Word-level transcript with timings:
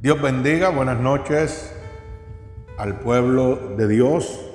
Dios 0.00 0.22
bendiga, 0.22 0.68
buenas 0.68 1.00
noches 1.00 1.74
al 2.76 3.00
pueblo 3.00 3.74
de 3.76 3.88
Dios. 3.88 4.48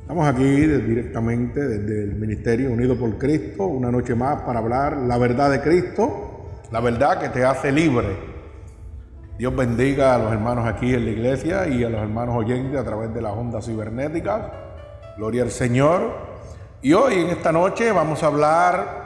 Estamos 0.00 0.26
aquí 0.26 0.42
directamente 0.42 1.60
desde 1.60 2.02
el 2.02 2.16
Ministerio 2.16 2.72
Unido 2.72 2.96
por 2.96 3.16
Cristo, 3.16 3.62
una 3.66 3.92
noche 3.92 4.16
más 4.16 4.42
para 4.42 4.58
hablar 4.58 4.96
la 4.96 5.18
verdad 5.18 5.52
de 5.52 5.60
Cristo, 5.60 6.50
la 6.72 6.80
verdad 6.80 7.20
que 7.20 7.28
te 7.28 7.44
hace 7.44 7.70
libre. 7.70 8.08
Dios 9.38 9.54
bendiga 9.54 10.16
a 10.16 10.18
los 10.18 10.32
hermanos 10.32 10.66
aquí 10.66 10.92
en 10.92 11.04
la 11.04 11.10
iglesia 11.12 11.68
y 11.68 11.84
a 11.84 11.88
los 11.88 12.02
hermanos 12.02 12.34
oyentes 12.34 12.76
a 12.76 12.82
través 12.82 13.14
de 13.14 13.22
las 13.22 13.34
ondas 13.34 13.64
cibernéticas. 13.64 14.50
Gloria 15.16 15.44
al 15.44 15.52
Señor. 15.52 16.10
Y 16.82 16.92
hoy 16.92 17.20
en 17.20 17.28
esta 17.28 17.52
noche 17.52 17.92
vamos 17.92 18.24
a 18.24 18.26
hablar 18.26 19.04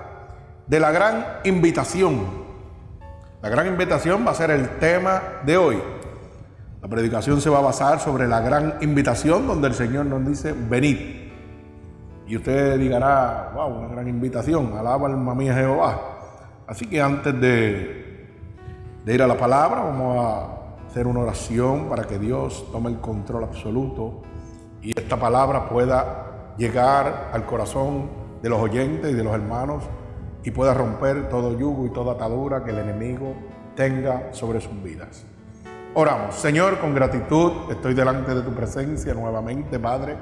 de 0.66 0.80
la 0.80 0.90
gran 0.90 1.22
invitación 1.44 2.47
la 3.40 3.48
gran 3.48 3.66
invitación 3.66 4.26
va 4.26 4.32
a 4.32 4.34
ser 4.34 4.50
el 4.50 4.78
tema 4.78 5.22
de 5.44 5.56
hoy. 5.56 5.78
La 6.82 6.88
predicación 6.88 7.40
se 7.40 7.50
va 7.50 7.58
a 7.58 7.62
basar 7.62 8.00
sobre 8.00 8.26
la 8.26 8.40
gran 8.40 8.74
invitación 8.80 9.46
donde 9.46 9.68
el 9.68 9.74
Señor 9.74 10.06
nos 10.06 10.26
dice, 10.26 10.52
venid. 10.52 11.28
Y 12.26 12.36
usted 12.36 12.78
dirá, 12.78 13.52
wow, 13.54 13.68
una 13.68 13.88
gran 13.88 14.08
invitación, 14.08 14.72
alaba 14.76 15.06
alma 15.06 15.34
mía 15.34 15.54
Jehová. 15.54 16.00
Así 16.66 16.86
que 16.86 17.00
antes 17.00 17.40
de, 17.40 18.28
de 19.04 19.14
ir 19.14 19.22
a 19.22 19.26
la 19.26 19.36
palabra, 19.36 19.82
vamos 19.82 20.18
a 20.18 20.86
hacer 20.88 21.06
una 21.06 21.20
oración 21.20 21.88
para 21.88 22.04
que 22.04 22.18
Dios 22.18 22.66
tome 22.72 22.90
el 22.90 22.98
control 22.98 23.44
absoluto 23.44 24.22
y 24.82 24.98
esta 24.98 25.16
palabra 25.16 25.68
pueda 25.68 26.54
llegar 26.56 27.30
al 27.32 27.46
corazón 27.46 28.10
de 28.42 28.48
los 28.48 28.60
oyentes 28.60 29.10
y 29.10 29.14
de 29.14 29.24
los 29.24 29.34
hermanos 29.34 29.84
y 30.48 30.50
pueda 30.50 30.72
romper 30.72 31.28
todo 31.28 31.58
yugo 31.58 31.84
y 31.84 31.90
toda 31.90 32.14
atadura 32.14 32.64
que 32.64 32.70
el 32.70 32.78
enemigo 32.78 33.34
tenga 33.76 34.32
sobre 34.32 34.62
sus 34.62 34.82
vidas. 34.82 35.26
Oramos, 35.92 36.36
Señor, 36.36 36.78
con 36.78 36.94
gratitud 36.94 37.70
estoy 37.70 37.92
delante 37.92 38.34
de 38.34 38.40
tu 38.40 38.54
presencia 38.54 39.12
nuevamente, 39.12 39.78
Padre, 39.78 40.16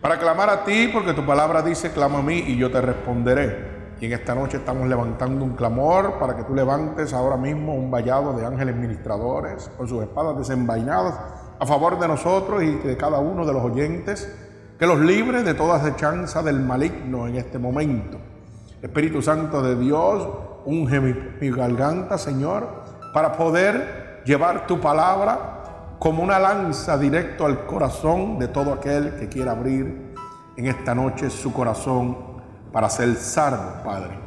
para 0.00 0.18
clamar 0.18 0.48
a 0.48 0.64
ti, 0.64 0.88
porque 0.90 1.12
tu 1.12 1.26
palabra 1.26 1.60
dice, 1.60 1.92
clama 1.92 2.20
a 2.20 2.22
mí 2.22 2.42
y 2.46 2.56
yo 2.56 2.70
te 2.70 2.80
responderé. 2.80 3.76
Y 4.00 4.06
en 4.06 4.14
esta 4.14 4.34
noche 4.34 4.56
estamos 4.56 4.88
levantando 4.88 5.44
un 5.44 5.54
clamor 5.54 6.18
para 6.18 6.34
que 6.34 6.44
tú 6.44 6.54
levantes 6.54 7.12
ahora 7.12 7.36
mismo 7.36 7.74
un 7.74 7.90
vallado 7.90 8.32
de 8.32 8.46
ángeles 8.46 8.76
ministradores 8.76 9.70
con 9.76 9.86
sus 9.86 10.02
espadas 10.02 10.38
desenvainadas 10.38 11.20
a 11.58 11.66
favor 11.66 11.98
de 11.98 12.08
nosotros 12.08 12.62
y 12.62 12.76
de 12.76 12.96
cada 12.96 13.18
uno 13.18 13.44
de 13.44 13.52
los 13.52 13.62
oyentes, 13.62 14.34
que 14.78 14.86
los 14.86 14.98
libre 15.00 15.42
de 15.42 15.52
toda 15.52 15.76
acechanza 15.76 16.42
del 16.42 16.60
maligno 16.60 17.28
en 17.28 17.36
este 17.36 17.58
momento 17.58 18.35
Espíritu 18.82 19.22
Santo 19.22 19.62
de 19.62 19.76
Dios, 19.76 20.28
unge 20.64 21.00
mi, 21.00 21.50
garganta, 21.50 22.18
Señor, 22.18 22.84
para 23.12 23.32
poder 23.32 24.22
llevar 24.24 24.66
tu 24.66 24.80
palabra 24.80 25.96
como 25.98 26.22
una 26.22 26.38
lanza 26.38 26.98
directo 26.98 27.46
al 27.46 27.64
corazón 27.64 28.38
de 28.38 28.48
todo 28.48 28.72
aquel 28.72 29.16
que 29.16 29.28
quiera 29.28 29.52
abrir 29.52 30.14
en 30.56 30.66
esta 30.66 30.94
noche 30.94 31.30
su 31.30 31.52
corazón 31.52 32.16
para 32.72 32.90
ser 32.90 33.14
salvo, 33.16 33.82
Padre. 33.82 34.18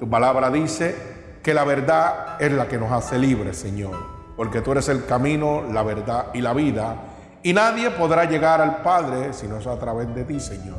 Tu 0.00 0.08
palabra 0.08 0.50
dice 0.50 0.96
que 1.42 1.52
la 1.52 1.64
verdad 1.64 2.40
es 2.40 2.52
la 2.52 2.66
que 2.66 2.78
nos 2.78 2.90
hace 2.90 3.18
libres, 3.18 3.58
Señor, 3.58 3.96
porque 4.36 4.62
tú 4.62 4.72
eres 4.72 4.88
el 4.88 5.04
camino, 5.04 5.64
la 5.70 5.82
verdad 5.82 6.26
y 6.32 6.40
la 6.40 6.54
vida, 6.54 6.96
y 7.42 7.52
nadie 7.52 7.90
podrá 7.90 8.24
llegar 8.24 8.60
al 8.60 8.82
Padre 8.82 9.32
si 9.32 9.46
no 9.46 9.58
es 9.58 9.66
a 9.66 9.78
través 9.78 10.14
de 10.14 10.24
ti, 10.24 10.40
Señor. 10.40 10.78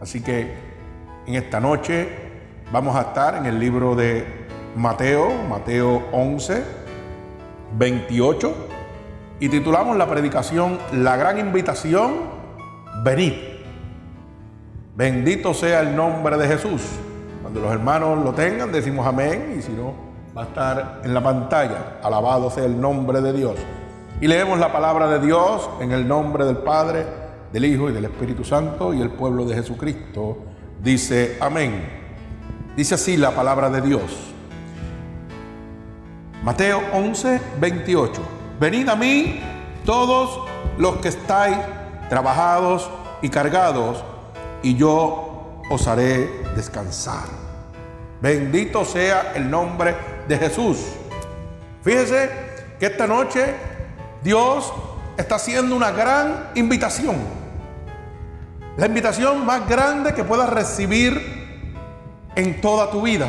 Así 0.00 0.22
que 0.22 0.54
en 1.26 1.34
esta 1.34 1.60
noche 1.60 2.23
Vamos 2.74 2.96
a 2.96 3.02
estar 3.02 3.36
en 3.36 3.46
el 3.46 3.60
libro 3.60 3.94
de 3.94 4.26
Mateo, 4.74 5.30
Mateo 5.48 6.08
11, 6.10 6.64
28, 7.78 8.52
y 9.38 9.48
titulamos 9.48 9.96
la 9.96 10.08
predicación 10.08 10.80
La 10.90 11.16
gran 11.16 11.38
invitación, 11.38 12.14
venid. 13.04 13.34
Bendito 14.96 15.54
sea 15.54 15.82
el 15.82 15.94
nombre 15.94 16.36
de 16.36 16.48
Jesús. 16.48 16.82
Cuando 17.42 17.60
los 17.60 17.70
hermanos 17.70 18.24
lo 18.24 18.32
tengan, 18.32 18.72
decimos 18.72 19.06
amén, 19.06 19.54
y 19.56 19.62
si 19.62 19.70
no, 19.70 19.94
va 20.36 20.42
a 20.42 20.46
estar 20.46 21.00
en 21.04 21.14
la 21.14 21.22
pantalla. 21.22 22.00
Alabado 22.02 22.50
sea 22.50 22.64
el 22.64 22.80
nombre 22.80 23.20
de 23.20 23.32
Dios. 23.34 23.54
Y 24.20 24.26
leemos 24.26 24.58
la 24.58 24.72
palabra 24.72 25.06
de 25.06 25.24
Dios 25.24 25.70
en 25.80 25.92
el 25.92 26.08
nombre 26.08 26.44
del 26.44 26.56
Padre, 26.56 27.06
del 27.52 27.66
Hijo 27.66 27.88
y 27.88 27.92
del 27.92 28.06
Espíritu 28.06 28.42
Santo, 28.42 28.92
y 28.92 29.00
el 29.00 29.10
pueblo 29.10 29.44
de 29.44 29.54
Jesucristo 29.54 30.38
dice 30.82 31.38
amén. 31.40 32.02
Dice 32.76 32.96
así 32.96 33.16
la 33.16 33.30
palabra 33.30 33.70
de 33.70 33.80
Dios. 33.80 34.02
Mateo 36.42 36.82
11, 36.92 37.40
28. 37.60 38.22
Venid 38.58 38.88
a 38.88 38.96
mí 38.96 39.40
todos 39.84 40.40
los 40.76 40.96
que 40.96 41.08
estáis 41.08 41.56
trabajados 42.08 42.90
y 43.22 43.28
cargados, 43.28 44.04
y 44.62 44.74
yo 44.74 45.62
os 45.70 45.86
haré 45.86 46.28
descansar. 46.56 47.24
Bendito 48.20 48.84
sea 48.84 49.32
el 49.36 49.48
nombre 49.48 49.94
de 50.26 50.36
Jesús. 50.36 50.78
Fíjese 51.82 52.30
que 52.80 52.86
esta 52.86 53.06
noche 53.06 53.54
Dios 54.22 54.72
está 55.16 55.36
haciendo 55.36 55.76
una 55.76 55.92
gran 55.92 56.50
invitación. 56.56 57.16
La 58.76 58.86
invitación 58.86 59.46
más 59.46 59.68
grande 59.68 60.12
que 60.12 60.24
pueda 60.24 60.46
recibir 60.46 61.33
en 62.36 62.60
toda 62.60 62.90
tu 62.90 63.02
vida. 63.02 63.28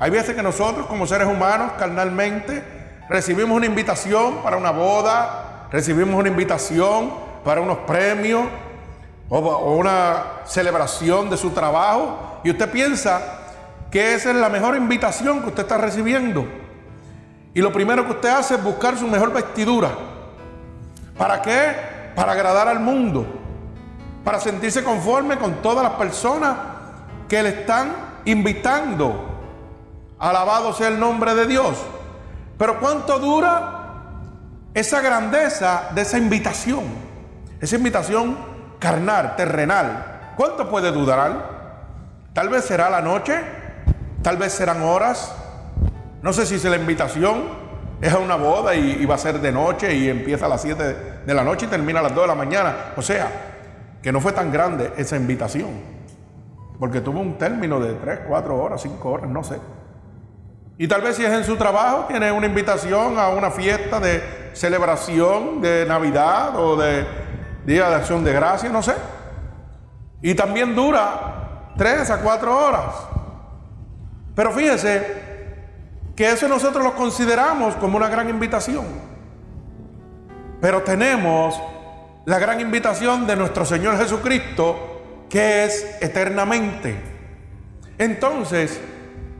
Hay 0.00 0.10
veces 0.10 0.34
que 0.36 0.42
nosotros 0.42 0.86
como 0.86 1.06
seres 1.06 1.26
humanos, 1.26 1.72
carnalmente, 1.78 2.62
recibimos 3.08 3.56
una 3.56 3.66
invitación 3.66 4.42
para 4.42 4.56
una 4.56 4.70
boda, 4.70 5.66
recibimos 5.72 6.14
una 6.14 6.28
invitación 6.28 7.10
para 7.44 7.60
unos 7.60 7.78
premios 7.78 8.44
o, 9.28 9.74
una 9.74 10.24
celebración 10.44 11.28
de 11.28 11.36
su 11.36 11.50
trabajo 11.50 12.40
y 12.44 12.50
usted 12.50 12.70
piensa 12.70 13.20
que 13.90 14.14
esa 14.14 14.30
es 14.30 14.36
la 14.36 14.48
mejor 14.48 14.76
invitación 14.76 15.40
que 15.40 15.48
usted 15.48 15.62
está 15.62 15.78
recibiendo. 15.78 16.46
Y 17.54 17.60
lo 17.60 17.72
primero 17.72 18.04
que 18.04 18.12
usted 18.12 18.28
hace 18.28 18.54
es 18.54 18.62
buscar 18.62 18.96
su 18.96 19.08
mejor 19.08 19.32
vestidura. 19.32 19.90
¿Para 21.16 21.42
qué? 21.42 21.74
Para 22.14 22.32
agradar 22.32 22.68
al 22.68 22.78
mundo. 22.78 23.26
Para 24.22 24.38
sentirse 24.38 24.84
conforme 24.84 25.38
con 25.38 25.54
todas 25.54 25.82
las 25.82 25.94
personas 25.94 26.54
que 27.28 27.42
le 27.42 27.50
están 27.50 27.92
invitando. 28.24 29.26
Alabado 30.18 30.72
sea 30.72 30.88
el 30.88 30.98
nombre 30.98 31.34
de 31.34 31.46
Dios. 31.46 31.76
Pero 32.56 32.80
¿cuánto 32.80 33.18
dura 33.18 33.74
esa 34.74 35.00
grandeza 35.00 35.90
de 35.94 36.02
esa 36.02 36.18
invitación? 36.18 36.84
Esa 37.60 37.76
invitación 37.76 38.36
carnal, 38.78 39.36
terrenal. 39.36 40.32
¿Cuánto 40.36 40.68
puede 40.68 40.90
durar? 40.90 41.58
Tal 42.32 42.48
vez 42.48 42.64
será 42.64 42.90
la 42.90 43.00
noche, 43.00 43.40
tal 44.22 44.36
vez 44.36 44.52
serán 44.52 44.82
horas. 44.82 45.32
No 46.22 46.32
sé 46.32 46.46
si 46.46 46.56
es 46.56 46.64
la 46.64 46.76
invitación 46.76 47.68
es 48.00 48.12
a 48.12 48.18
una 48.18 48.36
boda 48.36 48.76
y, 48.76 49.04
va 49.06 49.16
a 49.16 49.18
ser 49.18 49.40
de 49.40 49.50
noche 49.50 49.92
y 49.92 50.08
empieza 50.08 50.46
a 50.46 50.48
las 50.48 50.62
7 50.62 50.96
de 51.26 51.34
la 51.34 51.42
noche 51.42 51.66
y 51.66 51.68
termina 51.68 51.98
a 51.98 52.04
las 52.04 52.14
2 52.14 52.22
de 52.22 52.28
la 52.28 52.34
mañana. 52.34 52.76
O 52.96 53.02
sea, 53.02 53.28
que 54.00 54.12
no 54.12 54.20
fue 54.20 54.32
tan 54.32 54.52
grande 54.52 54.92
esa 54.96 55.16
invitación 55.16 55.97
porque 56.78 57.00
tuvo 57.00 57.20
un 57.20 57.38
término 57.38 57.80
de 57.80 57.94
3, 57.94 58.20
4 58.28 58.56
horas, 58.56 58.82
5 58.82 59.10
horas, 59.10 59.28
no 59.28 59.42
sé. 59.42 59.58
Y 60.76 60.86
tal 60.86 61.02
vez 61.02 61.16
si 61.16 61.24
es 61.24 61.32
en 61.32 61.44
su 61.44 61.56
trabajo, 61.56 62.04
tiene 62.06 62.30
una 62.30 62.46
invitación 62.46 63.18
a 63.18 63.30
una 63.30 63.50
fiesta 63.50 63.98
de 63.98 64.50
celebración 64.52 65.60
de 65.60 65.84
Navidad 65.86 66.56
o 66.56 66.76
de 66.76 67.04
Día 67.66 67.88
de 67.88 67.96
Acción 67.96 68.22
de 68.22 68.32
Gracia, 68.32 68.70
no 68.70 68.82
sé. 68.82 68.94
Y 70.22 70.34
también 70.34 70.76
dura 70.76 71.72
3 71.76 72.10
a 72.10 72.20
4 72.20 72.66
horas. 72.66 72.94
Pero 74.36 74.52
fíjese 74.52 75.26
que 76.14 76.30
eso 76.30 76.46
nosotros 76.46 76.84
lo 76.84 76.94
consideramos 76.94 77.74
como 77.76 77.96
una 77.96 78.08
gran 78.08 78.28
invitación. 78.28 78.86
Pero 80.60 80.82
tenemos 80.82 81.60
la 82.24 82.38
gran 82.38 82.60
invitación 82.60 83.26
de 83.26 83.34
nuestro 83.34 83.64
Señor 83.64 83.96
Jesucristo 83.96 84.97
que 85.28 85.64
es 85.64 85.98
eternamente. 86.00 86.96
Entonces, 87.98 88.80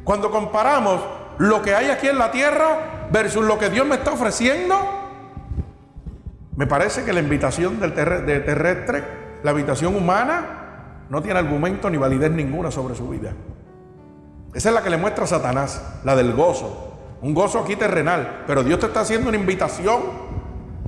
cuando 0.05 0.31
comparamos 0.31 1.01
lo 1.39 1.63
que 1.63 1.75
hay 1.75 1.91
aquí 1.91 2.09
en 2.09 2.19
la 2.19 2.31
tierra 2.31 3.09
versus 3.11 3.45
lo 3.45 3.59
que 3.59 3.71
Dios 3.71 3.87
me 3.87 3.97
está 3.97 4.13
ofreciendo, 4.13 4.77
me 6.57 6.67
parece 6.67 7.05
que 7.05 7.13
la 7.13 7.21
invitación 7.21 7.79
del 7.79 7.95
terrestre, 7.95 9.05
la 9.43 9.53
invitación 9.53 9.95
humana, 9.95 11.05
no 11.09 11.23
tiene 11.23 11.39
argumento 11.39 11.89
ni 11.89 11.97
validez 11.97 12.31
ninguna 12.31 12.71
sobre 12.71 12.95
su 12.95 13.09
vida. 13.09 13.33
Esa 14.53 14.69
es 14.71 14.75
la 14.75 14.83
que 14.83 14.91
le 14.91 14.97
muestra 14.97 15.27
Satanás, 15.27 16.01
la 16.05 16.17
del 16.17 16.33
gozo. 16.33 16.97
Un 17.23 17.35
gozo 17.35 17.61
aquí 17.61 17.77
terrenal, 17.77 18.45
pero 18.47 18.65
Dios 18.65 18.81
te 18.81 18.87
está 18.87 19.01
haciendo 19.01 19.29
una 19.29 19.39
invitación 19.39 20.03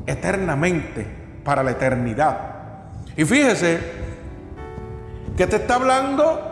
eternamente, 0.06 1.06
para 1.44 1.62
la 1.62 1.70
eternidad. 1.70 2.38
Y 3.16 3.24
fíjese 3.24 3.99
que 5.36 5.46
te 5.46 5.56
está 5.56 5.76
hablando 5.76 6.50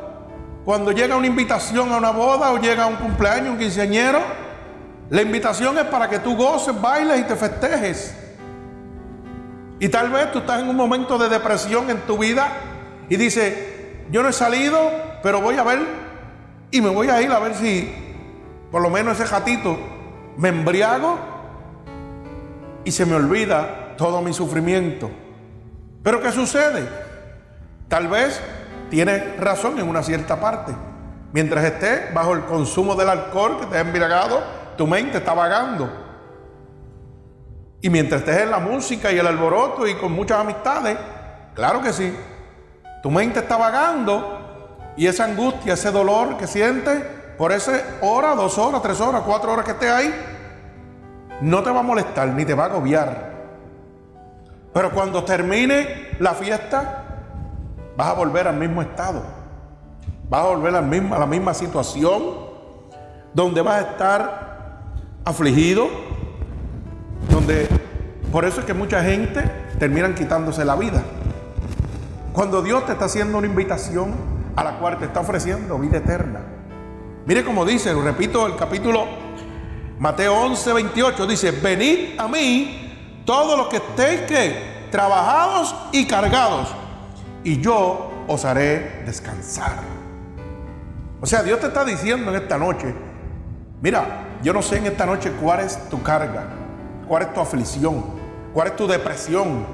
cuando 0.65 0.93
llega 0.93 1.17
una 1.17 1.27
invitación 1.27 1.91
a 1.93 1.97
una 1.97 2.11
boda 2.11 2.53
o 2.53 2.59
llega 2.59 2.87
un 2.87 2.97
cumpleaños, 2.97 3.51
un 3.51 3.59
quinceañero, 3.59 4.21
La 5.11 5.23
invitación 5.23 5.79
es 5.79 5.85
para 5.85 6.11
que 6.11 6.19
tú 6.19 6.37
goces, 6.37 6.79
bailes 6.79 7.21
y 7.21 7.25
te 7.25 7.35
festejes. 7.35 8.15
Y 9.81 9.89
tal 9.89 10.11
vez 10.11 10.31
tú 10.33 10.41
estás 10.41 10.61
en 10.61 10.69
un 10.69 10.77
momento 10.77 11.17
de 11.17 11.31
depresión 11.31 11.89
en 11.89 12.01
tu 12.01 12.19
vida 12.19 12.49
y 13.09 13.17
dices, 13.17 13.55
yo 14.11 14.23
no 14.23 14.29
he 14.29 14.33
salido, 14.35 14.79
pero 15.23 15.41
voy 15.41 15.57
a 15.57 15.63
ver 15.63 15.79
y 16.71 16.83
me 16.83 16.91
voy 16.91 17.09
a 17.09 17.23
ir 17.23 17.33
a 17.33 17.39
ver 17.39 17.55
si 17.55 17.91
por 18.71 18.83
lo 18.83 18.91
menos 18.91 19.19
ese 19.19 19.31
gatito 19.31 19.79
me 20.37 20.51
embriago 20.51 21.19
y 22.85 22.91
se 22.91 23.07
me 23.07 23.15
olvida 23.15 23.97
todo 23.97 24.21
mi 24.21 24.35
sufrimiento. 24.35 25.11
Pero 26.03 26.21
¿qué 26.21 26.33
sucede? 26.33 26.87
Tal 27.89 28.09
vez 28.09 28.41
tienes 28.91 29.39
razón 29.39 29.79
en 29.79 29.89
una 29.89 30.03
cierta 30.03 30.41
parte. 30.41 30.73
Mientras 31.33 31.65
estés 31.65 32.13
bajo 32.15 32.33
el 32.33 32.45
consumo 32.45 32.95
del 32.95 33.09
alcohol 33.09 33.61
que 33.61 33.67
te 33.67 33.77
ha 33.77 33.81
embriagado, 33.81 34.43
tu 34.77 34.87
mente 34.87 35.19
está 35.19 35.35
vagando. 35.35 35.91
Y 37.81 37.91
mientras 37.91 38.23
estés 38.23 38.43
en 38.43 38.51
la 38.51 38.59
música 38.59 39.13
y 39.13 39.19
el 39.19 39.27
alboroto 39.27 39.87
y 39.87 39.95
con 39.95 40.13
muchas 40.13 40.39
amistades, 40.39 40.97
claro 41.55 41.81
que 41.81 41.93
sí, 41.93 42.17
tu 43.03 43.11
mente 43.11 43.41
está 43.41 43.57
vagando 43.57 44.87
y 44.97 45.07
esa 45.07 45.25
angustia, 45.25 45.75
ese 45.75 45.91
dolor 45.91 46.37
que 46.37 46.47
sientes 46.47 47.03
por 47.37 47.53
esa 47.53 47.81
hora, 48.01 48.35
dos 48.35 48.59
horas, 48.59 48.83
tres 48.83 49.01
horas, 49.01 49.23
cuatro 49.25 49.53
horas 49.53 49.65
que 49.65 49.71
estés 49.71 49.91
ahí, 49.91 50.13
no 51.41 51.63
te 51.63 51.71
va 51.71 51.81
a 51.81 51.85
molestar 51.85 52.29
ni 52.29 52.45
te 52.45 52.55
va 52.55 52.65
a 52.65 52.67
agobiar. 52.67 53.29
Pero 54.73 54.91
cuando 54.91 55.25
termine 55.25 56.17
la 56.19 56.35
fiesta, 56.35 57.08
vas 57.99 58.11
a 58.11 58.13
volver 58.13 58.47
al 58.47 58.57
mismo 58.57 58.81
estado. 58.81 59.25
Vas 60.31 60.45
a 60.45 60.47
volver 60.47 60.69
a 60.69 60.81
la 60.81 60.87
misma, 60.87 61.19
la 61.19 61.27
misma 61.27 61.53
situación 61.53 62.23
donde 63.35 63.61
vas 63.61 63.75
a 63.75 63.91
estar 63.91 64.85
afligido, 65.25 65.89
donde 67.29 67.67
por 68.31 68.45
eso 68.45 68.61
es 68.61 68.67
que 68.67 68.73
mucha 68.73 69.03
gente 69.03 69.43
terminan 69.81 70.15
quitándose 70.15 70.65
la 70.65 70.77
vida. 70.77 71.03
Cuando 72.33 72.63
Dios 72.63 72.87
te 72.87 72.93
está 72.93 73.07
haciendo 73.07 73.37
una 73.37 73.49
invitación 73.49 74.15
a 74.55 74.63
la 74.63 74.79
cual 74.79 74.99
te 74.99 75.07
está 75.07 75.19
ofreciendo 75.19 75.77
vida 75.77 75.99
eterna. 75.99 76.41
Mire 77.27 77.45
como 77.45 77.65
dice, 77.65 77.93
repito 77.95 78.47
el 78.47 78.55
capítulo 78.55 79.07
Mateo 79.99 80.37
11, 80.37 80.73
28, 80.73 81.27
dice, 81.27 81.51
venid 81.51 82.17
a 82.17 82.29
mí 82.29 83.25
todos 83.25 83.59
los 83.59 83.67
que 83.67 83.79
estéis 83.79 84.21
que 84.21 84.89
trabajados 84.93 85.75
y 85.91 86.07
cargados, 86.07 86.69
y 87.49 87.63
yo 87.63 88.11
os 88.29 88.45
haré 88.45 89.03
descansar. 89.07 89.79
O 91.19 91.25
sea, 91.25 91.43
Dios 91.43 91.59
te 91.61 91.69
está 91.69 91.83
diciendo 91.83 92.31
en 92.31 92.43
esta 92.43 92.59
noche, 92.59 92.95
mira, 93.81 94.27
yo 94.43 94.53
no 94.53 94.61
sé 94.61 94.77
en 94.77 94.87
esta 94.87 95.07
noche 95.07 95.33
cuál 95.41 95.61
es 95.61 95.89
tu 95.89 96.03
carga, 96.03 96.45
cuál 97.09 97.23
es 97.23 97.33
tu 97.33 97.41
aflicción, 97.41 98.05
cuál 98.53 98.69
es 98.69 98.77
tu 98.77 98.87
depresión. 98.87 99.65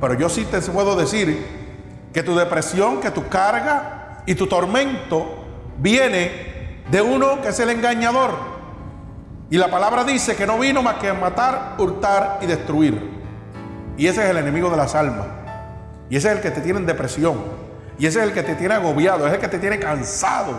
Pero 0.00 0.14
yo 0.14 0.28
sí 0.28 0.46
te 0.46 0.60
puedo 0.62 0.96
decir 0.96 1.46
que 2.12 2.24
tu 2.24 2.34
depresión, 2.34 3.00
que 3.00 3.12
tu 3.12 3.28
carga 3.28 4.24
y 4.26 4.34
tu 4.34 4.48
tormento 4.48 5.44
viene 5.78 6.82
de 6.90 7.02
uno 7.02 7.40
que 7.40 7.50
es 7.50 7.60
el 7.60 7.70
engañador. 7.70 8.32
Y 9.48 9.58
la 9.58 9.70
palabra 9.70 10.02
dice 10.02 10.34
que 10.34 10.44
no 10.44 10.58
vino 10.58 10.82
más 10.82 10.96
que 10.96 11.10
a 11.10 11.14
matar, 11.14 11.76
hurtar 11.78 12.40
y 12.42 12.46
destruir. 12.46 13.00
Y 13.96 14.08
ese 14.08 14.24
es 14.24 14.30
el 14.30 14.38
enemigo 14.38 14.70
de 14.70 14.76
las 14.76 14.96
almas. 14.96 15.35
Y 16.08 16.16
ese 16.16 16.28
es 16.28 16.36
el 16.36 16.42
que 16.42 16.50
te 16.50 16.60
tiene 16.60 16.78
en 16.80 16.86
depresión. 16.86 17.38
Y 17.98 18.06
ese 18.06 18.18
es 18.18 18.24
el 18.26 18.32
que 18.32 18.42
te 18.42 18.54
tiene 18.54 18.74
agobiado, 18.74 19.26
es 19.26 19.32
el 19.32 19.40
que 19.40 19.48
te 19.48 19.58
tiene 19.58 19.78
cansado. 19.78 20.54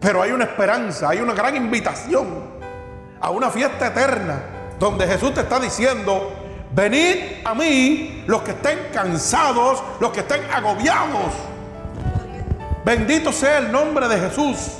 Pero 0.00 0.22
hay 0.22 0.32
una 0.32 0.44
esperanza, 0.44 1.08
hay 1.08 1.20
una 1.20 1.32
gran 1.32 1.56
invitación 1.56 2.26
a 3.20 3.30
una 3.30 3.50
fiesta 3.50 3.86
eterna 3.86 4.40
donde 4.78 5.06
Jesús 5.06 5.32
te 5.32 5.40
está 5.40 5.58
diciendo, 5.58 6.32
venid 6.74 7.44
a 7.44 7.54
mí 7.54 8.24
los 8.26 8.42
que 8.42 8.50
estén 8.50 8.78
cansados, 8.92 9.82
los 10.00 10.12
que 10.12 10.20
estén 10.20 10.42
agobiados. 10.52 11.32
Bendito 12.84 13.32
sea 13.32 13.58
el 13.58 13.72
nombre 13.72 14.08
de 14.08 14.18
Jesús. 14.18 14.72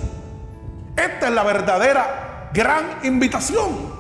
Esta 0.95 1.29
es 1.29 1.33
la 1.33 1.43
verdadera 1.43 2.51
gran 2.53 2.99
invitación. 3.03 3.93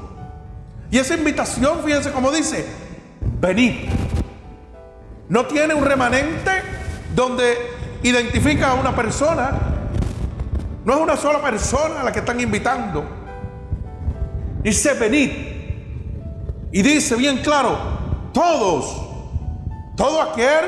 Y 0.90 0.98
esa 0.98 1.14
invitación, 1.14 1.82
fíjense 1.82 2.12
cómo 2.12 2.30
dice, 2.30 2.66
venid. 3.40 3.88
No 5.28 5.46
tiene 5.46 5.74
un 5.74 5.84
remanente 5.84 6.50
donde 7.14 7.56
identifica 8.02 8.72
a 8.72 8.74
una 8.74 8.94
persona, 8.94 9.52
no 10.84 10.94
es 10.94 11.00
una 11.00 11.16
sola 11.16 11.40
persona 11.40 12.00
a 12.00 12.04
la 12.04 12.12
que 12.12 12.18
están 12.18 12.40
invitando. 12.40 13.04
Dice, 14.62 14.94
venid. 14.94 15.30
Y 16.72 16.82
dice 16.82 17.16
bien 17.16 17.38
claro, 17.38 17.78
todos, 18.32 19.00
todo 19.96 20.20
aquel 20.20 20.64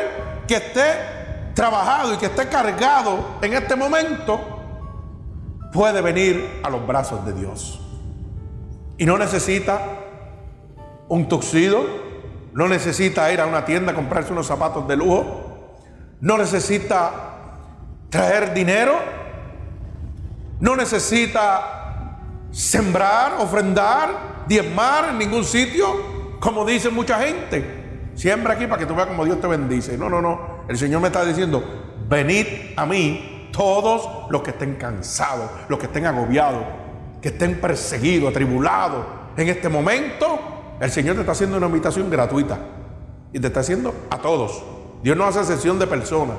que 0.47 0.55
esté 0.55 1.53
trabajado 1.55 2.15
y 2.15 2.17
que 2.19 2.27
esté 2.27 2.49
cargado 2.49 3.39
en 3.43 3.55
este 3.55 3.75
momento, 3.75 4.57
puede 5.73 6.01
venir 6.01 6.61
a 6.63 6.71
los 6.71 6.87
brazos 6.87 7.25
de 7.27 7.33
Dios. 7.33 7.81
Y 8.99 9.05
no 9.05 9.19
necesita 9.19 9.81
un 11.09 11.29
tuxido, 11.29 12.06
no 12.57 12.67
necesita 12.69 13.31
ir 13.31 13.39
a 13.43 13.45
una 13.45 13.67
tienda 13.67 13.93
a 13.93 13.95
comprarse 13.95 14.33
unos 14.33 14.47
zapatos 14.47 14.89
de 14.89 14.97
lujo, 14.97 15.77
no 16.23 16.39
necesita 16.39 17.13
traer 18.09 18.55
dinero, 18.55 18.95
no 20.59 20.75
necesita 20.75 22.17
sembrar, 22.51 23.35
ofrendar, 23.41 24.45
diezmar 24.49 25.11
en 25.11 25.19
ningún 25.19 25.45
sitio, 25.45 26.39
como 26.41 26.65
dice 26.65 26.89
mucha 26.89 27.19
gente. 27.19 28.09
Siembra 28.15 28.55
aquí 28.55 28.67
para 28.67 28.79
que 28.79 28.87
tú 28.87 28.95
veas 28.95 29.09
como 29.09 29.27
Dios 29.27 29.39
te 29.39 29.47
bendice. 29.47 29.99
No, 29.99 30.09
no, 30.09 30.23
no. 30.23 30.65
El 30.67 30.79
Señor 30.79 31.03
me 31.03 31.09
está 31.09 31.27
diciendo, 31.27 31.63
venid 32.09 32.47
a 32.75 32.87
mí 32.87 33.51
todos 33.53 34.31
los 34.31 34.41
que 34.41 34.53
estén 34.53 34.77
cansados, 34.77 35.51
los 35.69 35.79
que 35.79 35.85
estén 35.85 36.07
agobiados, 36.07 36.65
que 37.21 37.29
estén 37.29 37.61
perseguidos, 37.61 38.31
atribulados. 38.31 39.05
En 39.37 39.47
este 39.47 39.69
momento, 39.69 40.57
el 40.81 40.91
Señor 40.91 41.15
te 41.15 41.21
está 41.21 41.33
haciendo 41.33 41.57
una 41.57 41.67
invitación 41.67 42.11
gratuita. 42.11 42.59
Y 43.33 43.41
te 43.41 43.49
está 43.49 43.61
haciendo 43.61 43.95
a 44.11 44.19
todos. 44.19 44.63
Dios 45.03 45.17
no 45.17 45.25
hace 45.25 45.41
excepción 45.41 45.79
de 45.79 45.87
personas. 45.87 46.37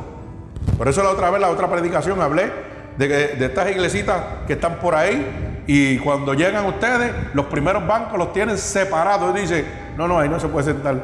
Por 0.78 0.88
eso 0.88 1.04
la 1.04 1.10
otra 1.10 1.30
vez, 1.30 1.42
la 1.42 1.50
otra 1.50 1.70
predicación, 1.70 2.22
hablé 2.22 2.52
de, 2.98 3.46
estas 3.46 3.70
iglesitas 3.70 4.22
que 4.48 4.54
están 4.54 4.80
por 4.80 4.96
ahí 4.96 5.64
y 5.68 6.00
cuando 6.00 6.34
llegan 6.34 6.66
ustedes, 6.66 7.12
los 7.34 7.46
primeros 7.48 7.86
bancos 7.86 8.18
los 8.18 8.34
tienen 8.34 8.58
separados. 8.58 9.36
Y 9.38 9.42
dice, 9.42 9.66
no, 9.98 10.08
no, 10.08 10.20
ahí 10.20 10.30
no 10.30 10.40
se 10.40 10.48
puede 10.48 10.66
sentar. 10.66 10.96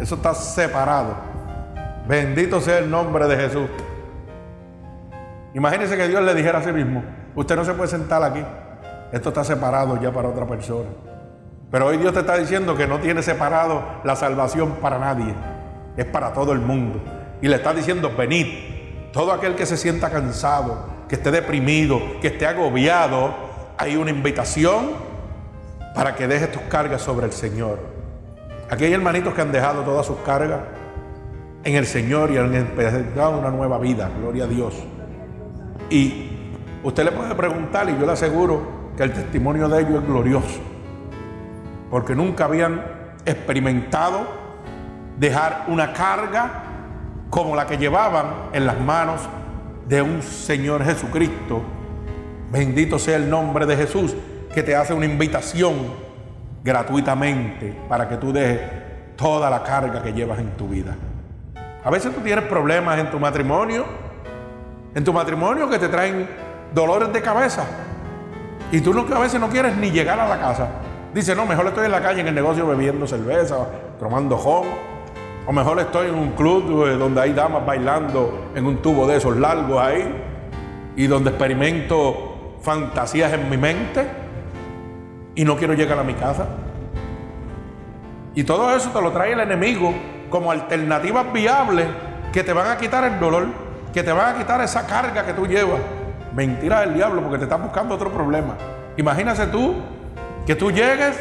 Eso 0.00 0.14
está 0.14 0.34
separado. 0.34 1.14
Bendito 2.06 2.60
sea 2.60 2.78
el 2.78 2.90
nombre 2.90 3.26
de 3.26 3.36
Jesús. 3.36 3.68
Imagínense 5.54 5.96
que 5.96 6.08
Dios 6.08 6.22
le 6.22 6.34
dijera 6.34 6.58
a 6.58 6.62
sí 6.62 6.72
mismo, 6.72 7.02
usted 7.34 7.56
no 7.56 7.64
se 7.64 7.74
puede 7.74 7.90
sentar 7.90 8.22
aquí. 8.22 8.42
Esto 9.12 9.28
está 9.28 9.44
separado 9.44 10.00
ya 10.00 10.10
para 10.10 10.28
otra 10.28 10.46
persona. 10.46 10.88
Pero 11.72 11.86
hoy 11.86 11.96
Dios 11.96 12.12
te 12.12 12.20
está 12.20 12.36
diciendo 12.36 12.76
que 12.76 12.86
no 12.86 12.98
tiene 12.98 13.22
separado 13.22 13.82
la 14.04 14.14
salvación 14.14 14.72
para 14.82 14.98
nadie. 14.98 15.34
Es 15.96 16.04
para 16.04 16.34
todo 16.34 16.52
el 16.52 16.60
mundo. 16.60 17.00
Y 17.40 17.48
le 17.48 17.56
está 17.56 17.72
diciendo, 17.72 18.12
venid. 18.16 18.46
Todo 19.10 19.32
aquel 19.32 19.54
que 19.54 19.64
se 19.64 19.78
sienta 19.78 20.10
cansado, 20.10 20.86
que 21.08 21.16
esté 21.16 21.30
deprimido, 21.30 21.98
que 22.20 22.28
esté 22.28 22.46
agobiado, 22.46 23.34
hay 23.78 23.96
una 23.96 24.10
invitación 24.10 24.90
para 25.94 26.14
que 26.14 26.28
dejes 26.28 26.52
tus 26.52 26.62
cargas 26.62 27.00
sobre 27.00 27.26
el 27.26 27.32
Señor. 27.32 27.78
Aquí 28.70 28.84
hay 28.84 28.92
hermanitos 28.92 29.34
que 29.34 29.40
han 29.40 29.52
dejado 29.52 29.82
todas 29.82 30.06
sus 30.06 30.18
cargas 30.18 30.60
en 31.64 31.74
el 31.74 31.86
Señor 31.86 32.30
y 32.30 32.38
han 32.38 32.54
empezado 32.54 33.38
una 33.38 33.50
nueva 33.50 33.78
vida, 33.78 34.10
gloria 34.20 34.44
a 34.44 34.46
Dios. 34.46 34.74
Y 35.90 36.30
usted 36.82 37.04
le 37.04 37.12
puede 37.12 37.34
preguntar, 37.34 37.88
y 37.88 37.98
yo 37.98 38.06
le 38.06 38.12
aseguro 38.12 38.92
que 38.96 39.04
el 39.04 39.12
testimonio 39.12 39.68
de 39.68 39.80
ellos 39.80 40.02
es 40.02 40.06
glorioso, 40.06 40.60
porque 41.92 42.14
nunca 42.14 42.46
habían 42.46 42.82
experimentado 43.26 44.26
dejar 45.18 45.66
una 45.68 45.92
carga 45.92 46.50
como 47.28 47.54
la 47.54 47.66
que 47.66 47.76
llevaban 47.76 48.48
en 48.54 48.64
las 48.64 48.80
manos 48.80 49.20
de 49.86 50.00
un 50.00 50.22
Señor 50.22 50.82
Jesucristo. 50.86 51.60
Bendito 52.50 52.98
sea 52.98 53.16
el 53.16 53.28
nombre 53.28 53.66
de 53.66 53.76
Jesús, 53.76 54.16
que 54.54 54.62
te 54.62 54.74
hace 54.74 54.94
una 54.94 55.04
invitación 55.04 55.74
gratuitamente 56.64 57.78
para 57.90 58.08
que 58.08 58.16
tú 58.16 58.32
dejes 58.32 58.60
toda 59.14 59.50
la 59.50 59.62
carga 59.62 60.02
que 60.02 60.14
llevas 60.14 60.38
en 60.38 60.56
tu 60.56 60.68
vida. 60.68 60.96
A 61.84 61.90
veces 61.90 62.14
tú 62.14 62.22
tienes 62.22 62.46
problemas 62.46 62.98
en 63.00 63.10
tu 63.10 63.20
matrimonio, 63.20 63.84
en 64.94 65.04
tu 65.04 65.12
matrimonio 65.12 65.68
que 65.68 65.78
te 65.78 65.90
traen 65.90 66.26
dolores 66.74 67.12
de 67.12 67.20
cabeza. 67.20 67.66
Y 68.70 68.80
tú 68.80 68.98
a 69.14 69.18
veces 69.18 69.38
no 69.38 69.50
quieres 69.50 69.76
ni 69.76 69.90
llegar 69.90 70.18
a 70.18 70.26
la 70.26 70.40
casa. 70.40 70.68
Dice, 71.14 71.34
no, 71.34 71.44
mejor 71.44 71.66
estoy 71.66 71.86
en 71.86 71.92
la 71.92 72.00
calle 72.00 72.20
en 72.22 72.28
el 72.28 72.34
negocio 72.34 72.66
bebiendo 72.66 73.06
cerveza, 73.06 73.66
tomando 73.98 74.36
jón 74.38 74.66
o 75.46 75.52
mejor 75.52 75.80
estoy 75.80 76.08
en 76.08 76.14
un 76.14 76.30
club 76.32 76.86
eh, 76.86 76.96
donde 76.96 77.20
hay 77.20 77.32
damas 77.32 77.66
bailando 77.66 78.50
en 78.54 78.64
un 78.64 78.76
tubo 78.80 79.06
de 79.08 79.16
esos 79.16 79.36
largos 79.36 79.80
ahí 79.80 80.14
y 80.96 81.06
donde 81.06 81.30
experimento 81.30 82.54
fantasías 82.62 83.32
en 83.32 83.50
mi 83.50 83.56
mente. 83.56 84.06
y 85.34 85.44
no 85.44 85.56
quiero 85.56 85.72
llegar 85.72 85.98
a 85.98 86.02
mi 86.02 86.12
casa. 86.12 86.46
Y 88.34 88.44
todo 88.44 88.76
eso 88.76 88.90
te 88.90 89.00
lo 89.00 89.10
trae 89.12 89.32
el 89.32 89.40
enemigo 89.40 89.94
como 90.28 90.50
alternativas 90.50 91.32
viables 91.32 91.86
que 92.32 92.44
te 92.44 92.52
van 92.52 92.70
a 92.70 92.76
quitar 92.76 93.04
el 93.04 93.18
dolor, 93.18 93.46
que 93.94 94.02
te 94.02 94.12
van 94.12 94.34
a 94.34 94.38
quitar 94.38 94.60
esa 94.60 94.86
carga 94.86 95.24
que 95.24 95.32
tú 95.32 95.46
llevas. 95.46 95.80
Mentira 96.34 96.80
del 96.80 96.94
diablo 96.94 97.22
porque 97.22 97.38
te 97.38 97.44
está 97.44 97.56
buscando 97.56 97.94
otro 97.94 98.10
problema. 98.12 98.56
Imagínate 98.98 99.46
tú 99.46 99.74
que 100.46 100.54
tú 100.54 100.70
llegues 100.70 101.16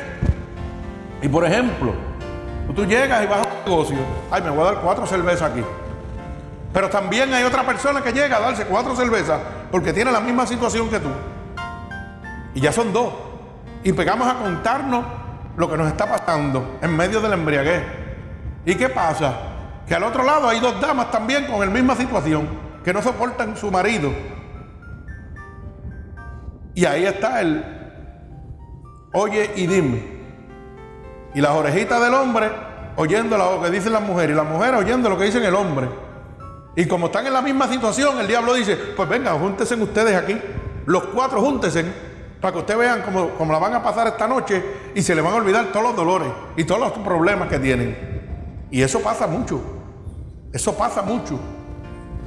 y 1.21 1.27
por 1.27 1.45
ejemplo, 1.45 1.93
tú 2.75 2.85
llegas 2.85 3.23
y 3.23 3.27
vas 3.27 3.45
a 3.45 3.49
un 3.49 3.65
negocio, 3.65 3.97
ay, 4.29 4.41
me 4.41 4.49
voy 4.49 4.61
a 4.61 4.71
dar 4.71 4.81
cuatro 4.81 5.05
cervezas 5.05 5.51
aquí. 5.51 5.63
Pero 6.73 6.89
también 6.89 7.33
hay 7.33 7.43
otra 7.43 7.65
persona 7.65 8.01
que 8.01 8.13
llega 8.13 8.37
a 8.37 8.39
darse 8.39 8.65
cuatro 8.65 8.95
cervezas 8.95 9.39
porque 9.69 9.93
tiene 9.93 10.11
la 10.11 10.21
misma 10.21 10.47
situación 10.47 10.89
que 10.89 10.99
tú. 10.99 11.09
Y 12.53 12.61
ya 12.61 12.71
son 12.71 12.93
dos. 12.93 13.13
Y 13.83 13.93
pegamos 13.93 14.27
a 14.27 14.35
contarnos 14.35 15.05
lo 15.57 15.69
que 15.69 15.77
nos 15.77 15.87
está 15.87 16.09
pasando 16.09 16.79
en 16.81 16.95
medio 16.95 17.19
de 17.19 17.29
la 17.29 17.35
embriaguez. 17.35 17.83
¿Y 18.65 18.75
qué 18.75 18.89
pasa? 18.89 19.33
Que 19.87 19.95
al 19.95 20.03
otro 20.03 20.23
lado 20.23 20.47
hay 20.47 20.59
dos 20.59 20.79
damas 20.79 21.11
también 21.11 21.45
con 21.45 21.59
la 21.59 21.65
misma 21.65 21.95
situación, 21.95 22.47
que 22.83 22.93
no 22.93 23.01
soportan 23.01 23.57
su 23.57 23.69
marido. 23.69 24.11
Y 26.73 26.85
ahí 26.85 27.05
está 27.05 27.41
el 27.41 27.80
oye 29.13 29.51
y 29.55 29.67
dime. 29.67 30.21
Y 31.33 31.41
las 31.41 31.51
orejitas 31.51 32.01
del 32.01 32.13
hombre 32.13 32.49
oyendo 32.95 33.37
lo 33.37 33.61
que 33.61 33.69
dicen 33.69 33.93
las 33.93 34.01
mujeres 34.01 34.33
y 34.33 34.37
las 34.37 34.47
mujeres 34.47 34.79
oyendo 34.79 35.09
lo 35.09 35.17
que 35.17 35.25
dicen 35.25 35.43
el 35.43 35.55
hombre. 35.55 35.87
Y 36.75 36.85
como 36.85 37.07
están 37.07 37.27
en 37.27 37.33
la 37.33 37.41
misma 37.41 37.67
situación, 37.67 38.19
el 38.19 38.27
diablo 38.27 38.53
dice, 38.53 38.75
pues 38.75 39.07
venga, 39.09 39.33
júntense 39.33 39.75
ustedes 39.75 40.15
aquí, 40.15 40.39
los 40.85 41.03
cuatro 41.05 41.41
júntense, 41.41 41.85
para 42.39 42.53
que 42.53 42.59
ustedes 42.59 42.79
vean 42.79 43.01
cómo, 43.01 43.29
cómo, 43.31 43.51
la 43.51 43.59
van 43.59 43.73
a 43.73 43.83
pasar 43.83 44.07
esta 44.07 44.27
noche 44.27 44.63
y 44.95 45.01
se 45.01 45.13
le 45.13 45.21
van 45.21 45.33
a 45.33 45.37
olvidar 45.37 45.65
todos 45.71 45.83
los 45.83 45.95
dolores 45.95 46.29
y 46.55 46.63
todos 46.63 46.79
los 46.79 46.91
problemas 46.93 47.49
que 47.49 47.59
tienen. 47.59 48.67
Y 48.71 48.81
eso 48.81 49.01
pasa 49.01 49.27
mucho, 49.27 49.61
eso 50.53 50.75
pasa 50.77 51.01
mucho. 51.01 51.37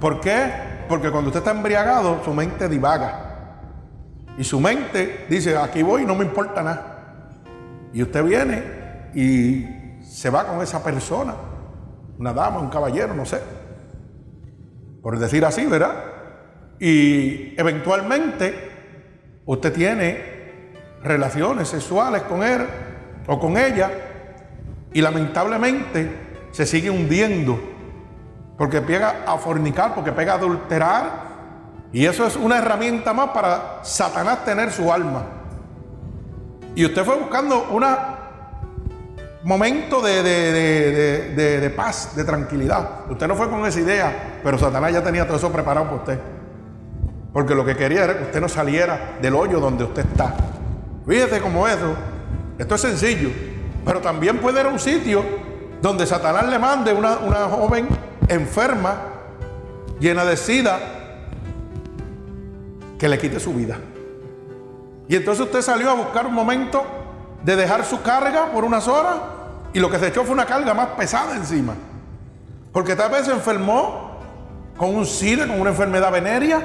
¿Por 0.01 0.21
qué? 0.21 0.53
Porque 0.89 1.11
cuando 1.11 1.29
usted 1.29 1.41
está 1.41 1.51
embriagado, 1.51 2.21
su 2.25 2.35
mente 2.35 2.69
divaga. 2.69 3.24
Y 4.37 4.45
su 4.45 4.61
mente 4.61 5.27
dice, 5.29 5.57
aquí 5.57 5.83
voy 5.83 6.05
no 6.05 6.15
me 6.15 6.25
importa 6.25 6.63
nada. 6.63 7.41
Y 7.93 8.03
usted 8.03 8.25
viene 8.25 8.63
y 9.15 10.01
se 10.03 10.31
va 10.31 10.47
con 10.47 10.61
esa 10.63 10.83
persona, 10.83 11.35
una 12.19 12.33
dama, 12.33 12.59
un 12.59 12.69
caballero, 12.69 13.15
no 13.15 13.25
sé 13.25 13.41
por 15.05 15.19
decir 15.19 15.45
así, 15.45 15.67
¿verdad? 15.67 16.03
Y 16.81 17.53
eventualmente 17.61 18.71
usted 19.45 19.71
tiene 19.71 20.73
relaciones 21.03 21.69
sexuales 21.69 22.23
con 22.23 22.43
él 22.43 22.63
o 23.27 23.39
con 23.39 23.59
ella 23.59 23.91
y 24.95 25.03
lamentablemente 25.03 26.49
se 26.53 26.65
sigue 26.65 26.89
hundiendo 26.89 27.61
porque 28.57 28.81
pega 28.81 29.25
a 29.27 29.37
fornicar, 29.37 29.95
porque 29.95 30.11
pega 30.11 30.33
a 30.33 30.37
adulterar 30.37 31.34
y 31.95 32.07
eso 32.07 32.27
es 32.27 32.35
una 32.35 32.59
herramienta 32.59 33.15
más 33.15 33.29
para 33.29 33.79
Satanás 33.85 34.45
tener 34.45 34.73
su 34.73 34.93
alma. 34.93 35.23
Y 36.75 36.85
usted 36.85 37.05
fue 37.05 37.15
buscando 37.15 37.69
una 37.71 38.17
momento 39.45 40.03
de, 40.03 41.73
paz, 41.77 42.17
de 42.17 42.25
tranquilidad. 42.25 43.09
Usted 43.09 43.29
no 43.29 43.37
fue 43.37 43.49
con 43.49 43.65
esa 43.65 43.79
idea, 43.79 44.41
pero 44.43 44.59
Satanás 44.59 44.93
ya 44.93 45.05
tenía 45.05 45.25
todo 45.25 45.37
eso 45.37 45.53
preparado 45.53 45.87
para 45.87 45.97
usted. 45.99 46.19
Porque 47.33 47.55
lo 47.55 47.65
que 47.65 47.77
quería 47.77 48.03
era 48.03 48.19
que 48.19 48.25
usted 48.25 48.41
no 48.41 48.49
saliera 48.49 49.19
del 49.23 49.37
hoyo 49.37 49.61
donde 49.61 49.85
usted 49.85 50.05
está. 50.05 50.35
Fíjese 51.07 51.41
cómo 51.41 51.69
eso. 51.69 51.95
Esto 52.59 52.75
es 52.75 52.81
sencillo. 52.81 53.31
Pero 53.85 54.01
también 54.01 54.39
puede 54.39 54.61
a 54.61 54.67
un 54.67 54.81
sitio 54.81 55.25
donde 55.81 56.09
Satanás 56.09 56.49
le 56.49 56.59
mande 56.59 56.93
una, 56.93 57.19
una 57.19 57.45
joven 57.45 57.87
enferma, 58.27 58.97
llena 60.01 60.25
de 60.25 60.37
sida, 60.37 60.94
que 63.05 63.09
le 63.11 63.19
quite 63.19 63.39
su 63.39 63.53
vida. 63.53 63.77
Y 65.09 65.17
entonces 65.17 65.45
usted 65.45 65.61
salió 65.61 65.91
a 65.91 65.95
buscar 65.95 66.27
un 66.27 66.33
momento 66.33 66.83
de 67.45 67.55
dejar 67.55 67.85
su 67.85 68.01
carga 68.01 68.47
por 68.47 68.65
unas 68.65 68.89
horas 68.89 69.17
y 69.75 69.79
lo 69.79 69.91
que 69.91 69.99
se 69.99 70.09
echó 70.09 70.25
fue 70.25 70.33
una 70.33 70.47
carga 70.47 70.73
más 70.73 70.87
pesada 70.97 71.37
encima. 71.37 71.75
Porque 72.73 72.97
tal 72.97 73.11
vez 73.11 73.27
se 73.27 73.33
enfermó 73.33 74.21
con 74.79 74.97
un 74.97 75.05
SIDA, 75.05 75.47
con 75.47 75.61
una 75.61 75.69
enfermedad 75.69 76.11
venérea. 76.11 76.63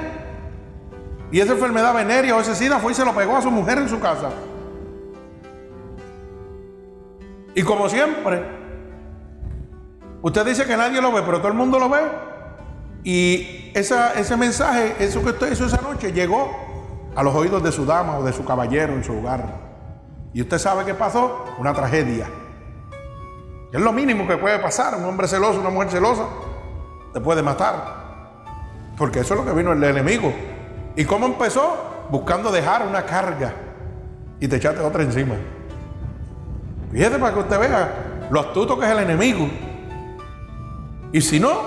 Y 1.30 1.40
esa 1.40 1.52
enfermedad 1.52 1.92
venérea 1.92 2.34
o 2.34 2.40
ese 2.40 2.54
SIDA 2.54 2.78
fue 2.78 2.92
y 2.92 2.94
se 2.94 3.04
lo 3.04 3.14
pegó 3.14 3.36
a 3.36 3.42
su 3.42 3.50
mujer 3.50 3.76
en 3.76 3.90
su 3.90 4.00
casa. 4.00 4.30
Y 7.54 7.62
como 7.64 7.86
siempre, 7.90 8.46
usted 10.22 10.46
dice 10.46 10.64
que 10.64 10.74
nadie 10.74 11.02
lo 11.02 11.12
ve, 11.12 11.20
pero 11.20 11.36
todo 11.36 11.48
el 11.48 11.54
mundo 11.58 11.78
lo 11.78 11.90
ve. 11.90 12.00
Y 13.04 13.59
ese 13.74 14.36
mensaje, 14.36 14.96
eso 14.98 15.22
que 15.22 15.30
usted 15.30 15.52
hizo 15.52 15.66
esa 15.66 15.80
noche, 15.80 16.12
llegó 16.12 16.50
a 17.14 17.22
los 17.22 17.34
oídos 17.34 17.62
de 17.62 17.72
su 17.72 17.84
dama 17.84 18.18
o 18.18 18.22
de 18.22 18.32
su 18.32 18.44
caballero 18.44 18.94
en 18.94 19.04
su 19.04 19.16
hogar. 19.18 19.70
Y 20.32 20.42
usted 20.42 20.58
sabe 20.58 20.84
qué 20.84 20.94
pasó, 20.94 21.44
una 21.58 21.74
tragedia. 21.74 22.28
Es 23.72 23.80
lo 23.80 23.92
mínimo 23.92 24.26
que 24.26 24.36
puede 24.36 24.58
pasar. 24.58 24.96
Un 24.96 25.04
hombre 25.04 25.28
celoso, 25.28 25.60
una 25.60 25.70
mujer 25.70 25.90
celosa, 25.90 26.24
te 27.12 27.20
puede 27.20 27.42
matar. 27.42 28.00
Porque 28.96 29.20
eso 29.20 29.34
es 29.34 29.40
lo 29.40 29.46
que 29.46 29.52
vino 29.52 29.72
el 29.72 29.82
enemigo. 29.82 30.32
¿Y 30.96 31.04
cómo 31.04 31.26
empezó? 31.26 32.06
Buscando 32.10 32.50
dejar 32.50 32.86
una 32.86 33.04
carga 33.04 33.54
y 34.40 34.48
te 34.48 34.56
echaste 34.56 34.80
otra 34.80 35.02
encima. 35.02 35.34
Fíjate 36.90 37.18
para 37.18 37.32
que 37.32 37.40
usted 37.40 37.60
vea 37.60 38.28
lo 38.30 38.40
astuto 38.40 38.78
que 38.78 38.86
es 38.86 38.92
el 38.92 38.98
enemigo. 39.00 39.48
Y 41.12 41.20
si 41.20 41.38
no, 41.38 41.60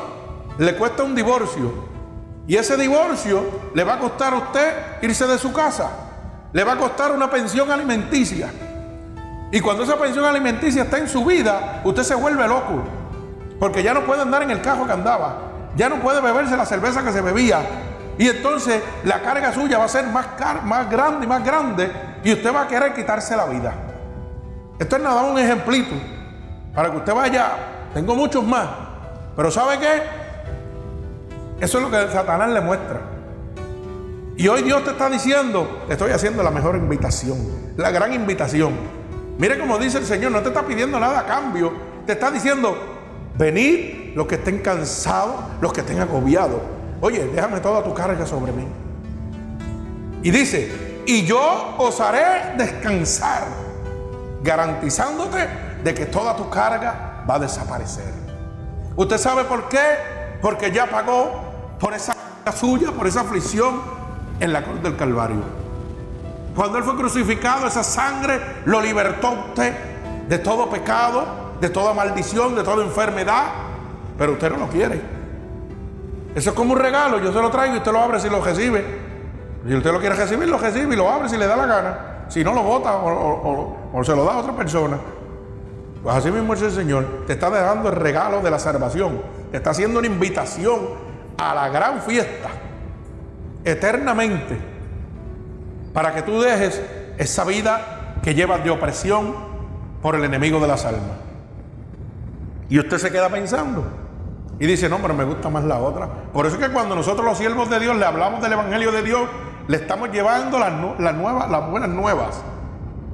le 0.58 0.76
cuesta 0.76 1.04
un 1.04 1.16
divorcio. 1.16 1.93
Y 2.48 2.56
ese 2.56 2.78
divorcio 2.78 3.72
le 3.74 3.84
va 3.84 3.96
a 3.96 4.00
costar 4.00 4.34
a 4.34 4.38
usted 4.38 4.74
irse 5.02 5.26
de 5.26 5.38
su 5.38 5.54
casa 5.54 5.90
le 6.54 6.64
va 6.64 6.74
a 6.74 6.78
costar 6.78 7.12
una 7.12 7.30
pensión 7.30 7.70
alimenticia. 7.72 8.50
Y 9.52 9.60
cuando 9.60 9.84
esa 9.84 9.98
pensión 9.98 10.24
alimenticia 10.24 10.84
está 10.84 11.00
en 11.00 11.10
su 11.10 11.26
vida, 11.26 11.82
usted 11.84 12.04
se 12.04 12.16
vuelve 12.16 12.48
loco. 12.48 12.84
Porque 13.60 13.84
ya 13.84 13.94
no 13.94 14.02
puede 14.06 14.22
andar 14.22 14.44
en 14.44 14.52
el 14.52 14.62
cajo 14.62 14.86
que 14.86 14.92
andaba. 14.92 15.36
Ya 15.76 15.90
no 15.90 15.98
puede 15.98 16.22
beberse 16.22 16.56
la 16.56 16.66
cerveza 16.66 17.04
que 17.04 17.12
se 17.12 17.22
bebía. 17.22 17.62
Y 18.18 18.30
entonces 18.30 18.82
la 19.04 19.22
carga 19.22 19.52
suya 19.52 19.80
va 19.80 19.86
a 19.86 19.90
ser 19.90 20.06
más, 20.08 20.28
más 20.64 20.90
grande 20.90 21.26
y 21.26 21.28
más 21.28 21.44
grande. 21.44 21.92
Y 22.24 22.34
usted 22.34 22.54
va 22.54 22.62
a 22.62 22.68
querer 22.68 22.94
quitarse 22.94 23.36
la 23.36 23.46
vida. 23.46 23.74
Esto 24.78 24.96
es 24.96 25.02
nada 25.02 25.24
un 25.24 25.38
ejemplito. 25.40 25.96
Para 26.74 26.92
que 26.92 26.98
usted 26.98 27.14
vaya. 27.14 27.52
Tengo 27.94 28.16
muchos 28.16 28.44
más. 28.44 28.68
Pero 29.36 29.50
¿sabe 29.50 29.80
qué? 29.80 30.23
Eso 31.60 31.78
es 31.78 31.84
lo 31.84 31.90
que 31.90 32.12
Satanás 32.12 32.50
le 32.50 32.62
muestra. 32.62 33.02
Y 34.36 34.48
hoy 34.48 34.64
Dios 34.64 34.84
te 34.84 34.92
está 34.92 35.10
diciendo, 35.10 35.84
te 35.88 35.94
estoy 35.94 36.12
haciendo 36.12 36.42
la 36.42 36.50
mejor 36.50 36.76
invitación, 36.76 37.38
la 37.78 37.92
gran 37.92 38.14
invitación. 38.14 38.74
Mire 39.38 39.60
como 39.60 39.78
dice 39.78 40.00
el 40.00 40.06
Señor, 40.06 40.32
no 40.32 40.42
te 40.42 40.50
está 40.50 40.64
pidiendo 40.64 41.00
nada 41.00 41.20
a 41.20 41.26
cambio, 41.26 41.72
te 42.06 42.14
está 42.14 42.32
diciendo, 42.32 42.76
venid 43.38 44.16
los 44.16 44.28
que 44.28 44.36
estén 44.36 44.60
cansados, 44.60 45.36
los 45.62 45.72
que 45.72 45.82
estén 45.82 46.00
agobiados. 46.00 46.62
Oye, 47.02 47.28
déjame 47.28 47.60
toda 47.60 47.84
tu 47.84 47.94
carga 47.94 48.26
sobre 48.26 48.52
mí. 48.52 48.68
Y 50.24 50.32
dice, 50.32 51.02
y 51.06 51.26
yo 51.26 51.76
os 51.78 52.00
haré 52.00 52.56
descansar, 52.58 53.44
garantizándote 54.42 55.48
de 55.84 55.94
que 55.94 56.06
toda 56.06 56.36
tu 56.36 56.50
carga 56.50 57.24
va 57.30 57.36
a 57.36 57.40
desaparecer. 57.40 58.14
¿Usted 58.96 59.18
sabe 59.18 59.44
por 59.44 59.68
qué? 59.70 59.80
Porque 60.44 60.72
ya 60.72 60.88
pagó 60.88 61.32
por 61.80 61.94
esa 61.94 62.14
suya, 62.54 62.92
por 62.92 63.08
esa 63.08 63.22
aflicción, 63.22 63.82
en 64.42 64.52
la 64.52 64.62
cruz 64.62 64.84
del 64.84 64.98
Calvario. 64.98 65.38
Cuando 66.54 66.78
Él 66.78 66.84
fue 66.84 66.98
crucificado, 66.98 67.66
esa 67.66 67.82
sangre 67.82 68.42
lo 68.66 68.82
libertó 68.82 69.32
usted 69.32 69.74
de 70.28 70.38
todo 70.40 70.70
pecado, 70.70 71.54
de 71.62 71.70
toda 71.70 71.94
maldición, 71.94 72.56
de 72.56 72.64
toda 72.64 72.84
enfermedad. 72.84 73.46
Pero 74.18 74.34
usted 74.34 74.52
no 74.52 74.58
lo 74.58 74.68
quiere. 74.68 75.02
Eso 76.36 76.50
es 76.50 76.56
como 76.58 76.74
un 76.74 76.80
regalo. 76.80 77.20
Yo 77.20 77.32
se 77.32 77.42
lo 77.42 77.50
traigo 77.50 77.76
y 77.76 77.78
usted 77.78 77.94
lo 77.94 78.02
abre 78.02 78.20
si 78.20 78.30
lo 78.30 78.44
recibe. 78.44 78.84
Si 79.66 79.74
usted 79.74 79.94
lo 79.94 80.00
quiere 80.02 80.16
recibir, 80.16 80.50
lo 80.50 80.58
recibe 80.58 80.94
y 80.94 80.98
lo 80.98 81.10
abre 81.10 81.30
si 81.30 81.38
le 81.38 81.48
da 81.48 81.56
la 81.56 81.66
gana. 81.66 82.00
Si 82.28 82.44
no, 82.44 82.54
lo 82.54 82.64
bota 82.64 82.98
o, 82.98 84.04
se 84.04 84.14
lo 84.14 84.26
da 84.26 84.34
a 84.34 84.38
otra 84.40 84.52
persona. 84.52 84.98
Pues 86.04 86.14
así 86.18 86.30
mismo 86.32 86.54
es 86.54 86.62
el 86.64 86.72
Señor. 86.72 87.24
Te 87.28 87.32
está 87.32 87.50
dejando 87.50 87.88
el 87.88 87.96
regalo 87.96 88.42
de 88.42 88.52
la 88.52 88.60
salvación. 88.60 89.43
Está 89.54 89.70
haciendo 89.70 90.00
una 90.00 90.08
invitación 90.08 90.80
a 91.38 91.54
la 91.54 91.70
gran 91.70 92.02
fiesta 92.02 92.50
eternamente 93.64 94.58
para 95.94 96.14
que 96.14 96.24
tú 96.24 96.42
dejes 96.42 96.82
esa 97.18 97.46
vida 97.46 98.16
que 98.24 98.34
llevas 98.34 98.64
de 98.64 98.72
opresión 98.72 99.36
por 100.02 100.16
el 100.16 100.24
enemigo 100.24 100.60
de 100.60 100.68
las 100.68 100.86
almas. 100.86 101.18
Y 102.68 102.80
usted 102.80 102.98
se 102.98 103.12
queda 103.12 103.30
pensando 103.30 103.86
y 104.60 104.66
dice, 104.66 104.90
no, 104.90 104.98
pero 104.98 105.14
me 105.14 105.24
gusta 105.24 105.50
más 105.50 105.64
la 105.64 105.80
otra. 105.80 106.08
Por 106.34 106.48
eso 106.48 106.56
es 106.56 106.66
que 106.66 106.74
cuando 106.74 106.96
nosotros 106.96 107.24
los 107.24 107.38
siervos 107.38 107.70
de 107.70 107.80
Dios 107.80 107.96
le 107.96 108.06
hablamos 108.06 108.42
del 108.42 108.54
Evangelio 108.54 108.92
de 108.92 109.04
Dios, 109.04 109.30
le 109.68 109.78
estamos 109.78 110.10
llevando 110.12 110.58
las, 110.58 110.74
las, 111.00 111.14
nuevas, 111.14 111.50
las 111.50 111.70
buenas 111.70 111.90
nuevas. 111.90 112.42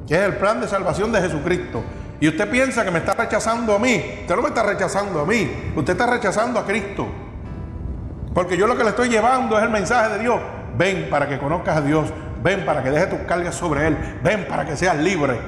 que 0.08 0.16
es 0.16 0.22
el 0.22 0.38
plan 0.38 0.62
de 0.62 0.68
salvación 0.70 1.12
de 1.12 1.22
Jesucristo. 1.22 1.84
Y 2.20 2.28
usted 2.28 2.50
piensa 2.50 2.84
que 2.84 2.92
me 2.92 3.00
está 3.00 3.14
rechazando 3.14 3.76
a 3.76 3.80
mí. 3.80 4.20
Usted 4.22 4.36
no 4.36 4.42
me 4.42 4.50
está 4.50 4.64
rechazando 4.64 5.22
a 5.22 5.26
mí. 5.26 5.72
Usted 5.76 5.94
está 5.94 6.06
rechazando 6.06 6.60
a 6.60 6.66
Cristo. 6.66 7.08
Porque 8.34 8.58
yo 8.58 8.68
lo 8.68 8.78
que 8.78 8.84
le 8.84 8.90
estoy 8.90 9.10
llevando 9.10 9.58
es 9.58 9.64
el 9.64 9.70
mensaje 9.70 10.14
de 10.14 10.20
Dios. 10.20 10.40
Ven 10.78 11.08
para 11.10 11.28
que 11.28 11.40
conozcas 11.40 11.78
a 11.78 11.82
Dios. 11.82 12.10
Ven 12.44 12.66
para 12.66 12.84
que 12.84 12.92
deje 12.92 13.08
tus 13.08 13.20
cargas 13.20 13.56
sobre 13.56 13.88
Él. 13.88 13.98
Ven 14.22 14.46
para 14.48 14.66
que 14.66 14.76
seas 14.76 14.98
libre. 14.98 15.40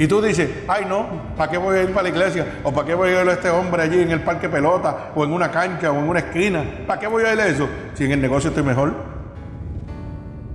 Y 0.00 0.06
tú 0.06 0.22
dices, 0.22 0.48
ay 0.68 0.86
no, 0.88 1.06
¿para 1.36 1.50
qué 1.50 1.58
voy 1.58 1.76
a 1.76 1.82
ir 1.82 1.90
para 1.90 2.04
la 2.04 2.08
iglesia? 2.10 2.46
¿O 2.62 2.72
para 2.72 2.86
qué 2.86 2.94
voy 2.94 3.10
a 3.10 3.22
ir 3.22 3.28
a 3.28 3.32
este 3.32 3.50
hombre 3.50 3.82
allí 3.82 4.00
en 4.00 4.12
el 4.12 4.20
parque 4.20 4.48
pelota? 4.48 5.10
¿O 5.14 5.24
en 5.24 5.32
una 5.32 5.50
cancha? 5.50 5.90
¿O 5.90 5.98
en 5.98 6.08
una 6.08 6.20
esquina? 6.20 6.64
¿Para 6.86 7.00
qué 7.00 7.08
voy 7.08 7.24
a 7.24 7.34
ir 7.34 7.40
a 7.40 7.46
eso? 7.48 7.68
Si 7.94 8.04
en 8.04 8.12
el 8.12 8.20
negocio 8.20 8.50
estoy 8.50 8.62
mejor. 8.62 8.94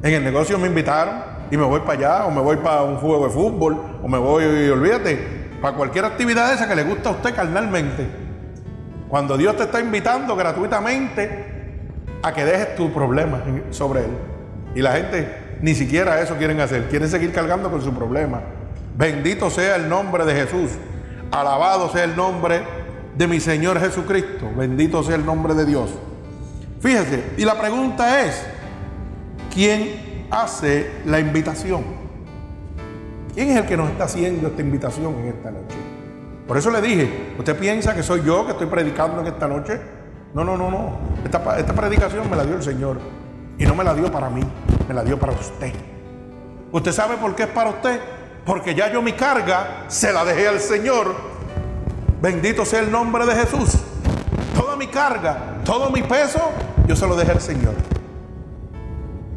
En 0.02 0.14
el 0.14 0.24
negocio 0.24 0.58
me 0.58 0.68
invitaron 0.68 1.33
y 1.54 1.58
me 1.58 1.66
voy 1.66 1.82
para 1.82 1.94
allá, 1.94 2.26
o 2.26 2.32
me 2.32 2.42
voy 2.42 2.58
para 2.58 2.82
un 2.82 2.98
juego 2.98 3.28
de 3.28 3.30
fútbol, 3.32 3.80
o 4.02 4.08
me 4.08 4.18
voy, 4.18 4.44
olvídate, 4.72 5.52
para 5.62 5.78
cualquier 5.78 6.04
actividad 6.04 6.52
esa 6.52 6.68
que 6.68 6.74
le 6.74 6.84
gusta 6.84 7.10
a 7.10 7.12
usted 7.12 7.36
carnalmente. 7.36 8.08
Cuando 9.08 9.38
Dios 9.38 9.56
te 9.56 9.66
está 9.66 9.80
invitando 9.80 10.36
gratuitamente 10.36 11.92
a 12.24 12.34
que 12.34 12.44
dejes 12.44 12.76
tu 12.76 12.92
problema 12.92 13.44
sobre 13.70 14.00
Él. 14.00 14.18
Y 14.74 14.82
la 14.82 14.94
gente 14.94 15.60
ni 15.62 15.76
siquiera 15.76 16.22
eso 16.22 16.38
quieren 16.38 16.60
hacer, 16.60 16.90
quieren 16.90 17.08
seguir 17.08 17.32
cargando 17.32 17.70
con 17.70 17.84
su 17.84 17.94
problema. 17.94 18.42
Bendito 18.98 19.52
sea 19.52 19.76
el 19.76 19.88
nombre 19.88 20.26
de 20.26 20.34
Jesús. 20.34 20.72
Alabado 21.30 21.88
sea 21.92 22.06
el 22.06 22.16
nombre 22.16 22.64
de 23.16 23.28
mi 23.28 23.40
Señor 23.40 23.80
Jesucristo. 23.80 24.50
Bendito 24.58 25.04
sea 25.04 25.18
el 25.18 25.26
nombre 25.26 25.54
de 25.54 25.66
Dios. 25.66 25.92
Fíjese, 26.80 27.24
y 27.38 27.46
la 27.46 27.62
pregunta 27.62 28.24
es, 28.26 28.44
¿quién 29.54 30.13
hace 30.42 30.92
la 31.06 31.20
invitación? 31.20 31.84
¿Quién 33.34 33.50
es 33.50 33.58
el 33.58 33.66
que 33.66 33.78
nos 33.78 33.90
está 33.90 34.06
haciendo 34.06 34.48
esta 34.48 34.62
invitación 34.62 35.16
en 35.20 35.28
esta 35.28 35.52
noche? 35.52 35.78
Por 36.48 36.58
eso 36.58 36.70
le 36.72 36.82
dije, 36.82 37.36
¿usted 37.38 37.58
piensa 37.58 37.96
que 37.96 38.04
soy 38.04 38.24
yo 38.24 38.46
que 38.46 38.52
estoy 38.52 38.68
predicando 38.68 39.22
en 39.22 39.28
esta 39.28 39.48
noche? 39.48 39.80
No, 40.34 40.44
no, 40.44 40.58
no, 40.58 40.70
no. 40.70 40.98
Esta, 41.24 41.58
esta 41.58 41.74
predicación 41.74 42.30
me 42.30 42.36
la 42.36 42.46
dio 42.46 42.56
el 42.56 42.64
Señor. 42.64 43.00
Y 43.58 43.66
no 43.66 43.76
me 43.76 43.84
la 43.84 43.94
dio 43.94 44.12
para 44.12 44.30
mí, 44.30 44.42
me 44.88 44.94
la 44.94 45.04
dio 45.04 45.18
para 45.18 45.34
usted. 45.34 45.74
¿Usted 46.72 46.92
sabe 46.92 47.18
por 47.18 47.36
qué 47.36 47.44
es 47.44 47.50
para 47.50 47.70
usted? 47.70 48.00
porque 48.46 48.76
ya 48.76 48.92
yo 48.92 49.02
mi 49.02 49.14
carga 49.14 49.86
se 49.88 50.12
la 50.12 50.26
dejé 50.26 50.48
al 50.48 50.60
Señor. 50.60 51.16
Bendito 52.22 52.66
sea 52.66 52.82
el 52.82 52.92
nombre 52.92 53.26
de 53.26 53.36
Jesús. 53.36 53.80
Toda 54.56 54.76
mi 54.76 54.88
carga, 54.88 55.58
todo 55.66 55.90
mi 55.90 56.04
peso, 56.04 56.40
yo 56.88 56.96
se 56.96 57.08
lo 57.08 57.16
dejé 57.16 57.32
al 57.32 57.42
Señor. 57.42 57.74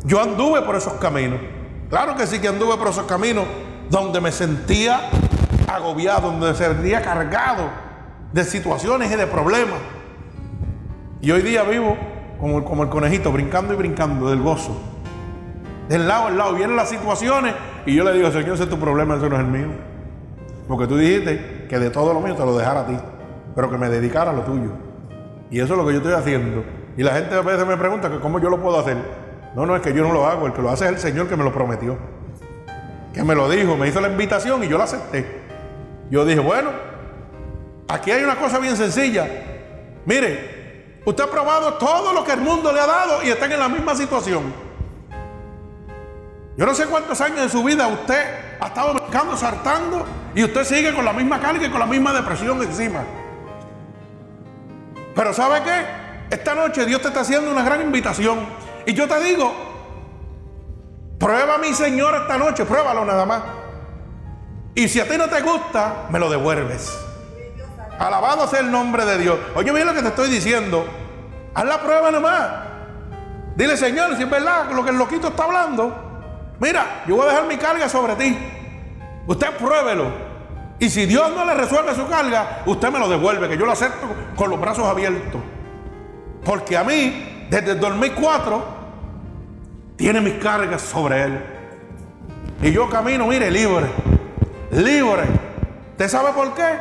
Yo 0.06 0.22
anduve 0.22 0.62
por 0.62 0.76
esos 0.76 0.94
caminos. 0.94 1.40
Claro 1.90 2.16
que 2.16 2.28
sí 2.28 2.38
que 2.38 2.46
anduve 2.46 2.76
por 2.76 2.88
esos 2.88 3.06
caminos 3.06 3.44
donde 3.90 4.20
me 4.20 4.30
sentía 4.30 5.00
agobiado, 5.66 6.30
donde 6.30 6.48
me 6.48 6.54
sentía 6.54 7.02
cargado 7.02 7.64
de 8.32 8.44
situaciones 8.44 9.10
y 9.10 9.16
de 9.16 9.26
problemas. 9.26 9.80
Y 11.20 11.32
hoy 11.32 11.42
día 11.42 11.64
vivo 11.64 11.96
como, 12.38 12.64
como 12.64 12.84
el 12.84 12.88
conejito, 12.88 13.32
brincando 13.32 13.74
y 13.74 13.76
brincando 13.76 14.30
del 14.30 14.40
gozo. 14.40 14.80
Del 15.88 16.06
lado 16.06 16.28
al 16.28 16.38
lado 16.38 16.54
vienen 16.54 16.76
las 16.76 16.88
situaciones 16.88 17.54
y 17.84 17.96
yo 17.96 18.04
le 18.04 18.12
digo, 18.12 18.30
Señor, 18.30 18.54
ese 18.54 18.62
es 18.62 18.70
tu 18.70 18.78
problema, 18.78 19.16
ese 19.16 19.28
no 19.28 19.34
es 19.34 19.40
el 19.40 19.48
mío. 19.48 19.68
Porque 20.68 20.86
tú 20.86 20.96
dijiste 20.96 21.66
que 21.68 21.80
de 21.80 21.90
todo 21.90 22.14
lo 22.14 22.20
mío 22.20 22.36
te 22.36 22.44
lo 22.44 22.56
dejara 22.56 22.80
a 22.80 22.86
ti, 22.86 22.96
pero 23.56 23.68
que 23.70 23.76
me 23.76 23.88
dedicara 23.88 24.30
a 24.30 24.34
lo 24.34 24.42
tuyo. 24.42 24.70
Y 25.50 25.58
eso 25.58 25.74
es 25.74 25.78
lo 25.78 25.84
que 25.84 25.94
yo 25.94 25.98
estoy 25.98 26.12
haciendo. 26.12 26.62
Y 26.96 27.02
la 27.02 27.12
gente 27.12 27.34
a 27.34 27.40
veces 27.40 27.66
me 27.66 27.76
pregunta 27.76 28.08
que 28.08 28.20
cómo 28.20 28.38
yo 28.38 28.50
lo 28.50 28.62
puedo 28.62 28.78
hacer. 28.78 29.25
No, 29.56 29.64
no, 29.64 29.74
es 29.74 29.80
que 29.80 29.94
yo 29.94 30.02
no 30.02 30.12
lo 30.12 30.26
hago, 30.26 30.46
el 30.46 30.52
que 30.52 30.60
lo 30.60 30.68
hace 30.68 30.84
es 30.84 30.90
el 30.90 30.98
Señor 30.98 31.30
que 31.30 31.34
me 31.34 31.42
lo 31.42 31.50
prometió. 31.50 31.96
Que 33.14 33.24
me 33.24 33.34
lo 33.34 33.48
dijo, 33.48 33.74
me 33.74 33.88
hizo 33.88 34.02
la 34.02 34.08
invitación 34.08 34.62
y 34.62 34.68
yo 34.68 34.76
la 34.76 34.84
acepté. 34.84 35.26
Yo 36.10 36.26
dije, 36.26 36.40
bueno, 36.40 36.68
aquí 37.88 38.10
hay 38.10 38.22
una 38.22 38.36
cosa 38.36 38.58
bien 38.58 38.76
sencilla. 38.76 39.26
Mire, 40.04 41.00
usted 41.06 41.24
ha 41.24 41.30
probado 41.30 41.72
todo 41.74 42.12
lo 42.12 42.22
que 42.22 42.32
el 42.32 42.42
mundo 42.42 42.70
le 42.70 42.80
ha 42.80 42.86
dado 42.86 43.24
y 43.24 43.30
están 43.30 43.50
en 43.50 43.58
la 43.58 43.70
misma 43.70 43.94
situación. 43.94 44.52
Yo 46.58 46.66
no 46.66 46.74
sé 46.74 46.84
cuántos 46.84 47.18
años 47.22 47.40
de 47.40 47.48
su 47.48 47.64
vida 47.64 47.86
usted 47.86 48.24
ha 48.60 48.66
estado 48.66 48.92
buscando, 48.92 49.38
saltando 49.38 50.04
y 50.34 50.44
usted 50.44 50.64
sigue 50.64 50.94
con 50.94 51.06
la 51.06 51.14
misma 51.14 51.40
carga 51.40 51.66
y 51.66 51.70
con 51.70 51.80
la 51.80 51.86
misma 51.86 52.12
depresión 52.12 52.62
encima. 52.62 53.04
Pero 55.14 55.32
¿sabe 55.32 55.62
qué? 55.62 56.34
Esta 56.34 56.54
noche 56.54 56.84
Dios 56.84 57.00
te 57.00 57.08
está 57.08 57.20
haciendo 57.20 57.50
una 57.50 57.62
gran 57.62 57.80
invitación. 57.80 58.65
Y 58.86 58.94
yo 58.94 59.06
te 59.06 59.20
digo, 59.20 59.52
prueba 61.18 61.56
a 61.56 61.58
mi 61.58 61.74
Señor 61.74 62.14
esta 62.14 62.38
noche, 62.38 62.64
pruébalo 62.64 63.04
nada 63.04 63.26
más. 63.26 63.42
Y 64.74 64.88
si 64.88 65.00
a 65.00 65.08
ti 65.08 65.18
no 65.18 65.28
te 65.28 65.42
gusta, 65.42 66.06
me 66.10 66.18
lo 66.18 66.30
devuelves. 66.30 66.96
Alabado 67.98 68.46
sea 68.46 68.60
el 68.60 68.70
nombre 68.70 69.04
de 69.04 69.18
Dios. 69.18 69.38
Oye, 69.54 69.72
mira 69.72 69.86
lo 69.86 69.94
que 69.94 70.02
te 70.02 70.08
estoy 70.08 70.30
diciendo. 70.30 70.86
Haz 71.54 71.64
la 71.64 71.80
prueba 71.80 72.10
nada 72.10 72.20
más. 72.20 72.50
Dile, 73.56 73.76
Señor, 73.76 74.16
si 74.16 74.22
es 74.22 74.30
verdad 74.30 74.70
lo 74.70 74.84
que 74.84 74.90
el 74.90 74.98
loquito 74.98 75.28
está 75.28 75.44
hablando, 75.44 76.06
Mira, 76.58 77.02
yo 77.06 77.16
voy 77.16 77.26
a 77.26 77.30
dejar 77.30 77.46
mi 77.46 77.56
carga 77.56 77.88
sobre 77.88 78.14
ti. 78.16 78.36
Usted 79.26 79.56
pruébelo. 79.56 80.10
Y 80.78 80.88
si 80.88 81.06
Dios 81.06 81.30
no 81.34 81.44
le 81.44 81.54
resuelve 81.54 81.94
su 81.94 82.06
carga, 82.06 82.62
usted 82.66 82.90
me 82.90 82.98
lo 82.98 83.08
devuelve, 83.08 83.48
que 83.48 83.56
yo 83.56 83.66
lo 83.66 83.72
acepto 83.72 84.06
con 84.34 84.50
los 84.50 84.60
brazos 84.60 84.86
abiertos. 84.86 85.40
Porque 86.44 86.76
a 86.76 86.84
mí, 86.84 87.46
desde 87.50 87.72
el 87.72 87.80
2004, 87.80 88.75
tiene 89.96 90.20
mis 90.20 90.34
cargas 90.34 90.82
sobre 90.82 91.24
él. 91.24 91.40
Y 92.62 92.70
yo 92.72 92.88
camino, 92.88 93.26
mire, 93.26 93.50
libre. 93.50 93.86
Libre. 94.70 95.24
¿Usted 95.92 96.08
sabe 96.08 96.32
por 96.32 96.54
qué? 96.54 96.78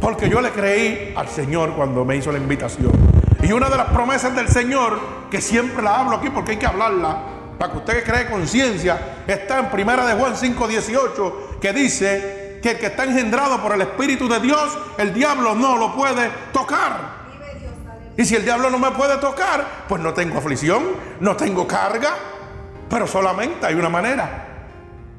Porque 0.00 0.28
yo 0.28 0.40
le 0.40 0.50
creí 0.50 1.14
al 1.16 1.28
Señor 1.28 1.74
cuando 1.74 2.04
me 2.04 2.16
hizo 2.16 2.30
la 2.32 2.38
invitación. 2.38 2.92
Y 3.42 3.52
una 3.52 3.70
de 3.70 3.76
las 3.76 3.86
promesas 3.86 4.34
del 4.34 4.48
Señor, 4.48 4.98
que 5.30 5.40
siempre 5.40 5.82
la 5.82 6.00
hablo 6.00 6.16
aquí 6.16 6.28
porque 6.30 6.52
hay 6.52 6.56
que 6.58 6.66
hablarla, 6.66 7.18
para 7.58 7.72
que 7.72 7.78
usted 7.78 8.04
cree 8.04 8.28
conciencia, 8.28 9.22
está 9.26 9.58
en 9.58 9.70
Primera 9.70 10.04
de 10.04 10.14
Juan 10.14 10.34
5:18, 10.34 11.58
que 11.60 11.72
dice 11.72 12.58
que 12.62 12.72
el 12.72 12.78
que 12.78 12.86
está 12.86 13.04
engendrado 13.04 13.60
por 13.62 13.72
el 13.72 13.82
Espíritu 13.82 14.28
de 14.28 14.40
Dios, 14.40 14.78
el 14.98 15.14
diablo 15.14 15.54
no 15.54 15.76
lo 15.76 15.94
puede 15.94 16.30
tocar. 16.52 17.20
Y 18.16 18.24
si 18.24 18.36
el 18.36 18.44
diablo 18.44 18.68
no 18.68 18.78
me 18.78 18.90
puede 18.90 19.16
tocar, 19.16 19.84
pues 19.88 20.02
no 20.02 20.12
tengo 20.12 20.38
aflicción, 20.38 20.82
no 21.20 21.36
tengo 21.36 21.66
carga, 21.66 22.14
pero 22.90 23.06
solamente 23.06 23.64
hay 23.64 23.74
una 23.74 23.88
manera. 23.88 24.46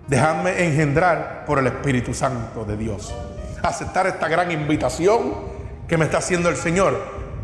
Dejarme 0.07 0.65
engendrar 0.65 1.45
por 1.45 1.57
el 1.57 1.67
Espíritu 1.67 2.13
Santo 2.13 2.65
de 2.65 2.77
Dios. 2.77 3.15
Aceptar 3.63 4.05
esta 4.07 4.27
gran 4.27 4.51
invitación 4.51 5.33
que 5.87 5.97
me 5.97 6.05
está 6.05 6.17
haciendo 6.17 6.49
el 6.49 6.57
Señor. 6.57 6.99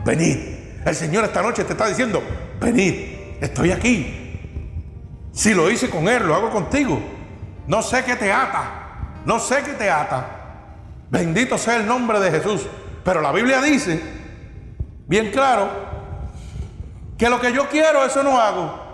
Venid. 0.05 0.37
El 0.85 0.95
Señor 0.95 1.23
esta 1.23 1.41
noche 1.41 1.63
te 1.63 1.73
está 1.73 1.87
diciendo, 1.87 2.21
venid, 2.61 2.93
estoy 3.41 3.71
aquí, 3.71 4.27
si 5.37 5.53
lo 5.53 5.69
hice 5.69 5.87
con 5.87 6.07
Él, 6.07 6.25
lo 6.25 6.33
hago 6.33 6.49
contigo. 6.49 6.99
No 7.67 7.83
sé 7.83 8.03
qué 8.03 8.15
te 8.15 8.31
ata. 8.31 9.21
No 9.23 9.39
sé 9.39 9.61
qué 9.63 9.73
te 9.73 9.87
ata. 9.87 10.25
Bendito 11.11 11.59
sea 11.59 11.75
el 11.75 11.85
nombre 11.85 12.19
de 12.19 12.31
Jesús. 12.31 12.65
Pero 13.03 13.21
la 13.21 13.31
Biblia 13.31 13.61
dice, 13.61 14.01
bien 15.05 15.29
claro, 15.31 15.69
que 17.19 17.29
lo 17.29 17.39
que 17.39 17.53
yo 17.53 17.69
quiero, 17.69 18.03
eso 18.03 18.23
no 18.23 18.39
hago. 18.39 18.86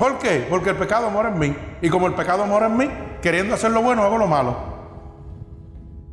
¿Por 0.00 0.18
qué? 0.18 0.46
Porque 0.48 0.70
el 0.70 0.76
pecado 0.76 1.10
mora 1.10 1.28
en 1.28 1.38
mí. 1.38 1.54
Y 1.82 1.90
como 1.90 2.06
el 2.06 2.14
pecado 2.14 2.46
mora 2.46 2.68
en 2.68 2.76
mí, 2.78 2.88
queriendo 3.20 3.54
hacer 3.54 3.70
lo 3.70 3.82
bueno, 3.82 4.02
hago 4.02 4.16
lo 4.16 4.26
malo. 4.26 4.56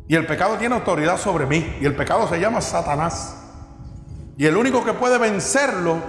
Y 0.10 0.16
el 0.16 0.26
pecado 0.26 0.58
tiene 0.58 0.76
autoridad 0.76 1.18
sobre 1.18 1.46
mí. 1.46 1.78
Y 1.80 1.86
el 1.86 1.96
pecado 1.96 2.28
se 2.28 2.38
llama 2.38 2.60
Satanás. 2.60 3.42
Y 4.36 4.46
el 4.46 4.58
único 4.58 4.84
que 4.84 4.92
puede 4.92 5.18
vencerlo 5.18 6.00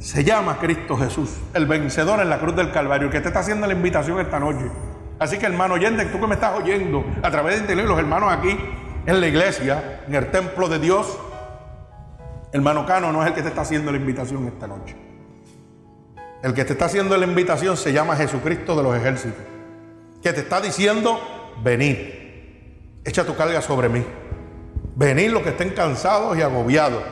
se 0.00 0.24
llama 0.24 0.58
Cristo 0.58 0.96
Jesús, 0.96 1.30
el 1.54 1.66
vencedor 1.66 2.18
en 2.18 2.28
la 2.28 2.40
cruz 2.40 2.56
del 2.56 2.72
Calvario, 2.72 3.08
que 3.08 3.20
te 3.20 3.28
está 3.28 3.38
haciendo 3.38 3.68
la 3.68 3.74
invitación 3.74 4.18
esta 4.18 4.40
noche. 4.40 4.68
Así 5.20 5.38
que 5.38 5.46
hermano 5.46 5.74
oyente, 5.74 6.06
tú 6.06 6.18
que 6.18 6.26
me 6.26 6.34
estás 6.34 6.58
oyendo 6.58 7.04
a 7.22 7.30
través 7.30 7.54
de 7.54 7.60
internet, 7.60 7.86
los 7.86 8.00
hermanos 8.00 8.32
aquí 8.32 8.58
en 9.06 9.20
la 9.20 9.28
iglesia, 9.28 10.00
en 10.08 10.16
el 10.16 10.28
templo 10.32 10.68
de 10.68 10.80
Dios, 10.80 11.16
hermano 12.50 12.84
Cano 12.84 13.12
no 13.12 13.22
es 13.22 13.28
el 13.28 13.34
que 13.34 13.42
te 13.42 13.48
está 13.48 13.60
haciendo 13.60 13.92
la 13.92 13.98
invitación 13.98 14.44
esta 14.48 14.66
noche. 14.66 15.11
El 16.42 16.54
que 16.54 16.64
te 16.64 16.72
está 16.72 16.86
haciendo 16.86 17.16
la 17.16 17.24
invitación 17.24 17.76
se 17.76 17.92
llama 17.92 18.16
Jesucristo 18.16 18.74
de 18.74 18.82
los 18.82 18.96
ejércitos, 18.96 19.40
que 20.20 20.32
te 20.32 20.40
está 20.40 20.60
diciendo, 20.60 21.20
venid, 21.62 21.96
echa 23.04 23.24
tu 23.24 23.36
carga 23.36 23.62
sobre 23.62 23.88
mí. 23.88 24.04
Venid 24.96 25.30
los 25.30 25.42
que 25.42 25.50
estén 25.50 25.70
cansados 25.70 26.36
y 26.36 26.42
agobiados, 26.42 27.02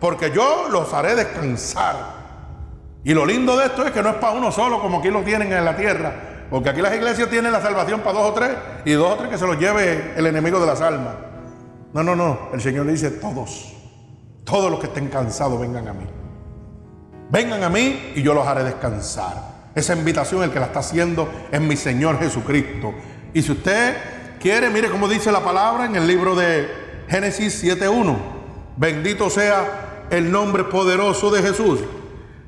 porque 0.00 0.30
yo 0.30 0.68
los 0.70 0.92
haré 0.94 1.14
descansar. 1.14 2.18
Y 3.04 3.12
lo 3.12 3.26
lindo 3.26 3.56
de 3.58 3.66
esto 3.66 3.84
es 3.84 3.92
que 3.92 4.02
no 4.02 4.08
es 4.08 4.16
para 4.16 4.32
uno 4.32 4.50
solo 4.50 4.80
como 4.80 4.98
aquí 4.98 5.10
lo 5.10 5.22
tienen 5.22 5.52
en 5.52 5.64
la 5.64 5.76
tierra. 5.76 6.46
Porque 6.50 6.70
aquí 6.70 6.80
las 6.80 6.94
iglesias 6.94 7.28
tienen 7.28 7.52
la 7.52 7.60
salvación 7.60 8.00
para 8.00 8.18
dos 8.18 8.30
o 8.30 8.32
tres 8.32 8.50
y 8.86 8.92
dos 8.92 9.12
o 9.12 9.16
tres 9.16 9.28
que 9.28 9.38
se 9.38 9.46
los 9.46 9.58
lleve 9.58 10.14
el 10.16 10.26
enemigo 10.26 10.58
de 10.58 10.66
las 10.66 10.80
almas. 10.80 11.14
No, 11.92 12.02
no, 12.02 12.16
no. 12.16 12.48
El 12.54 12.60
Señor 12.60 12.86
le 12.86 12.92
dice 12.92 13.10
todos. 13.10 13.74
Todos 14.44 14.70
los 14.70 14.80
que 14.80 14.86
estén 14.86 15.08
cansados 15.08 15.60
vengan 15.60 15.88
a 15.88 15.92
mí. 15.92 16.06
Vengan 17.30 17.62
a 17.62 17.68
mí 17.68 18.12
y 18.14 18.22
yo 18.22 18.34
los 18.34 18.46
haré 18.46 18.64
descansar. 18.64 19.58
esa 19.74 19.94
invitación 19.94 20.42
el 20.42 20.50
que 20.50 20.58
la 20.58 20.66
está 20.66 20.80
haciendo 20.80 21.30
es 21.52 21.60
mi 21.60 21.76
Señor 21.76 22.18
Jesucristo. 22.18 22.94
Y 23.32 23.42
si 23.42 23.52
usted 23.52 23.96
quiere, 24.40 24.70
mire 24.70 24.90
cómo 24.90 25.06
dice 25.06 25.30
la 25.30 25.44
palabra 25.44 25.84
en 25.84 25.94
el 25.94 26.06
libro 26.06 26.34
de 26.34 26.68
Génesis 27.08 27.62
7.1. 27.62 28.16
Bendito 28.76 29.30
sea 29.30 30.06
el 30.10 30.32
nombre 30.32 30.64
poderoso 30.64 31.30
de 31.30 31.42
Jesús. 31.42 31.80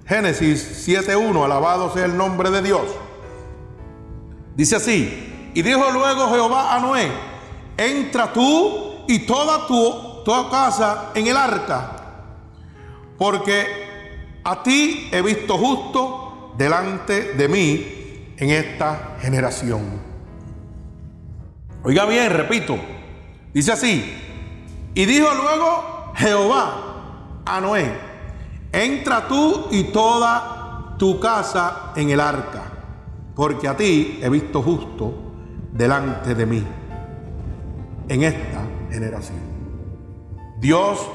Génesis 0.07 0.88
7.1, 0.88 1.45
alabado 1.45 1.93
sea 1.93 2.07
el 2.07 2.16
nombre 2.16 2.51
de 2.51 2.62
Dios. 2.62 2.83
Dice 4.57 4.77
así, 4.77 5.51
y 5.55 5.62
dijo 5.62 5.90
luego 5.93 6.31
Jehová 6.31 6.75
a 6.75 6.81
Noé, 6.81 7.12
entra 7.77 8.33
tú 8.33 9.05
y 9.07 9.21
toda 9.21 9.66
tu 9.66 10.25
toda 10.25 10.51
casa 10.51 11.11
en 11.14 11.27
el 11.27 11.37
arca, 11.37 11.93
porque 13.16 13.89
a 14.44 14.62
ti 14.62 15.09
he 15.12 15.22
visto 15.22 15.57
justo 15.59 16.55
delante 16.57 17.35
de 17.35 17.48
mí 17.48 18.35
en 18.37 18.50
esta 18.50 19.16
generación. 19.20 20.00
Oiga 21.83 22.05
bien, 22.07 22.31
repito, 22.33 22.79
dice 23.53 23.72
así, 23.72 24.14
y 24.94 25.05
dijo 25.05 25.29
luego 25.35 26.12
Jehová 26.14 27.42
a 27.44 27.61
Noé, 27.61 27.90
entra 28.72 29.26
tú 29.26 29.68
y 29.70 29.85
toda 29.85 30.96
tu 30.98 31.18
casa 31.18 31.92
en 31.96 32.11
el 32.11 32.20
arca, 32.20 32.64
porque 33.35 33.68
a 33.68 33.76
ti 33.76 34.18
he 34.22 34.29
visto 34.29 34.62
justo 34.62 35.14
delante 35.72 36.35
de 36.35 36.46
mí 36.46 36.64
en 38.09 38.22
esta 38.22 38.62
generación. 38.90 39.38
Dios 40.59 41.09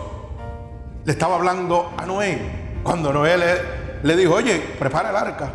le 1.04 1.12
estaba 1.12 1.36
hablando 1.36 1.94
a 1.96 2.06
Noé 2.08 2.65
cuando 2.86 3.12
Noé 3.12 3.36
le, 4.04 4.16
dijo, 4.16 4.36
oye, 4.36 4.60
prepara 4.78 5.10
el 5.10 5.16
arca 5.16 5.50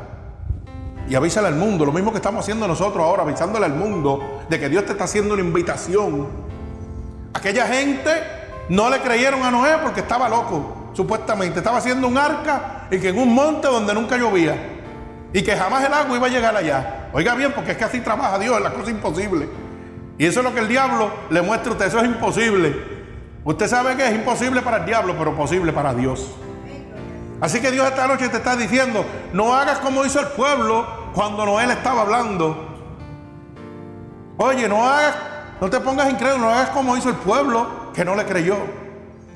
y 1.08 1.14
avísale 1.14 1.46
al 1.46 1.54
mundo, 1.54 1.84
lo 1.84 1.92
mismo 1.92 2.10
que 2.10 2.16
estamos 2.16 2.40
haciendo 2.40 2.66
nosotros 2.66 3.04
ahora, 3.04 3.22
avisándole 3.22 3.66
al 3.66 3.74
mundo 3.74 4.42
de 4.48 4.58
que 4.58 4.68
Dios 4.68 4.84
te 4.84 4.92
está 4.92 5.04
haciendo 5.04 5.34
una 5.34 5.42
invitación. 5.44 6.26
Aquella 7.32 7.68
gente 7.68 8.10
no 8.68 8.90
le 8.90 8.98
creyeron 8.98 9.44
a 9.44 9.50
Noé 9.52 9.78
porque 9.80 10.00
estaba 10.00 10.28
loco, 10.28 10.90
supuestamente. 10.92 11.60
Estaba 11.60 11.78
haciendo 11.78 12.08
un 12.08 12.18
arca 12.18 12.88
y 12.90 12.98
que 12.98 13.10
en 13.10 13.18
un 13.18 13.32
monte 13.32 13.68
donde 13.68 13.94
nunca 13.94 14.16
llovía 14.16 14.56
y 15.32 15.40
que 15.42 15.56
jamás 15.56 15.84
el 15.84 15.94
agua 15.94 16.16
iba 16.16 16.26
a 16.26 16.30
llegar 16.30 16.56
allá. 16.56 17.10
Oiga 17.12 17.36
bien, 17.36 17.52
porque 17.52 17.70
es 17.70 17.76
que 17.76 17.84
así 17.84 18.00
trabaja 18.00 18.40
Dios, 18.40 18.56
es 18.56 18.62
la 18.64 18.72
cosa 18.72 18.90
imposible. 18.90 19.48
Y 20.18 20.26
eso 20.26 20.40
es 20.40 20.44
lo 20.44 20.52
que 20.52 20.62
el 20.62 20.68
diablo 20.68 21.12
le 21.30 21.42
muestra 21.42 21.70
a 21.70 21.72
usted, 21.74 21.86
eso 21.86 22.00
es 22.00 22.06
imposible. 22.06 22.74
Usted 23.44 23.68
sabe 23.68 23.94
que 23.94 24.04
es 24.04 24.14
imposible 24.16 24.62
para 24.62 24.78
el 24.78 24.86
diablo, 24.86 25.14
pero 25.16 25.36
posible 25.36 25.72
para 25.72 25.94
Dios. 25.94 26.26
Así 27.40 27.60
que 27.60 27.70
Dios 27.70 27.86
esta 27.88 28.06
noche 28.06 28.28
te 28.28 28.36
está 28.36 28.56
diciendo, 28.56 29.04
no 29.32 29.54
hagas 29.54 29.78
como 29.78 30.04
hizo 30.04 30.20
el 30.20 30.28
pueblo 30.28 30.86
cuando 31.14 31.46
Noé 31.46 31.66
le 31.66 31.74
estaba 31.74 32.02
hablando. 32.02 32.68
Oye, 34.36 34.68
no 34.68 34.86
hagas, 34.86 35.14
no 35.60 35.70
te 35.70 35.80
pongas 35.80 36.10
incrédulo, 36.10 36.44
no 36.44 36.50
hagas 36.50 36.70
como 36.70 36.96
hizo 36.96 37.08
el 37.08 37.16
pueblo 37.16 37.92
que 37.94 38.04
no 38.04 38.14
le 38.14 38.24
creyó. 38.24 38.56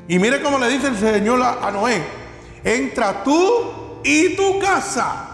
Y 0.07 0.19
mire 0.19 0.43
cómo 0.43 0.59
le 0.59 0.69
dice 0.69 0.89
el 0.89 0.97
Señor 0.97 1.41
a 1.43 1.71
Noé, 1.71 2.03
entra 2.63 3.25
tú 3.25 4.01
y 4.05 4.37
tu 4.37 4.59
casa. 4.59 5.31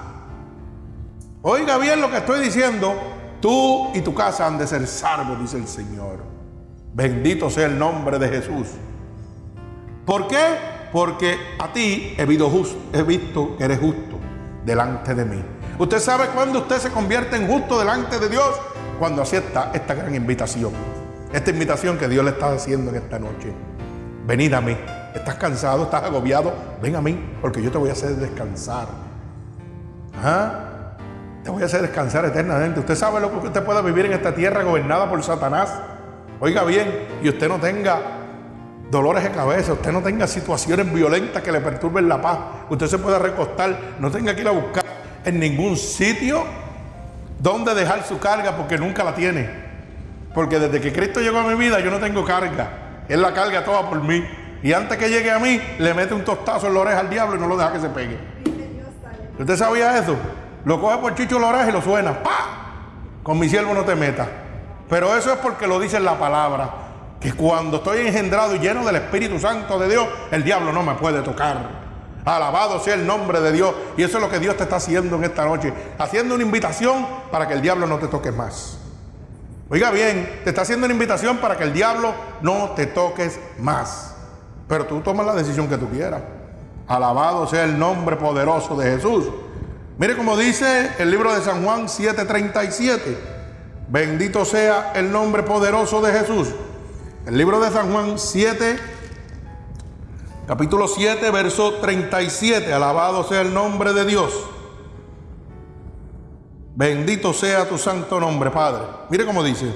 Oiga 1.42 1.78
bien 1.78 2.00
lo 2.00 2.10
que 2.10 2.18
estoy 2.18 2.40
diciendo, 2.40 2.94
Tú 3.40 3.90
y 3.94 4.02
tu 4.02 4.14
casa 4.14 4.46
han 4.46 4.58
de 4.58 4.66
ser 4.66 4.86
salvos, 4.86 5.40
dice 5.40 5.56
el 5.56 5.66
Señor. 5.66 6.18
Bendito 6.92 7.48
sea 7.48 7.66
el 7.66 7.78
nombre 7.78 8.18
de 8.18 8.28
Jesús. 8.28 8.68
¿Por 10.04 10.28
qué? 10.28 10.56
Porque 10.92 11.38
a 11.58 11.72
ti 11.72 12.14
he 12.16 12.24
visto, 12.24 12.50
he 12.92 13.02
visto 13.02 13.56
que 13.56 13.64
eres 13.64 13.78
justo 13.78 14.18
delante 14.64 15.14
de 15.14 15.24
mí. 15.24 15.42
Usted 15.78 15.98
sabe 15.98 16.26
cuándo 16.34 16.60
usted 16.60 16.78
se 16.78 16.90
convierte 16.90 17.36
en 17.36 17.46
justo 17.46 17.78
delante 17.78 18.18
de 18.18 18.28
Dios 18.28 18.60
cuando 18.98 19.22
acepta 19.22 19.70
esta 19.72 19.94
gran 19.94 20.14
invitación. 20.14 20.72
Esta 21.32 21.50
invitación 21.50 21.96
que 21.96 22.08
Dios 22.08 22.24
le 22.24 22.32
está 22.32 22.52
haciendo 22.52 22.90
en 22.90 22.96
esta 22.96 23.18
noche. 23.18 23.52
Venid 24.26 24.52
a 24.52 24.60
mí. 24.60 24.76
¿Estás 25.14 25.36
cansado? 25.36 25.84
¿Estás 25.84 26.04
agobiado? 26.04 26.52
Ven 26.82 26.96
a 26.96 27.00
mí, 27.00 27.18
porque 27.40 27.62
yo 27.62 27.70
te 27.70 27.78
voy 27.78 27.88
a 27.88 27.92
hacer 27.92 28.10
descansar. 28.16 28.88
¿Ah? 30.22 30.66
Te 31.42 31.50
voy 31.50 31.62
a 31.62 31.66
hacer 31.66 31.82
descansar 31.82 32.24
eternamente. 32.26 32.80
Usted 32.80 32.94
sabe 32.94 33.20
lo 33.20 33.30
que 33.30 33.46
usted 33.46 33.64
pueda 33.64 33.80
vivir 33.80 34.06
en 34.06 34.12
esta 34.12 34.34
tierra 34.34 34.62
gobernada 34.62 35.08
por 35.08 35.22
Satanás. 35.22 35.72
Oiga 36.40 36.64
bien, 36.64 37.06
y 37.22 37.28
usted 37.28 37.48
no 37.48 37.58
tenga 37.58 38.19
dolores 38.90 39.22
de 39.22 39.30
cabeza, 39.30 39.72
usted 39.72 39.92
no 39.92 40.02
tenga 40.02 40.26
situaciones 40.26 40.92
violentas 40.92 41.42
que 41.42 41.52
le 41.52 41.60
perturben 41.60 42.08
la 42.08 42.20
paz. 42.20 42.38
Usted 42.68 42.86
se 42.86 42.98
pueda 42.98 43.18
recostar, 43.18 43.94
no 43.98 44.10
tenga 44.10 44.34
que 44.34 44.40
ir 44.40 44.48
a 44.48 44.52
buscar 44.52 44.84
en 45.24 45.38
ningún 45.38 45.76
sitio 45.76 46.44
donde 47.38 47.74
dejar 47.74 48.04
su 48.04 48.18
carga 48.18 48.56
porque 48.56 48.76
nunca 48.76 49.04
la 49.04 49.14
tiene. 49.14 49.48
Porque 50.34 50.58
desde 50.58 50.80
que 50.80 50.92
Cristo 50.92 51.20
llegó 51.20 51.38
a 51.38 51.44
mi 51.44 51.54
vida 51.54 51.80
yo 51.80 51.90
no 51.90 51.98
tengo 51.98 52.24
carga. 52.24 53.04
Él 53.08 53.22
la 53.22 53.32
carga 53.32 53.64
toda 53.64 53.88
por 53.88 54.02
mí. 54.02 54.24
Y 54.62 54.72
antes 54.72 54.98
que 54.98 55.08
llegue 55.08 55.30
a 55.30 55.38
mí, 55.38 55.60
le 55.78 55.94
mete 55.94 56.12
un 56.12 56.22
tostazo 56.22 56.66
en 56.66 56.74
la 56.74 56.80
oreja 56.80 57.00
al 57.00 57.08
diablo 57.08 57.36
y 57.36 57.40
no 57.40 57.46
lo 57.46 57.56
deja 57.56 57.72
que 57.72 57.80
se 57.80 57.88
pegue. 57.88 58.18
¿Usted 59.38 59.56
sabía 59.56 59.96
eso? 59.98 60.16
Lo 60.64 60.80
coge 60.80 60.98
por 60.98 61.14
chicho 61.14 61.38
la 61.38 61.46
oreja 61.46 61.70
y 61.70 61.72
lo 61.72 61.80
suena. 61.80 62.22
¡Pah! 62.22 63.20
Con 63.22 63.38
mi 63.38 63.48
siervo 63.48 63.72
no 63.72 63.84
te 63.84 63.94
metas. 63.94 64.28
Pero 64.88 65.16
eso 65.16 65.32
es 65.32 65.38
porque 65.38 65.66
lo 65.66 65.80
dice 65.80 65.98
la 65.98 66.18
palabra. 66.18 66.89
Que 67.20 67.34
cuando 67.34 67.76
estoy 67.76 68.06
engendrado 68.06 68.54
y 68.54 68.58
lleno 68.58 68.84
del 68.84 68.96
Espíritu 68.96 69.38
Santo 69.38 69.78
de 69.78 69.88
Dios, 69.88 70.08
el 70.30 70.42
diablo 70.42 70.72
no 70.72 70.82
me 70.82 70.94
puede 70.94 71.20
tocar. 71.20 71.80
Alabado 72.24 72.80
sea 72.80 72.94
el 72.94 73.06
nombre 73.06 73.40
de 73.40 73.52
Dios. 73.52 73.74
Y 73.96 74.02
eso 74.02 74.18
es 74.18 74.22
lo 74.22 74.30
que 74.30 74.38
Dios 74.38 74.56
te 74.56 74.64
está 74.64 74.76
haciendo 74.76 75.16
en 75.16 75.24
esta 75.24 75.44
noche. 75.44 75.72
Haciendo 75.98 76.34
una 76.34 76.44
invitación 76.44 77.06
para 77.30 77.46
que 77.46 77.54
el 77.54 77.62
diablo 77.62 77.86
no 77.86 77.98
te 77.98 78.08
toque 78.08 78.32
más. 78.32 78.78
Oiga 79.68 79.90
bien, 79.90 80.40
te 80.42 80.50
está 80.50 80.62
haciendo 80.62 80.86
una 80.86 80.94
invitación 80.94 81.38
para 81.38 81.56
que 81.56 81.64
el 81.64 81.72
diablo 81.72 82.12
no 82.42 82.70
te 82.70 82.86
toques 82.86 83.38
más. 83.58 84.14
Pero 84.66 84.86
tú 84.86 85.00
tomas 85.00 85.26
la 85.26 85.34
decisión 85.34 85.68
que 85.68 85.76
tú 85.76 85.88
quieras. 85.88 86.22
Alabado 86.88 87.46
sea 87.46 87.64
el 87.64 87.78
nombre 87.78 88.16
poderoso 88.16 88.76
de 88.76 88.90
Jesús. 88.90 89.26
Mire 89.96 90.16
como 90.16 90.36
dice 90.36 90.90
el 90.98 91.10
libro 91.10 91.32
de 91.34 91.40
San 91.40 91.64
Juan 91.64 91.86
7:37. 91.86 93.16
Bendito 93.88 94.44
sea 94.44 94.92
el 94.94 95.12
nombre 95.12 95.42
poderoso 95.42 96.00
de 96.00 96.12
Jesús. 96.12 96.48
El 97.26 97.36
libro 97.36 97.60
de 97.60 97.70
San 97.70 97.92
Juan 97.92 98.18
7, 98.18 98.78
capítulo 100.46 100.88
7, 100.88 101.30
verso 101.30 101.74
37. 101.74 102.72
Alabado 102.72 103.28
sea 103.28 103.42
el 103.42 103.52
nombre 103.52 103.92
de 103.92 104.06
Dios. 104.06 104.32
Bendito 106.74 107.34
sea 107.34 107.68
tu 107.68 107.76
santo 107.76 108.18
nombre, 108.18 108.50
Padre. 108.50 108.84
Mire 109.10 109.26
cómo 109.26 109.44
dice. 109.44 109.70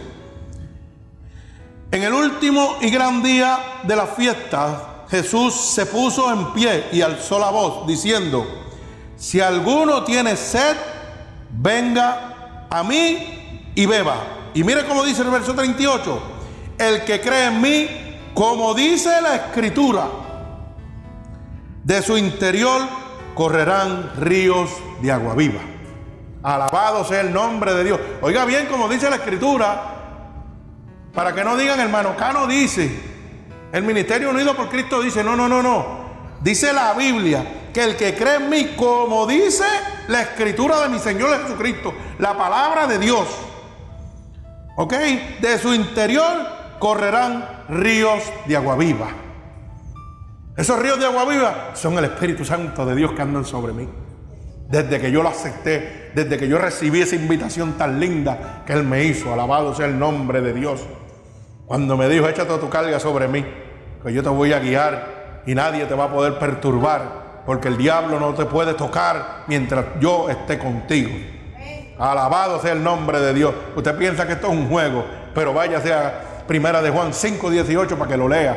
En 1.91 2.03
el 2.03 2.15
último 2.15 2.79
y 2.81 2.89
gran 2.89 3.23
día 3.23 3.59
de 3.83 3.95
la 3.95 4.07
fiesta, 4.07 5.05
Jesús 5.11 5.55
se 5.55 5.85
puso 5.85 6.33
en 6.33 6.55
pie 6.55 6.87
y 6.93 7.03
alzó 7.03 7.39
la 7.39 7.51
voz, 7.51 7.87
diciendo, 7.87 8.47
si 9.17 9.43
alguno 9.43 10.03
tiene 10.05 10.35
sed, 10.39 10.77
venga 11.51 12.67
a 12.71 12.83
mí 12.83 13.71
y 13.75 13.85
beba. 13.85 14.17
Y 14.55 14.65
mire 14.65 14.87
cómo 14.87 15.05
dice 15.05 15.21
el 15.21 15.29
verso 15.29 15.53
38. 15.55 16.34
El 16.79 17.05
que 17.05 17.21
cree 17.21 17.47
en 17.47 17.61
mí, 17.61 17.89
como 18.35 18.75
dice 18.75 19.21
la 19.21 19.37
escritura, 19.37 20.09
de 21.85 22.03
su 22.03 22.17
interior 22.17 22.83
correrán 23.35 24.13
ríos 24.17 24.71
de 25.03 25.13
agua 25.13 25.35
viva. 25.35 25.61
Alabado 26.43 27.05
sea 27.05 27.21
el 27.21 27.33
nombre 27.33 27.75
de 27.75 27.85
Dios. 27.85 28.01
Oiga 28.23 28.45
bien 28.45 28.67
como 28.67 28.89
dice 28.89 29.09
la 29.09 29.17
escritura, 29.17 29.95
para 31.15 31.35
que 31.35 31.45
no 31.45 31.57
digan 31.57 31.79
hermano 31.81 32.17
Cano 32.17 32.47
dice, 32.47 32.91
el 33.73 33.83
ministerio 33.83 34.31
unido 34.31 34.55
por 34.55 34.69
Cristo 34.69 35.01
dice, 35.01 35.23
no, 35.23 35.37
no, 35.37 35.49
no, 35.49 35.63
no. 35.63 36.05
Dice 36.41 36.73
la 36.73 36.93
Biblia 36.95 37.71
que 37.73 37.83
el 37.83 37.97
que 37.97 38.15
cree 38.15 38.37
en 38.37 38.49
mí, 38.51 38.75
como 38.77 39.27
dice 39.27 39.65
la 40.09 40.23
escritura 40.23 40.81
de 40.81 40.89
mi 40.89 40.99
Señor 40.99 41.43
Jesucristo, 41.43 41.95
la 42.19 42.37
palabra 42.37 42.87
de 42.87 42.99
Dios, 42.99 43.27
¿ok? 44.77 44.93
De 45.41 45.59
su 45.59 45.73
interior 45.75 46.64
correrán 46.79 47.65
ríos 47.69 48.23
de 48.47 48.57
agua 48.57 48.77
viva. 48.77 49.09
Esos 50.57 50.79
ríos 50.79 50.99
de 50.99 51.07
agua 51.07 51.25
viva 51.25 51.71
son 51.75 51.99
el 51.99 52.05
Espíritu 52.05 52.45
Santo 52.45 52.87
de 52.87 52.95
Dios 52.95 53.13
que 53.13 53.23
andan 53.23 53.45
sobre 53.45 53.73
mí. 53.73 53.89
Desde 54.69 55.01
que 55.01 55.11
yo 55.11 55.23
lo 55.23 55.29
acepté, 55.29 56.13
desde 56.15 56.37
que 56.39 56.49
yo 56.49 56.59
recibí 56.59 57.01
esa 57.01 57.17
invitación 57.17 57.73
tan 57.73 57.99
linda 57.99 58.63
que 58.67 58.73
Él 58.73 58.85
me 58.85 59.05
hizo, 59.05 59.33
alabado 59.33 59.75
sea 59.75 59.87
el 59.87 59.99
nombre 59.99 60.41
de 60.41 60.53
Dios. 60.53 60.87
Cuando 61.67 61.97
me 61.97 62.09
dijo, 62.09 62.29
échate 62.29 62.57
tu 62.59 62.69
carga 62.69 63.01
sobre 63.01 63.29
mí, 63.29 63.45
que 64.03 64.13
yo 64.13 64.23
te 64.23 64.29
voy 64.29 64.53
a 64.53 64.61
guiar 64.61 65.43
y 65.47 65.55
nadie 65.55 65.87
te 65.87 65.95
va 65.95 66.05
a 66.05 66.13
poder 66.13 66.39
perturbar 66.39 67.25
porque 67.47 67.69
el 67.69 67.77
diablo 67.77 68.19
no 68.19 68.35
te 68.35 68.47
puede 68.47 68.75
tocar 68.75 69.45
mientras 69.47 69.85
yo 70.01 70.31
esté 70.31 70.59
contigo. 70.59 71.11
Alabado 71.99 72.61
sea 72.61 72.73
el 72.73 72.83
nombre 72.83 73.21
de 73.21 73.35
Dios. 73.35 73.55
Usted 73.77 73.97
piensa 73.97 74.27
que 74.27 74.33
esto 74.33 74.49
es 74.49 74.53
un 74.53 74.69
juego, 74.69 75.05
pero 75.35 75.53
váyase 75.53 75.93
a 75.93 76.34
Primera 76.47 76.83
de 76.83 76.91
Juan 76.91 77.15
5, 77.15 77.51
18 77.51 77.97
para 77.99 78.11
que 78.11 78.17
lo 78.17 78.29
lea. 78.29 78.57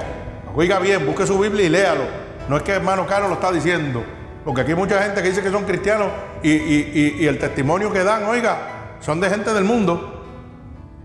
Oiga 0.55 0.79
bien, 0.79 1.05
busque 1.05 1.25
su 1.25 1.39
Biblia 1.39 1.65
y 1.65 1.69
léalo. 1.69 2.03
No 2.49 2.57
es 2.57 2.63
que 2.63 2.71
hermano 2.71 3.05
Carlos 3.05 3.29
lo 3.29 3.35
está 3.35 3.51
diciendo, 3.51 4.03
porque 4.43 4.61
aquí 4.61 4.71
hay 4.71 4.77
mucha 4.77 5.01
gente 5.03 5.21
que 5.21 5.29
dice 5.29 5.41
que 5.41 5.51
son 5.51 5.65
cristianos 5.65 6.07
y, 6.41 7.25
el 7.25 7.37
testimonio 7.37 7.91
que 7.91 8.03
dan, 8.03 8.23
oiga, 8.25 8.95
son 9.01 9.19
de 9.19 9.29
gente 9.29 9.53
del 9.53 9.63
mundo. 9.63 10.13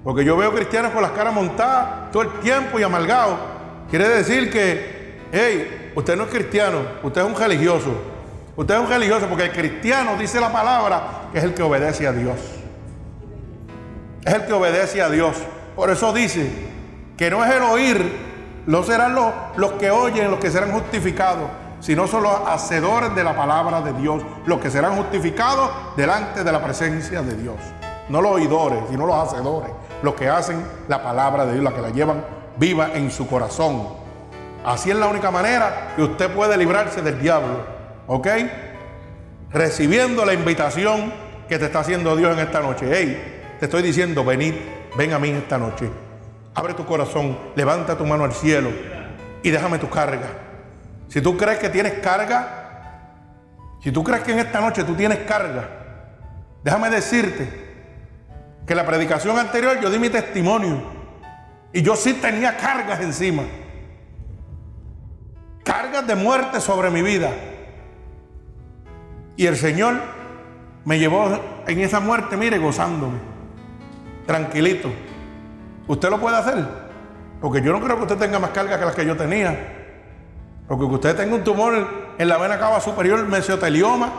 Porque 0.04 0.24
yo 0.24 0.36
veo 0.36 0.52
cristianos 0.52 0.92
con 0.92 1.02
las 1.02 1.12
caras 1.12 1.34
montadas 1.34 2.10
todo 2.10 2.22
el 2.22 2.30
tiempo 2.40 2.78
y 2.78 2.82
amalgados. 2.82 3.38
Quiere 3.90 4.08
decir 4.08 4.50
que, 4.50 5.20
hey, 5.32 5.92
usted 5.94 6.16
no 6.16 6.24
es 6.24 6.30
cristiano, 6.30 6.78
usted 7.02 7.20
es 7.20 7.26
un 7.26 7.36
religioso. 7.36 7.92
Usted 8.56 8.74
es 8.74 8.80
un 8.80 8.88
religioso 8.88 9.26
porque 9.26 9.44
el 9.44 9.52
cristiano 9.52 10.16
dice 10.18 10.40
la 10.40 10.52
palabra 10.52 11.28
es 11.32 11.42
el 11.42 11.54
que 11.54 11.62
obedece 11.62 12.06
a 12.06 12.12
Dios. 12.12 12.38
Es 14.24 14.34
el 14.34 14.46
que 14.46 14.52
obedece 14.52 15.02
a 15.02 15.08
Dios. 15.08 15.36
Por 15.74 15.90
eso 15.90 16.12
dice 16.12 16.50
que 17.16 17.30
no 17.30 17.44
es 17.44 17.50
el 17.52 17.62
oír, 17.62 18.32
no 18.66 18.82
serán 18.82 19.14
los, 19.14 19.32
los 19.56 19.72
que 19.72 19.90
oyen 19.90 20.30
los 20.30 20.38
que 20.38 20.50
serán 20.50 20.72
justificados, 20.72 21.48
sino 21.80 22.06
son 22.06 22.22
los 22.22 22.34
hacedores 22.46 23.14
de 23.14 23.24
la 23.24 23.34
palabra 23.34 23.80
de 23.80 23.92
Dios, 23.94 24.22
los 24.46 24.60
que 24.60 24.70
serán 24.70 24.96
justificados 24.96 25.70
delante 25.96 26.44
de 26.44 26.52
la 26.52 26.62
presencia 26.62 27.22
de 27.22 27.36
Dios. 27.36 27.56
No 28.08 28.20
los 28.20 28.32
oidores, 28.32 28.78
sino 28.90 29.06
los 29.06 29.16
hacedores, 29.16 29.70
los 30.02 30.14
que 30.14 30.28
hacen 30.28 30.62
la 30.88 31.02
palabra 31.02 31.46
de 31.46 31.52
Dios, 31.54 31.64
la 31.64 31.72
que 31.72 31.80
la 31.80 31.90
llevan 31.90 32.24
viva 32.56 32.90
en 32.94 33.10
su 33.10 33.26
corazón. 33.26 33.88
Así 34.64 34.90
es 34.90 34.96
la 34.96 35.08
única 35.08 35.30
manera 35.30 35.92
que 35.96 36.02
usted 36.02 36.30
puede 36.30 36.56
librarse 36.56 37.02
del 37.02 37.20
diablo. 37.20 37.64
¿Ok? 38.06 38.28
Recibiendo 39.50 40.24
la 40.24 40.34
invitación 40.34 41.12
que 41.48 41.58
te 41.58 41.66
está 41.66 41.80
haciendo 41.80 42.14
Dios 42.14 42.32
en 42.32 42.44
esta 42.44 42.60
noche. 42.60 42.86
Hey, 42.92 43.56
te 43.58 43.66
estoy 43.66 43.82
diciendo, 43.82 44.24
venid, 44.24 44.54
ven 44.96 45.12
a 45.12 45.18
mí 45.18 45.30
esta 45.30 45.58
noche. 45.58 45.90
Abre 46.54 46.74
tu 46.74 46.84
corazón, 46.84 47.38
levanta 47.56 47.96
tu 47.96 48.04
mano 48.04 48.24
al 48.24 48.32
cielo 48.32 48.70
y 49.42 49.50
déjame 49.50 49.78
tu 49.78 49.88
carga. 49.88 50.28
Si 51.08 51.20
tú 51.20 51.36
crees 51.36 51.58
que 51.58 51.68
tienes 51.68 51.94
carga, 51.94 52.62
si 53.80 53.90
tú 53.90 54.04
crees 54.04 54.22
que 54.22 54.32
en 54.32 54.38
esta 54.38 54.60
noche 54.60 54.84
tú 54.84 54.94
tienes 54.94 55.18
carga, 55.20 55.68
déjame 56.62 56.90
decirte 56.90 57.62
que 58.66 58.74
la 58.74 58.86
predicación 58.86 59.38
anterior 59.38 59.80
yo 59.80 59.90
di 59.90 59.98
mi 59.98 60.08
testimonio 60.08 60.82
y 61.72 61.82
yo 61.82 61.96
sí 61.96 62.14
tenía 62.14 62.56
cargas 62.56 63.00
encima. 63.00 63.42
Cargas 65.64 66.06
de 66.06 66.14
muerte 66.14 66.60
sobre 66.60 66.90
mi 66.90 67.02
vida. 67.02 67.30
Y 69.36 69.46
el 69.46 69.56
Señor 69.56 69.94
me 70.84 70.98
llevó 70.98 71.40
en 71.66 71.80
esa 71.80 72.00
muerte, 72.00 72.36
mire, 72.36 72.58
gozándome, 72.58 73.18
tranquilito. 74.26 74.90
¿Usted 75.86 76.10
lo 76.10 76.20
puede 76.20 76.36
hacer? 76.36 76.64
Porque 77.40 77.60
yo 77.60 77.72
no 77.72 77.80
creo 77.80 77.96
que 77.96 78.02
usted 78.02 78.18
tenga 78.18 78.38
más 78.38 78.50
cargas 78.50 78.78
que 78.78 78.84
las 78.84 78.94
que 78.94 79.04
yo 79.04 79.16
tenía. 79.16 79.80
Porque 80.68 80.86
que 80.86 80.94
usted 80.94 81.16
tenga 81.16 81.34
un 81.34 81.44
tumor 81.44 82.14
en 82.16 82.28
la 82.28 82.38
vena 82.38 82.58
cava 82.58 82.80
superior, 82.80 83.26
mesotelioma, 83.26 84.12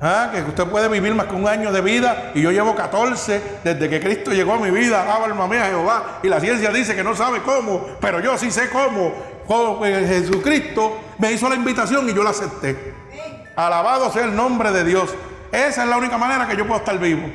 ¿ah? 0.00 0.30
que 0.32 0.42
usted 0.42 0.64
puede 0.66 0.88
vivir 0.88 1.14
más 1.14 1.26
que 1.26 1.34
un 1.34 1.48
año 1.48 1.72
de 1.72 1.80
vida 1.80 2.32
y 2.34 2.42
yo 2.42 2.50
llevo 2.50 2.74
14 2.74 3.60
desde 3.64 3.88
que 3.88 4.00
Cristo 4.00 4.32
llegó 4.32 4.54
a 4.54 4.58
mi 4.58 4.70
vida, 4.70 5.02
alaba 5.02 5.24
alma 5.24 5.46
mía 5.48 5.66
Jehová, 5.66 6.20
y 6.22 6.28
la 6.28 6.40
ciencia 6.40 6.70
dice 6.70 6.94
que 6.94 7.02
no 7.02 7.14
sabe 7.14 7.40
cómo, 7.40 7.86
pero 8.00 8.20
yo 8.20 8.36
sí 8.36 8.50
sé 8.50 8.68
cómo. 8.70 9.12
Eh, 9.84 10.06
Jesucristo 10.08 10.98
me 11.18 11.32
hizo 11.32 11.48
la 11.48 11.54
invitación 11.54 12.08
y 12.08 12.12
yo 12.12 12.22
la 12.22 12.30
acepté. 12.30 12.94
Alabado 13.54 14.12
sea 14.12 14.24
el 14.24 14.34
nombre 14.34 14.72
de 14.72 14.84
Dios. 14.84 15.14
Esa 15.52 15.84
es 15.84 15.88
la 15.88 15.96
única 15.96 16.18
manera 16.18 16.46
que 16.48 16.56
yo 16.56 16.66
puedo 16.66 16.80
estar 16.80 16.98
vivo. 16.98 17.30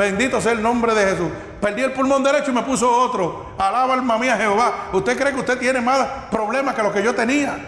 Bendito 0.00 0.40
sea 0.40 0.52
el 0.52 0.62
nombre 0.62 0.94
de 0.94 1.10
Jesús. 1.10 1.28
Perdí 1.60 1.82
el 1.82 1.92
pulmón 1.92 2.24
derecho 2.24 2.50
y 2.50 2.54
me 2.54 2.62
puso 2.62 2.90
otro. 2.90 3.52
Alaba 3.58 3.92
alma 3.92 4.16
mía 4.16 4.34
Jehová. 4.34 4.88
¿Usted 4.94 5.14
cree 5.14 5.34
que 5.34 5.40
usted 5.40 5.58
tiene 5.58 5.78
más 5.82 6.06
problemas 6.30 6.74
que 6.74 6.82
los 6.82 6.90
que 6.90 7.02
yo 7.02 7.14
tenía? 7.14 7.58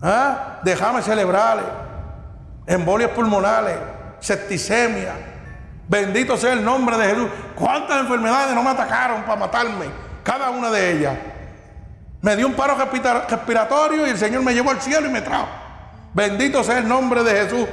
¿Ah? 0.00 0.60
Déjame 0.62 1.02
celebrarle. 1.02 1.64
Embolias 2.68 3.10
pulmonales, 3.10 3.74
septicemia. 4.20 5.12
Bendito 5.88 6.36
sea 6.36 6.52
el 6.52 6.64
nombre 6.64 6.96
de 6.98 7.06
Jesús. 7.08 7.28
¿Cuántas 7.56 7.98
enfermedades 7.98 8.54
no 8.54 8.62
me 8.62 8.70
atacaron 8.70 9.22
para 9.22 9.34
matarme? 9.34 9.86
Cada 10.22 10.50
una 10.50 10.70
de 10.70 10.92
ellas. 10.92 11.18
Me 12.22 12.36
dio 12.36 12.46
un 12.46 12.54
paro 12.54 12.76
respiratorio 12.76 14.06
y 14.06 14.10
el 14.10 14.18
Señor 14.18 14.44
me 14.44 14.54
llevó 14.54 14.70
al 14.70 14.80
cielo 14.80 15.08
y 15.08 15.10
me 15.10 15.20
trajo. 15.20 15.48
Bendito 16.12 16.62
sea 16.62 16.78
el 16.78 16.86
nombre 16.86 17.24
de 17.24 17.30
Jesús. 17.32 17.66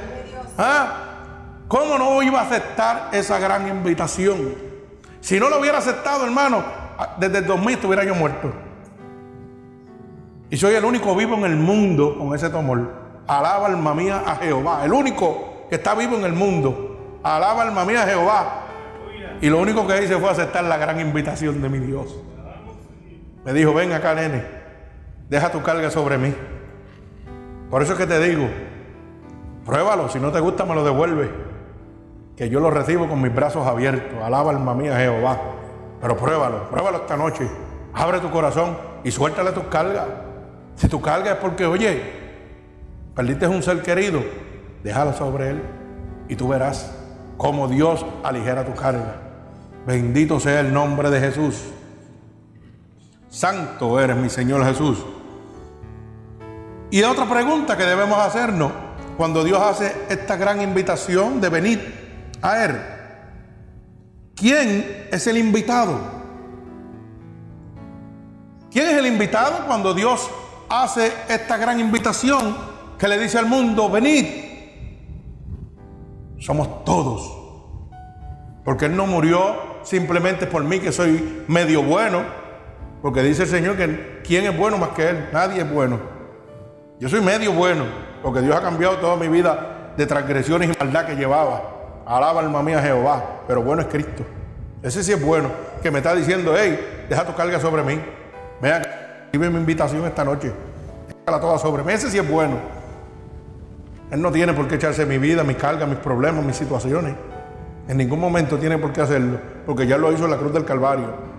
¿Ah? 0.58 1.01
¿Cómo 1.72 1.96
no 1.96 2.22
iba 2.22 2.38
a 2.38 2.42
aceptar 2.42 3.08
esa 3.12 3.38
gran 3.38 3.66
invitación? 3.66 4.54
Si 5.22 5.40
no 5.40 5.48
lo 5.48 5.58
hubiera 5.58 5.78
aceptado, 5.78 6.26
hermano, 6.26 6.62
desde 7.16 7.38
el 7.38 7.46
2000 7.46 7.76
estuviera 7.76 8.04
yo 8.04 8.14
muerto. 8.14 8.52
Y 10.50 10.58
soy 10.58 10.74
el 10.74 10.84
único 10.84 11.16
vivo 11.16 11.34
en 11.34 11.44
el 11.44 11.56
mundo 11.56 12.18
con 12.18 12.34
ese 12.34 12.50
tumor. 12.50 12.92
Alaba 13.26 13.68
alma 13.68 13.94
mía 13.94 14.22
a 14.26 14.36
Jehová. 14.36 14.84
El 14.84 14.92
único 14.92 15.66
que 15.70 15.76
está 15.76 15.94
vivo 15.94 16.14
en 16.16 16.24
el 16.24 16.34
mundo. 16.34 17.20
Alaba 17.22 17.62
alma 17.62 17.86
mía 17.86 18.02
a 18.02 18.06
Jehová. 18.06 18.64
Y 19.40 19.48
lo 19.48 19.58
único 19.58 19.86
que 19.86 20.04
hice 20.04 20.18
fue 20.18 20.28
aceptar 20.28 20.64
la 20.64 20.76
gran 20.76 21.00
invitación 21.00 21.62
de 21.62 21.70
mi 21.70 21.78
Dios. 21.78 22.14
Me 23.46 23.54
dijo, 23.54 23.72
ven 23.72 23.92
acá, 23.92 24.14
nene. 24.14 24.44
Deja 25.30 25.50
tu 25.50 25.62
carga 25.62 25.90
sobre 25.90 26.18
mí. 26.18 26.34
Por 27.70 27.80
eso 27.80 27.94
es 27.94 27.98
que 27.98 28.06
te 28.06 28.20
digo, 28.20 28.46
pruébalo. 29.64 30.10
Si 30.10 30.20
no 30.20 30.30
te 30.32 30.40
gusta, 30.40 30.66
me 30.66 30.74
lo 30.74 30.84
devuelve 30.84 31.51
que 32.36 32.48
yo 32.48 32.60
lo 32.60 32.70
recibo 32.70 33.08
con 33.08 33.20
mis 33.20 33.34
brazos 33.34 33.66
abiertos. 33.66 34.22
Alaba 34.22 34.50
alma 34.50 34.74
mía 34.74 34.96
Jehová. 34.96 35.40
Pero 36.00 36.16
pruébalo, 36.16 36.68
pruébalo 36.68 36.98
esta 36.98 37.16
noche. 37.16 37.48
Abre 37.94 38.20
tu 38.20 38.30
corazón 38.30 38.76
y 39.04 39.10
suéltale 39.10 39.52
tus 39.52 39.64
cargas. 39.64 40.06
Si 40.76 40.88
tu 40.88 41.00
carga 41.00 41.32
es 41.32 41.36
porque, 41.36 41.66
oye, 41.66 42.02
perdiste 43.14 43.46
un 43.46 43.62
ser 43.62 43.82
querido, 43.82 44.20
déjalo 44.82 45.12
sobre 45.12 45.50
él 45.50 45.62
y 46.28 46.34
tú 46.34 46.48
verás 46.48 46.92
cómo 47.36 47.68
Dios 47.68 48.04
aligera 48.24 48.64
tu 48.64 48.74
carga. 48.74 49.16
Bendito 49.86 50.40
sea 50.40 50.60
el 50.60 50.72
nombre 50.72 51.10
de 51.10 51.20
Jesús. 51.20 51.62
Santo 53.28 54.00
eres 54.00 54.16
mi 54.16 54.28
Señor 54.28 54.64
Jesús. 54.64 55.04
Y 56.90 57.02
otra 57.02 57.28
pregunta 57.28 57.76
que 57.76 57.84
debemos 57.84 58.18
hacernos 58.18 58.72
cuando 59.16 59.44
Dios 59.44 59.60
hace 59.60 59.94
esta 60.08 60.36
gran 60.36 60.60
invitación 60.60 61.40
de 61.40 61.48
venir 61.48 62.01
a 62.42 62.52
ver, 62.54 62.80
¿quién 64.34 65.06
es 65.12 65.26
el 65.28 65.38
invitado? 65.38 65.98
¿Quién 68.70 68.88
es 68.88 68.96
el 68.96 69.06
invitado 69.06 69.64
cuando 69.66 69.94
Dios 69.94 70.28
hace 70.68 71.12
esta 71.28 71.56
gran 71.56 71.78
invitación 71.78 72.56
que 72.98 73.06
le 73.06 73.18
dice 73.18 73.38
al 73.38 73.46
mundo, 73.46 73.88
venid? 73.88 74.26
Somos 76.38 76.84
todos. 76.84 77.38
Porque 78.64 78.86
Él 78.86 78.96
no 78.96 79.06
murió 79.06 79.56
simplemente 79.82 80.46
por 80.46 80.64
mí 80.64 80.80
que 80.80 80.90
soy 80.90 81.44
medio 81.46 81.82
bueno. 81.82 82.22
Porque 83.02 83.22
dice 83.22 83.42
el 83.42 83.48
Señor 83.48 83.76
que 83.76 84.22
¿quién 84.24 84.46
es 84.46 84.56
bueno 84.56 84.78
más 84.78 84.90
que 84.90 85.10
Él? 85.10 85.28
Nadie 85.32 85.62
es 85.62 85.70
bueno. 85.70 86.00
Yo 86.98 87.08
soy 87.08 87.20
medio 87.20 87.52
bueno. 87.52 87.84
Porque 88.22 88.40
Dios 88.40 88.56
ha 88.56 88.62
cambiado 88.62 88.96
toda 88.96 89.16
mi 89.16 89.28
vida 89.28 89.92
de 89.96 90.06
transgresiones 90.06 90.70
y 90.70 90.78
maldad 90.78 91.06
que 91.06 91.14
llevaba. 91.14 91.81
Alaba 92.06 92.40
alma 92.40 92.62
mía 92.62 92.80
Jehová, 92.80 93.42
pero 93.46 93.62
bueno 93.62 93.82
es 93.82 93.88
Cristo. 93.88 94.24
Ese 94.82 95.04
sí 95.04 95.12
es 95.12 95.22
bueno, 95.22 95.48
que 95.82 95.90
me 95.90 95.98
está 95.98 96.14
diciendo, 96.14 96.54
hey, 96.56 97.06
deja 97.08 97.24
tu 97.24 97.34
carga 97.34 97.60
sobre 97.60 97.82
mí. 97.82 98.00
Vean, 98.60 98.86
vive 99.32 99.48
mi 99.48 99.58
invitación 99.58 100.04
esta 100.04 100.24
noche. 100.24 100.52
Déjala 101.08 101.40
toda 101.40 101.58
sobre 101.58 101.84
mí. 101.84 101.92
Ese 101.92 102.10
sí 102.10 102.18
es 102.18 102.28
bueno. 102.28 102.56
Él 104.10 104.20
no 104.20 104.30
tiene 104.32 104.52
por 104.52 104.68
qué 104.68 104.74
echarse 104.74 105.06
mi 105.06 105.18
vida, 105.18 105.44
mis 105.44 105.56
cargas, 105.56 105.88
mis 105.88 105.98
problemas, 105.98 106.44
mis 106.44 106.56
situaciones. 106.56 107.14
En 107.88 107.96
ningún 107.96 108.20
momento 108.20 108.58
tiene 108.58 108.78
por 108.78 108.92
qué 108.92 109.00
hacerlo, 109.00 109.38
porque 109.64 109.86
ya 109.86 109.96
lo 109.96 110.12
hizo 110.12 110.24
en 110.24 110.30
la 110.30 110.36
cruz 110.36 110.52
del 110.52 110.64
Calvario. 110.64 111.32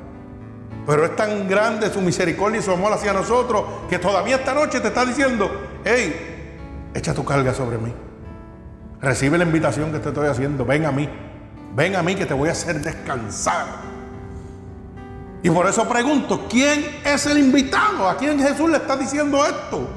Pero 0.86 1.06
es 1.06 1.16
tan 1.16 1.48
grande 1.48 1.90
su 1.90 2.02
misericordia 2.02 2.60
y 2.60 2.64
su 2.64 2.72
amor 2.72 2.92
hacia 2.92 3.14
nosotros 3.14 3.64
que 3.90 4.00
todavía 4.00 4.38
esta 4.38 4.54
noche 4.54 4.80
te 4.80 4.88
está 4.88 5.06
diciendo, 5.06 5.50
hey, 5.86 6.92
echa 6.94 7.14
tu 7.14 7.24
carga 7.24 7.54
sobre 7.54 7.78
mí. 7.78 7.94
Recibe 9.04 9.38
la 9.38 9.44
invitación 9.44 9.92
que 9.92 10.00
te 10.00 10.10
estoy 10.10 10.30
haciendo. 10.30 10.64
Ven 10.64 10.86
a 10.86 10.92
mí. 10.92 11.10
Ven 11.76 11.98
a 11.98 12.02
mí 12.02 12.16
que 12.16 12.26
te 12.26 12.34
voy 12.34 12.48
a 12.48 12.54
hacer 12.54 12.82
descansar. 12.82 13.66
Y 15.42 15.50
por 15.50 15.68
eso 15.68 15.86
pregunto, 15.90 16.46
¿quién 16.50 17.02
es 17.04 17.26
el 17.26 17.38
invitado? 17.38 18.08
¿A 18.08 18.16
quién 18.16 18.40
Jesús 18.40 18.70
le 18.70 18.78
está 18.78 18.96
diciendo 18.96 19.46
esto? 19.46 19.90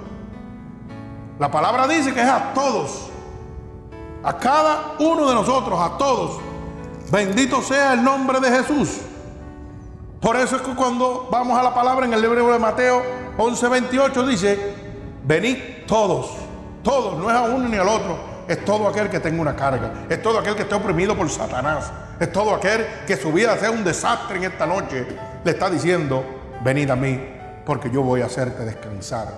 La 1.39 1.49
palabra 1.49 1.87
dice 1.87 2.13
que 2.13 2.21
es 2.21 2.29
a 2.29 2.53
todos. 2.53 3.11
A 4.25 4.37
cada 4.39 4.97
uno 4.99 5.29
de 5.29 5.35
nosotros, 5.37 5.79
a 5.81 5.97
todos. 5.97 6.41
Bendito 7.13 7.63
sea 7.63 7.93
el 7.93 8.03
nombre 8.03 8.41
de 8.41 8.51
Jesús. 8.51 9.03
Por 10.21 10.35
eso 10.35 10.57
es 10.57 10.63
que 10.63 10.75
cuando 10.75 11.29
vamos 11.31 11.57
a 11.57 11.63
la 11.63 11.73
palabra 11.73 12.07
en 12.07 12.13
el 12.13 12.21
libro 12.21 12.53
de 12.53 12.59
Mateo 12.59 13.05
11:28 13.39 14.27
dice, 14.27 14.75
venid 15.23 15.59
todos, 15.87 16.33
todos, 16.83 17.17
no 17.19 17.31
es 17.31 17.37
a 17.37 17.43
uno 17.43 17.69
ni 17.69 17.77
al 17.77 17.87
otro 17.87 18.36
es 18.49 18.65
todo 18.65 18.89
aquel 18.89 19.09
que 19.11 19.21
tenga 19.21 19.41
una 19.41 19.57
carga, 19.57 20.07
es 20.09 20.23
todo 20.23 20.39
aquel 20.39 20.55
que 20.55 20.63
esté 20.63 20.75
oprimido 20.75 21.17
por 21.17 21.29
Satanás, 21.29 21.93
es 22.21 22.31
todo 22.31 22.55
aquel 22.55 22.87
que 23.07 23.17
su 23.17 23.33
vida 23.33 23.57
sea 23.59 23.71
un 23.71 23.83
desastre 23.83 24.39
en 24.39 24.45
esta 24.45 24.67
noche. 24.67 25.07
Le 25.45 25.51
está 25.51 25.69
diciendo, 25.69 26.25
venid 26.63 26.91
a 26.91 26.97
mí, 26.97 27.21
porque 27.65 27.91
yo 27.91 28.03
voy 28.03 28.23
a 28.23 28.27
hacerte 28.27 28.65
descansar. 28.65 29.29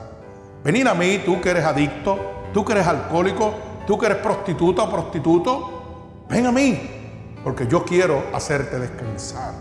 Venid 0.62 0.87
a 0.87 0.94
mí, 0.94 1.23
tú 1.25 1.40
que 1.40 1.51
eres 1.51 1.64
adicto, 1.64 2.18
tú 2.53 2.64
que 2.64 2.73
eres 2.73 2.87
alcohólico, 2.87 3.55
tú 3.87 3.99
que 3.99 4.07
eres 4.07 4.18
prostituta 4.18 4.83
o 4.83 4.90
prostituto, 4.90 6.25
ven 6.29 6.47
a 6.47 6.53
mí, 6.53 7.38
porque 7.42 7.66
yo 7.66 7.85
quiero 7.85 8.25
hacerte 8.35 8.79
descansar. 8.79 9.55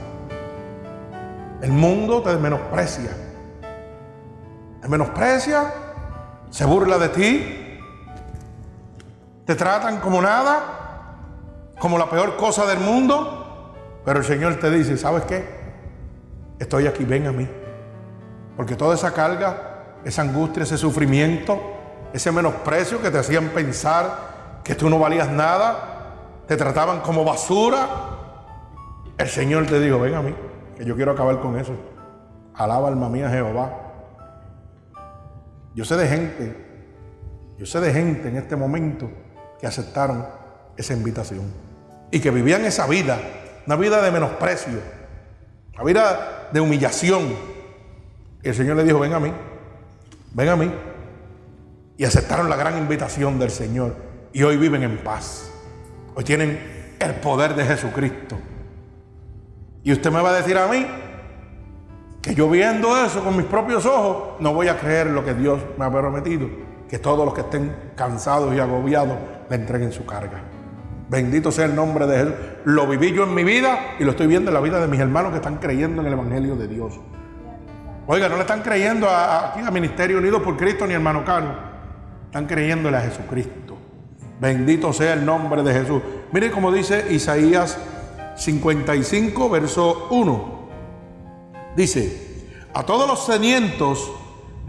El 1.61 1.71
mundo 1.71 2.21
te 2.21 2.35
menosprecia. 2.35 3.11
Te 4.81 4.87
menosprecia, 4.87 5.73
se 6.49 6.65
burla 6.65 6.97
de 6.97 7.09
ti, 7.09 7.66
te 9.47 9.55
tratan 9.55 10.01
como 10.01 10.21
nada, 10.21 10.59
como 11.79 11.97
la 11.97 12.09
peor 12.09 12.35
cosa 12.35 12.65
del 12.65 12.79
mundo, 12.79 13.73
pero 14.03 14.19
el 14.19 14.25
Señor 14.25 14.55
te 14.55 14.69
dice, 14.69 14.97
¿sabes 14.97 15.23
qué? 15.23 15.41
Estoy 16.59 16.85
aquí, 16.85 17.05
ven 17.05 17.27
a 17.27 17.31
mí. 17.31 17.47
Porque 18.57 18.75
toda 18.75 18.95
esa 18.95 19.13
carga, 19.13 19.99
esa 20.03 20.23
angustia, 20.23 20.63
ese 20.63 20.77
sufrimiento, 20.77 21.57
ese 22.11 22.29
menosprecio 22.29 23.01
que 23.01 23.09
te 23.09 23.19
hacían 23.19 23.47
pensar 23.49 24.59
que 24.65 24.75
tú 24.75 24.89
no 24.89 24.99
valías 24.99 25.31
nada, 25.31 26.43
te 26.45 26.57
trataban 26.57 26.99
como 26.99 27.23
basura, 27.23 27.87
el 29.17 29.29
Señor 29.29 29.65
te 29.65 29.79
dijo, 29.79 29.97
ven 29.97 30.15
a 30.15 30.21
mí, 30.21 30.35
que 30.75 30.83
yo 30.83 30.93
quiero 30.97 31.13
acabar 31.13 31.39
con 31.39 31.57
eso. 31.57 31.73
Alaba 32.53 32.89
alma 32.89 33.07
mía 33.07 33.29
Jehová. 33.29 33.71
Yo 35.73 35.85
sé 35.85 35.95
de 35.95 36.05
gente, 36.05 37.55
yo 37.57 37.65
sé 37.65 37.79
de 37.79 37.93
gente 37.93 38.27
en 38.27 38.35
este 38.35 38.57
momento 38.57 39.09
que 39.59 39.67
aceptaron 39.67 40.25
esa 40.75 40.93
invitación 40.93 41.51
y 42.11 42.19
que 42.19 42.31
vivían 42.31 42.65
esa 42.65 42.87
vida, 42.87 43.19
una 43.65 43.75
vida 43.75 44.01
de 44.01 44.11
menosprecio, 44.11 44.79
una 45.73 45.83
vida 45.83 46.49
de 46.51 46.61
humillación, 46.61 47.35
y 48.43 48.49
el 48.49 48.55
Señor 48.55 48.77
le 48.77 48.83
dijo, 48.83 48.99
ven 48.99 49.13
a 49.13 49.19
mí, 49.19 49.31
ven 50.33 50.49
a 50.49 50.55
mí. 50.55 50.71
Y 51.97 52.05
aceptaron 52.05 52.49
la 52.49 52.55
gran 52.55 52.77
invitación 52.77 53.39
del 53.39 53.49
Señor. 53.49 53.95
Y 54.31 54.43
hoy 54.43 54.57
viven 54.57 54.83
en 54.83 54.99
paz. 54.99 55.51
Hoy 56.15 56.23
tienen 56.23 56.95
el 56.99 57.15
poder 57.15 57.55
de 57.55 57.65
Jesucristo. 57.65 58.37
Y 59.83 59.91
usted 59.91 60.11
me 60.11 60.21
va 60.21 60.29
a 60.29 60.33
decir 60.33 60.57
a 60.57 60.67
mí 60.67 60.85
que 62.21 62.35
yo 62.35 62.49
viendo 62.49 63.03
eso 63.03 63.23
con 63.23 63.35
mis 63.35 63.45
propios 63.45 63.85
ojos, 63.85 64.39
no 64.39 64.53
voy 64.53 64.67
a 64.67 64.77
creer 64.79 65.07
lo 65.07 65.25
que 65.25 65.33
Dios 65.33 65.59
me 65.77 65.85
ha 65.85 65.91
prometido. 65.91 66.47
Que 66.87 66.99
todos 66.99 67.25
los 67.25 67.33
que 67.33 67.41
estén 67.41 67.75
cansados 67.95 68.55
y 68.55 68.59
agobiados 68.59 69.17
le 69.49 69.55
entreguen 69.55 69.91
su 69.91 70.05
carga. 70.05 70.41
Bendito 71.09 71.51
sea 71.51 71.65
el 71.65 71.75
nombre 71.75 72.05
de 72.05 72.17
Jesús. 72.17 72.33
Lo 72.65 72.87
viví 72.87 73.13
yo 73.13 73.23
en 73.23 73.33
mi 73.33 73.43
vida 73.43 73.95
y 73.99 74.03
lo 74.03 74.11
estoy 74.11 74.27
viendo 74.27 74.49
en 74.49 74.55
la 74.55 74.61
vida 74.61 74.79
de 74.79 74.87
mis 74.87 74.99
hermanos 74.99 75.31
que 75.31 75.37
están 75.37 75.57
creyendo 75.57 76.01
en 76.01 76.07
el 76.07 76.13
Evangelio 76.13 76.55
de 76.55 76.67
Dios. 76.67 76.99
Oiga, 78.07 78.29
no 78.29 78.35
le 78.35 78.41
están 78.41 78.61
creyendo 78.61 79.07
a, 79.09 79.51
aquí 79.51 79.59
a 79.65 79.71
Ministerio 79.71 80.17
Unido 80.17 80.41
por 80.41 80.57
Cristo 80.57 80.85
ni 80.85 80.93
hermano 80.93 81.23
Cano. 81.23 81.55
Están 82.25 82.45
creyéndole 82.45 82.97
a 82.97 83.01
Jesucristo. 83.01 83.77
Bendito 84.39 84.93
sea 84.93 85.13
el 85.13 85.25
nombre 85.25 85.63
de 85.63 85.73
Jesús. 85.73 86.01
Mire 86.31 86.51
cómo 86.51 86.71
dice 86.71 87.05
Isaías 87.09 87.77
55, 88.35 89.49
verso 89.49 90.07
1. 90.11 90.57
Dice, 91.75 92.27
a 92.73 92.83
todos 92.83 93.07
los 93.07 93.25
sedientos, 93.25 94.11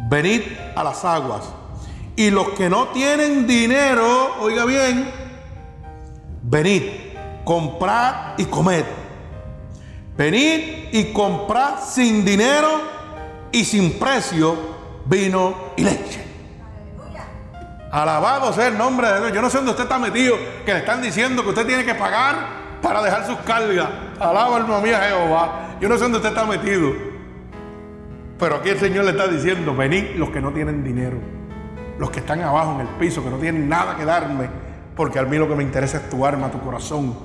venid 0.09 0.43
a 0.75 0.85
las 0.85 1.05
aguas. 1.05 1.53
Y 2.19 2.33
los 2.33 2.49
que 2.49 2.69
no 2.69 2.89
tienen 2.89 3.47
dinero, 3.47 4.35
oiga 4.41 4.65
bien, 4.65 5.09
venid, 6.43 6.83
comprad 7.45 8.37
y 8.37 8.45
comed. 8.47 8.85
Venid 10.17 10.89
y 10.91 11.13
comprad 11.13 11.79
sin 11.81 12.25
dinero 12.25 12.81
y 13.53 13.65
sin 13.65 14.01
precio 14.01 14.57
vino 15.05 15.71
y 15.77 15.85
leche. 15.85 16.25
Alabado 17.93 18.53
sea 18.53 18.67
el 18.67 18.77
nombre 18.77 19.07
de 19.13 19.21
Dios. 19.21 19.33
Yo 19.33 19.41
no 19.41 19.49
sé 19.49 19.59
dónde 19.59 19.71
usted 19.71 19.85
está 19.85 20.01
metido, 20.01 20.35
que 20.67 20.73
le 20.73 20.81
están 20.81 21.01
diciendo 21.01 21.45
que 21.45 21.51
usted 21.51 21.69
tiene 21.69 21.85
que 21.85 21.95
pagar 21.95 22.81
para 22.83 23.01
dejar 23.01 23.29
sus 23.29 23.39
cargas. 23.47 23.91
Alaba 24.19 24.57
alma 24.57 24.81
mía 24.81 25.01
Jehová. 25.09 25.77
Yo 25.81 25.89
no 25.89 25.95
sé 25.95 26.03
dónde 26.03 26.19
usted 26.19 26.31
está 26.31 26.45
metido. 26.45 26.95
Pero 28.41 28.57
aquí 28.57 28.71
el 28.71 28.81
Señor 28.81 29.05
le 29.05 29.13
está 29.13 29.29
diciendo, 29.29 29.77
venid 29.77 30.17
los 30.17 30.31
que 30.31 30.41
no 30.41 30.51
tienen 30.53 30.83
dinero, 30.83 31.38
los 31.99 32.11
que 32.11 32.21
están 32.21 32.41
abajo 32.41 32.73
en 32.75 32.81
el 32.81 32.89
piso, 32.95 33.23
que 33.23 33.31
no 33.31 33.39
tienen 33.39 33.69
nada 33.69 33.97
que 33.97 34.05
darme, 34.05 34.49
porque 34.95 35.19
a 35.19 35.25
mí 35.25 35.37
lo 35.37 35.49
que 35.49 35.55
me 35.55 35.63
interesa 35.63 35.99
es 35.99 36.09
tu 36.09 36.25
alma, 36.25 36.51
tu 36.51 36.61
corazón, 36.61 37.17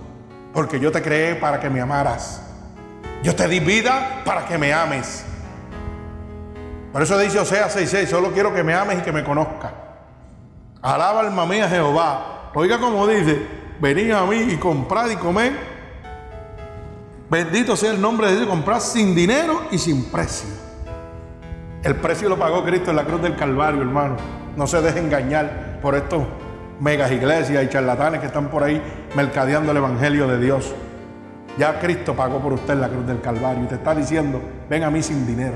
porque 0.53 0.79
yo 0.79 0.91
te 0.91 1.01
creé 1.01 1.35
para 1.35 1.59
que 1.59 1.69
me 1.69 1.79
amaras. 1.79 2.41
Yo 3.23 3.35
te 3.35 3.47
di 3.47 3.59
vida 3.59 4.21
para 4.25 4.45
que 4.45 4.57
me 4.57 4.73
ames. 4.73 5.25
Por 6.91 7.01
eso 7.01 7.17
dice 7.17 7.39
Osea 7.39 7.69
6:6, 7.69 8.07
solo 8.07 8.31
quiero 8.31 8.53
que 8.53 8.63
me 8.63 8.73
ames 8.73 8.99
y 8.99 9.01
que 9.01 9.11
me 9.11 9.23
conozcas. 9.23 9.71
Alaba 10.81 11.21
alma 11.21 11.45
mía 11.45 11.69
Jehová. 11.69 12.51
Oiga 12.53 12.79
como 12.79 13.07
dice, 13.07 13.47
venid 13.79 14.11
a 14.11 14.25
mí 14.25 14.37
y 14.37 14.57
comprad 14.57 15.09
y 15.09 15.15
comed. 15.15 15.53
Bendito 17.29 17.75
sea 17.75 17.91
el 17.91 18.01
nombre 18.01 18.27
de 18.27 18.35
Dios, 18.35 18.47
comprad 18.47 18.79
sin 18.79 19.15
dinero 19.15 19.63
y 19.71 19.79
sin 19.79 20.11
precio. 20.11 20.49
El 21.83 21.95
precio 21.95 22.29
lo 22.29 22.39
pagó 22.39 22.63
Cristo 22.63 22.91
en 22.91 22.95
la 22.95 23.03
cruz 23.03 23.21
del 23.21 23.35
Calvario, 23.35 23.81
hermano. 23.81 24.15
No 24.55 24.67
se 24.67 24.81
deje 24.81 24.99
engañar 24.99 25.79
por 25.81 25.95
estos 25.95 26.23
megas 26.79 27.11
iglesias 27.11 27.61
y 27.61 27.67
charlatanes 27.67 28.21
que 28.21 28.27
están 28.27 28.49
por 28.49 28.63
ahí 28.63 28.81
mercadeando 29.15 29.71
el 29.71 29.77
Evangelio 29.77 30.25
de 30.27 30.39
Dios. 30.39 30.73
Ya 31.57 31.79
Cristo 31.79 32.15
pagó 32.15 32.39
por 32.39 32.53
usted 32.53 32.73
en 32.73 32.81
la 32.81 32.87
cruz 32.87 33.05
del 33.05 33.19
Calvario 33.19 33.65
y 33.65 33.67
te 33.67 33.75
está 33.75 33.93
diciendo, 33.93 34.41
ven 34.69 34.83
a 34.83 34.89
mí 34.89 35.03
sin 35.03 35.27
dinero. 35.27 35.55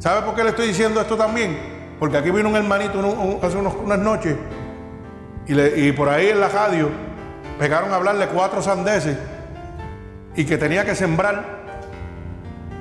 ¿Sabe 0.00 0.22
por 0.22 0.34
qué 0.34 0.42
le 0.42 0.50
estoy 0.50 0.66
diciendo 0.66 1.00
esto 1.00 1.16
también? 1.16 1.56
Porque 2.00 2.16
aquí 2.16 2.32
vino 2.32 2.48
un 2.48 2.56
hermanito 2.56 3.38
hace 3.42 3.56
unas 3.58 3.98
noches 3.98 4.34
y, 5.46 5.92
por 5.92 6.08
ahí 6.08 6.28
en 6.28 6.40
la 6.40 6.48
radio 6.48 6.88
pegaron 7.58 7.92
a 7.92 7.96
hablarle 7.96 8.26
cuatro 8.26 8.62
sandeces 8.62 9.16
y 10.34 10.44
que 10.44 10.58
tenía 10.58 10.84
que 10.84 10.94
sembrar. 10.94 11.59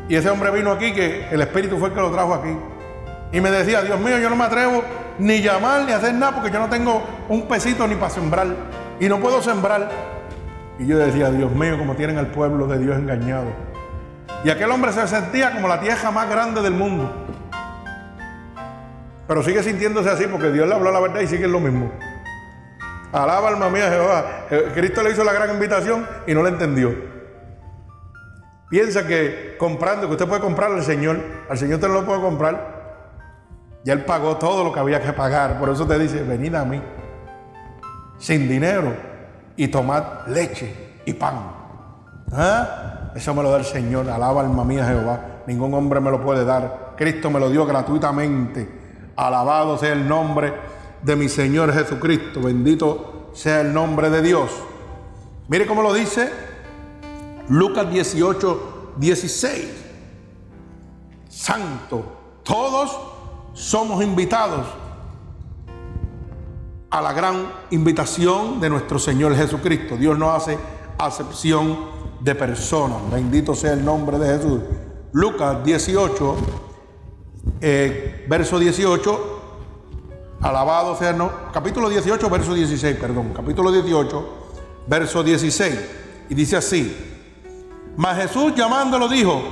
Y 0.10 0.16
ese 0.16 0.30
hombre 0.30 0.50
vino 0.50 0.72
aquí, 0.72 0.92
que 0.92 1.28
el 1.30 1.40
Espíritu 1.40 1.78
fue 1.78 1.90
el 1.90 1.94
que 1.94 2.02
lo 2.02 2.12
trajo 2.12 2.34
aquí. 2.34 2.58
Y 3.32 3.40
me 3.40 3.52
decía, 3.52 3.84
Dios 3.84 4.00
mío, 4.00 4.18
yo 4.18 4.30
no 4.30 4.36
me 4.36 4.44
atrevo 4.44 4.84
ni 5.20 5.40
llamar 5.42 5.86
ni 5.86 5.92
hacer 5.92 6.16
nada 6.16 6.34
porque 6.34 6.50
yo 6.50 6.60
no 6.60 6.68
tengo 6.68 7.04
un 7.30 7.48
pesito 7.48 7.88
ni 7.88 7.94
para 7.94 8.10
sembrar. 8.10 8.48
Y 9.00 9.08
no 9.08 9.20
puedo 9.20 9.40
sembrar. 9.40 9.88
Y 10.80 10.88
yo 10.88 10.98
decía, 10.98 11.30
Dios 11.30 11.52
mío, 11.52 11.78
como 11.78 11.96
tienen 11.96 12.18
al 12.18 12.28
pueblo 12.28 12.66
de 12.66 12.80
Dios 12.80 12.98
engañado. 12.98 13.46
Y 14.44 14.50
aquel 14.50 14.72
hombre 14.72 14.92
se 14.94 15.08
sentía 15.08 15.52
como 15.52 15.68
la 15.68 15.80
tierra 15.80 16.10
más 16.10 16.28
grande 16.28 16.62
del 16.64 16.74
mundo. 16.74 17.28
Pero 19.28 19.44
sigue 19.44 19.62
sintiéndose 19.62 20.10
así 20.10 20.26
porque 20.26 20.52
Dios 20.52 20.68
le 20.68 20.74
habló 20.74 20.92
la 20.92 21.02
verdad 21.02 21.22
y 21.22 21.28
sigue 21.28 21.48
lo 21.48 21.60
mismo. 21.60 21.92
Alaba 23.12 23.50
alma 23.50 23.70
mía 23.70 23.90
Jehová. 23.92 24.26
Eh, 24.50 24.72
Cristo 24.74 25.04
le 25.04 25.12
hizo 25.12 25.24
la 25.24 25.34
gran 25.34 25.52
invitación 25.52 26.08
y 26.26 26.34
no 26.34 26.42
la 26.42 26.50
entendió. 26.50 27.19
Piensa 28.70 29.08
que 29.08 29.56
comprando, 29.58 30.06
que 30.08 30.14
usted 30.14 30.28
puede 30.28 30.42
comprar 30.42 30.72
al 30.72 30.84
Señor, 30.84 31.20
al 31.50 31.58
Señor 31.58 31.80
te 31.80 31.88
lo 31.88 32.06
puede 32.06 32.22
comprar. 32.22 32.80
Ya 33.84 33.94
Él 33.94 34.06
pagó 34.06 34.38
todo 34.38 34.64
lo 34.64 34.72
que 34.72 34.80
había 34.80 35.02
que 35.02 35.12
pagar. 35.12 35.58
Por 35.60 35.70
eso 35.70 35.88
te 35.88 35.98
dice, 35.98 36.22
venid 36.22 36.54
a 36.54 36.66
mí. 36.66 36.80
Sin 38.20 38.48
dinero 38.48 38.94
y 39.56 39.70
tomad 39.70 40.28
leche 40.28 41.02
y 41.06 41.14
pan. 41.14 41.36
¿Ah? 42.32 43.12
Eso 43.16 43.34
me 43.34 43.42
lo 43.42 43.50
da 43.50 43.58
el 43.58 43.66
Señor. 43.66 44.08
Alaba 44.08 44.42
alma 44.42 44.64
mía 44.64 44.86
Jehová. 44.86 45.42
Ningún 45.48 45.74
hombre 45.74 46.00
me 46.00 46.12
lo 46.12 46.22
puede 46.22 46.46
dar. 46.46 46.94
Cristo 46.96 47.32
me 47.32 47.40
lo 47.40 47.50
dio 47.50 47.66
gratuitamente. 47.66 48.70
Alabado 49.16 49.80
sea 49.80 49.94
el 49.94 50.08
nombre 50.08 50.54
de 51.02 51.16
mi 51.16 51.28
Señor 51.28 51.74
Jesucristo. 51.74 52.42
Bendito 52.42 53.32
sea 53.34 53.62
el 53.62 53.74
nombre 53.74 54.12
de 54.12 54.22
Dios. 54.22 54.52
Mire 55.48 55.66
cómo 55.66 55.82
lo 55.82 55.94
dice 55.94 56.49
Lucas 57.50 57.92
18, 57.92 58.94
16. 58.98 59.68
Santo. 61.28 62.04
Todos 62.44 62.98
somos 63.54 64.04
invitados 64.04 64.68
a 66.92 67.02
la 67.02 67.14
gran 67.14 67.52
invitación 67.72 68.60
de 68.60 68.70
nuestro 68.70 69.00
Señor 69.00 69.36
Jesucristo. 69.36 69.98
Dios 69.98 70.18
no 70.18 70.32
hace 70.32 70.58
acepción 70.98 71.78
de 72.22 72.36
personas. 72.36 72.98
Bendito 73.12 73.56
sea 73.56 73.74
el 73.74 73.84
nombre 73.84 74.20
de 74.20 74.38
Jesús. 74.38 74.62
Lucas 75.12 75.64
18, 75.64 76.36
eh, 77.62 78.26
verso 78.28 78.60
18. 78.60 79.38
Alabado 80.42 80.96
sea, 80.96 81.14
no, 81.14 81.32
capítulo 81.52 81.90
18, 81.90 82.30
verso 82.30 82.54
16, 82.54 82.96
perdón, 82.98 83.34
capítulo 83.36 83.72
18, 83.72 84.30
verso 84.88 85.22
16. 85.22 85.80
Y 86.30 86.36
dice 86.36 86.56
así, 86.56 87.19
mas 88.00 88.16
Jesús 88.16 88.56
llamándolo 88.56 89.10
dijo, 89.10 89.44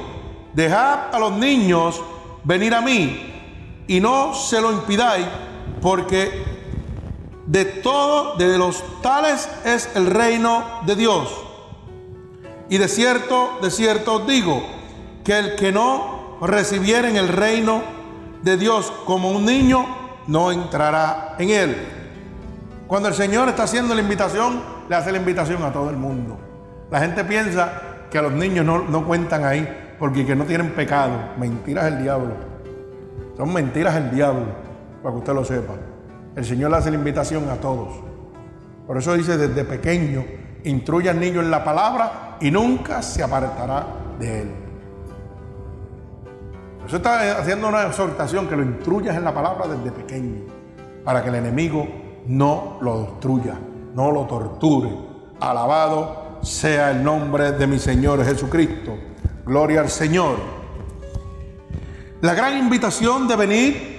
dejad 0.53 1.13
a 1.13 1.19
los 1.19 1.33
niños 1.33 2.01
venir 2.45 2.73
a 2.73 2.79
mí 2.79 3.83
y 3.87 3.99
no 3.99 4.33
se 4.33 4.61
lo 4.61 4.71
impidáis, 4.71 5.27
porque 5.81 6.45
de 7.45 7.65
todo, 7.65 8.37
de 8.37 8.57
los 8.57 9.01
tales 9.01 9.49
es 9.65 9.89
el 9.95 10.05
reino 10.05 10.63
de 10.85 10.95
Dios. 10.95 11.29
Y 12.69 12.77
de 12.77 12.87
cierto, 12.87 13.59
de 13.61 13.69
cierto 13.69 14.13
os 14.13 14.27
digo, 14.27 14.65
que 15.25 15.37
el 15.37 15.55
que 15.57 15.73
no 15.73 16.37
recibiera 16.39 17.09
en 17.09 17.17
el 17.17 17.27
reino 17.27 17.81
de 18.43 18.55
Dios 18.55 18.93
como 19.05 19.29
un 19.29 19.43
niño, 19.43 19.85
no 20.27 20.53
entrará 20.53 21.35
en 21.37 21.49
él. 21.49 21.87
Cuando 22.87 23.09
el 23.09 23.15
Señor 23.15 23.49
está 23.49 23.63
haciendo 23.63 23.93
la 23.93 23.99
invitación, 23.99 24.63
le 24.87 24.95
hace 24.95 25.11
la 25.11 25.17
invitación 25.17 25.61
a 25.63 25.73
todo 25.73 25.89
el 25.89 25.97
mundo. 25.97 26.39
La 26.89 27.01
gente 27.01 27.25
piensa 27.25 27.86
que 28.09 28.21
los 28.21 28.31
niños 28.31 28.65
no, 28.65 28.83
no 28.83 29.05
cuentan 29.05 29.43
ahí 29.43 29.67
porque 29.99 30.25
que 30.25 30.35
no 30.35 30.45
tienen 30.45 30.71
pecado. 30.71 31.13
Mentiras 31.37 31.85
del 31.85 32.03
diablo. 32.03 32.33
Son 33.35 33.53
mentiras 33.53 33.93
del 33.95 34.11
diablo, 34.11 34.45
para 35.01 35.13
que 35.13 35.19
usted 35.19 35.33
lo 35.33 35.45
sepa. 35.45 35.73
El 36.35 36.45
Señor 36.45 36.71
le 36.71 36.77
hace 36.77 36.89
la 36.89 36.97
invitación 36.97 37.49
a 37.49 37.55
todos. 37.55 37.89
Por 38.85 38.97
eso 38.97 39.13
dice 39.15 39.37
desde 39.37 39.63
pequeño, 39.63 40.23
instruye 40.63 41.09
al 41.09 41.19
niño 41.19 41.41
en 41.41 41.51
la 41.51 41.63
palabra 41.63 42.37
y 42.39 42.49
nunca 42.51 43.01
se 43.01 43.21
apartará 43.21 43.85
de 44.19 44.41
él. 44.41 44.51
Eso 46.85 46.97
está 46.97 47.39
haciendo 47.39 47.67
una 47.67 47.85
exhortación 47.85 48.47
que 48.47 48.55
lo 48.55 48.63
instruyas 48.63 49.15
en 49.17 49.23
la 49.23 49.33
palabra 49.33 49.67
desde 49.67 49.91
pequeño, 49.91 50.43
para 51.03 51.21
que 51.21 51.29
el 51.29 51.35
enemigo 51.35 51.85
no 52.27 52.77
lo 52.81 53.01
destruya, 53.01 53.55
no 53.93 54.11
lo 54.11 54.25
torture. 54.25 54.89
Alabado 55.39 56.26
sea 56.41 56.91
el 56.91 57.03
nombre 57.03 57.51
de 57.51 57.67
mi 57.67 57.79
Señor 57.79 58.23
Jesucristo. 58.23 58.97
Gloria 59.45 59.81
al 59.81 59.89
Señor. 59.89 60.37
La 62.21 62.33
gran 62.33 62.57
invitación 62.57 63.27
de 63.27 63.35
venir. 63.35 63.97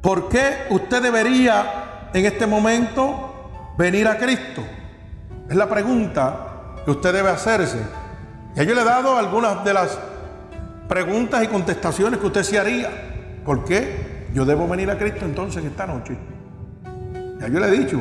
¿Por 0.00 0.28
qué 0.28 0.66
usted 0.70 1.02
debería 1.02 2.08
en 2.14 2.24
este 2.24 2.46
momento 2.46 3.74
venir 3.76 4.08
a 4.08 4.16
Cristo? 4.16 4.62
Es 5.48 5.56
la 5.56 5.68
pregunta 5.68 6.76
que 6.84 6.90
usted 6.90 7.12
debe 7.12 7.30
hacerse. 7.30 7.78
Ya 8.54 8.62
yo 8.62 8.74
le 8.74 8.82
he 8.82 8.84
dado 8.84 9.16
algunas 9.16 9.64
de 9.64 9.74
las 9.74 9.98
preguntas 10.88 11.42
y 11.44 11.48
contestaciones 11.48 12.18
que 12.18 12.26
usted 12.26 12.42
se 12.42 12.58
haría. 12.58 12.90
¿Por 13.44 13.64
qué 13.64 14.28
yo 14.32 14.44
debo 14.44 14.66
venir 14.68 14.90
a 14.90 14.98
Cristo 14.98 15.24
entonces 15.24 15.64
esta 15.64 15.86
noche? 15.86 16.16
Ya 17.40 17.48
yo 17.48 17.60
le 17.60 17.66
he 17.66 17.70
dicho. 17.70 18.00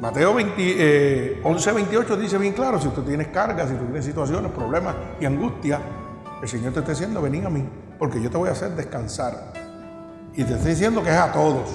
Mateo 0.00 0.34
20, 0.34 1.40
11, 1.42 1.72
28 1.72 2.16
dice 2.16 2.38
bien 2.38 2.52
claro, 2.52 2.78
si 2.78 2.88
tú 2.88 3.02
tienes 3.02 3.28
cargas, 3.28 3.70
si 3.70 3.76
tú 3.76 3.84
tienes 3.84 4.04
situaciones, 4.04 4.52
problemas 4.52 4.94
y 5.18 5.24
angustia, 5.24 5.80
el 6.42 6.48
Señor 6.48 6.74
te 6.74 6.80
está 6.80 6.92
diciendo, 6.92 7.22
venid 7.22 7.46
a 7.46 7.50
mí, 7.50 7.66
porque 7.98 8.20
yo 8.20 8.30
te 8.30 8.36
voy 8.36 8.50
a 8.50 8.52
hacer 8.52 8.72
descansar. 8.72 9.52
Y 10.34 10.44
te 10.44 10.52
estoy 10.54 10.72
diciendo 10.72 11.02
que 11.02 11.08
es 11.08 11.16
a 11.16 11.32
todos. 11.32 11.70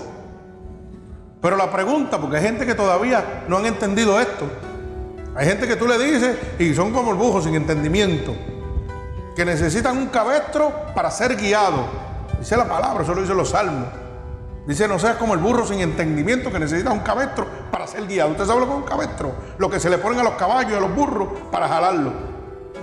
Pero 1.41 1.57
la 1.57 1.72
pregunta, 1.72 2.22
porque 2.22 2.38
hay 2.38 2.43
gente 2.43 2.65
que 2.67 2.76
todavía 2.76 3.43
no 3.47 3.57
han 3.57 3.65
entendido 3.65 4.19
esto. 4.19 4.45
Hay 5.36 5.47
gente 5.47 5.67
que 5.67 5.76
tú 5.76 5.88
le 5.88 5.97
dices 5.97 6.38
y 6.59 6.76
son 6.76 6.93
como 6.93 7.11
el 7.11 7.17
bujo 7.17 7.41
sin 7.41 7.55
entendimiento 7.55 8.36
que 9.36 9.45
necesitan 9.45 9.97
un 9.97 10.07
cabestro 10.07 10.72
para 10.93 11.09
ser 11.09 11.36
guiado. 11.36 11.86
Dice 12.38 12.55
la 12.57 12.67
palabra, 12.67 13.03
eso 13.03 13.15
lo 13.15 13.22
dice 13.22 13.34
los 13.34 13.49
salmos. 13.49 14.01
Dice, 14.66 14.88
no 14.88 14.99
seas 14.99 15.16
como 15.16 15.34
el 15.34 15.39
burro 15.39 15.66
sin 15.66 15.80
entendimiento 15.80 16.51
que 16.51 16.59
necesita 16.59 16.91
un 16.91 16.99
cabestro 16.99 17.47
para 17.72 17.88
ser 17.88 18.05
guiado. 18.05 18.32
¿Usted 18.32 18.45
sabe 18.45 18.59
lo 18.59 18.68
que 18.68 18.72
es 18.74 18.78
un 18.78 18.86
cabestro? 18.86 19.36
Lo 19.57 19.70
que 19.70 19.80
se 19.80 19.89
le 19.89 19.97
ponen 19.97 20.20
a 20.20 20.24
los 20.24 20.34
caballos 20.34 20.72
y 20.72 20.76
a 20.76 20.80
los 20.80 20.95
burros 20.95 21.28
para 21.51 21.68
jalarlo, 21.68 22.12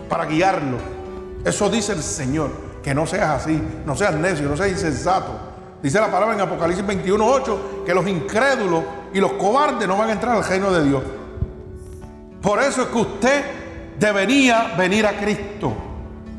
para 0.09 0.25
guiarlo. 0.25 0.77
Eso 1.45 1.71
dice 1.71 1.93
el 1.93 2.03
Señor, 2.03 2.51
que 2.83 2.95
no 2.95 3.07
seas 3.07 3.43
así, 3.43 3.63
no 3.87 3.95
seas 3.97 4.15
necio, 4.15 4.49
no 4.49 4.57
seas 4.57 4.71
insensato. 4.71 5.39
Dice 5.83 6.01
la 6.01 6.11
palabra 6.11 6.35
en 6.35 6.41
Apocalipsis 6.41 6.85
21.8 6.85 7.85
que 7.87 7.95
los 7.95 8.07
incrédulos 8.09 8.83
y 9.15 9.21
los 9.21 9.33
cobardes 9.35 9.87
no 9.87 9.97
van 9.97 10.11
a 10.11 10.13
entrar 10.13 10.37
al 10.37 10.45
reino 10.45 10.73
de 10.73 10.85
Dios. 10.85 11.03
Por 12.43 12.61
eso 12.61 12.83
es 12.83 12.89
que 12.89 12.99
usted 12.99 13.45
debería 13.99 14.75
venir 14.77 15.07
a 15.07 15.17
Cristo 15.17 15.89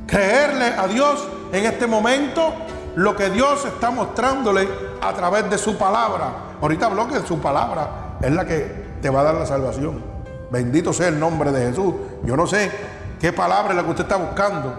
creerle 0.10 0.66
a 0.66 0.88
Dios 0.88 1.28
en 1.52 1.66
este 1.66 1.88
momento 1.88 2.54
lo 2.96 3.16
que 3.16 3.30
Dios 3.30 3.66
está 3.66 3.92
mostrándole 3.92 4.68
a 5.02 5.14
través 5.14 5.50
de 5.50 5.58
su 5.58 5.78
palabra. 5.78 6.34
Ahorita 6.62 6.88
habló 6.88 7.08
que 7.08 7.20
su 7.22 7.40
palabra 7.40 8.18
es 8.22 8.32
la 8.32 8.46
que 8.46 8.90
te 9.02 9.10
va 9.10 9.22
a 9.22 9.24
dar 9.24 9.36
la 9.36 9.46
salvación. 9.46 10.04
Bendito 10.52 10.94
sea 10.94 11.08
el 11.10 11.20
nombre 11.20 11.52
de 11.52 11.70
Jesús. 11.70 11.94
Yo 12.24 12.36
no 12.36 12.48
sé 12.48 12.72
qué 13.20 13.32
palabra 13.32 13.72
es 13.72 13.76
la 13.76 13.84
que 13.84 13.90
usted 13.90 14.04
está 14.04 14.18
buscando, 14.18 14.74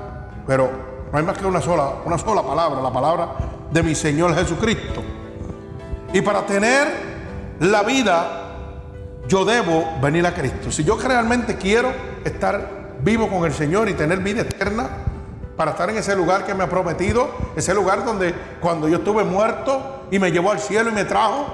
pero 0.47 0.71
no 1.13 1.19
hay 1.19 1.25
más 1.25 1.39
que 1.39 1.47
una 1.47 1.61
sola, 1.61 1.93
una 2.05 2.19
sola 2.19 2.43
palabra, 2.43 2.81
la 2.81 2.93
palabra 2.93 3.29
de 3.71 3.83
mi 3.83 3.95
Señor 3.95 4.35
Jesucristo. 4.35 5.03
Y 6.13 6.21
para 6.23 6.45
tener 6.45 6.89
la 7.61 7.83
vida, 7.83 8.41
yo 9.29 9.45
debo 9.45 9.85
venir 10.01 10.27
a 10.27 10.35
Cristo. 10.35 10.73
Si 10.73 10.83
yo 10.83 10.99
realmente 10.99 11.57
quiero 11.57 11.93
estar 12.25 12.97
vivo 13.03 13.29
con 13.29 13.45
el 13.45 13.53
Señor 13.53 13.89
y 13.89 13.95
tener 13.95 14.19
vida 14.19 14.43
eterna, 14.43 14.89
para 15.61 15.73
estar 15.73 15.91
en 15.91 15.99
ese 15.99 16.17
lugar 16.17 16.47
que 16.47 16.55
me 16.55 16.65
ha 16.65 16.71
prometido, 16.71 17.29
ese 17.55 17.75
lugar 17.75 18.03
donde 18.03 18.35
cuando 18.63 18.89
yo 18.89 18.97
estuve 18.97 19.25
muerto 19.25 20.07
y 20.11 20.19
me 20.19 20.33
llevó 20.33 20.53
al 20.53 20.59
cielo 20.59 20.89
y 20.89 20.95
me 20.95 21.05
trajo, 21.05 21.49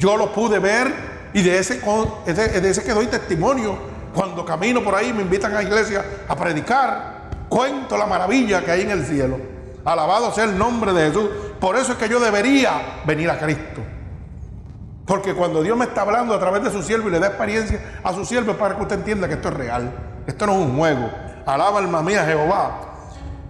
yo 0.00 0.16
lo 0.16 0.32
pude 0.32 0.58
ver 0.58 0.92
y 1.32 1.42
de 1.44 1.56
ese, 1.60 1.80
de 1.80 2.68
ese 2.68 2.82
que 2.82 2.92
doy 2.92 3.06
testimonio. 3.06 3.78
Cuando 4.12 4.44
camino 4.44 4.82
por 4.82 4.96
ahí 4.96 5.12
me 5.12 5.22
invitan 5.22 5.52
a 5.52 5.54
la 5.54 5.62
iglesia 5.62 6.04
a 6.26 6.34
predicar, 6.34 7.30
cuento 7.48 7.96
la 7.96 8.06
maravilla 8.06 8.64
que 8.64 8.72
hay 8.72 8.80
en 8.80 8.90
el 8.90 9.06
cielo. 9.06 9.38
Alabado 9.84 10.32
sea 10.32 10.42
el 10.42 10.58
nombre 10.58 10.92
de 10.92 11.06
Jesús. 11.06 11.30
Por 11.60 11.76
eso 11.76 11.92
es 11.92 11.98
que 11.98 12.08
yo 12.08 12.18
debería 12.18 13.02
venir 13.06 13.30
a 13.30 13.38
Cristo. 13.38 13.80
Porque 15.06 15.34
cuando 15.34 15.62
Dios 15.62 15.78
me 15.78 15.84
está 15.84 16.00
hablando 16.00 16.34
a 16.34 16.40
través 16.40 16.64
de 16.64 16.72
su 16.72 16.82
siervo 16.82 17.10
y 17.10 17.12
le 17.12 17.20
da 17.20 17.28
experiencia 17.28 18.00
a 18.02 18.12
su 18.12 18.24
siervo 18.24 18.50
es 18.50 18.56
para 18.56 18.74
que 18.74 18.82
usted 18.82 18.96
entienda 18.96 19.28
que 19.28 19.34
esto 19.34 19.50
es 19.50 19.54
real. 19.54 19.92
Esto 20.26 20.46
no 20.46 20.54
es 20.54 20.58
un 20.58 20.76
juego. 20.76 21.08
Alaba 21.46 21.78
alma 21.78 22.02
mía 22.02 22.24
Jehová. 22.24 22.94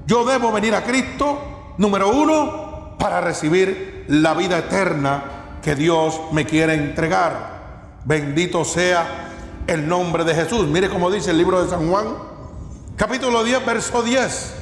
Yo 0.07 0.25
debo 0.25 0.53
venir 0.53 0.73
a 0.75 0.85
Cristo, 0.85 1.75
número 1.79 2.11
uno, 2.11 2.97
para 2.97 3.21
recibir 3.21 4.05
la 4.09 4.35
vida 4.35 4.59
eterna 4.59 5.59
que 5.61 5.75
Dios 5.75 6.21
me 6.31 6.47
quiere 6.47 6.75
entregar. 6.75 7.99
Bendito 8.05 8.65
sea 8.65 9.65
el 9.67 9.89
nombre 9.89 10.23
de 10.23 10.33
Jesús. 10.33 10.69
Mire 10.69 10.89
cómo 10.89 11.11
dice 11.11 11.33
el 11.33 11.39
libro 11.39 11.63
de 11.63 11.69
San 11.69 11.91
Juan, 11.91 12.07
capítulo 12.95 13.43
10, 13.43 13.67
verso 13.67 14.01
10. 14.01 14.55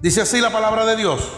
Dice 0.00 0.22
así 0.22 0.40
la 0.40 0.50
palabra 0.50 0.86
de 0.86 0.96
Dios. 0.96 1.28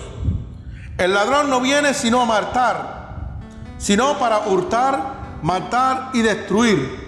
El 0.97 1.13
ladrón 1.13 1.51
no 1.51 1.61
viene 1.61 1.93
sino 1.93 2.21
a 2.21 2.25
matar, 2.25 3.39
sino 3.79 4.17
para 4.17 4.47
hurtar, 4.47 5.41
matar 5.43 6.11
y 6.13 6.23
destruir. 6.23 7.01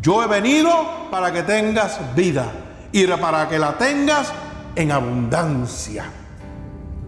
Yo 0.00 0.22
he 0.22 0.28
venido 0.28 1.08
para 1.10 1.32
que 1.32 1.42
tengas 1.42 2.14
vida 2.14 2.65
y 2.96 3.06
para 3.08 3.46
que 3.46 3.58
la 3.58 3.76
tengas 3.76 4.32
en 4.74 4.90
abundancia. 4.90 6.06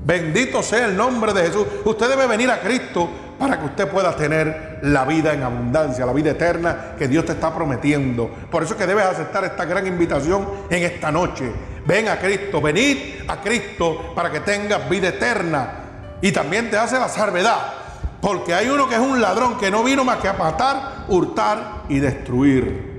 Bendito 0.04 0.62
sea 0.62 0.84
el 0.84 0.94
nombre 0.94 1.32
de 1.32 1.44
Jesús. 1.44 1.66
Usted 1.82 2.10
debe 2.10 2.26
venir 2.26 2.50
a 2.50 2.60
Cristo 2.60 3.08
para 3.38 3.58
que 3.58 3.64
usted 3.64 3.88
pueda 3.88 4.14
tener 4.14 4.80
la 4.82 5.06
vida 5.06 5.32
en 5.32 5.42
abundancia, 5.42 6.04
la 6.04 6.12
vida 6.12 6.32
eterna 6.32 6.94
que 6.98 7.08
Dios 7.08 7.24
te 7.24 7.32
está 7.32 7.54
prometiendo. 7.54 8.28
Por 8.50 8.62
eso 8.62 8.74
es 8.74 8.78
que 8.78 8.86
debes 8.86 9.06
aceptar 9.06 9.44
esta 9.44 9.64
gran 9.64 9.86
invitación 9.86 10.46
en 10.68 10.82
esta 10.82 11.10
noche. 11.10 11.50
Ven 11.86 12.08
a 12.08 12.18
Cristo, 12.18 12.60
venid 12.60 13.22
a 13.26 13.40
Cristo 13.40 14.12
para 14.14 14.30
que 14.30 14.40
tengas 14.40 14.86
vida 14.90 15.08
eterna. 15.08 15.70
Y 16.20 16.32
también 16.32 16.68
te 16.68 16.76
hace 16.76 16.98
la 16.98 17.08
salvedad, 17.08 17.72
porque 18.20 18.52
hay 18.52 18.68
uno 18.68 18.90
que 18.90 18.96
es 18.96 19.00
un 19.00 19.22
ladrón 19.22 19.56
que 19.56 19.70
no 19.70 19.82
vino 19.82 20.04
más 20.04 20.18
que 20.18 20.28
a 20.28 20.34
matar, 20.34 21.06
hurtar 21.08 21.84
y 21.88 21.98
destruir. 21.98 22.98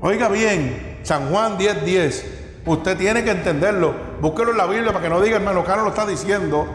Oiga 0.00 0.28
bien, 0.30 0.89
San 1.10 1.28
Juan 1.28 1.58
10:10. 1.58 1.82
10. 1.82 2.24
Usted 2.66 2.96
tiene 2.96 3.24
que 3.24 3.32
entenderlo. 3.32 3.92
Búsquelo 4.20 4.52
en 4.52 4.58
la 4.58 4.66
Biblia 4.66 4.92
para 4.92 5.02
que 5.02 5.08
no 5.08 5.20
diga, 5.20 5.38
hermano, 5.38 5.64
Cano 5.64 5.82
lo 5.82 5.88
está 5.88 6.06
diciendo. 6.06 6.68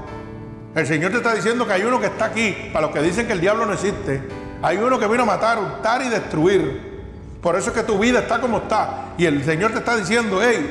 El 0.75 0.85
Señor 0.85 1.11
te 1.11 1.17
está 1.19 1.33
diciendo 1.33 1.65
que 1.65 1.71
hay 1.71 1.83
uno 1.83 2.01
que 2.01 2.07
está 2.07 2.25
aquí, 2.25 2.69
para 2.73 2.87
los 2.87 2.93
que 2.93 3.01
dicen 3.01 3.27
que 3.27 3.31
el 3.31 3.39
diablo 3.39 3.65
no 3.65 3.71
existe. 3.71 4.21
Hay 4.61 4.75
uno 4.75 4.99
que 4.99 5.07
vino 5.07 5.23
a 5.23 5.25
matar, 5.25 5.57
hurtar 5.57 6.01
y 6.01 6.09
destruir. 6.09 7.05
Por 7.41 7.55
eso 7.55 7.69
es 7.69 7.77
que 7.77 7.83
tu 7.83 7.97
vida 7.97 8.19
está 8.19 8.41
como 8.41 8.57
está. 8.57 9.13
Y 9.17 9.23
el 9.23 9.41
Señor 9.45 9.71
te 9.71 9.77
está 9.77 9.95
diciendo, 9.95 10.41
hey, 10.43 10.69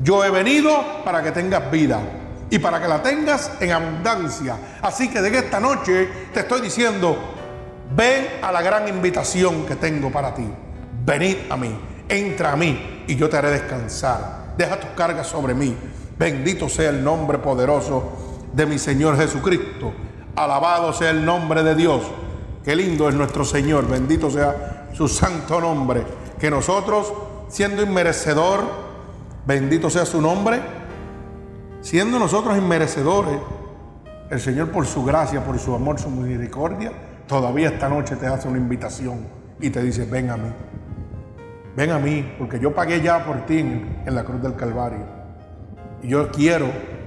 yo 0.00 0.24
he 0.24 0.30
venido 0.30 1.02
para 1.04 1.20
que 1.20 1.32
tengas 1.32 1.68
vida 1.72 1.98
y 2.48 2.60
para 2.60 2.80
que 2.80 2.86
la 2.86 3.02
tengas 3.02 3.50
en 3.58 3.72
abundancia. 3.72 4.56
Así 4.80 5.10
que 5.10 5.20
de 5.20 5.36
esta 5.36 5.58
noche 5.58 6.08
te 6.32 6.38
estoy 6.38 6.60
diciendo, 6.60 7.18
ven 7.96 8.38
a 8.40 8.52
la 8.52 8.62
gran 8.62 8.86
invitación 8.86 9.66
que 9.66 9.74
tengo 9.74 10.12
para 10.12 10.32
ti. 10.32 10.46
Venid 11.04 11.38
a 11.50 11.56
mí 11.56 11.76
entra 12.08 12.52
a 12.52 12.56
mí 12.56 13.04
y 13.06 13.16
yo 13.16 13.28
te 13.28 13.36
haré 13.36 13.50
descansar. 13.50 14.54
Deja 14.56 14.78
tus 14.78 14.90
cargas 14.90 15.26
sobre 15.26 15.54
mí. 15.54 15.76
Bendito 16.18 16.68
sea 16.68 16.90
el 16.90 17.02
nombre 17.02 17.38
poderoso 17.38 18.12
de 18.52 18.66
mi 18.66 18.78
Señor 18.78 19.16
Jesucristo. 19.16 19.92
Alabado 20.36 20.92
sea 20.92 21.10
el 21.10 21.24
nombre 21.24 21.62
de 21.62 21.74
Dios. 21.74 22.02
Qué 22.64 22.76
lindo 22.76 23.08
es 23.08 23.14
nuestro 23.14 23.44
Señor. 23.44 23.88
Bendito 23.88 24.30
sea 24.30 24.88
su 24.92 25.08
santo 25.08 25.60
nombre. 25.60 26.04
Que 26.38 26.50
nosotros, 26.50 27.12
siendo 27.48 27.82
inmerecedor, 27.82 28.64
bendito 29.46 29.90
sea 29.90 30.06
su 30.06 30.20
nombre, 30.20 30.60
siendo 31.80 32.18
nosotros 32.18 32.56
inmerecedores, 32.56 33.38
el 34.30 34.40
Señor 34.40 34.70
por 34.70 34.86
su 34.86 35.04
gracia, 35.04 35.44
por 35.44 35.58
su 35.58 35.74
amor, 35.74 35.98
su 35.98 36.10
misericordia, 36.10 36.92
todavía 37.26 37.68
esta 37.68 37.88
noche 37.88 38.16
te 38.16 38.26
hace 38.26 38.48
una 38.48 38.58
invitación 38.58 39.26
y 39.60 39.70
te 39.70 39.82
dice, 39.82 40.06
ven 40.06 40.30
a 40.30 40.36
mí. 40.36 40.48
Ven 41.76 41.90
a 41.90 41.98
mí, 41.98 42.34
porque 42.38 42.60
yo 42.60 42.72
pagué 42.72 43.00
ya 43.00 43.24
por 43.24 43.46
ti 43.46 43.58
en, 43.58 44.14
la 44.14 44.22
cruz 44.22 44.40
del 44.40 44.54
Calvario. 44.54 45.00
Y 46.02 46.08
yo 46.08 46.30
quiero 46.30 46.66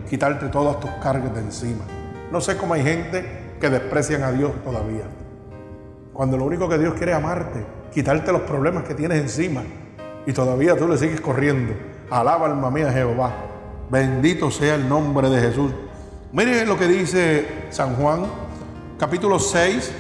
quitarte 0.10 0.48
todas 0.48 0.80
tus 0.80 0.90
cargas 1.02 1.34
de 1.34 1.40
encima. 1.40 1.86
No 2.32 2.42
sé 2.42 2.58
cómo 2.58 2.74
hay 2.74 2.84
gente 2.84 3.56
que 3.62 3.70
desprecian 3.70 4.24
a 4.24 4.32
Dios 4.32 4.52
todavía. 4.66 5.06
Cuando 6.12 6.36
lo 6.38 6.44
único 6.44 6.68
que 6.68 6.78
Dios 6.78 6.96
quiere 6.96 7.14
es 7.14 7.18
amarte, 7.18 7.66
quitarte 7.94 8.32
los 8.34 8.42
problemas 8.42 8.84
que 8.84 8.94
tienes 8.94 9.22
encima 9.22 9.64
y 10.26 10.34
todavía 10.34 10.76
tú 10.76 10.88
le 10.88 10.98
sigues 10.98 11.22
corriendo. 11.22 11.74
Alaba 12.10 12.48
alma 12.48 12.70
mía 12.70 12.92
Jehová. 12.92 13.32
Bendito 13.90 14.52
sea 14.52 14.76
el 14.76 14.90
nombre 14.90 15.30
de 15.30 15.40
Jesús. 15.40 15.72
Miren 16.34 16.68
lo 16.68 16.78
que 16.78 16.88
dice 16.88 17.48
San 17.70 17.96
Juan, 17.96 18.26
capítulo 19.00 19.40
6, 19.40 19.94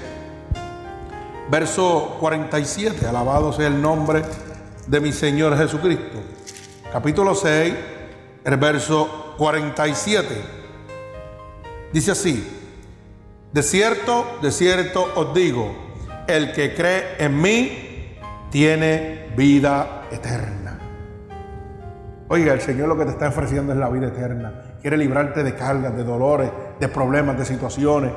verso 1.49 2.18
47. 2.20 3.07
Alabado 3.07 3.53
sea 3.53 3.68
el 3.68 3.82
nombre 3.82 4.24
de 4.88 4.99
mi 5.01 5.11
Señor 5.11 5.57
Jesucristo. 5.57 6.19
Capítulo 6.91 7.35
6, 7.35 7.73
el 8.45 8.57
verso 8.57 9.35
47. 9.38 10.27
Dice 11.91 12.11
así, 12.11 12.47
de 13.51 13.63
cierto, 13.63 14.39
de 14.41 14.51
cierto 14.51 15.11
os 15.15 15.33
digo, 15.33 15.75
el 16.27 16.53
que 16.53 16.73
cree 16.73 17.15
en 17.19 17.41
mí 17.41 18.17
tiene 18.49 19.27
vida 19.35 20.03
eterna. 20.11 20.79
Oiga, 22.29 22.53
el 22.53 22.61
Señor 22.61 22.89
lo 22.89 22.97
que 22.97 23.05
te 23.05 23.11
está 23.11 23.29
ofreciendo 23.29 23.73
es 23.73 23.79
la 23.79 23.89
vida 23.89 24.07
eterna. 24.07 24.77
Quiere 24.81 24.97
librarte 24.97 25.43
de 25.43 25.55
cargas, 25.55 25.95
de 25.95 26.03
dolores, 26.03 26.49
de 26.79 26.88
problemas, 26.89 27.38
de 27.38 27.45
situaciones. 27.45 28.11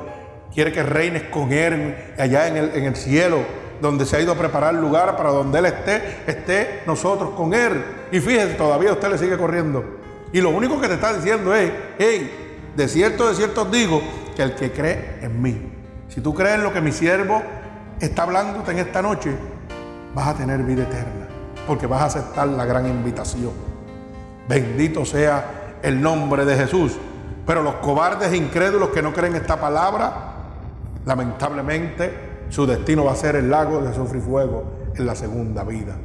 Quiere 0.53 0.71
que 0.71 0.83
reines 0.83 1.23
con 1.23 1.51
Él 1.51 1.95
allá 2.17 2.47
en 2.47 2.57
el, 2.57 2.75
en 2.75 2.83
el 2.85 2.95
cielo, 2.95 3.39
donde 3.81 4.05
se 4.05 4.15
ha 4.15 4.21
ido 4.21 4.31
a 4.31 4.35
preparar 4.35 4.73
lugar 4.75 5.17
para 5.17 5.31
donde 5.31 5.59
Él 5.59 5.65
esté, 5.65 6.23
esté 6.27 6.83
nosotros 6.85 7.31
con 7.31 7.53
Él. 7.53 7.83
Y 8.11 8.19
fíjese, 8.19 8.53
todavía 8.53 8.93
usted 8.93 9.09
le 9.09 9.17
sigue 9.17 9.37
corriendo. 9.37 9.83
Y 10.31 10.39
lo 10.39 10.51
único 10.51 10.79
que 10.79 10.87
te 10.87 10.93
está 10.93 11.13
diciendo 11.13 11.53
es, 11.53 11.71
hey, 11.97 12.69
de 12.75 12.87
cierto, 12.87 13.27
de 13.27 13.35
cierto 13.35 13.63
os 13.63 13.71
digo, 13.71 14.01
que 14.35 14.43
el 14.43 14.55
que 14.55 14.71
cree 14.71 15.19
en 15.21 15.41
mí. 15.41 15.71
Si 16.07 16.21
tú 16.21 16.33
crees 16.33 16.55
en 16.55 16.63
lo 16.63 16.71
que 16.71 16.79
mi 16.79 16.91
siervo 16.91 17.41
está 17.99 18.23
hablándote 18.23 18.71
en 18.71 18.79
esta 18.79 19.01
noche, 19.01 19.35
vas 20.13 20.27
a 20.27 20.33
tener 20.35 20.61
vida 20.63 20.83
eterna, 20.83 21.27
porque 21.67 21.87
vas 21.87 22.01
a 22.01 22.05
aceptar 22.05 22.47
la 22.47 22.65
gran 22.65 22.87
invitación. 22.87 23.51
Bendito 24.47 25.05
sea 25.05 25.79
el 25.81 26.01
nombre 26.01 26.45
de 26.45 26.55
Jesús. 26.55 26.97
Pero 27.45 27.63
los 27.63 27.75
cobardes 27.75 28.31
e 28.31 28.37
incrédulos 28.37 28.89
que 28.89 29.01
no 29.01 29.13
creen 29.13 29.35
esta 29.35 29.59
palabra, 29.59 30.35
lamentablemente 31.05 32.30
su 32.51 32.67
destino 32.67 33.05
va 33.05 33.13
a 33.13 33.15
ser 33.15 33.37
el 33.37 33.49
lago 33.49 33.79
de 33.79 33.93
sufrir 33.93 34.21
fuego 34.21 34.91
en 34.93 35.05
la 35.05 35.15
segunda 35.15 35.63
vida. 35.63 35.95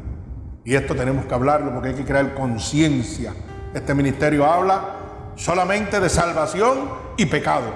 Y 0.65 0.77
esto 0.77 0.95
tenemos 0.95 1.27
que 1.27 1.35
hablarlo 1.35 1.73
porque 1.73 1.89
hay 1.89 1.95
que 1.97 2.05
crear 2.05 2.35
conciencia. 2.35 3.35
Este 3.75 3.95
ministerio 3.95 4.47
habla 4.47 4.81
solamente 5.35 5.99
de 5.99 6.09
salvación 6.09 6.89
y 7.17 7.27
pecado. 7.27 7.67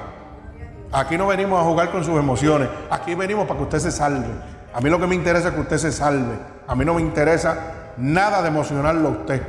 Aquí 0.92 1.18
no 1.18 1.26
venimos 1.26 1.60
a 1.60 1.64
jugar 1.64 1.90
con 1.90 2.04
sus 2.04 2.16
emociones. 2.16 2.68
Aquí 2.90 3.16
venimos 3.16 3.48
para 3.48 3.58
que 3.58 3.64
usted 3.64 3.80
se 3.80 3.90
salve. 3.90 4.28
A 4.72 4.80
mí 4.80 4.88
lo 4.88 5.00
que 5.00 5.06
me 5.08 5.16
interesa 5.16 5.48
es 5.48 5.54
que 5.54 5.60
usted 5.60 5.78
se 5.78 5.90
salve. 5.90 6.38
A 6.68 6.76
mí 6.76 6.84
no 6.84 6.94
me 6.94 7.02
interesa 7.02 7.92
nada 7.96 8.40
de 8.40 8.48
emocionarlo 8.48 9.08
a 9.08 9.10
usted. 9.10 9.42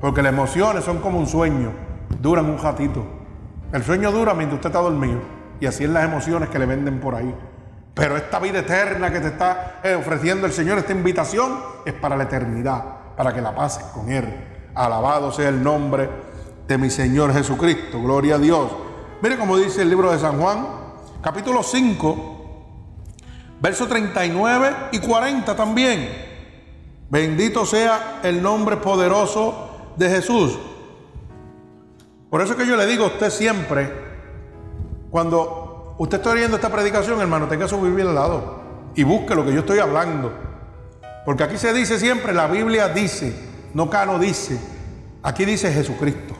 Porque 0.00 0.22
las 0.22 0.32
emociones 0.32 0.82
son 0.82 1.00
como 1.00 1.18
un 1.18 1.26
sueño. 1.26 1.72
Duran 2.22 2.46
un 2.46 2.56
ratito. 2.56 3.04
El 3.70 3.84
sueño 3.84 4.10
dura 4.12 4.32
mientras 4.32 4.56
usted 4.56 4.70
está 4.70 4.80
dormido. 4.80 5.20
Y 5.60 5.66
así 5.66 5.84
es 5.84 5.90
las 5.90 6.04
emociones 6.04 6.48
que 6.48 6.58
le 6.58 6.64
venden 6.64 7.00
por 7.00 7.14
ahí. 7.14 7.34
Pero 7.96 8.14
esta 8.14 8.38
vida 8.38 8.58
eterna 8.58 9.10
que 9.10 9.20
te 9.20 9.28
está 9.28 9.80
eh, 9.82 9.94
ofreciendo 9.94 10.46
el 10.46 10.52
Señor, 10.52 10.76
esta 10.76 10.92
invitación, 10.92 11.58
es 11.86 11.94
para 11.94 12.14
la 12.14 12.24
eternidad. 12.24 12.84
Para 13.16 13.32
que 13.32 13.40
la 13.40 13.54
pases 13.54 13.84
con 13.84 14.10
Él. 14.12 14.68
Alabado 14.74 15.32
sea 15.32 15.48
el 15.48 15.62
nombre 15.62 16.06
de 16.68 16.76
mi 16.76 16.90
Señor 16.90 17.32
Jesucristo. 17.32 18.02
Gloria 18.02 18.34
a 18.34 18.38
Dios. 18.38 18.70
Mire 19.22 19.38
cómo 19.38 19.56
dice 19.56 19.80
el 19.80 19.88
libro 19.88 20.12
de 20.12 20.18
San 20.18 20.38
Juan, 20.38 20.66
capítulo 21.22 21.62
5, 21.62 23.56
versos 23.62 23.88
39 23.88 24.76
y 24.92 24.98
40 24.98 25.56
también. 25.56 26.06
Bendito 27.08 27.64
sea 27.64 28.20
el 28.22 28.42
nombre 28.42 28.76
poderoso 28.76 29.94
de 29.96 30.10
Jesús. 30.10 30.58
Por 32.28 32.42
eso 32.42 32.58
que 32.58 32.66
yo 32.66 32.76
le 32.76 32.84
digo 32.84 33.04
a 33.04 33.06
usted 33.06 33.30
siempre, 33.30 33.90
cuando 35.10 35.65
usted 35.98 36.18
está 36.18 36.30
oyendo 36.30 36.56
esta 36.56 36.70
predicación, 36.70 37.20
hermano, 37.20 37.48
tenga 37.48 37.68
su 37.68 37.80
Biblia 37.80 38.04
al 38.06 38.14
lado 38.14 38.60
y 38.94 39.04
busque 39.04 39.34
lo 39.34 39.44
que 39.44 39.52
yo 39.52 39.60
estoy 39.60 39.78
hablando. 39.78 40.32
Porque 41.24 41.42
aquí 41.42 41.58
se 41.58 41.72
dice 41.72 41.98
siempre, 41.98 42.32
la 42.32 42.46
Biblia 42.46 42.88
dice, 42.88 43.34
no 43.74 43.90
Cano 43.90 44.18
dice, 44.18 44.58
aquí 45.22 45.44
dice 45.44 45.72
Jesucristo. 45.72 46.34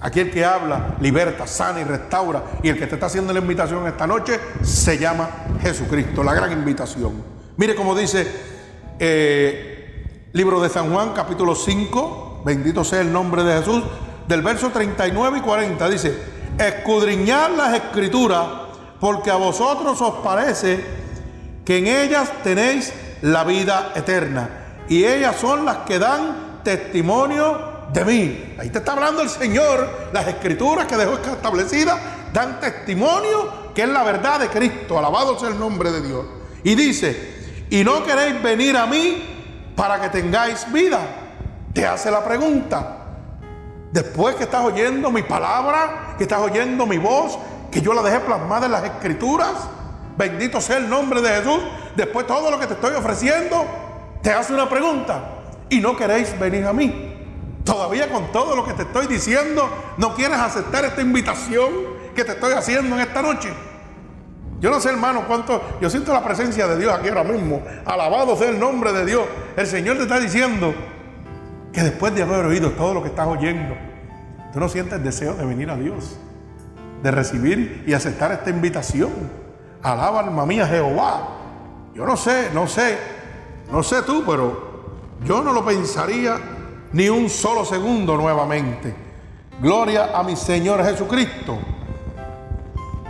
Aquí 0.00 0.20
el 0.20 0.30
que 0.30 0.44
habla, 0.44 0.96
liberta, 1.00 1.46
sana 1.46 1.80
y 1.80 1.84
restaura. 1.84 2.42
Y 2.62 2.68
el 2.68 2.78
que 2.78 2.86
te 2.86 2.94
está 2.94 3.06
haciendo 3.06 3.32
la 3.32 3.40
invitación 3.40 3.86
esta 3.86 4.06
noche 4.06 4.38
se 4.62 4.96
llama 4.96 5.28
Jesucristo, 5.60 6.22
la 6.22 6.34
gran 6.34 6.52
invitación. 6.52 7.22
Mire 7.56 7.74
cómo 7.74 7.96
dice 7.96 8.26
eh, 8.98 10.28
libro 10.32 10.60
de 10.60 10.68
San 10.68 10.92
Juan, 10.92 11.12
capítulo 11.14 11.54
5, 11.54 12.42
bendito 12.44 12.84
sea 12.84 13.00
el 13.00 13.12
nombre 13.12 13.42
de 13.42 13.58
Jesús, 13.58 13.82
del 14.28 14.42
verso 14.42 14.70
39 14.70 15.38
y 15.38 15.40
40, 15.40 15.88
dice, 15.88 16.16
escudriñad 16.58 17.50
las 17.50 17.74
escrituras, 17.74 18.46
porque 19.00 19.30
a 19.30 19.36
vosotros 19.36 20.00
os 20.00 20.14
parece 20.24 20.84
que 21.64 21.78
en 21.78 21.86
ellas 21.86 22.30
tenéis 22.42 22.92
la 23.22 23.44
vida 23.44 23.92
eterna. 23.94 24.48
Y 24.88 25.04
ellas 25.04 25.36
son 25.36 25.64
las 25.64 25.78
que 25.78 25.98
dan 25.98 26.60
testimonio 26.64 27.88
de 27.92 28.04
mí. 28.04 28.54
Ahí 28.58 28.70
te 28.70 28.78
está 28.78 28.92
hablando 28.92 29.22
el 29.22 29.28
Señor. 29.28 30.08
Las 30.12 30.26
escrituras 30.26 30.86
que 30.86 30.96
dejó 30.96 31.14
establecidas 31.14 31.98
dan 32.32 32.60
testimonio 32.60 33.68
que 33.74 33.82
es 33.82 33.88
la 33.88 34.02
verdad 34.02 34.40
de 34.40 34.48
Cristo. 34.48 34.98
Alabado 34.98 35.38
sea 35.38 35.50
el 35.50 35.58
nombre 35.58 35.92
de 35.92 36.00
Dios. 36.00 36.24
Y 36.64 36.74
dice, 36.74 37.66
y 37.70 37.84
no 37.84 38.02
queréis 38.02 38.42
venir 38.42 38.76
a 38.76 38.86
mí 38.86 39.22
para 39.76 40.00
que 40.00 40.08
tengáis 40.08 40.70
vida. 40.72 41.00
Te 41.72 41.86
hace 41.86 42.10
la 42.10 42.24
pregunta. 42.24 42.97
Después 43.92 44.36
que 44.36 44.44
estás 44.44 44.64
oyendo 44.64 45.10
mi 45.10 45.22
palabra, 45.22 46.14
que 46.18 46.24
estás 46.24 46.40
oyendo 46.40 46.84
mi 46.84 46.98
voz, 46.98 47.38
que 47.70 47.80
yo 47.80 47.94
la 47.94 48.02
dejé 48.02 48.20
plasmada 48.20 48.66
en 48.66 48.72
las 48.72 48.84
escrituras, 48.84 49.54
bendito 50.16 50.60
sea 50.60 50.76
el 50.76 50.88
nombre 50.88 51.22
de 51.22 51.28
Jesús. 51.30 51.60
Después 51.96 52.26
todo 52.26 52.50
lo 52.50 52.58
que 52.58 52.66
te 52.66 52.74
estoy 52.74 52.94
ofreciendo, 52.94 53.64
te 54.22 54.30
hace 54.30 54.52
una 54.52 54.68
pregunta. 54.68 55.36
Y 55.70 55.80
no 55.80 55.96
queréis 55.96 56.38
venir 56.38 56.66
a 56.66 56.72
mí. 56.72 57.14
Todavía 57.64 58.10
con 58.10 58.30
todo 58.32 58.56
lo 58.56 58.64
que 58.64 58.72
te 58.72 58.82
estoy 58.82 59.06
diciendo, 59.06 59.68
no 59.96 60.14
quieres 60.14 60.38
aceptar 60.38 60.84
esta 60.84 61.00
invitación 61.00 61.68
que 62.14 62.24
te 62.24 62.32
estoy 62.32 62.52
haciendo 62.52 62.94
en 62.96 63.02
esta 63.02 63.22
noche. 63.22 63.52
Yo 64.60 64.70
no 64.70 64.80
sé, 64.80 64.90
hermano, 64.90 65.24
cuánto. 65.26 65.62
Yo 65.80 65.88
siento 65.88 66.12
la 66.12 66.24
presencia 66.24 66.66
de 66.66 66.78
Dios 66.78 66.92
aquí 66.92 67.08
ahora 67.08 67.24
mismo. 67.24 67.62
Alabado 67.84 68.36
sea 68.36 68.50
el 68.50 68.58
nombre 68.58 68.92
de 68.92 69.04
Dios. 69.04 69.22
El 69.56 69.66
Señor 69.66 69.96
te 69.96 70.02
está 70.02 70.18
diciendo 70.18 70.74
que 71.78 71.84
después 71.84 72.12
de 72.12 72.22
haber 72.22 72.44
oído 72.44 72.72
todo 72.72 72.92
lo 72.92 73.02
que 73.02 73.08
estás 73.08 73.28
oyendo, 73.28 73.76
tú 74.52 74.58
no 74.58 74.68
sientes 74.68 75.00
deseo 75.04 75.34
de 75.34 75.46
venir 75.46 75.70
a 75.70 75.76
Dios, 75.76 76.18
de 77.04 77.10
recibir 77.12 77.84
y 77.86 77.92
aceptar 77.92 78.32
esta 78.32 78.50
invitación. 78.50 79.12
Alaba 79.80 80.18
alma 80.18 80.44
mía 80.44 80.66
Jehová. 80.66 81.28
Yo 81.94 82.04
no 82.04 82.16
sé, 82.16 82.50
no 82.52 82.66
sé, 82.66 82.98
no 83.70 83.84
sé 83.84 84.02
tú, 84.02 84.24
pero 84.26 84.88
yo 85.22 85.40
no 85.40 85.52
lo 85.52 85.64
pensaría 85.64 86.36
ni 86.94 87.08
un 87.08 87.30
solo 87.30 87.64
segundo 87.64 88.16
nuevamente. 88.16 88.92
Gloria 89.62 90.18
a 90.18 90.24
mi 90.24 90.34
Señor 90.34 90.84
Jesucristo. 90.84 91.60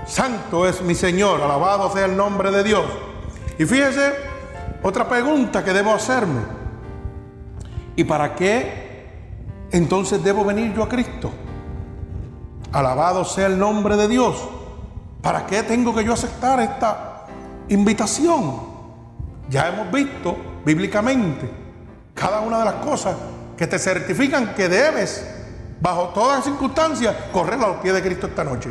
Santo 0.06 0.68
es 0.68 0.82
mi 0.82 0.94
Señor, 0.94 1.40
alabado 1.40 1.90
sea 1.90 2.04
el 2.04 2.14
nombre 2.14 2.50
de 2.50 2.64
Dios. 2.64 2.84
Y 3.58 3.64
fíjese, 3.64 4.12
otra 4.82 5.08
pregunta 5.08 5.64
que 5.64 5.72
debo 5.72 5.94
hacerme. 5.94 6.57
¿Y 7.98 8.04
para 8.04 8.36
qué 8.36 9.08
entonces 9.72 10.22
debo 10.22 10.44
venir 10.44 10.72
yo 10.72 10.84
a 10.84 10.88
Cristo? 10.88 11.32
Alabado 12.70 13.24
sea 13.24 13.46
el 13.46 13.58
nombre 13.58 13.96
de 13.96 14.06
Dios. 14.06 14.36
¿Para 15.20 15.44
qué 15.46 15.64
tengo 15.64 15.92
que 15.92 16.04
yo 16.04 16.12
aceptar 16.12 16.60
esta 16.60 17.26
invitación? 17.68 18.60
Ya 19.50 19.66
hemos 19.70 19.90
visto 19.90 20.36
bíblicamente 20.64 21.50
cada 22.14 22.38
una 22.38 22.60
de 22.60 22.66
las 22.66 22.74
cosas 22.74 23.16
que 23.56 23.66
te 23.66 23.80
certifican 23.80 24.54
que 24.54 24.68
debes, 24.68 25.28
bajo 25.80 26.10
todas 26.10 26.44
circunstancias, 26.44 27.16
correr 27.32 27.54
a 27.54 27.66
los 27.66 27.76
pies 27.78 27.94
de 27.94 28.02
Cristo 28.02 28.28
esta 28.28 28.44
noche. 28.44 28.70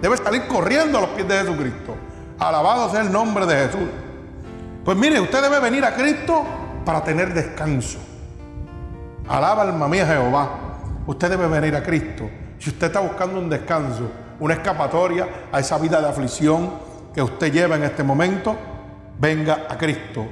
Debes 0.00 0.20
salir 0.20 0.46
corriendo 0.46 0.98
a 0.98 1.00
los 1.00 1.10
pies 1.10 1.26
de 1.26 1.38
Jesucristo. 1.38 1.96
Alabado 2.38 2.88
sea 2.88 3.00
el 3.00 3.10
nombre 3.10 3.46
de 3.46 3.66
Jesús. 3.66 3.88
Pues 4.84 4.96
mire, 4.96 5.18
usted 5.18 5.42
debe 5.42 5.58
venir 5.58 5.84
a 5.84 5.92
Cristo 5.96 6.44
para 6.84 7.02
tener 7.02 7.34
descanso. 7.34 8.13
Alaba 9.28 9.62
alma 9.62 9.88
mía 9.88 10.06
Jehová. 10.06 10.48
Usted 11.06 11.30
debe 11.30 11.48
venir 11.48 11.76
a 11.76 11.82
Cristo. 11.82 12.28
Si 12.58 12.70
usted 12.70 12.86
está 12.86 13.00
buscando 13.00 13.38
un 13.38 13.50
descanso, 13.50 14.10
una 14.40 14.54
escapatoria 14.54 15.28
a 15.52 15.60
esa 15.60 15.78
vida 15.78 16.00
de 16.00 16.08
aflicción 16.08 16.70
que 17.14 17.22
usted 17.22 17.52
lleva 17.52 17.76
en 17.76 17.84
este 17.84 18.02
momento, 18.02 18.56
venga 19.18 19.66
a 19.68 19.76
Cristo 19.76 20.26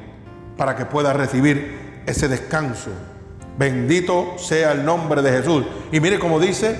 para 0.57 0.75
que 0.77 0.87
pueda 0.87 1.13
recibir 1.13 2.03
ese 2.07 2.29
descanso 2.29 2.91
Bendito 3.59 4.39
sea 4.39 4.73
el 4.73 4.85
nombre 4.85 5.21
de 5.21 5.31
Jesús. 5.31 5.65
Y 5.91 6.01
mire 6.01 6.19
como 6.19 6.41
dice 6.41 6.77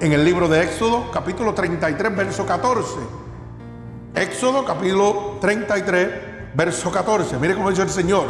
en 0.00 0.12
el 0.12 0.24
libro 0.24 0.48
de 0.48 0.62
Éxodo, 0.62 1.10
capítulo 1.10 1.52
33, 1.54 2.16
verso 2.16 2.46
14. 2.46 2.90
Éxodo 4.14 4.64
capítulo 4.64 5.38
33, 5.40 6.08
verso 6.54 6.90
14. 6.90 7.38
Mire 7.38 7.54
cómo 7.54 7.70
dice 7.70 7.82
el 7.82 7.90
Señor. 7.90 8.26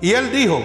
Y 0.00 0.12
él 0.12 0.32
dijo, 0.32 0.62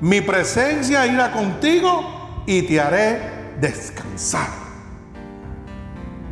mi 0.00 0.20
presencia 0.20 1.06
irá 1.06 1.32
contigo 1.32 2.42
y 2.46 2.62
te 2.62 2.80
haré 2.80 3.20
descansar. 3.60 4.48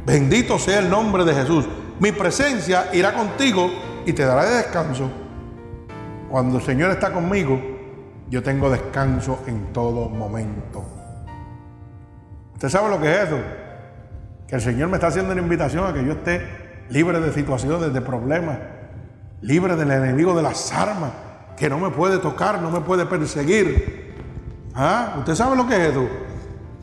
Bendito 0.04 0.58
sea 0.58 0.78
el 0.78 0.88
nombre 0.88 1.24
de 1.24 1.34
Jesús. 1.34 1.66
Mi 1.98 2.12
presencia 2.12 2.90
irá 2.92 3.12
contigo 3.12 3.70
y 4.04 4.12
te 4.12 4.24
dará 4.24 4.44
descanso. 4.44 5.10
Cuando 6.30 6.58
el 6.58 6.62
Señor 6.62 6.90
está 6.90 7.12
conmigo, 7.12 7.60
yo 8.28 8.42
tengo 8.42 8.70
descanso 8.70 9.42
en 9.46 9.72
todo 9.72 10.08
momento. 10.08 10.84
¿Usted 12.54 12.68
sabe 12.68 12.88
lo 12.88 13.00
que 13.00 13.12
es 13.12 13.28
eso? 13.28 13.38
Que 14.46 14.56
el 14.56 14.60
Señor 14.60 14.88
me 14.88 14.96
está 14.96 15.08
haciendo 15.08 15.32
una 15.32 15.42
invitación 15.42 15.84
a 15.84 15.92
que 15.92 16.04
yo 16.04 16.12
esté 16.12 16.86
libre 16.88 17.20
de 17.20 17.32
situaciones, 17.32 17.92
de 17.92 18.00
problemas, 18.00 18.58
libre 19.40 19.76
del 19.76 19.90
enemigo 19.90 20.34
de 20.36 20.42
las 20.42 20.72
armas, 20.72 21.10
que 21.56 21.70
no 21.70 21.78
me 21.78 21.90
puede 21.90 22.18
tocar, 22.18 22.60
no 22.60 22.70
me 22.70 22.80
puede 22.80 23.06
perseguir. 23.06 24.14
¿Ah? 24.74 25.14
¿Usted 25.18 25.34
sabe 25.34 25.56
lo 25.56 25.66
que 25.66 25.74
es 25.74 25.90
eso? 25.92 26.06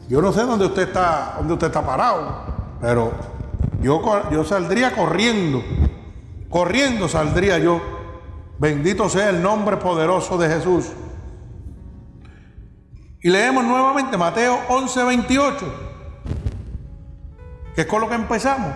Yo 0.10 0.22
no 0.22 0.34
sé 0.34 0.42
dónde 0.42 0.66
usted 0.66 0.88
está, 0.88 1.36
dónde 1.38 1.54
usted 1.54 1.68
está 1.68 1.86
parado, 1.86 2.46
pero 2.82 3.14
yo, 3.82 4.02
yo 4.32 4.44
saldría 4.44 4.96
corriendo, 4.96 5.64
corriendo 6.50 7.08
saldría 7.08 7.60
yo. 7.60 7.82
Bendito 8.60 9.10
sea 9.10 9.30
el 9.30 9.42
nombre 9.42 9.78
poderoso 9.78 10.38
de 10.38 10.50
Jesús. 10.50 10.92
Y 13.22 13.30
leemos 13.30 13.64
nuevamente 13.64 14.18
Mateo 14.18 14.60
11, 14.70 15.04
28, 15.04 15.66
que 17.76 17.82
es 17.82 17.88
con 17.88 18.02
lo 18.02 18.10
que 18.10 18.16
empezamos. 18.16 18.74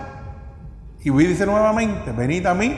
Y 1.00 1.10
dice 1.10 1.46
nuevamente, 1.46 2.12
venid 2.12 2.46
a 2.46 2.54
mí 2.54 2.76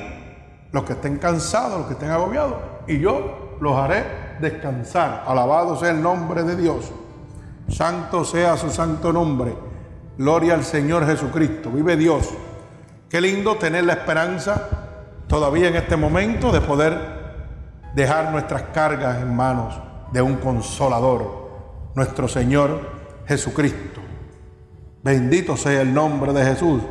los 0.72 0.84
que 0.84 0.92
estén 0.92 1.18
cansados, 1.18 1.78
los 1.78 1.86
que 1.86 1.94
estén 1.94 2.10
agobiados, 2.10 2.54
y 2.90 2.98
yo 2.98 3.56
los 3.60 3.76
haré 3.76 4.04
descansar. 4.40 5.24
Alabado 5.26 5.76
sea 5.76 5.90
el 5.90 6.02
nombre 6.02 6.42
de 6.42 6.56
Dios. 6.56 6.90
Santo 7.68 8.24
sea 8.24 8.56
su 8.56 8.68
santo 8.70 9.12
nombre. 9.12 9.54
Gloria 10.18 10.54
al 10.54 10.64
Señor 10.64 11.06
Jesucristo. 11.06 11.70
Vive 11.70 11.96
Dios. 11.96 12.28
Qué 13.08 13.20
lindo 13.20 13.56
tener 13.56 13.84
la 13.84 13.92
esperanza 13.92 14.68
todavía 15.28 15.68
en 15.68 15.76
este 15.76 15.96
momento 15.96 16.50
de 16.50 16.60
poder 16.60 17.20
dejar 17.94 18.32
nuestras 18.32 18.62
cargas 18.74 19.22
en 19.22 19.34
manos 19.34 19.78
de 20.12 20.20
un 20.20 20.36
consolador, 20.36 21.50
nuestro 21.94 22.26
Señor 22.26 22.80
Jesucristo. 23.26 24.00
Bendito 25.02 25.56
sea 25.56 25.82
el 25.82 25.94
nombre 25.94 26.32
de 26.32 26.44
Jesús. 26.44 26.82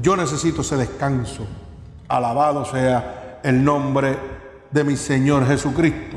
Yo 0.00 0.16
necesito 0.16 0.62
ese 0.62 0.76
descanso. 0.76 1.46
Alabado 2.08 2.64
sea 2.64 3.40
el 3.42 3.62
nombre 3.62 4.37
de 4.70 4.84
mi 4.84 4.96
Señor 4.96 5.46
Jesucristo. 5.46 6.16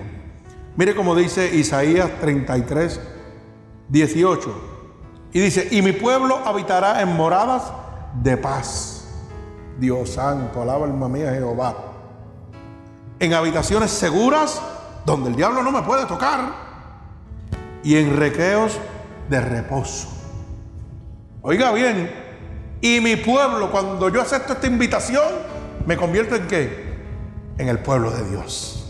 Mire 0.75 0.95
cómo 0.95 1.15
dice 1.15 1.55
Isaías 1.55 2.09
33, 2.19 2.99
18. 3.89 4.71
Y 5.33 5.39
dice, 5.39 5.67
y 5.71 5.81
mi 5.81 5.91
pueblo 5.91 6.39
habitará 6.45 7.01
en 7.01 7.15
moradas 7.15 7.71
de 8.21 8.37
paz. 8.37 9.07
Dios 9.79 10.11
santo, 10.11 10.61
alaba 10.61 10.85
alma 10.85 11.07
mía 11.07 11.31
Jehová. 11.31 11.75
En 13.19 13.33
habitaciones 13.33 13.91
seguras 13.91 14.61
donde 15.05 15.29
el 15.29 15.35
diablo 15.35 15.63
no 15.63 15.71
me 15.71 15.81
puede 15.83 16.05
tocar. 16.05 16.71
Y 17.83 17.95
en 17.95 18.15
requeos 18.17 18.77
de 19.29 19.41
reposo. 19.41 20.09
Oiga 21.41 21.71
bien, 21.71 22.11
y 22.81 22.99
mi 22.99 23.15
pueblo, 23.15 23.71
cuando 23.71 24.09
yo 24.09 24.21
acepto 24.21 24.53
esta 24.53 24.67
invitación, 24.67 25.25
me 25.85 25.95
convierto 25.95 26.35
en 26.35 26.47
qué? 26.47 26.90
En 27.61 27.69
el 27.69 27.77
pueblo 27.77 28.09
de 28.09 28.27
Dios. 28.27 28.83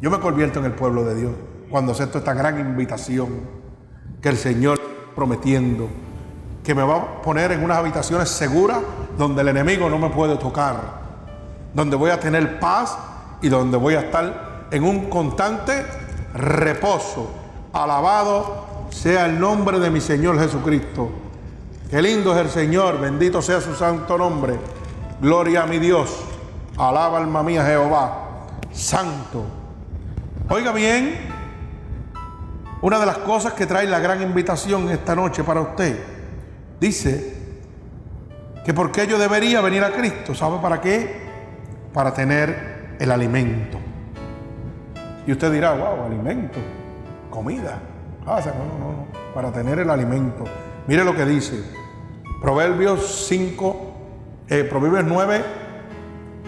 Yo 0.00 0.10
me 0.10 0.18
convierto 0.18 0.60
en 0.60 0.64
el 0.64 0.72
pueblo 0.72 1.04
de 1.04 1.14
Dios 1.14 1.32
cuando 1.68 1.92
acepto 1.92 2.16
esta 2.16 2.32
gran 2.32 2.58
invitación 2.58 3.28
que 4.22 4.30
el 4.30 4.38
Señor 4.38 4.80
prometiendo 5.14 5.86
que 6.64 6.74
me 6.74 6.82
va 6.82 6.96
a 6.96 7.20
poner 7.20 7.52
en 7.52 7.62
unas 7.62 7.76
habitaciones 7.76 8.30
seguras 8.30 8.78
donde 9.18 9.42
el 9.42 9.48
enemigo 9.48 9.90
no 9.90 9.98
me 9.98 10.08
puede 10.08 10.36
tocar, 10.36 10.76
donde 11.74 11.96
voy 11.96 12.08
a 12.08 12.18
tener 12.18 12.58
paz 12.58 12.96
y 13.42 13.50
donde 13.50 13.76
voy 13.76 13.94
a 13.94 14.00
estar 14.00 14.68
en 14.70 14.82
un 14.82 15.10
constante 15.10 15.84
reposo. 16.32 17.30
Alabado 17.74 18.86
sea 18.88 19.26
el 19.26 19.38
nombre 19.38 19.78
de 19.80 19.90
mi 19.90 20.00
Señor 20.00 20.40
Jesucristo. 20.40 21.10
Qué 21.90 22.00
lindo 22.00 22.34
es 22.34 22.38
el 22.38 22.48
Señor, 22.48 22.98
bendito 22.98 23.42
sea 23.42 23.60
su 23.60 23.74
santo 23.74 24.16
nombre. 24.16 24.58
Gloria 25.20 25.64
a 25.64 25.66
mi 25.66 25.78
Dios. 25.78 26.35
Alaba 26.76 27.18
alma 27.18 27.42
mía 27.42 27.64
Jehová. 27.64 28.26
Santo. 28.72 29.44
Oiga 30.48 30.72
bien, 30.72 31.14
una 32.82 32.98
de 32.98 33.06
las 33.06 33.18
cosas 33.18 33.54
que 33.54 33.66
trae 33.66 33.86
la 33.86 33.98
gran 33.98 34.20
invitación 34.22 34.88
esta 34.90 35.16
noche 35.16 35.42
para 35.42 35.60
usted, 35.60 35.98
dice 36.78 37.34
que 38.64 38.74
por 38.74 38.92
qué 38.92 39.06
yo 39.06 39.18
debería 39.18 39.60
venir 39.60 39.82
a 39.82 39.92
Cristo. 39.92 40.34
¿Sabe 40.34 40.58
para 40.58 40.80
qué? 40.80 41.22
Para 41.92 42.12
tener 42.12 42.96
el 43.00 43.10
alimento. 43.10 43.78
Y 45.26 45.32
usted 45.32 45.50
dirá, 45.50 45.72
wow, 45.72 46.04
alimento, 46.04 46.58
comida. 47.30 47.78
Ah, 48.26 48.40
no, 48.44 48.52
no, 48.52 48.92
no, 48.92 49.06
para 49.34 49.50
tener 49.50 49.78
el 49.78 49.88
alimento. 49.88 50.44
Mire 50.86 51.04
lo 51.04 51.14
que 51.14 51.24
dice. 51.24 51.62
Proverbios 52.42 53.26
5, 53.28 53.92
eh, 54.48 54.64
Proverbios 54.64 55.04
9, 55.06 55.44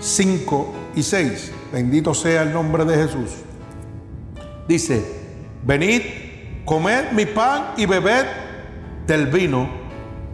5 0.01 0.75
y 0.95 1.03
6. 1.03 1.53
Bendito 1.73 2.15
sea 2.15 2.43
el 2.43 2.53
nombre 2.53 2.85
de 2.85 2.97
Jesús. 2.97 3.31
Dice, 4.67 5.03
Venid, 5.65 6.03
comed 6.65 7.13
mi 7.13 7.27
pan 7.27 7.73
y 7.77 7.87
bebed 7.87 8.27
del 9.07 9.27
vino 9.27 9.69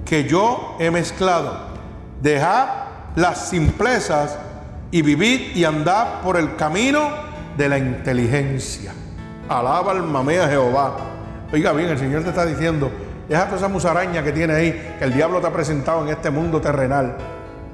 que 0.05 0.25
yo 0.25 0.77
he 0.79 0.91
mezclado. 0.91 1.75
Dejad 2.21 2.69
las 3.17 3.49
simplezas 3.49 4.39
y 4.91 5.03
vivid 5.03 5.57
y 5.57 5.65
andad 5.65 6.21
por 6.23 6.37
el 6.37 6.57
camino 6.57 7.11
de 7.57 7.69
la 7.69 7.79
inteligencia. 7.79 8.93
Alaba 9.49 9.93
alma 9.93 10.23
mía 10.23 10.49
Jehová. 10.49 10.97
Oiga 11.53 11.73
bien, 11.73 11.91
el 11.91 11.99
Señor 11.99 12.23
te 12.23 12.31
está 12.31 12.45
diciendo, 12.45 12.91
deja 13.29 13.45
toda 13.45 13.59
esa 13.59 13.69
musaraña 13.69 14.23
que 14.23 14.33
tiene 14.33 14.55
ahí, 14.55 14.97
que 14.99 15.05
el 15.05 15.15
diablo 15.15 15.41
te 15.41 15.47
ha 15.47 15.53
presentado 15.53 16.03
en 16.03 16.09
este 16.09 16.31
mundo 16.31 16.61
terrenal. 16.61 17.17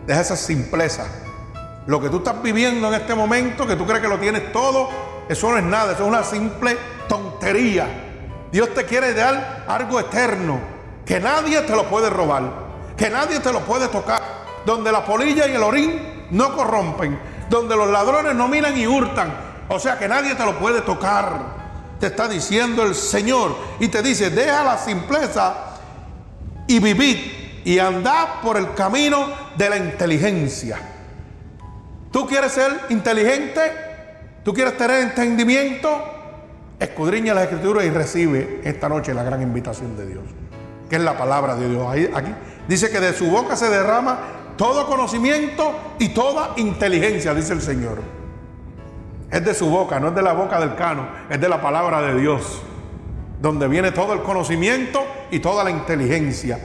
Deja 0.07 0.20
esa 0.20 0.36
simpleza. 0.36 1.07
Lo 1.91 2.01
que 2.01 2.09
tú 2.09 2.18
estás 2.18 2.41
viviendo 2.41 2.86
en 2.86 2.95
este 2.95 3.16
momento, 3.16 3.66
que 3.66 3.74
tú 3.74 3.84
crees 3.84 4.01
que 4.01 4.07
lo 4.07 4.16
tienes 4.16 4.53
todo, 4.53 4.88
eso 5.28 5.51
no 5.51 5.59
es 5.59 5.64
nada, 5.64 5.95
eso 5.95 6.05
es 6.05 6.09
una 6.09 6.22
simple 6.22 6.78
tontería. 7.09 7.84
Dios 8.53 8.72
te 8.72 8.84
quiere 8.84 9.12
dar 9.12 9.64
algo 9.66 9.99
eterno, 9.99 10.61
que 11.05 11.18
nadie 11.18 11.61
te 11.62 11.74
lo 11.74 11.86
puede 11.86 12.09
robar, 12.09 12.45
que 12.97 13.11
nadie 13.11 13.41
te 13.41 13.53
lo 13.53 13.59
puede 13.62 13.88
tocar, 13.88 14.22
donde 14.64 14.93
la 14.93 15.05
polilla 15.05 15.49
y 15.49 15.57
el 15.57 15.62
orín 15.64 16.28
no 16.30 16.55
corrompen, 16.55 17.18
donde 17.49 17.74
los 17.74 17.91
ladrones 17.91 18.36
no 18.36 18.47
miran 18.47 18.78
y 18.78 18.86
hurtan, 18.86 19.34
o 19.68 19.80
sea 19.80 19.99
que 19.99 20.07
nadie 20.07 20.36
te 20.36 20.45
lo 20.45 20.61
puede 20.61 20.82
tocar. 20.82 21.41
Te 21.99 22.07
está 22.07 22.28
diciendo 22.28 22.84
el 22.84 22.95
Señor 22.95 23.57
y 23.80 23.88
te 23.88 24.01
dice, 24.01 24.30
deja 24.30 24.62
la 24.62 24.78
simpleza 24.78 25.55
y 26.68 26.78
vivid 26.78 27.16
y 27.64 27.80
andad 27.80 28.43
por 28.45 28.57
el 28.59 28.74
camino 28.74 29.26
de 29.57 29.70
la 29.70 29.76
inteligencia. 29.76 30.89
¿Tú 32.11 32.26
quieres 32.26 32.52
ser 32.52 32.72
inteligente? 32.90 33.61
¿Tú 34.44 34.52
quieres 34.52 34.76
tener 34.76 35.02
entendimiento? 35.02 36.20
escudriña 36.80 37.34
la 37.34 37.44
escritura 37.44 37.84
y 37.84 37.90
recibe 37.90 38.62
esta 38.64 38.88
noche 38.88 39.12
la 39.12 39.22
gran 39.22 39.42
invitación 39.42 39.96
de 39.96 40.06
Dios, 40.06 40.24
que 40.88 40.96
es 40.96 41.02
la 41.02 41.16
palabra 41.16 41.54
de 41.54 41.68
Dios. 41.68 41.86
aquí 42.14 42.34
dice 42.66 42.90
que 42.90 43.00
de 43.00 43.12
su 43.12 43.26
boca 43.26 43.54
se 43.54 43.68
derrama 43.68 44.18
todo 44.56 44.86
conocimiento 44.86 45.72
y 45.98 46.08
toda 46.08 46.54
inteligencia, 46.56 47.34
dice 47.34 47.52
el 47.52 47.62
Señor. 47.62 47.98
Es 49.30 49.44
de 49.44 49.54
su 49.54 49.68
boca, 49.68 50.00
no 50.00 50.08
es 50.08 50.14
de 50.14 50.22
la 50.22 50.32
boca 50.32 50.58
del 50.58 50.74
cano, 50.74 51.06
es 51.28 51.40
de 51.40 51.48
la 51.48 51.61
palabra 51.61 52.00
de 52.00 52.18
Dios, 52.18 52.62
donde 53.40 53.68
viene 53.68 53.92
todo 53.92 54.12
el 54.14 54.22
conocimiento 54.22 55.04
y 55.30 55.38
toda 55.38 55.62
la 55.62 55.70
inteligencia. 55.70 56.58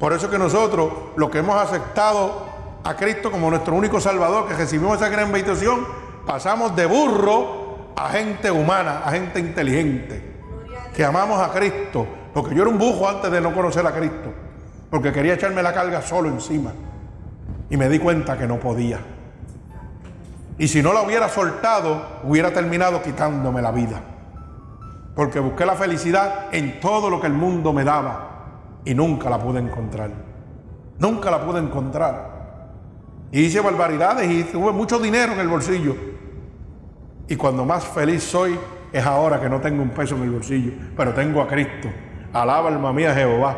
Por 0.00 0.12
eso 0.12 0.30
que 0.30 0.38
nosotros, 0.38 0.90
los 1.16 1.30
que 1.30 1.38
hemos 1.38 1.56
aceptado 1.56 2.47
a 2.84 2.94
Cristo 2.96 3.30
como 3.30 3.50
nuestro 3.50 3.74
único 3.74 4.00
Salvador, 4.00 4.46
que 4.46 4.54
recibimos 4.54 4.96
esa 4.96 5.08
gran 5.08 5.26
invitación, 5.26 5.86
pasamos 6.26 6.74
de 6.76 6.86
burro 6.86 7.92
a 7.96 8.10
gente 8.10 8.50
humana, 8.50 9.02
a 9.04 9.10
gente 9.10 9.40
inteligente, 9.40 10.36
que 10.94 11.04
amamos 11.04 11.40
a 11.40 11.50
Cristo, 11.52 12.06
porque 12.32 12.54
yo 12.54 12.62
era 12.62 12.70
un 12.70 12.78
bujo 12.78 13.08
antes 13.08 13.30
de 13.30 13.40
no 13.40 13.52
conocer 13.52 13.84
a 13.86 13.92
Cristo, 13.92 14.32
porque 14.90 15.12
quería 15.12 15.34
echarme 15.34 15.62
la 15.62 15.74
carga 15.74 16.00
solo 16.00 16.28
encima, 16.28 16.72
y 17.68 17.76
me 17.76 17.88
di 17.88 17.98
cuenta 17.98 18.38
que 18.38 18.46
no 18.46 18.60
podía. 18.60 19.00
Y 20.58 20.68
si 20.68 20.82
no 20.82 20.92
la 20.92 21.02
hubiera 21.02 21.28
soltado, 21.28 22.20
hubiera 22.24 22.52
terminado 22.52 23.02
quitándome 23.02 23.60
la 23.62 23.72
vida, 23.72 24.00
porque 25.16 25.40
busqué 25.40 25.66
la 25.66 25.74
felicidad 25.74 26.46
en 26.52 26.78
todo 26.80 27.10
lo 27.10 27.20
que 27.20 27.26
el 27.26 27.32
mundo 27.32 27.72
me 27.72 27.84
daba, 27.84 28.28
y 28.84 28.94
nunca 28.94 29.28
la 29.28 29.38
pude 29.38 29.58
encontrar, 29.58 30.10
nunca 30.98 31.30
la 31.30 31.44
pude 31.44 31.58
encontrar. 31.58 32.37
Y 33.30 33.42
hice 33.42 33.60
barbaridades 33.60 34.30
y 34.30 34.44
tuve 34.44 34.72
mucho 34.72 34.98
dinero 34.98 35.32
en 35.32 35.40
el 35.40 35.48
bolsillo. 35.48 35.94
Y 37.28 37.36
cuando 37.36 37.64
más 37.64 37.84
feliz 37.84 38.22
soy 38.22 38.58
es 38.92 39.04
ahora 39.04 39.40
que 39.40 39.48
no 39.48 39.60
tengo 39.60 39.82
un 39.82 39.90
peso 39.90 40.16
en 40.16 40.22
el 40.22 40.30
bolsillo, 40.30 40.72
pero 40.96 41.12
tengo 41.12 41.42
a 41.42 41.48
Cristo. 41.48 41.88
Alaba 42.32 42.68
alma 42.68 42.92
mía 42.92 43.14
Jehová. 43.14 43.56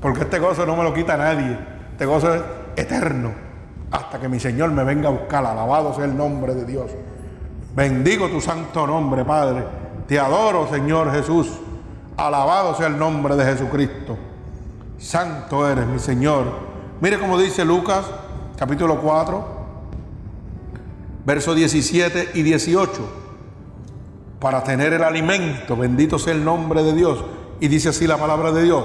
Porque 0.00 0.22
este 0.22 0.38
gozo 0.38 0.66
no 0.66 0.76
me 0.76 0.84
lo 0.84 0.94
quita 0.94 1.16
nadie. 1.16 1.58
Este 1.92 2.06
gozo 2.06 2.34
es 2.34 2.42
eterno. 2.76 3.32
Hasta 3.90 4.20
que 4.20 4.28
mi 4.28 4.38
Señor 4.38 4.70
me 4.70 4.84
venga 4.84 5.08
a 5.08 5.12
buscar. 5.12 5.44
Alabado 5.44 5.94
sea 5.94 6.04
el 6.04 6.16
nombre 6.16 6.54
de 6.54 6.64
Dios. 6.64 6.90
Bendigo 7.74 8.28
tu 8.28 8.40
santo 8.40 8.86
nombre, 8.86 9.24
Padre. 9.24 9.64
Te 10.06 10.18
adoro, 10.18 10.68
Señor 10.68 11.10
Jesús. 11.12 11.58
Alabado 12.16 12.74
sea 12.76 12.86
el 12.86 12.98
nombre 12.98 13.34
de 13.34 13.44
Jesucristo. 13.44 14.16
Santo 14.98 15.68
eres, 15.68 15.86
mi 15.86 15.98
Señor. 15.98 16.44
Mire 17.00 17.18
cómo 17.18 17.38
dice 17.38 17.64
Lucas, 17.64 18.04
capítulo 18.56 19.00
4, 19.00 19.44
versos 21.24 21.56
17 21.56 22.30
y 22.34 22.42
18. 22.42 22.92
Para 24.38 24.62
tener 24.62 24.92
el 24.92 25.02
alimento, 25.02 25.76
bendito 25.76 26.18
sea 26.18 26.34
el 26.34 26.44
nombre 26.44 26.82
de 26.82 26.92
Dios. 26.92 27.24
Y 27.60 27.68
dice 27.68 27.88
así 27.88 28.06
la 28.06 28.18
palabra 28.18 28.52
de 28.52 28.62
Dios. 28.62 28.84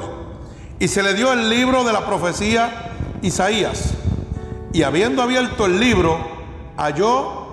Y 0.80 0.88
se 0.88 1.04
le 1.04 1.14
dio 1.14 1.34
el 1.34 1.50
libro 1.50 1.84
de 1.84 1.94
la 1.94 2.06
profecía 2.06 2.94
Isaías. 3.22 3.94
Y 4.72 4.84
habiendo 4.84 5.22
abierto 5.22 5.66
el 5.66 5.80
libro, 5.80 6.18
halló 6.78 7.48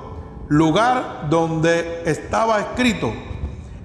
lugar 0.49 1.27
donde 1.29 2.03
estaba 2.07 2.61
escrito, 2.61 3.12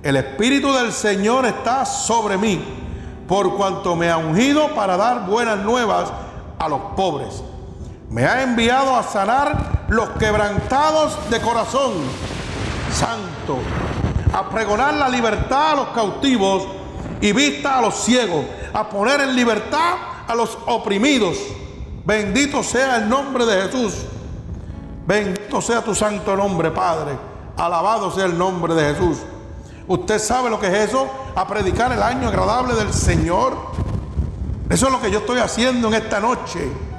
el 0.03 0.15
Espíritu 0.15 0.71
del 0.73 0.91
Señor 0.93 1.45
está 1.45 1.85
sobre 1.85 2.37
mí, 2.37 2.61
por 3.27 3.55
cuanto 3.55 3.95
me 3.95 4.09
ha 4.09 4.17
ungido 4.17 4.75
para 4.75 4.97
dar 4.97 5.25
buenas 5.27 5.59
nuevas 5.63 6.11
a 6.59 6.69
los 6.69 6.79
pobres. 6.95 7.43
Me 8.11 8.25
ha 8.25 8.43
enviado 8.43 8.93
a 8.93 9.03
sanar 9.03 9.85
los 9.87 10.09
quebrantados 10.11 11.17
de 11.29 11.39
corazón, 11.39 11.93
santo, 12.93 13.59
a 14.33 14.49
pregonar 14.49 14.95
la 14.95 15.07
libertad 15.07 15.71
a 15.71 15.75
los 15.75 15.87
cautivos 15.89 16.67
y 17.21 17.31
vista 17.31 17.77
a 17.77 17.81
los 17.81 17.95
ciegos, 17.95 18.43
a 18.73 18.89
poner 18.89 19.21
en 19.21 19.33
libertad 19.33 19.93
a 20.27 20.35
los 20.35 20.57
oprimidos. 20.65 21.37
Bendito 22.03 22.61
sea 22.63 22.97
el 22.97 23.07
nombre 23.07 23.45
de 23.45 23.61
Jesús. 23.61 23.93
Bendito 25.07 25.61
sea 25.61 25.81
tu 25.81 25.95
santo 25.95 26.35
nombre, 26.35 26.69
Padre. 26.69 27.13
Alabado 27.55 28.11
sea 28.11 28.25
el 28.25 28.37
nombre 28.37 28.73
de 28.73 28.93
Jesús. 28.93 29.19
Usted 29.87 30.19
sabe 30.19 30.49
lo 30.49 30.59
que 30.59 30.67
es 30.67 30.89
eso, 30.89 31.09
a 31.33 31.47
predicar 31.47 31.93
el 31.93 32.03
año 32.03 32.27
agradable 32.27 32.73
del 32.73 32.93
Señor. 32.93 33.55
Eso 34.69 34.87
es 34.87 34.91
lo 34.91 34.99
que 34.99 35.09
yo 35.09 35.19
estoy 35.19 35.39
haciendo 35.39 35.87
en 35.87 35.93
esta 35.93 36.19
noche. 36.19 36.90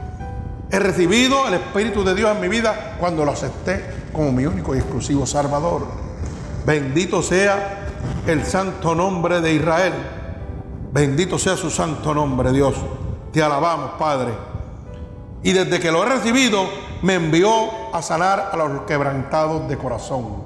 He 0.73 0.79
recibido 0.79 1.47
el 1.47 1.53
Espíritu 1.53 2.03
de 2.03 2.15
Dios 2.15 2.35
en 2.35 2.41
mi 2.41 2.49
vida 2.49 2.97
cuando 2.99 3.27
lo 3.27 3.33
acepté 3.33 3.85
como 4.11 4.33
mi 4.33 4.47
único 4.47 4.75
y 4.75 4.79
exclusivo 4.79 5.27
Salvador. 5.27 5.87
Bendito 6.65 7.23
sea 7.23 7.89
el 8.27 8.43
santo 8.47 8.95
nombre 8.95 9.43
de 9.43 9.53
Israel. 9.53 9.93
Bendito 10.91 11.39
sea 11.39 11.59
su 11.59 11.69
santo 11.69 12.15
nombre, 12.15 12.53
Dios. 12.53 12.75
Te 13.35 13.43
alabamos, 13.43 13.91
Padre. 13.99 14.33
Y 15.43 15.53
desde 15.53 15.79
que 15.79 15.93
lo 15.93 16.05
he 16.05 16.09
recibido, 16.09 16.65
me 17.03 17.17
envió 17.17 17.51
a 17.95 18.01
sanar 18.01 18.49
a 18.51 18.57
los 18.57 18.83
quebrantados 18.87 19.69
de 19.69 19.77
corazón. 19.77 20.43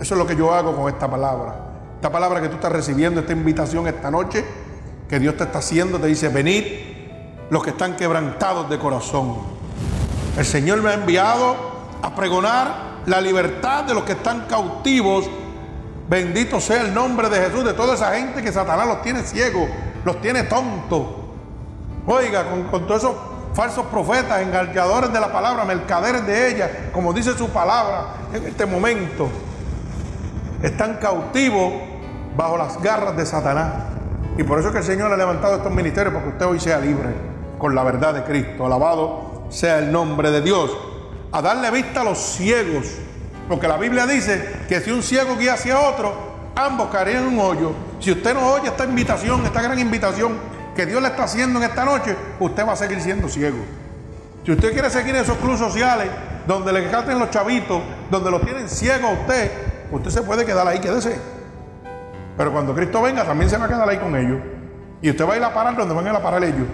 Eso 0.00 0.14
es 0.14 0.18
lo 0.18 0.26
que 0.26 0.34
yo 0.34 0.52
hago 0.52 0.74
con 0.74 0.92
esta 0.92 1.08
palabra. 1.08 1.54
Esta 1.94 2.10
palabra 2.10 2.40
que 2.40 2.48
tú 2.48 2.56
estás 2.56 2.72
recibiendo, 2.72 3.20
esta 3.20 3.34
invitación 3.34 3.86
esta 3.86 4.10
noche, 4.10 4.44
que 5.08 5.20
Dios 5.20 5.36
te 5.36 5.44
está 5.44 5.60
haciendo, 5.60 6.00
te 6.00 6.08
dice, 6.08 6.28
venid 6.28 6.64
los 7.50 7.62
que 7.62 7.70
están 7.70 7.94
quebrantados 7.94 8.68
de 8.68 8.76
corazón. 8.76 9.59
El 10.36 10.44
Señor 10.44 10.82
me 10.82 10.90
ha 10.90 10.94
enviado 10.94 11.56
a 12.02 12.14
pregonar 12.14 12.90
la 13.06 13.20
libertad 13.20 13.84
de 13.84 13.94
los 13.94 14.04
que 14.04 14.12
están 14.12 14.46
cautivos 14.46 15.28
Bendito 16.10 16.60
sea 16.60 16.80
el 16.80 16.92
nombre 16.92 17.28
de 17.28 17.40
Jesús, 17.40 17.64
de 17.64 17.72
toda 17.72 17.94
esa 17.94 18.12
gente 18.16 18.42
que 18.42 18.50
Satanás 18.50 18.88
los 18.88 19.00
tiene 19.00 19.22
ciegos, 19.22 19.68
los 20.04 20.20
tiene 20.20 20.42
tontos. 20.42 21.06
Oiga, 22.04 22.46
con, 22.68 22.84
todos 22.84 23.04
esos 23.04 23.14
falsos 23.54 23.86
profetas, 23.86 24.42
engañadores 24.42 25.12
de 25.12 25.20
la 25.20 25.32
palabra, 25.32 25.64
mercaderes 25.64 26.26
de 26.26 26.50
ella, 26.50 26.90
como 26.92 27.12
dice 27.12 27.38
su 27.38 27.50
palabra 27.50 28.06
en 28.34 28.44
este 28.44 28.66
momento, 28.66 29.28
están 30.64 30.94
cautivos 30.94 31.74
bajo 32.36 32.56
las 32.56 32.82
garras 32.82 33.16
de 33.16 33.24
Satanás. 33.24 33.72
Y 34.36 34.42
por 34.42 34.58
eso 34.58 34.70
es 34.70 34.72
que 34.72 34.80
el 34.80 34.84
Señor 34.84 35.12
ha 35.12 35.16
levantado 35.16 35.58
estos 35.58 35.72
ministerios, 35.72 36.12
para 36.12 36.24
que 36.24 36.32
usted 36.32 36.46
hoy 36.46 36.58
sea 36.58 36.80
libre 36.80 37.10
con 37.56 37.72
la 37.72 37.84
verdad 37.84 38.14
de 38.14 38.24
Cristo. 38.24 38.66
Alabado 38.66 39.29
sea 39.50 39.78
el 39.78 39.92
nombre 39.92 40.30
de 40.30 40.40
Dios. 40.40 40.70
A 41.32 41.42
darle 41.42 41.70
vista 41.70 42.00
a 42.00 42.04
los 42.04 42.18
ciegos 42.18 42.86
porque 43.50 43.66
la 43.66 43.76
Biblia 43.76 44.06
dice 44.06 44.60
que 44.68 44.80
si 44.80 44.92
un 44.92 45.02
ciego 45.02 45.36
guía 45.36 45.54
hacia 45.54 45.80
otro, 45.80 46.14
ambos 46.54 46.88
caerían 46.88 47.24
en 47.24 47.34
un 47.34 47.40
hoyo. 47.40 47.72
Si 47.98 48.12
usted 48.12 48.32
no 48.32 48.46
oye 48.46 48.68
esta 48.68 48.84
invitación, 48.84 49.44
esta 49.44 49.60
gran 49.60 49.76
invitación 49.76 50.38
que 50.76 50.86
Dios 50.86 51.02
le 51.02 51.08
está 51.08 51.24
haciendo 51.24 51.58
en 51.58 51.68
esta 51.68 51.84
noche, 51.84 52.16
usted 52.38 52.64
va 52.64 52.74
a 52.74 52.76
seguir 52.76 53.00
siendo 53.00 53.28
ciego. 53.28 53.58
Si 54.44 54.52
usted 54.52 54.72
quiere 54.72 54.88
seguir 54.88 55.16
en 55.16 55.22
esos 55.22 55.36
clubes 55.38 55.58
sociales 55.58 56.08
donde 56.46 56.72
le 56.72 56.88
canten 56.90 57.18
los 57.18 57.30
chavitos, 57.30 57.82
donde 58.08 58.30
lo 58.30 58.40
tienen 58.40 58.68
ciego 58.68 59.08
a 59.08 59.12
usted, 59.14 59.50
usted 59.90 60.10
se 60.10 60.22
puede 60.22 60.46
quedar 60.46 60.68
ahí, 60.68 60.78
quédese. 60.78 61.18
Pero 62.36 62.52
cuando 62.52 62.72
Cristo 62.72 63.02
venga, 63.02 63.24
también 63.24 63.50
se 63.50 63.58
va 63.58 63.64
a 63.64 63.68
quedar 63.68 63.88
ahí 63.88 63.98
con 63.98 64.14
ellos. 64.14 64.38
Y 65.02 65.10
usted 65.10 65.28
va 65.28 65.34
a 65.34 65.36
ir 65.36 65.42
a 65.42 65.52
parar 65.52 65.76
donde 65.76 65.92
van 65.92 66.06
a 66.06 66.10
ir 66.10 66.16
a 66.16 66.22
parar 66.22 66.44
ellos. 66.44 66.68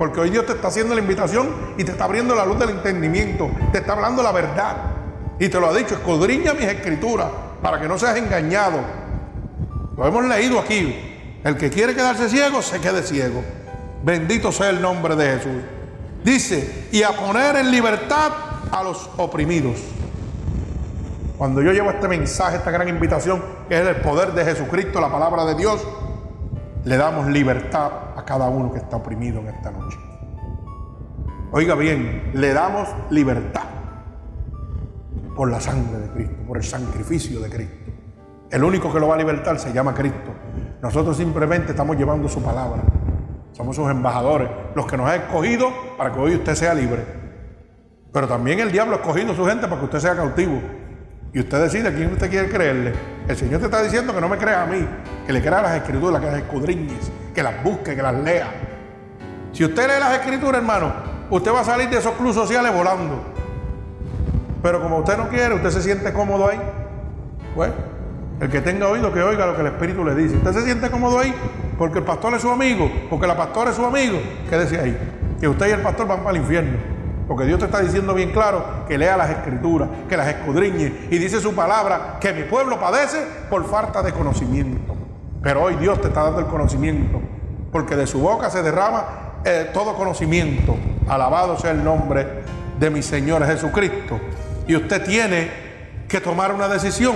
Porque 0.00 0.18
hoy 0.18 0.30
Dios 0.30 0.46
te 0.46 0.52
está 0.52 0.68
haciendo 0.68 0.94
la 0.94 1.02
invitación 1.02 1.74
y 1.76 1.84
te 1.84 1.92
está 1.92 2.04
abriendo 2.04 2.34
la 2.34 2.46
luz 2.46 2.58
del 2.58 2.70
entendimiento. 2.70 3.50
Te 3.70 3.80
está 3.80 3.92
hablando 3.92 4.22
la 4.22 4.32
verdad. 4.32 4.76
Y 5.38 5.50
te 5.50 5.60
lo 5.60 5.68
ha 5.68 5.74
dicho, 5.74 5.92
escudriña 5.92 6.54
mis 6.54 6.68
escrituras 6.68 7.26
para 7.60 7.78
que 7.78 7.86
no 7.86 7.98
seas 7.98 8.16
engañado. 8.16 8.78
Lo 9.98 10.06
hemos 10.06 10.24
leído 10.24 10.58
aquí. 10.58 10.96
El 11.44 11.58
que 11.58 11.68
quiere 11.68 11.94
quedarse 11.94 12.30
ciego, 12.30 12.62
se 12.62 12.80
quede 12.80 13.02
ciego. 13.02 13.44
Bendito 14.02 14.50
sea 14.52 14.70
el 14.70 14.80
nombre 14.80 15.16
de 15.16 15.36
Jesús. 15.36 15.62
Dice, 16.24 16.88
y 16.92 17.02
a 17.02 17.10
poner 17.10 17.56
en 17.56 17.70
libertad 17.70 18.32
a 18.72 18.82
los 18.82 19.10
oprimidos. 19.18 19.80
Cuando 21.36 21.60
yo 21.60 21.72
llevo 21.72 21.90
este 21.90 22.08
mensaje, 22.08 22.56
esta 22.56 22.70
gran 22.70 22.88
invitación, 22.88 23.42
que 23.68 23.78
es 23.78 23.86
el 23.86 23.96
poder 23.96 24.32
de 24.32 24.46
Jesucristo, 24.46 24.98
la 24.98 25.12
palabra 25.12 25.44
de 25.44 25.56
Dios, 25.56 25.86
le 26.86 26.96
damos 26.96 27.26
libertad 27.26 27.90
a 28.20 28.24
cada 28.24 28.48
uno 28.48 28.70
que 28.72 28.78
está 28.78 28.96
oprimido 28.96 29.40
en 29.40 29.48
esta 29.48 29.70
noche. 29.70 29.98
Oiga 31.52 31.74
bien, 31.74 32.30
le 32.34 32.52
damos 32.52 32.88
libertad 33.10 33.64
por 35.34 35.50
la 35.50 35.60
sangre 35.60 35.98
de 35.98 36.08
Cristo, 36.10 36.36
por 36.46 36.58
el 36.58 36.64
sacrificio 36.64 37.40
de 37.40 37.50
Cristo. 37.50 37.90
El 38.50 38.62
único 38.62 38.92
que 38.92 39.00
lo 39.00 39.08
va 39.08 39.14
a 39.14 39.18
libertar 39.18 39.58
se 39.58 39.72
llama 39.72 39.94
Cristo. 39.94 40.32
Nosotros 40.82 41.16
simplemente 41.16 41.70
estamos 41.70 41.96
llevando 41.96 42.28
su 42.28 42.42
palabra. 42.42 42.82
Somos 43.52 43.76
sus 43.76 43.90
embajadores, 43.90 44.48
los 44.74 44.86
que 44.86 44.96
nos 44.96 45.08
ha 45.08 45.16
escogido 45.16 45.68
para 45.96 46.12
que 46.12 46.20
hoy 46.20 46.34
usted 46.34 46.54
sea 46.54 46.74
libre. 46.74 47.04
Pero 48.12 48.28
también 48.28 48.60
el 48.60 48.70
diablo 48.70 48.94
ha 48.94 48.98
escogido 48.98 49.32
a 49.32 49.36
su 49.36 49.44
gente 49.44 49.66
para 49.66 49.78
que 49.78 49.84
usted 49.84 50.00
sea 50.00 50.16
cautivo. 50.16 50.60
Y 51.32 51.40
usted 51.40 51.62
decide 51.62 51.88
a 51.88 51.94
quién 51.94 52.12
usted 52.12 52.28
quiere 52.28 52.48
creerle. 52.48 52.92
El 53.30 53.36
Señor 53.36 53.60
te 53.60 53.66
está 53.66 53.80
diciendo 53.80 54.12
que 54.12 54.20
no 54.20 54.28
me 54.28 54.36
crea 54.36 54.64
a 54.64 54.66
mí, 54.66 54.84
que 55.24 55.32
le 55.32 55.40
crea 55.40 55.60
a 55.60 55.62
las 55.62 55.76
escrituras, 55.76 56.20
que 56.20 56.26
las 56.26 56.38
escudriñes, 56.38 57.12
que 57.32 57.44
las 57.44 57.62
busque, 57.62 57.94
que 57.94 58.02
las 58.02 58.14
lea. 58.16 58.48
Si 59.52 59.64
usted 59.64 59.86
lee 59.86 60.00
las 60.00 60.14
escrituras, 60.14 60.60
hermano, 60.60 60.92
usted 61.30 61.52
va 61.52 61.60
a 61.60 61.64
salir 61.64 61.88
de 61.90 61.98
esos 61.98 62.12
clubes 62.14 62.34
sociales 62.34 62.74
volando. 62.74 63.22
Pero 64.60 64.82
como 64.82 64.98
usted 64.98 65.16
no 65.16 65.28
quiere, 65.28 65.54
usted 65.54 65.70
se 65.70 65.80
siente 65.80 66.12
cómodo 66.12 66.48
ahí. 66.48 66.60
Pues, 67.54 67.70
el 68.40 68.50
que 68.50 68.60
tenga 68.62 68.88
oído, 68.88 69.12
que 69.12 69.22
oiga 69.22 69.46
lo 69.46 69.54
que 69.54 69.60
el 69.60 69.68
Espíritu 69.68 70.04
le 70.04 70.16
dice. 70.16 70.34
Usted 70.34 70.52
se 70.52 70.62
siente 70.64 70.90
cómodo 70.90 71.20
ahí 71.20 71.32
porque 71.78 72.00
el 72.00 72.04
pastor 72.04 72.34
es 72.34 72.42
su 72.42 72.50
amigo, 72.50 72.90
porque 73.08 73.28
la 73.28 73.36
pastora 73.36 73.70
es 73.70 73.76
su 73.76 73.86
amigo. 73.86 74.18
Quédese 74.48 74.80
ahí. 74.80 74.98
Que 75.38 75.46
usted 75.46 75.68
y 75.68 75.70
el 75.70 75.82
pastor 75.82 76.08
van 76.08 76.24
para 76.24 76.30
el 76.30 76.42
infierno. 76.42 76.78
Porque 77.30 77.44
Dios 77.44 77.60
te 77.60 77.66
está 77.66 77.78
diciendo 77.78 78.12
bien 78.12 78.32
claro 78.32 78.84
que 78.88 78.98
lea 78.98 79.16
las 79.16 79.30
escrituras, 79.30 79.88
que 80.08 80.16
las 80.16 80.26
escudriñe. 80.26 81.06
Y 81.12 81.18
dice 81.18 81.40
su 81.40 81.54
palabra 81.54 82.18
que 82.20 82.32
mi 82.32 82.42
pueblo 82.42 82.80
padece 82.80 83.24
por 83.48 83.64
falta 83.70 84.02
de 84.02 84.10
conocimiento. 84.12 84.96
Pero 85.40 85.62
hoy 85.62 85.76
Dios 85.76 86.00
te 86.00 86.08
está 86.08 86.24
dando 86.24 86.40
el 86.40 86.46
conocimiento. 86.46 87.20
Porque 87.70 87.94
de 87.94 88.08
su 88.08 88.18
boca 88.18 88.50
se 88.50 88.64
derrama 88.64 89.04
eh, 89.44 89.70
todo 89.72 89.94
conocimiento. 89.94 90.74
Alabado 91.06 91.56
sea 91.56 91.70
el 91.70 91.84
nombre 91.84 92.42
de 92.80 92.90
mi 92.90 93.00
Señor 93.00 93.46
Jesucristo. 93.46 94.18
Y 94.66 94.74
usted 94.74 95.04
tiene 95.04 95.52
que 96.08 96.20
tomar 96.20 96.52
una 96.52 96.66
decisión. 96.66 97.14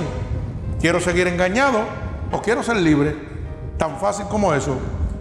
¿Quiero 0.81 1.01
seguir 1.01 1.27
engañado 1.27 1.81
o 2.31 2.41
quiero 2.41 2.63
ser 2.63 2.77
libre? 2.77 3.17
Tan 3.79 3.99
fácil 3.99 4.27
como 4.27 4.55
eso. 4.55 4.79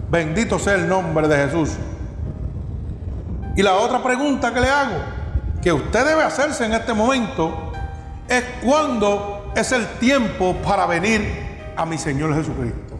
Bendito 0.08 0.60
sea 0.60 0.76
el 0.76 0.88
nombre 0.88 1.26
de 1.26 1.36
Jesús. 1.36 1.70
Y 3.56 3.62
la 3.62 3.74
otra 3.74 4.02
pregunta 4.02 4.52
que 4.52 4.60
le 4.60 4.68
hago, 4.68 4.96
que 5.62 5.72
usted 5.72 6.04
debe 6.04 6.22
hacerse 6.22 6.64
en 6.64 6.72
este 6.72 6.92
momento, 6.92 7.72
es 8.28 8.44
cuándo 8.62 9.52
es 9.54 9.70
el 9.72 9.86
tiempo 9.98 10.56
para 10.64 10.86
venir 10.86 11.72
a 11.76 11.86
mi 11.86 11.98
Señor 11.98 12.34
Jesucristo. 12.34 12.98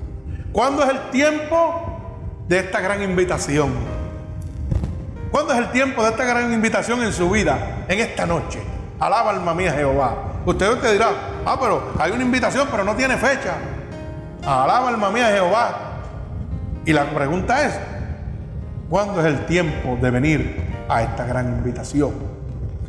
¿Cuándo 0.53 0.85
es 0.85 0.91
el 0.91 1.11
tiempo 1.11 2.45
de 2.47 2.61
esta 2.61 2.81
gran 2.81 3.03
invitación? 3.03 3.73
¿Cuándo 5.31 5.53
es 5.53 5.59
el 5.59 5.73
tiempo 5.73 6.05
de 6.05 6.11
esta 6.11 6.25
gran 6.25 6.53
invitación 6.53 7.03
en 7.03 7.13
su 7.13 7.29
vida? 7.29 7.85
En 7.89 7.99
esta 7.99 8.25
noche. 8.25 8.63
Alaba 9.01 9.31
alma 9.31 9.53
mía 9.53 9.73
Jehová. 9.73 10.15
Usted 10.47 10.79
te 10.79 10.93
dirá, 10.93 11.09
ah, 11.45 11.57
pero 11.59 11.93
hay 11.99 12.13
una 12.13 12.23
invitación, 12.23 12.69
pero 12.71 12.85
no 12.85 12.95
tiene 12.95 13.17
fecha. 13.17 13.55
Alaba 14.47 14.91
alma 14.91 15.11
mía 15.11 15.27
Jehová. 15.33 15.77
Y 16.85 16.93
la 16.93 17.07
pregunta 17.07 17.67
es, 17.67 17.75
¿cuándo 18.95 19.21
es 19.23 19.27
el 19.27 19.45
tiempo 19.47 19.99
de 20.01 20.09
venir 20.09 20.85
a 20.89 21.03
esta 21.03 21.27
gran 21.27 21.49
invitación? 21.49 22.13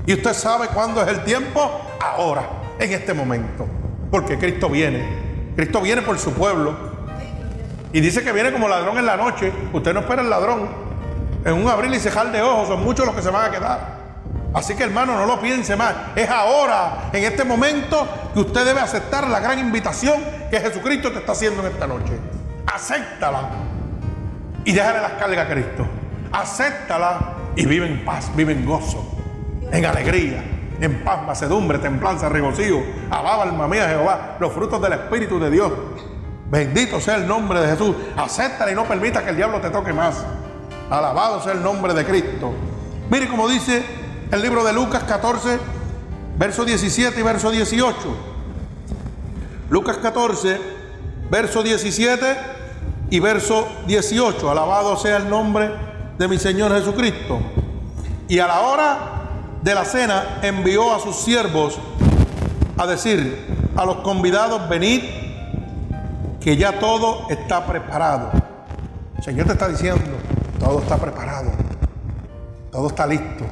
Y 0.06 0.14
usted 0.14 0.34
sabe 0.36 0.68
cuándo 0.68 1.02
es 1.02 1.08
el 1.08 1.24
tiempo, 1.24 1.82
ahora, 2.00 2.44
en 2.78 2.92
este 2.92 3.12
momento. 3.12 3.66
Porque 4.12 4.38
Cristo 4.38 4.70
viene. 4.70 5.04
Cristo 5.56 5.82
viene 5.82 6.04
por 6.04 6.20
su 6.20 6.32
pueblo. 6.32 6.76
Y 7.92 8.02
dice 8.02 8.24
que 8.24 8.32
viene 8.32 8.52
como 8.52 8.68
ladrón 8.68 9.00
en 9.00 9.08
la 9.08 9.18
noche. 9.18 9.52
Usted 9.74 9.96
no 9.96 10.02
espera 10.02 10.22
el 10.22 10.30
ladrón. 10.30 10.70
En 11.44 11.54
un 11.54 11.68
abril 11.68 11.92
y 11.96 12.00
cejar 12.00 12.32
de 12.32 12.40
ojos 12.40 12.68
son 12.68 12.84
muchos 12.84 13.04
los 13.04 13.16
que 13.16 13.24
se 13.24 13.32
van 13.32 13.50
a 13.50 13.52
quedar. 13.52 13.80
Así 14.54 14.76
que 14.76 14.84
hermano, 14.84 15.18
no 15.18 15.26
lo 15.26 15.42
piense 15.42 15.76
más. 15.76 15.96
Es 16.16 16.30
ahora, 16.30 17.10
en 17.14 17.24
este 17.24 17.44
momento, 17.44 18.08
que 18.32 18.42
usted 18.42 18.64
debe 18.64 18.80
aceptar 18.80 19.28
la 19.28 19.40
gran 19.40 19.58
invitación 19.58 20.24
que 20.52 20.60
Jesucristo 20.60 21.12
te 21.12 21.18
está 21.18 21.32
haciendo 21.32 21.66
en 21.66 21.74
esta 21.74 21.88
noche. 21.88 22.14
Acéptala 22.68 23.50
y 24.66 24.74
déjale 24.74 25.00
las 25.00 25.14
cargas 25.14 25.46
a 25.46 25.50
Cristo. 25.50 25.88
Acéptala 26.36 27.34
y 27.56 27.66
vive 27.66 27.88
en 27.88 28.04
paz, 28.04 28.30
vive 28.36 28.52
en 28.52 28.66
gozo, 28.66 29.02
en 29.72 29.86
alegría, 29.86 30.44
en 30.82 31.02
paz, 31.02 31.26
macedumbre, 31.26 31.80
templanza, 31.80 32.28
regocijo. 32.28 32.84
Alaba 33.10 33.44
alma 33.44 33.70
mía 33.70 33.88
Jehová, 33.88 34.36
los 34.42 34.52
frutos 34.52 34.82
del 34.82 34.92
Espíritu 34.92 35.40
de 35.40 35.50
Dios. 35.50 35.72
Bendito 36.52 37.00
sea 37.00 37.16
el 37.16 37.26
nombre 37.26 37.62
de 37.62 37.70
Jesús. 37.70 37.96
Acéptala 38.18 38.70
y 38.70 38.76
no 38.76 38.84
permita 38.84 39.24
que 39.24 39.30
el 39.30 39.38
diablo 39.38 39.62
te 39.62 39.70
toque 39.70 39.94
más. 39.94 40.26
Alabado 40.90 41.42
sea 41.42 41.54
el 41.54 41.64
nombre 41.64 41.94
de 41.94 42.04
Cristo. 42.04 42.54
Mire 43.10 43.30
como 43.30 43.48
dice 43.48 43.86
el 44.30 44.42
libro 44.42 44.66
de 44.66 44.74
Lucas 44.74 45.06
14, 45.06 45.58
verso 46.38 46.66
17 46.66 47.18
y 47.18 47.24
verso 47.24 47.50
18. 47.50 47.96
Lucas 49.70 49.98
14, 50.00 50.60
verso 51.32 51.64
17 51.64 52.26
y 53.10 53.22
verso 53.22 53.70
18. 53.88 54.52
Alabado 54.52 54.98
sea 54.98 55.16
el 55.16 55.30
nombre 55.30 55.95
de 56.18 56.28
mi 56.28 56.38
Señor 56.38 56.72
Jesucristo. 56.74 57.40
Y 58.28 58.40
a 58.40 58.48
la 58.48 58.62
hora 58.62 58.98
de 59.62 59.76
la 59.76 59.86
cena 59.86 60.40
envió 60.42 60.94
a 60.94 61.00
sus 61.00 61.16
siervos 61.16 61.80
a 62.78 62.86
decir 62.86 63.46
a 63.76 63.86
los 63.86 63.98
convidados, 63.98 64.70
venid, 64.70 65.02
que 66.40 66.56
ya 66.58 66.80
todo 66.80 67.28
está 67.30 67.66
preparado. 67.66 68.32
Señor 69.22 69.48
te 69.48 69.54
está 69.54 69.68
diciendo, 69.68 70.04
todo 70.60 70.80
está 70.80 70.98
preparado, 70.98 71.52
todo 72.72 72.88
está 72.88 73.08
listo. 73.08 73.44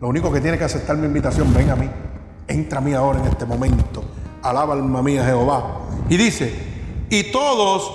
Lo 0.00 0.08
único 0.08 0.32
que 0.32 0.40
tiene 0.40 0.56
que 0.56 0.64
aceptar 0.64 0.96
mi 0.96 1.06
invitación, 1.06 1.52
ven 1.52 1.70
a 1.70 1.76
mí, 1.76 1.88
entra 2.48 2.78
a 2.78 2.80
mí 2.80 2.94
ahora 2.94 3.20
en 3.20 3.26
este 3.26 3.44
momento. 3.44 4.02
Alaba 4.42 4.72
alma 4.72 5.02
mía 5.02 5.24
Jehová. 5.24 5.80
Y 6.08 6.16
dice, 6.16 6.70
y 7.10 7.24
todos 7.24 7.92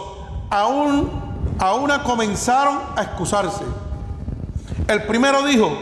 aún, 0.51 1.09
aún 1.57 1.89
comenzaron 2.03 2.77
a 2.95 3.01
excusarse. 3.01 3.63
El 4.87 5.03
primero 5.03 5.43
dijo, 5.43 5.77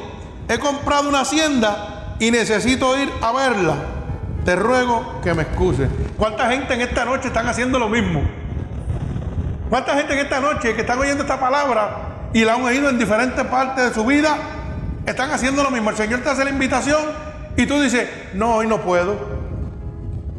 he 0.48 0.60
comprado 0.60 1.10
una 1.10 1.22
hacienda 1.22 2.16
y 2.20 2.32
necesito 2.32 2.98
ir 2.98 3.12
a 3.22 3.32
verla. 3.32 3.76
Te 4.46 4.56
ruego 4.56 5.22
que 5.24 5.34
me 5.34 5.44
excuse. 5.44 5.88
¿Cuánta 6.18 6.50
gente 6.50 6.74
en 6.74 6.82
esta 6.82 7.06
noche 7.06 7.28
están 7.28 7.48
haciendo 7.48 7.80
lo 7.80 7.90
mismo? 7.90 8.22
¿Cuánta 9.70 9.96
gente 9.96 10.14
en 10.14 10.20
esta 10.20 10.40
noche 10.40 10.76
que 10.76 10.82
están 10.82 11.00
oyendo 11.00 11.24
esta 11.24 11.40
palabra 11.40 12.30
y 12.34 12.44
la 12.44 12.56
han 12.56 12.64
oído 12.64 12.90
en 12.90 13.00
diferentes 13.00 13.46
partes 13.46 13.90
de 13.90 13.94
su 13.94 14.06
vida 14.06 14.38
están 15.06 15.32
haciendo 15.32 15.64
lo 15.64 15.72
mismo. 15.72 15.90
El 15.90 15.96
Señor 15.96 16.22
te 16.22 16.30
hace 16.30 16.44
la 16.44 16.50
invitación 16.50 17.02
y 17.56 17.66
tú 17.66 17.80
dices, 17.82 18.08
no, 18.34 18.56
hoy 18.56 18.68
no 18.68 18.82
puedo. 18.82 19.18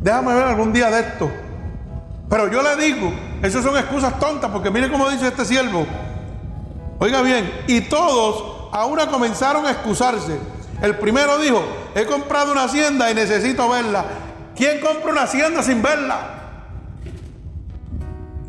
Déjame 0.01 0.35
ver 0.35 0.45
algún 0.45 0.73
día 0.73 0.91
de 0.91 1.01
esto. 1.01 1.31
Pero 2.29 2.51
yo 2.51 2.63
le 2.63 2.77
digo, 2.77 3.13
esas 3.43 3.63
son 3.63 3.77
excusas 3.77 4.19
tontas, 4.19 4.51
porque 4.51 4.71
mire 4.71 4.91
cómo 4.91 5.09
dice 5.09 5.29
este 5.29 5.45
siervo. 5.45 5.87
Oiga 6.99 7.23
bien, 7.23 7.51
y 7.67 7.83
todos 7.83 8.54
ahora 8.75 9.07
comenzaron 9.07 9.65
a 9.65 9.71
excusarse. 9.71 10.37
El 10.83 10.99
primero 10.99 11.39
dijo, 11.39 11.65
he 11.95 12.05
comprado 12.05 12.53
una 12.53 12.65
hacienda 12.65 13.11
y 13.11 13.15
necesito 13.15 13.69
verla. 13.69 14.05
¿Quién 14.57 14.81
compra 14.81 15.13
una 15.13 15.23
hacienda 15.23 15.63
sin 15.63 15.81
verla? 15.81 16.19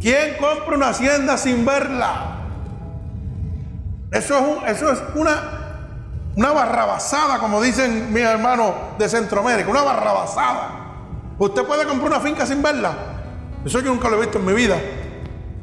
¿Quién 0.02 0.36
compra 0.38 0.76
una 0.76 0.90
hacienda 0.90 1.38
sin 1.38 1.64
verla? 1.64 2.40
Eso 4.12 4.62
es, 4.66 4.78
eso 4.78 4.92
es 4.92 5.00
una 5.16 5.62
una 6.36 6.52
barrabasada, 6.52 7.40
como 7.40 7.62
dicen 7.62 8.12
mis 8.12 8.24
hermanos 8.24 8.74
de 8.98 9.08
Centroamérica, 9.08 9.70
una 9.70 9.84
barrabasada. 9.84 10.70
Usted 11.40 11.64
puede 11.64 11.86
comprar 11.86 12.12
una 12.12 12.20
finca 12.20 12.46
sin 12.46 12.62
verla. 12.62 12.94
Eso 13.64 13.80
yo 13.80 13.92
nunca 13.92 14.10
lo 14.10 14.18
he 14.18 14.22
visto 14.22 14.40
en 14.40 14.46
mi 14.46 14.54
vida. 14.54 14.76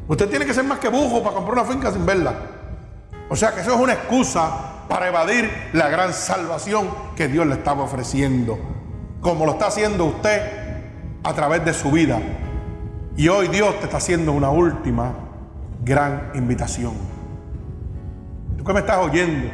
Usted 0.09 0.31
tiene 0.31 0.47
que 0.47 0.55
ser 0.55 0.65
más 0.65 0.79
que 0.79 0.89
bujo 0.89 1.23
para 1.23 1.35
comprar 1.35 1.59
una 1.59 1.71
finca 1.71 1.93
sin 1.93 2.07
verla. 2.07 2.33
O 3.33 3.37
sea 3.37 3.55
que 3.55 3.63
eso 3.63 3.73
es 3.75 3.81
una 3.81 3.95
excusa 3.95 4.85
para 4.91 5.09
evadir 5.09 5.51
la 5.73 5.89
gran 5.89 6.13
salvación 6.13 6.91
que 7.17 7.29
Dios 7.29 7.47
le 7.47 7.55
estaba 7.55 7.83
ofreciendo. 7.83 8.59
Como 9.23 9.47
lo 9.47 9.53
está 9.53 9.69
haciendo 9.69 10.05
usted 10.05 10.43
a 11.25 11.33
través 11.33 11.65
de 11.65 11.73
su 11.73 11.91
vida. 11.91 12.21
Y 13.17 13.29
hoy 13.29 13.49
Dios 13.49 13.79
te 13.79 13.87
está 13.87 13.97
haciendo 13.97 14.33
una 14.33 14.51
última 14.51 15.15
gran 15.83 16.33
invitación. 16.35 16.93
Tú 18.59 18.65
que 18.65 18.73
me 18.75 18.81
estás 18.81 18.99
oyendo, 18.99 19.49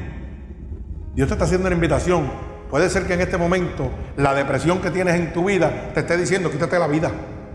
Dios 1.15 1.29
te 1.29 1.35
está 1.35 1.45
haciendo 1.45 1.69
una 1.69 1.77
invitación. 1.77 2.29
Puede 2.71 2.91
ser 2.91 3.07
que 3.07 3.15
en 3.15 3.21
este 3.21 3.37
momento 3.37 3.93
la 4.17 4.35
depresión 4.35 4.81
que 4.81 4.91
tienes 4.91 5.15
en 5.15 5.33
tu 5.33 5.45
vida 5.45 5.93
te 5.95 6.01
esté 6.01 6.17
diciendo, 6.17 6.51
quítate 6.51 6.81
la 6.81 6.89
vida, 6.89 7.13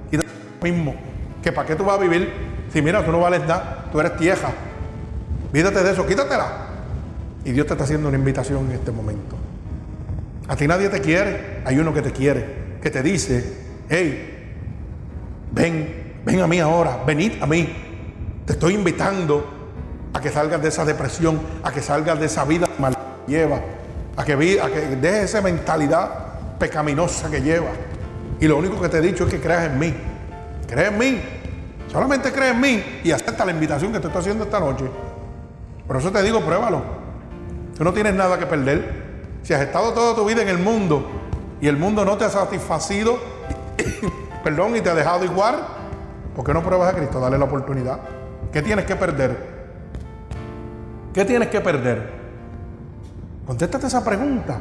quítate 0.10 0.30
lo 0.30 0.72
mismo. 0.72 0.96
Que 1.42 1.52
para 1.52 1.68
qué 1.68 1.76
tú 1.76 1.84
vas 1.84 1.98
a 1.98 2.02
vivir 2.02 2.32
si 2.72 2.82
mira, 2.82 3.04
tú 3.04 3.12
no 3.12 3.20
vales 3.20 3.42
nada, 3.42 3.90
tú 3.92 4.00
eres 4.00 4.16
tieja. 4.16 4.54
Vídate 5.54 5.84
de 5.84 5.92
eso, 5.92 6.06
quítatela. 6.08 6.48
Y 7.46 7.52
Dios 7.52 7.68
te 7.68 7.74
está 7.74 7.84
haciendo 7.84 8.10
una 8.10 8.18
invitación 8.18 8.66
en 8.66 8.72
este 8.72 8.92
momento. 8.92 9.36
A 10.48 10.56
ti 10.56 10.68
nadie 10.68 10.90
te 10.90 11.00
quiere, 11.00 11.62
hay 11.64 11.78
uno 11.78 11.94
que 11.94 12.02
te 12.02 12.12
quiere, 12.12 12.80
que 12.82 12.90
te 12.90 13.04
dice, 13.04 13.54
hey, 13.88 14.56
ven, 15.52 16.16
ven 16.26 16.42
a 16.42 16.48
mí 16.48 16.60
ahora, 16.60 17.04
venid 17.06 17.34
a 17.40 17.46
mí. 17.46 17.72
Te 18.48 18.54
estoy 18.54 18.74
invitando 18.74 19.46
a 20.12 20.20
que 20.20 20.32
salgas 20.32 20.60
de 20.60 20.70
esa 20.70 20.86
depresión, 20.86 21.40
a 21.62 21.72
que 21.72 21.82
salgas 21.82 22.20
de 22.20 22.26
esa 22.26 22.46
vida 22.46 22.68
mal 22.80 22.98
lleva, 23.28 23.62
a 24.18 24.26
que, 24.26 24.34
a 24.60 24.70
que 24.72 24.96
deje 24.96 25.24
esa 25.24 25.42
mentalidad 25.42 26.58
pecaminosa 26.58 27.30
que 27.30 27.42
lleva. 27.42 27.70
Y 28.40 28.48
lo 28.48 28.58
único 28.58 28.82
que 28.82 28.90
te 28.90 28.98
he 28.98 29.02
dicho 29.02 29.26
es 29.26 29.30
que 29.30 29.40
creas 29.40 29.66
en 29.66 29.78
mí. 29.78 29.94
Cree 30.68 30.88
en 30.88 30.98
mí. 30.98 31.22
Solamente 31.92 32.32
cree 32.32 32.50
en 32.50 32.60
mí 32.60 32.84
y 33.04 33.12
acepta 33.12 33.46
la 33.46 33.52
invitación 33.52 33.94
que 33.94 34.00
te 34.00 34.08
estoy 34.08 34.22
haciendo 34.22 34.46
esta 34.46 34.60
noche. 34.60 34.86
Por 35.88 35.98
eso 35.98 36.12
te 36.12 36.22
digo, 36.24 36.42
pruébalo. 36.42 36.82
Tú 37.78 37.84
no 37.84 37.94
tienes 37.94 38.14
nada 38.14 38.38
que 38.38 38.46
perder. 38.46 39.04
Si 39.44 39.54
has 39.54 39.62
estado 39.62 39.94
toda 39.94 40.16
tu 40.16 40.26
vida 40.26 40.42
en 40.42 40.50
el 40.50 40.58
mundo 40.58 41.06
y 41.60 41.68
el 41.68 41.78
mundo 41.78 42.06
no 42.06 42.18
te 42.18 42.26
ha 42.26 42.30
satisfacido, 42.30 43.18
perdón, 44.44 44.76
y 44.76 44.82
te 44.82 44.90
ha 44.90 44.96
dejado 44.96 45.26
igual, 45.26 45.56
¿por 46.36 46.46
qué 46.46 46.54
no 46.54 46.64
pruebas 46.64 46.94
a 46.94 46.96
Cristo? 46.96 47.20
Dale 47.20 47.38
la 47.38 47.46
oportunidad. 47.46 48.00
¿Qué 48.52 48.62
tienes 48.62 48.86
que 48.86 48.96
perder? 48.96 49.54
¿Qué 51.14 51.26
tienes 51.26 51.50
que 51.50 51.60
perder? 51.60 52.10
Contéstate 53.46 53.88
esa 53.88 54.04
pregunta. 54.04 54.60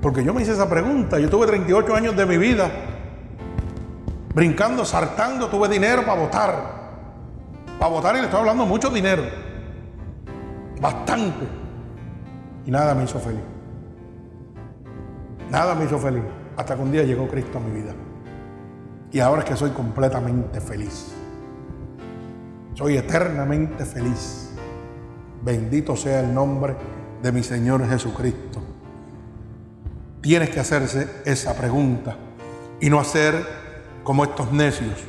Porque 0.00 0.22
yo 0.22 0.32
me 0.32 0.42
hice 0.42 0.52
esa 0.52 0.68
pregunta. 0.68 1.18
Yo 1.18 1.28
tuve 1.28 1.46
38 1.46 1.94
años 1.94 2.16
de 2.16 2.24
mi 2.24 2.38
vida 2.38 2.70
brincando, 4.34 4.84
saltando, 4.84 5.48
tuve 5.48 5.68
dinero 5.68 6.04
para 6.04 6.20
votar. 6.20 6.78
Para 7.78 7.90
votar 7.90 8.14
y 8.14 8.18
le 8.18 8.24
estoy 8.24 8.40
hablando 8.40 8.64
mucho 8.64 8.90
dinero. 8.90 9.47
Bastante. 10.80 11.46
Y 12.66 12.70
nada 12.70 12.94
me 12.94 13.04
hizo 13.04 13.18
feliz. 13.18 13.40
Nada 15.50 15.74
me 15.74 15.84
hizo 15.84 15.98
feliz. 15.98 16.22
Hasta 16.56 16.76
que 16.76 16.82
un 16.82 16.92
día 16.92 17.04
llegó 17.04 17.26
Cristo 17.28 17.58
a 17.58 17.60
mi 17.60 17.70
vida. 17.70 17.94
Y 19.10 19.20
ahora 19.20 19.42
es 19.42 19.48
que 19.48 19.56
soy 19.56 19.70
completamente 19.70 20.60
feliz. 20.60 21.12
Soy 22.74 22.96
eternamente 22.96 23.84
feliz. 23.84 24.50
Bendito 25.42 25.96
sea 25.96 26.20
el 26.20 26.34
nombre 26.34 26.76
de 27.22 27.32
mi 27.32 27.42
Señor 27.42 27.88
Jesucristo. 27.88 28.60
Tienes 30.20 30.50
que 30.50 30.60
hacerse 30.60 31.22
esa 31.24 31.54
pregunta 31.54 32.16
y 32.80 32.90
no 32.90 33.00
hacer 33.00 33.34
como 34.04 34.24
estos 34.24 34.52
necios. 34.52 35.04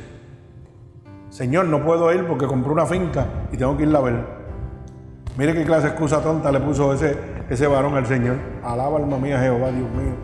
Señor, 1.30 1.66
no 1.66 1.84
puedo 1.84 2.12
ir 2.12 2.26
porque 2.26 2.46
compré 2.46 2.72
una 2.72 2.86
finca 2.86 3.26
y 3.52 3.56
tengo 3.56 3.76
que 3.76 3.84
ir 3.84 3.94
a 3.94 4.00
ver. 4.00 4.39
Mire 5.36 5.54
qué 5.54 5.64
clase 5.64 5.84
de 5.84 5.88
excusa 5.90 6.20
tonta 6.22 6.50
le 6.50 6.60
puso 6.60 6.92
ese, 6.92 7.16
ese 7.48 7.66
varón 7.66 7.96
al 7.96 8.06
Señor. 8.06 8.36
Alaba 8.64 8.98
alma 8.98 9.18
mía 9.18 9.38
Jehová, 9.38 9.70
Dios 9.70 9.90
mío. 9.90 10.14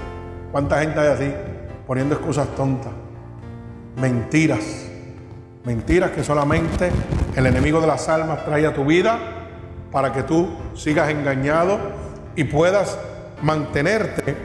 ¿Cuánta 0.52 0.80
gente 0.80 0.98
hay 1.00 1.08
así 1.08 1.32
poniendo 1.86 2.14
excusas 2.14 2.48
tontas? 2.56 2.92
Mentiras. 3.96 4.88
Mentiras 5.64 6.10
que 6.10 6.22
solamente 6.22 6.90
el 7.34 7.46
enemigo 7.46 7.80
de 7.80 7.86
las 7.86 8.08
almas 8.08 8.44
trae 8.44 8.66
a 8.66 8.74
tu 8.74 8.84
vida 8.84 9.18
para 9.90 10.12
que 10.12 10.22
tú 10.22 10.48
sigas 10.74 11.08
engañado 11.10 11.78
y 12.34 12.44
puedas 12.44 12.98
mantenerte 13.42 14.36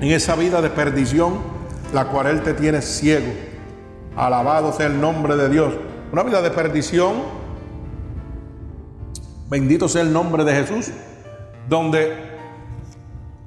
en 0.00 0.08
esa 0.10 0.34
vida 0.34 0.60
de 0.60 0.70
perdición, 0.70 1.34
la 1.92 2.06
cual 2.06 2.26
Él 2.26 2.42
te 2.42 2.54
tiene 2.54 2.82
ciego. 2.82 3.32
Alabado 4.16 4.72
sea 4.72 4.86
el 4.86 5.00
nombre 5.00 5.36
de 5.36 5.48
Dios. 5.48 5.74
Una 6.12 6.22
vida 6.22 6.42
de 6.42 6.50
perdición, 6.50 7.14
bendito 9.48 9.88
sea 9.88 10.02
el 10.02 10.12
nombre 10.12 10.44
de 10.44 10.52
Jesús, 10.54 10.92
donde 11.68 12.14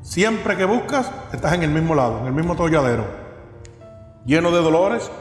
siempre 0.02 0.58
que 0.58 0.66
buscas 0.66 1.12
estás 1.34 1.54
en 1.54 1.64
el 1.64 1.70
mismo 1.70 1.96
lado, 1.96 2.20
en 2.20 2.28
el 2.28 2.34
mismo 2.34 2.56
tolladero, 2.56 3.06
lleno 4.26 4.52
de 4.52 4.62
dolores, 4.62 5.12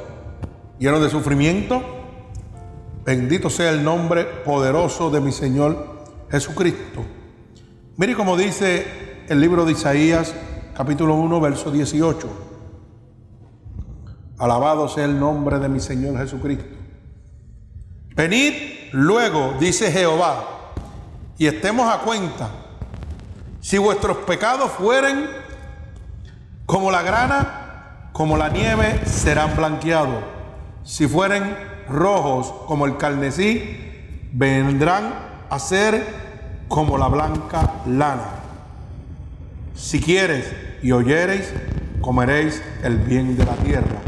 lleno 0.79 1.01
de 1.01 1.11
sufrimiento. 1.11 1.83
Bendito 3.05 3.49
sea 3.49 3.70
el 3.70 3.83
nombre 3.83 4.24
poderoso 4.24 5.11
de 5.11 5.20
mi 5.20 5.33
Señor 5.33 6.05
Jesucristo. 6.31 7.05
Mire 7.97 8.14
como 8.14 8.37
dice 8.37 9.24
el 9.29 9.41
libro 9.41 9.64
de 9.64 9.72
Isaías, 9.72 10.35
capítulo 10.76 11.14
1, 11.14 11.41
verso 11.41 11.70
18. 11.70 12.29
Alabado 14.39 14.89
sea 14.89 15.07
el 15.07 15.18
nombre 15.18 15.59
de 15.59 15.68
mi 15.68 15.81
Señor 15.81 16.18
Jesucristo. 16.18 16.66
Venid 18.14 18.53
luego, 18.93 19.55
dice 19.59 19.91
Jehová, 19.91 20.58
y 21.39 21.47
estemos 21.47 21.89
a 21.93 22.01
cuenta. 22.01 22.51
Si 23.61 23.78
vuestros 23.78 24.18
pecados 24.18 24.72
fueren 24.72 25.26
como 26.66 26.91
la 26.91 27.03
grana, 27.03 28.11
como 28.12 28.36
la 28.36 28.49
nieve, 28.49 29.01
serán 29.07 29.57
blanqueados. 29.57 30.24
Si 30.84 31.07
fueren 31.07 31.57
rojos 31.89 32.53
como 32.66 32.86
el 32.86 32.97
carnesí, 32.97 34.28
vendrán 34.32 35.14
a 35.49 35.59
ser 35.59 36.05
como 36.68 36.99
la 36.99 37.09
blanca 37.09 37.74
lana. 37.86 38.41
Si 39.74 40.01
quieres 40.01 40.53
y 40.82 40.93
oyereis, 40.93 41.53
comeréis 42.01 42.62
el 42.82 42.99
bien 42.99 43.36
de 43.36 43.45
la 43.45 43.55
tierra. 43.55 44.01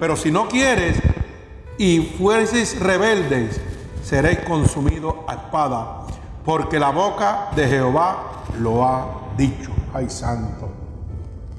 Pero 0.00 0.16
si 0.16 0.30
no 0.30 0.48
quieres 0.48 0.96
y 1.78 2.00
fuereis 2.18 2.80
rebeldes, 2.80 3.60
seréis 4.02 4.40
consumidos 4.40 5.14
a 5.28 5.34
espada, 5.34 6.01
porque 6.44 6.78
la 6.78 6.90
boca 6.90 7.48
de 7.54 7.68
Jehová 7.68 8.44
lo 8.60 8.84
ha 8.84 9.06
dicho. 9.36 9.70
Ay, 9.94 10.08
santo. 10.10 10.70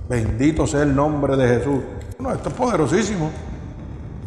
Bendito 0.09 0.67
sea 0.67 0.83
el 0.83 0.95
nombre 0.95 1.37
de 1.37 1.47
Jesús. 1.47 1.79
No, 2.19 2.31
esto 2.31 2.49
es 2.49 2.55
poderosísimo. 2.55 3.31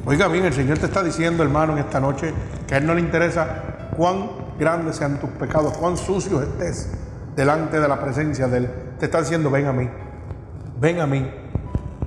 Oiga 0.05 0.29
bien, 0.29 0.45
el 0.45 0.53
Señor 0.53 0.79
te 0.79 0.87
está 0.87 1.03
diciendo, 1.03 1.43
hermano, 1.43 1.73
en 1.73 1.81
esta 1.81 2.01
noche, 2.01 2.33
que 2.67 2.75
a 2.75 2.79
Él 2.79 2.87
no 2.87 2.95
le 2.95 3.01
interesa 3.01 3.91
cuán 3.97 4.31
grandes 4.59 4.97
sean 4.97 5.19
tus 5.19 5.31
pecados, 5.31 5.77
cuán 5.77 5.97
sucios 5.97 6.43
estés 6.43 6.91
delante 7.35 7.81
de 7.81 7.89
la 7.89 8.01
presencia 8.01 8.47
de 8.47 8.59
Él. 8.59 8.71
Te 8.99 9.07
está 9.07 9.21
diciendo, 9.21 9.51
ven 9.51 9.67
a 9.67 9.73
mí, 9.73 9.89
ven 10.81 11.01
a 11.01 11.07
mí, 11.07 11.29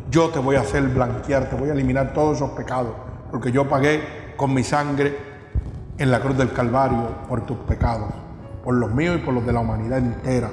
yo 0.10 0.30
te 0.30 0.40
voy 0.40 0.56
a 0.56 0.62
hacer 0.62 0.84
blanquear, 0.84 1.50
te 1.50 1.56
voy 1.56 1.70
a 1.70 1.74
eliminar 1.74 2.14
todos 2.14 2.38
esos 2.38 2.52
pecados, 2.52 2.94
porque 3.32 3.52
yo 3.52 3.68
pagué 3.68 4.34
con 4.38 4.54
mi 4.54 4.64
sangre 4.64 5.18
en 5.98 6.10
la 6.10 6.22
cruz 6.22 6.38
del 6.38 6.52
Calvario 6.54 7.10
por 7.28 7.46
tus 7.46 7.58
pecados, 7.60 8.10
por 8.70 8.78
los 8.78 8.94
míos 8.94 9.18
y 9.20 9.26
por 9.26 9.34
los 9.34 9.44
de 9.48 9.52
la 9.52 9.62
humanidad 9.62 9.98
entera. 9.98 10.52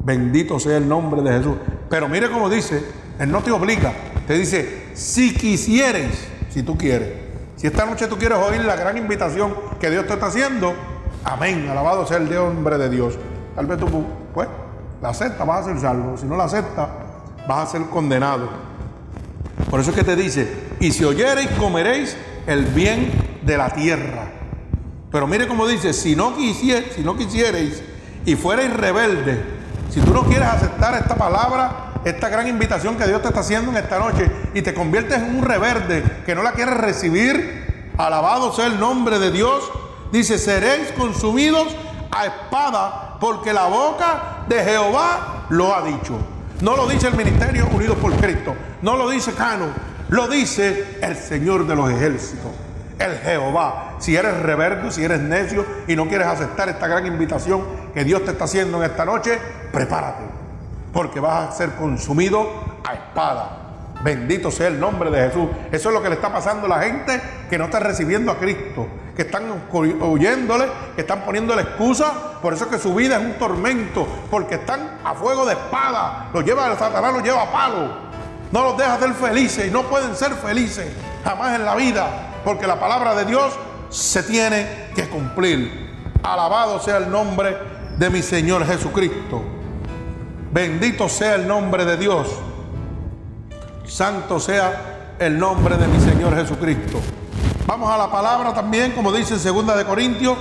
Bendito 0.00 0.58
sea 0.58 0.78
el 0.78 0.88
nombre 0.88 1.22
de 1.22 1.30
Jesús. 1.30 1.54
Pero 1.88 2.08
mire 2.08 2.28
cómo 2.28 2.50
dice, 2.50 2.84
Él 3.20 3.30
no 3.30 3.40
te 3.40 3.52
obliga, 3.52 3.92
te 4.26 4.34
dice, 4.34 4.88
si 4.94 5.32
quisieres, 5.32 6.26
si 6.50 6.64
tú 6.64 6.76
quieres, 6.76 7.10
si 7.54 7.68
esta 7.68 7.86
noche 7.86 8.08
tú 8.08 8.18
quieres 8.18 8.36
oír 8.38 8.64
la 8.64 8.74
gran 8.74 8.98
invitación 8.98 9.54
que 9.78 9.90
Dios 9.90 10.08
te 10.08 10.14
está 10.14 10.26
haciendo, 10.26 10.74
amén, 11.22 11.68
alabado 11.70 12.04
sea 12.04 12.16
el 12.16 12.36
hombre 12.36 12.78
de 12.78 12.90
Dios. 12.90 13.16
Tal 13.54 13.66
vez 13.66 13.78
tú, 13.78 13.86
pues, 14.34 14.48
la 15.00 15.10
aceptas, 15.10 15.46
vas 15.46 15.60
a 15.60 15.68
ser 15.68 15.78
salvo. 15.78 16.16
Si 16.16 16.26
no 16.26 16.36
la 16.36 16.46
aceptas, 16.46 16.88
vas 17.46 17.68
a 17.68 17.70
ser 17.70 17.82
condenado. 17.82 18.48
Por 19.70 19.78
eso 19.78 19.90
es 19.90 19.96
que 19.96 20.02
te 20.02 20.16
dice, 20.16 20.52
y 20.80 20.90
si 20.90 21.04
oyereis, 21.04 21.50
comeréis 21.60 22.16
el 22.48 22.64
bien 22.64 23.08
de 23.42 23.56
la 23.56 23.70
tierra. 23.70 24.41
Pero 25.12 25.26
mire 25.26 25.46
cómo 25.46 25.66
dice, 25.66 25.92
si 25.92 26.16
no, 26.16 26.34
quisierais, 26.34 26.94
si 26.94 27.02
no 27.02 27.16
quisierais 27.16 27.82
y 28.24 28.34
fuerais 28.34 28.72
rebeldes, 28.72 29.38
si 29.90 30.00
tú 30.00 30.14
no 30.14 30.22
quieres 30.22 30.48
aceptar 30.48 30.94
esta 30.94 31.14
palabra, 31.16 31.92
esta 32.04 32.30
gran 32.30 32.48
invitación 32.48 32.96
que 32.96 33.06
Dios 33.06 33.20
te 33.20 33.28
está 33.28 33.40
haciendo 33.40 33.70
en 33.70 33.76
esta 33.76 33.98
noche 33.98 34.30
y 34.54 34.62
te 34.62 34.72
conviertes 34.72 35.18
en 35.18 35.36
un 35.36 35.44
rebelde 35.44 36.02
que 36.24 36.34
no 36.34 36.42
la 36.42 36.52
quieres 36.52 36.78
recibir, 36.78 37.92
alabado 37.98 38.52
sea 38.54 38.66
el 38.66 38.80
nombre 38.80 39.18
de 39.18 39.30
Dios, 39.30 39.70
dice, 40.10 40.38
seréis 40.38 40.92
consumidos 40.96 41.68
a 42.10 42.26
espada 42.26 43.18
porque 43.20 43.52
la 43.52 43.66
boca 43.66 44.44
de 44.48 44.64
Jehová 44.64 45.46
lo 45.50 45.74
ha 45.74 45.82
dicho. 45.82 46.18
No 46.62 46.74
lo 46.74 46.86
dice 46.86 47.08
el 47.08 47.16
Ministerio 47.16 47.68
Unidos 47.72 47.98
por 48.00 48.12
Cristo, 48.14 48.54
no 48.80 48.96
lo 48.96 49.10
dice 49.10 49.32
Cano, 49.32 49.66
lo 50.08 50.26
dice 50.28 50.98
el 51.02 51.16
Señor 51.16 51.66
de 51.66 51.76
los 51.76 51.90
ejércitos, 51.90 52.50
el 52.98 53.18
Jehová. 53.18 53.91
Si 54.02 54.16
eres 54.16 54.36
rebelde, 54.40 54.90
si 54.90 55.04
eres 55.04 55.20
necio 55.20 55.64
y 55.86 55.94
no 55.94 56.08
quieres 56.08 56.26
aceptar 56.26 56.68
esta 56.68 56.88
gran 56.88 57.06
invitación 57.06 57.62
que 57.94 58.02
Dios 58.02 58.24
te 58.24 58.32
está 58.32 58.46
haciendo 58.46 58.78
en 58.78 58.90
esta 58.90 59.04
noche, 59.04 59.38
prepárate, 59.70 60.24
porque 60.92 61.20
vas 61.20 61.50
a 61.50 61.52
ser 61.52 61.70
consumido 61.76 62.50
a 62.82 62.94
espada. 62.94 63.58
Bendito 64.02 64.50
sea 64.50 64.66
el 64.66 64.80
nombre 64.80 65.08
de 65.08 65.28
Jesús. 65.28 65.48
Eso 65.70 65.88
es 65.90 65.94
lo 65.94 66.02
que 66.02 66.08
le 66.08 66.16
está 66.16 66.32
pasando 66.32 66.66
a 66.66 66.70
la 66.70 66.82
gente 66.82 67.22
que 67.48 67.56
no 67.56 67.66
está 67.66 67.78
recibiendo 67.78 68.32
a 68.32 68.38
Cristo, 68.38 68.88
que 69.14 69.22
están 69.22 69.44
oyéndole, 69.70 70.64
que 70.96 71.02
están 71.02 71.20
poniéndole 71.20 71.62
excusa. 71.62 72.40
Por 72.42 72.54
eso 72.54 72.64
es 72.64 72.70
que 72.72 72.78
su 72.80 72.96
vida 72.96 73.18
es 73.18 73.24
un 73.24 73.34
tormento, 73.34 74.04
porque 74.32 74.56
están 74.56 74.98
a 75.04 75.14
fuego 75.14 75.46
de 75.46 75.52
espada. 75.52 76.28
Los 76.34 76.44
lleva 76.44 76.66
el 76.72 76.76
Satanás, 76.76 77.12
los 77.12 77.22
lleva 77.22 77.42
a 77.42 77.52
palo. 77.52 77.88
No 78.50 78.64
los 78.64 78.76
deja 78.76 78.98
ser 78.98 79.14
felices 79.14 79.70
no 79.70 79.84
pueden 79.84 80.16
ser 80.16 80.32
felices 80.32 80.88
jamás 81.22 81.54
en 81.54 81.64
la 81.64 81.76
vida, 81.76 82.40
porque 82.44 82.66
la 82.66 82.80
palabra 82.80 83.14
de 83.14 83.26
Dios 83.26 83.56
se 83.92 84.22
tiene 84.22 84.88
que 84.94 85.08
cumplir. 85.08 85.92
Alabado 86.22 86.80
sea 86.80 86.96
el 86.96 87.10
nombre 87.10 87.56
de 87.98 88.10
mi 88.10 88.22
Señor 88.22 88.66
Jesucristo. 88.66 89.42
Bendito 90.50 91.08
sea 91.08 91.34
el 91.36 91.46
nombre 91.46 91.84
de 91.84 91.96
Dios. 91.96 92.28
Santo 93.86 94.40
sea 94.40 95.16
el 95.18 95.38
nombre 95.38 95.76
de 95.76 95.86
mi 95.86 96.00
Señor 96.00 96.34
Jesucristo. 96.34 97.00
Vamos 97.66 97.90
a 97.90 97.98
la 97.98 98.10
palabra 98.10 98.54
también, 98.54 98.92
como 98.92 99.12
dice 99.12 99.34
en 99.34 99.66
2 99.66 99.76
de 99.76 99.84
Corintios, 99.84 100.36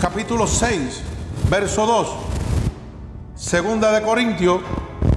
capítulo 0.00 0.46
6, 0.46 1.02
verso 1.50 1.86
2. 1.86 2.08
Segunda 3.36 3.92
de 3.92 4.02
Corintios, 4.02 4.60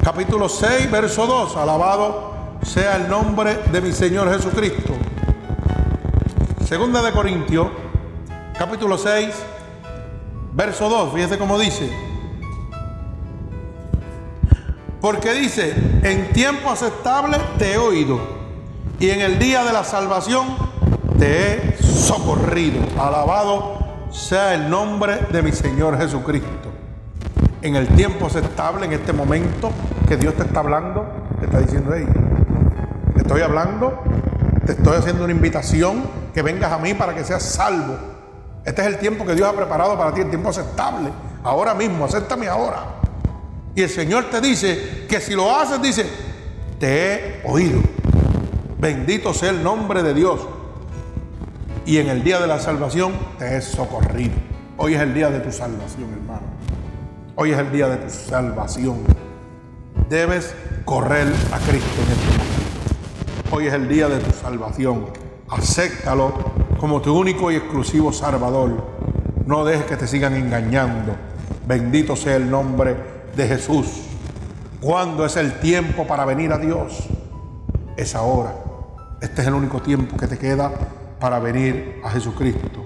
capítulo 0.04 0.50
6, 0.50 0.92
verso 0.92 1.26
2. 1.26 1.56
Alabado 1.56 2.34
sea 2.64 2.98
el 2.98 3.08
nombre 3.08 3.60
de 3.72 3.82
mi 3.82 3.94
Señor 3.94 4.32
Jesucristo. 4.32 4.94
Segunda 6.68 7.01
de 7.01 7.13
Corintios, 7.13 7.70
capítulo 8.59 8.97
6, 8.97 9.34
verso 10.51 10.89
2. 10.89 11.13
Fíjese 11.13 11.38
cómo 11.38 11.57
dice. 11.57 11.89
Porque 14.99 15.34
dice, 15.34 15.74
en 16.03 16.34
tiempo 16.34 16.70
aceptable 16.70 17.38
te 17.57 17.72
he 17.72 17.78
oído 17.78 18.20
y 18.99 19.11
en 19.11 19.22
el 19.22 19.39
día 19.39 19.63
de 19.63 19.72
la 19.72 19.86
salvación 19.86 20.57
te 21.18 21.53
he 21.53 21.78
socorrido. 21.82 22.82
Alabado 22.99 24.09
sea 24.11 24.53
el 24.53 24.70
nombre 24.70 25.20
de 25.32 25.41
mi 25.41 25.53
Señor 25.53 25.97
Jesucristo. 25.97 26.70
En 27.61 27.78
el 27.78 27.88
tiempo 27.88 28.26
aceptable, 28.26 28.88
en 28.88 28.91
este 28.91 29.13
momento 29.13 29.72
que 30.05 30.18
Dios 30.18 30.34
te 30.34 30.43
está 30.43 30.59
hablando, 30.59 31.07
te 31.39 31.45
está 31.45 31.59
diciendo, 31.59 31.91
hey, 31.95 32.05
te 33.13 33.22
estoy 33.22 33.39
hablando, 33.39 34.03
te 34.65 34.74
estoy 34.74 34.97
haciendo 34.97 35.24
una 35.24 35.32
invitación 35.32 36.26
que 36.38 36.44
vengas 36.44 36.72
a 36.72 36.78
mí 36.78 36.94
para 36.94 37.16
que 37.16 37.24
seas 37.24 37.42
salvo. 37.42 37.98
Este 38.64 38.84
es 38.84 38.88
el 38.90 39.00
tiempo 39.00 39.26
que 39.26 39.34
Dios 39.34 39.50
ha 39.50 39.54
preparado 39.54 39.98
para 39.98 40.14
ti, 40.14 40.22
el 40.22 40.30
tiempo 40.30 40.50
aceptable. 40.50 41.10
Ahora 41.44 41.74
mismo, 41.74 42.06
acéptame 42.06 42.48
ahora. 42.48 42.84
Y 43.74 43.82
el 43.82 43.90
Señor 43.90 44.26
te 44.30 44.40
dice 44.40 45.08
que 45.10 45.20
si 45.20 45.34
lo 45.34 45.56
haces, 45.56 45.82
dice, 45.82 46.06
te 46.80 47.42
he 47.42 47.42
oído. 47.44 47.82
Bendito 48.78 49.34
sea 49.34 49.50
el 49.50 49.64
nombre 49.64 50.04
de 50.04 50.14
Dios. 50.14 50.42
Y 51.88 51.98
en 51.98 52.08
el 52.08 52.24
día 52.24 52.40
de 52.40 52.46
la 52.46 52.60
salvación 52.60 53.14
te 53.40 53.58
he 53.58 53.62
socorrido. 53.64 54.36
Hoy 54.78 54.94
es 54.94 55.02
el 55.02 55.16
día 55.16 55.32
de 55.32 55.40
tu 55.40 55.52
salvación, 55.52 56.14
hermano. 56.14 56.46
Hoy 57.36 57.52
es 57.52 57.58
el 57.58 57.72
día 57.72 57.88
de 57.88 57.98
tu 57.98 58.12
salvación. 58.12 59.00
Debes 60.08 60.54
correr 60.86 61.34
a 61.52 61.58
Cristo 61.58 62.00
en 62.06 62.12
este 62.12 62.28
momento. 62.28 63.56
Hoy 63.56 63.66
es 63.66 63.74
el 63.74 63.90
día 63.90 64.08
de 64.08 64.20
tu 64.20 64.32
salvación. 64.40 65.26
Acéptalo 65.50 66.34
como 66.78 67.02
tu 67.02 67.18
único 67.18 67.52
y 67.52 67.56
exclusivo 67.56 68.12
Salvador. 68.12 68.86
No 69.45 69.64
dejes 69.64 69.86
que 69.86 69.95
te 69.95 70.08
sigan 70.08 70.36
engañando. 70.36 71.16
Bendito 71.66 72.16
sea 72.16 72.36
el 72.36 72.50
nombre 72.50 72.95
de 73.36 73.48
Jesús. 73.48 74.04
¿Cuándo 74.82 75.26
es 75.26 75.38
el 75.38 75.60
tiempo 75.60 76.06
para 76.06 76.26
venir 76.26 76.52
a 76.52 76.58
Dios? 76.58 77.08
Es 77.95 78.14
ahora. 78.14 78.54
Este 79.22 79.41
es 79.41 79.48
el 79.48 79.54
único 79.54 79.82
tiempo 79.82 80.18
que 80.18 80.28
te 80.28 80.38
queda 80.38 80.72
para 81.20 81.39
venir 81.39 82.02
a 82.04 82.10
Jesucristo. 82.10 82.84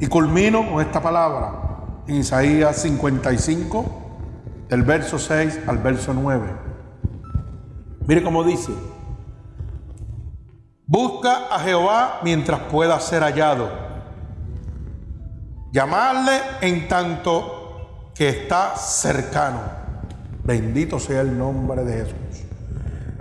Y 0.00 0.06
culmino 0.06 0.70
con 0.70 0.80
esta 0.80 1.02
palabra 1.02 1.62
en 2.06 2.16
Isaías 2.16 2.76
55, 2.82 3.84
del 4.68 4.82
verso 4.82 5.18
6 5.18 5.60
al 5.66 5.78
verso 5.78 6.14
9. 6.14 6.46
Mire 8.06 8.22
cómo 8.22 8.42
dice, 8.42 8.72
busca 10.92 11.46
a 11.50 11.58
Jehová 11.60 12.20
mientras 12.22 12.60
pueda 12.70 13.00
ser 13.00 13.22
hallado, 13.22 13.70
llamarle 15.72 16.38
en 16.60 16.86
tanto 16.86 18.10
que 18.14 18.28
está 18.28 18.76
cercano. 18.76 19.62
Bendito 20.44 21.00
sea 21.00 21.22
el 21.22 21.38
nombre 21.38 21.82
de 21.82 22.04
Jesús. 22.04 22.44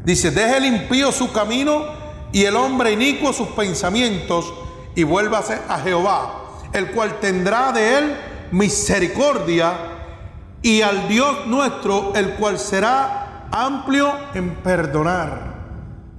Dice, 0.04 0.32
deje 0.32 0.58
el 0.58 0.66
impío 0.66 1.14
su 1.14 1.32
camino 1.32 1.86
y 2.34 2.44
el 2.44 2.58
hombre 2.58 2.92
inicuo 2.92 3.32
sus 3.32 3.48
pensamientos 3.50 4.54
y 4.94 5.04
vuélvase 5.04 5.58
a 5.70 5.80
Jehová, 5.80 6.44
el 6.74 6.92
cual 6.92 7.22
tendrá 7.22 7.72
de 7.72 8.00
él 8.00 8.18
misericordia 8.52 9.72
y 10.62 10.82
al 10.82 11.08
Dios 11.08 11.48
nuestro, 11.48 12.14
el 12.16 12.34
cual 12.34 12.60
será 12.60 13.48
amplio 13.50 14.12
en 14.34 14.56
perdonar. 14.56 15.51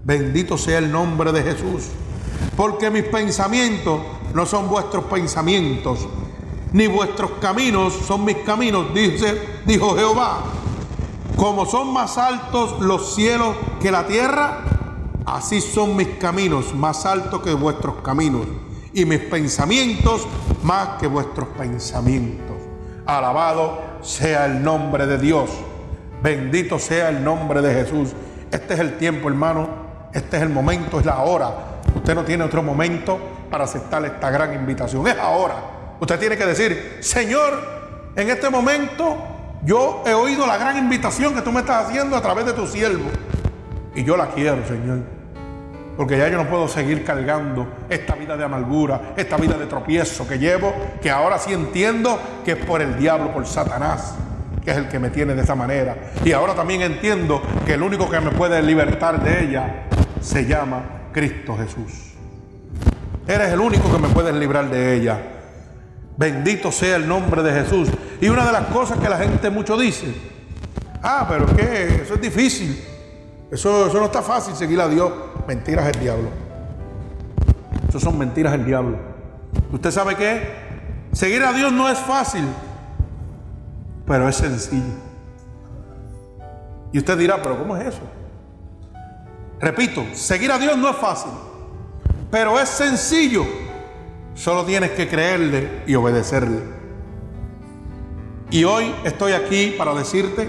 Bendito 0.04 0.58
sea 0.58 0.78
el 0.78 0.90
nombre 0.90 1.32
de 1.32 1.42
Jesús. 1.42 1.88
Porque 2.56 2.90
mis 2.90 3.04
pensamientos 3.04 4.00
no 4.34 4.46
son 4.46 4.68
vuestros 4.68 5.04
pensamientos, 5.04 6.08
ni 6.72 6.86
vuestros 6.86 7.32
caminos 7.40 7.92
son 8.06 8.24
mis 8.24 8.38
caminos, 8.38 8.92
dice, 8.94 9.40
dijo 9.66 9.94
Jehová. 9.96 10.40
Como 11.36 11.66
son 11.66 11.92
más 11.92 12.18
altos 12.18 12.80
los 12.80 13.14
cielos 13.14 13.54
que 13.80 13.90
la 13.90 14.06
tierra, 14.06 14.64
así 15.26 15.60
son 15.60 15.96
mis 15.96 16.08
caminos 16.18 16.74
más 16.74 17.06
altos 17.06 17.42
que 17.42 17.54
vuestros 17.54 17.96
caminos 18.02 18.46
y 18.92 19.04
mis 19.04 19.20
pensamientos 19.20 20.26
más 20.62 21.00
que 21.00 21.06
vuestros 21.06 21.48
pensamientos. 21.58 22.56
Alabado 23.06 23.80
sea 24.02 24.46
el 24.46 24.62
nombre 24.62 25.06
de 25.06 25.18
Dios. 25.18 25.50
Bendito 26.22 26.78
sea 26.78 27.08
el 27.08 27.24
nombre 27.24 27.62
de 27.62 27.74
Jesús. 27.74 28.10
Este 28.50 28.74
es 28.74 28.80
el 28.80 28.98
tiempo, 28.98 29.28
hermano. 29.28 29.81
Este 30.12 30.36
es 30.36 30.42
el 30.42 30.50
momento, 30.50 31.00
es 31.00 31.06
la 31.06 31.18
hora. 31.20 31.50
Usted 31.94 32.14
no 32.14 32.24
tiene 32.24 32.44
otro 32.44 32.62
momento 32.62 33.18
para 33.50 33.64
aceptar 33.64 34.04
esta 34.04 34.30
gran 34.30 34.52
invitación. 34.54 35.06
Es 35.06 35.16
ahora. 35.18 35.54
Usted 36.00 36.18
tiene 36.18 36.36
que 36.36 36.46
decir, 36.46 36.98
Señor, 37.00 38.12
en 38.16 38.28
este 38.28 38.50
momento 38.50 39.16
yo 39.64 40.02
he 40.06 40.12
oído 40.12 40.46
la 40.46 40.58
gran 40.58 40.76
invitación 40.76 41.34
que 41.34 41.42
tú 41.42 41.52
me 41.52 41.60
estás 41.60 41.86
haciendo 41.86 42.16
a 42.16 42.20
través 42.20 42.44
de 42.44 42.52
tu 42.52 42.66
siervo. 42.66 43.08
Y 43.94 44.04
yo 44.04 44.16
la 44.16 44.28
quiero, 44.28 44.66
Señor. 44.66 45.00
Porque 45.96 46.18
ya 46.18 46.28
yo 46.28 46.38
no 46.38 46.48
puedo 46.48 46.68
seguir 46.68 47.04
cargando 47.04 47.66
esta 47.88 48.14
vida 48.14 48.36
de 48.36 48.44
amargura, 48.44 49.12
esta 49.16 49.36
vida 49.36 49.56
de 49.58 49.66
tropiezo 49.66 50.26
que 50.26 50.38
llevo, 50.38 50.74
que 51.02 51.10
ahora 51.10 51.38
sí 51.38 51.52
entiendo 51.52 52.18
que 52.44 52.52
es 52.52 52.64
por 52.64 52.80
el 52.80 52.98
diablo, 52.98 53.32
por 53.32 53.46
Satanás, 53.46 54.14
que 54.64 54.70
es 54.70 54.76
el 54.76 54.88
que 54.88 54.98
me 54.98 55.10
tiene 55.10 55.34
de 55.34 55.42
esa 55.42 55.54
manera. 55.54 56.12
Y 56.24 56.32
ahora 56.32 56.54
también 56.54 56.82
entiendo 56.82 57.42
que 57.66 57.74
el 57.74 57.82
único 57.82 58.08
que 58.08 58.20
me 58.20 58.30
puede 58.30 58.62
libertar 58.62 59.22
de 59.22 59.44
ella 59.44 59.84
se 60.20 60.46
llama 60.46 60.82
Cristo 61.12 61.56
Jesús. 61.56 62.12
Eres 63.26 63.52
el 63.52 63.60
único 63.60 63.90
que 63.92 63.98
me 63.98 64.08
puede 64.08 64.32
librar 64.32 64.68
de 64.70 64.94
ella. 64.94 65.20
Bendito 66.16 66.70
sea 66.70 66.96
el 66.96 67.08
nombre 67.08 67.42
de 67.42 67.52
Jesús. 67.52 67.88
Y 68.20 68.28
una 68.28 68.44
de 68.44 68.52
las 68.52 68.66
cosas 68.66 68.98
que 68.98 69.08
la 69.08 69.18
gente 69.18 69.50
mucho 69.50 69.76
dice, 69.76 70.14
ah, 71.02 71.26
pero 71.28 71.46
que 71.46 72.02
eso 72.02 72.14
es 72.14 72.20
difícil. 72.20 72.82
Eso, 73.50 73.86
eso 73.86 73.98
no 73.98 74.06
está 74.06 74.22
fácil 74.22 74.54
seguir 74.54 74.80
a 74.80 74.88
Dios. 74.88 75.12
Mentiras 75.46 75.86
del 75.86 76.00
diablo. 76.00 76.28
Eso 77.88 78.00
son 78.00 78.18
mentiras 78.18 78.52
del 78.52 78.64
diablo. 78.64 78.96
¿Usted 79.72 79.90
sabe 79.90 80.16
qué? 80.16 80.62
Seguir 81.12 81.42
a 81.42 81.52
Dios 81.52 81.72
no 81.72 81.88
es 81.88 81.98
fácil, 81.98 82.44
pero 84.06 84.28
es 84.28 84.36
sencillo. 84.36 84.94
Y 86.92 86.98
usted 86.98 87.16
dirá, 87.16 87.42
pero 87.42 87.58
¿cómo 87.58 87.76
es 87.76 87.94
eso? 87.94 88.02
Repito, 89.60 90.04
seguir 90.12 90.50
a 90.50 90.58
Dios 90.58 90.76
no 90.76 90.90
es 90.90 90.96
fácil, 90.96 91.30
pero 92.30 92.58
es 92.58 92.68
sencillo. 92.68 93.44
Solo 94.34 94.64
tienes 94.64 94.90
que 94.90 95.08
creerle 95.08 95.82
y 95.86 95.94
obedecerle. 95.94 96.60
Y 98.50 98.64
hoy 98.64 98.94
estoy 99.04 99.32
aquí 99.32 99.74
para 99.78 99.94
decirte 99.94 100.48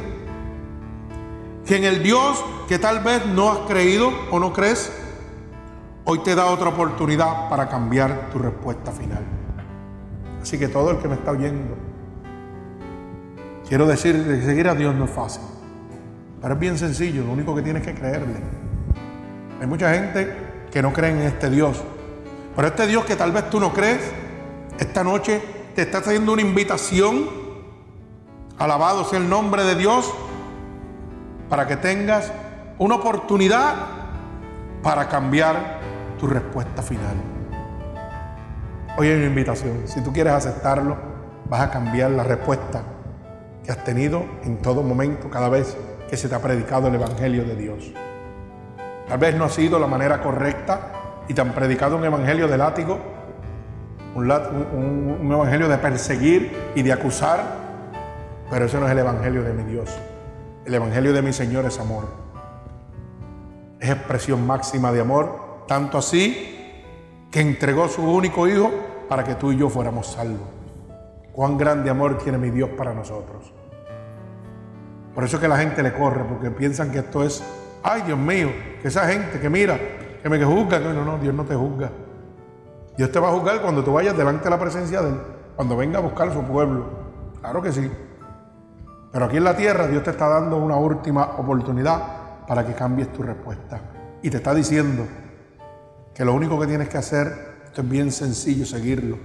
que 1.66 1.78
en 1.78 1.86
el 1.86 2.04
Dios 2.04 2.44
que 2.68 2.80
tal 2.80 3.00
vez 3.00 3.26
no 3.26 3.52
has 3.52 3.60
creído 3.60 4.12
o 4.32 4.40
no 4.40 4.52
crees, 4.52 4.92
hoy 6.06 6.20
te 6.20 6.36
da 6.36 6.48
otra 6.48 6.70
oportunidad 6.70 7.50
para 7.50 7.70
cambiar 7.70 8.30
tu 8.32 8.40
respuesta 8.40 8.92
final. 8.92 9.24
Así 10.42 10.58
que 10.60 10.68
todo 10.68 10.92
el 10.92 10.98
que 10.98 11.08
me 11.08 11.16
está 11.16 11.32
oyendo, 11.32 11.78
quiero 13.74 13.88
decir 13.88 14.24
que 14.24 14.46
seguir 14.46 14.70
a 14.70 14.76
Dios 14.76 14.94
no 14.94 15.06
es 15.06 15.10
fácil, 15.10 15.42
pero 16.40 16.54
es 16.54 16.60
bien 16.60 16.78
sencillo, 16.78 17.24
lo 17.24 17.32
único 17.32 17.56
que 17.56 17.64
tienes 17.64 17.82
que 17.82 17.96
creerle. 17.96 18.36
Hay 19.60 19.66
mucha 19.66 19.92
gente 19.96 20.32
que 20.72 20.80
no 20.84 20.94
cree 20.94 21.10
en 21.10 21.24
este 21.24 21.50
Dios, 21.50 21.82
pero 22.56 22.68
este 22.68 22.86
Dios 22.86 23.04
que 23.04 23.16
tal 23.16 23.32
vez 23.32 23.50
tú 23.50 23.60
no 23.60 23.74
crees, 23.74 24.12
esta 24.78 25.04
noche 25.04 25.42
te 25.74 25.82
está 25.82 25.98
haciendo 25.98 26.34
una 26.34 26.44
invitación, 26.44 27.28
alabado 28.60 29.06
sea 29.06 29.18
el 29.18 29.28
nombre 29.28 29.64
de 29.64 29.74
Dios, 29.74 30.14
para 31.50 31.66
que 31.66 31.76
tengas 31.76 32.32
una 32.78 32.94
oportunidad 32.94 33.74
para 34.84 35.10
cambiar 35.10 35.80
tu 36.20 36.28
respuesta 36.28 36.84
final. 36.84 37.16
Hoy 39.00 39.08
hay 39.08 39.16
una 39.16 39.26
invitación. 39.26 39.88
Si 39.88 40.00
tú 40.02 40.14
quieres 40.14 40.34
aceptarlo, 40.34 40.96
vas 41.50 41.62
a 41.62 41.72
cambiar 41.72 42.12
la 42.12 42.24
respuesta 42.24 42.93
que 43.64 43.72
has 43.72 43.84
tenido 43.84 44.26
en 44.44 44.58
todo 44.58 44.84
momento, 44.84 45.30
cada 45.30 45.50
vez 45.50 45.78
que 46.10 46.18
se 46.18 46.28
te 46.28 46.36
ha 46.36 46.40
predicado 46.42 46.90
el 46.90 46.96
Evangelio 46.96 47.44
de 47.46 47.56
Dios. 47.56 47.92
Tal 49.08 49.18
vez 49.18 49.36
no 49.36 49.46
ha 49.46 49.50
sido 49.50 49.80
la 49.80 49.88
manera 49.88 50.22
correcta 50.22 50.92
y 51.28 51.34
te 51.34 51.42
han 51.42 51.54
predicado 51.54 51.98
un 51.98 52.06
Evangelio 52.06 52.48
de 52.48 52.58
látigo, 52.58 53.00
un, 54.16 55.32
Evangelio 55.32 55.68
de 55.68 55.78
perseguir 55.78 56.72
y 56.76 56.84
de 56.84 56.94
acusar, 56.94 57.42
pero 58.50 58.66
ese 58.66 58.80
no 58.80 58.86
es 58.86 58.92
el 58.92 59.00
Evangelio 59.00 59.44
de 59.44 59.54
mi 59.54 59.64
Dios. 59.64 59.90
El 60.66 60.74
Evangelio 60.76 61.14
de 61.14 61.22
mi 61.22 61.34
Señor 61.34 61.66
es 61.66 61.80
amor. 61.80 62.06
Es 63.80 63.90
expresión 63.90 64.46
máxima 64.46 64.92
de 64.92 65.02
amor, 65.02 65.66
tanto 65.68 65.98
así 65.98 66.86
que 67.32 67.42
entregó 67.42 67.88
su 67.88 68.04
único 68.04 68.48
Hijo 68.48 68.72
para 69.10 69.24
que 69.24 69.36
tú 69.36 69.52
y 69.52 69.58
yo 69.58 69.70
fuéramos 69.70 70.08
salvos. 70.08 70.48
Cuán 71.34 71.58
grande 71.58 71.90
amor 71.90 72.20
tiene 72.20 72.38
mi 72.38 72.52
Dios 72.52 72.70
para 72.78 72.94
nosotros. 72.94 73.52
Por 75.14 75.24
eso 75.24 75.38
es 75.38 75.42
que 75.42 75.48
la 75.48 75.58
gente 75.58 75.84
le 75.84 75.94
corre, 75.94 76.24
porque 76.24 76.50
piensan 76.50 76.92
que 76.92 77.00
esto 77.00 77.24
es, 77.24 77.44
ay 77.84 78.02
Dios 78.02 78.18
mío, 78.18 78.50
que 78.82 78.88
esa 78.88 79.08
gente 79.08 79.40
que 79.40 79.50
mira, 79.50 79.80
que 80.22 80.30
me 80.30 80.44
juzga, 80.44 80.80
no, 80.80 80.94
no, 80.94 81.06
no, 81.06 81.18
Dios 81.18 81.34
no 81.34 81.44
te 81.46 81.56
juzga. 81.56 81.92
Dios 82.98 83.12
te 83.12 83.20
va 83.20 83.30
a 83.30 83.32
juzgar 83.32 83.62
cuando 83.62 83.84
tú 83.84 83.94
vayas 83.94 84.16
delante 84.16 84.46
de 84.46 84.50
la 84.50 84.60
presencia 84.60 85.02
de 85.02 85.10
Él, 85.10 85.20
cuando 85.56 85.78
venga 85.78 86.00
a 86.00 86.02
buscar 86.02 86.30
a 86.30 86.34
su 86.34 86.42
pueblo. 86.44 86.86
Claro 87.42 87.62
que 87.62 87.72
sí. 87.72 87.92
Pero 89.12 89.26
aquí 89.26 89.38
en 89.38 89.44
la 89.44 89.56
tierra 89.56 89.88
Dios 89.88 90.04
te 90.04 90.12
está 90.12 90.28
dando 90.28 90.58
una 90.58 90.76
última 90.76 91.36
oportunidad 91.38 92.46
para 92.48 92.66
que 92.66 92.74
cambies 92.74 93.12
tu 93.14 93.22
respuesta. 93.22 93.80
Y 94.22 94.30
te 94.30 94.38
está 94.38 94.54
diciendo 94.54 95.06
que 96.14 96.26
lo 96.26 96.34
único 96.34 96.60
que 96.60 96.68
tienes 96.68 96.90
que 96.90 96.98
hacer, 96.98 97.62
esto 97.66 97.82
es 97.82 97.90
bien 97.90 98.12
sencillo, 98.12 98.66
seguirlo 98.66 99.18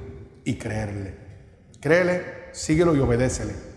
y 0.45 0.59
creerle. 0.59 1.17
Créele, 1.81 2.23
síguelo 2.53 2.95
y 2.95 3.01
obedécele. 3.01 3.68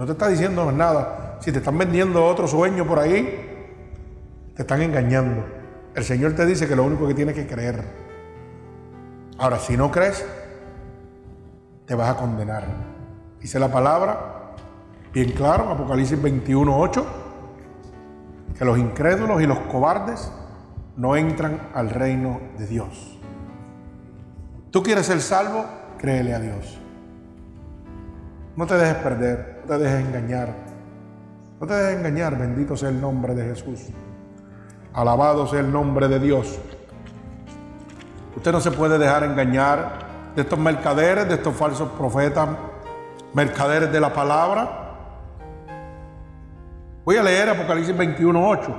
No 0.00 0.06
te 0.06 0.12
está 0.12 0.28
diciendo 0.28 0.72
nada. 0.72 1.36
Si 1.40 1.52
te 1.52 1.58
están 1.58 1.76
vendiendo 1.76 2.24
otro 2.24 2.48
sueño 2.48 2.86
por 2.86 2.98
ahí, 2.98 3.68
te 4.54 4.62
están 4.62 4.80
engañando. 4.80 5.44
El 5.94 6.04
Señor 6.04 6.32
te 6.32 6.46
dice 6.46 6.66
que 6.66 6.74
lo 6.74 6.84
único 6.84 7.06
que 7.06 7.12
tienes 7.12 7.34
que 7.34 7.46
creer. 7.46 7.84
Ahora, 9.36 9.58
si 9.58 9.76
no 9.76 9.90
crees, 9.90 10.24
te 11.84 11.94
vas 11.94 12.08
a 12.08 12.16
condenar. 12.16 12.64
Dice 13.42 13.60
la 13.60 13.70
palabra 13.70 14.54
bien 15.12 15.32
claro, 15.32 15.68
Apocalipsis 15.68 16.22
21, 16.22 16.78
8, 16.78 17.06
que 18.56 18.64
los 18.64 18.78
incrédulos 18.78 19.42
y 19.42 19.46
los 19.46 19.58
cobardes 19.58 20.32
no 20.96 21.14
entran 21.14 21.68
al 21.74 21.90
reino 21.90 22.40
de 22.56 22.66
Dios. 22.66 23.18
Tú 24.70 24.82
quieres 24.82 25.04
ser 25.04 25.20
salvo, 25.20 25.66
créele 25.98 26.32
a 26.32 26.40
Dios. 26.40 26.80
No 28.56 28.66
te 28.66 28.76
dejes 28.76 28.96
perder, 28.96 29.59
te 29.66 29.78
dejes 29.78 30.06
engañar. 30.06 30.54
No 31.60 31.66
te 31.66 31.74
dejes 31.74 31.98
engañar, 31.98 32.38
bendito 32.38 32.76
sea 32.76 32.88
el 32.88 33.00
nombre 33.00 33.34
de 33.34 33.44
Jesús. 33.44 33.88
Alabado 34.92 35.46
sea 35.46 35.60
el 35.60 35.72
nombre 35.72 36.08
de 36.08 36.18
Dios. 36.18 36.58
Usted 38.36 38.52
no 38.52 38.60
se 38.60 38.70
puede 38.70 38.98
dejar 38.98 39.24
engañar 39.24 40.32
de 40.34 40.42
estos 40.42 40.58
mercaderes, 40.58 41.28
de 41.28 41.34
estos 41.34 41.54
falsos 41.54 41.88
profetas, 41.90 42.48
mercaderes 43.34 43.92
de 43.92 44.00
la 44.00 44.12
palabra, 44.12 44.80
Voy 47.10 47.16
a 47.16 47.22
leer 47.22 47.48
Apocalipsis 47.48 47.96
21.8 47.96 48.72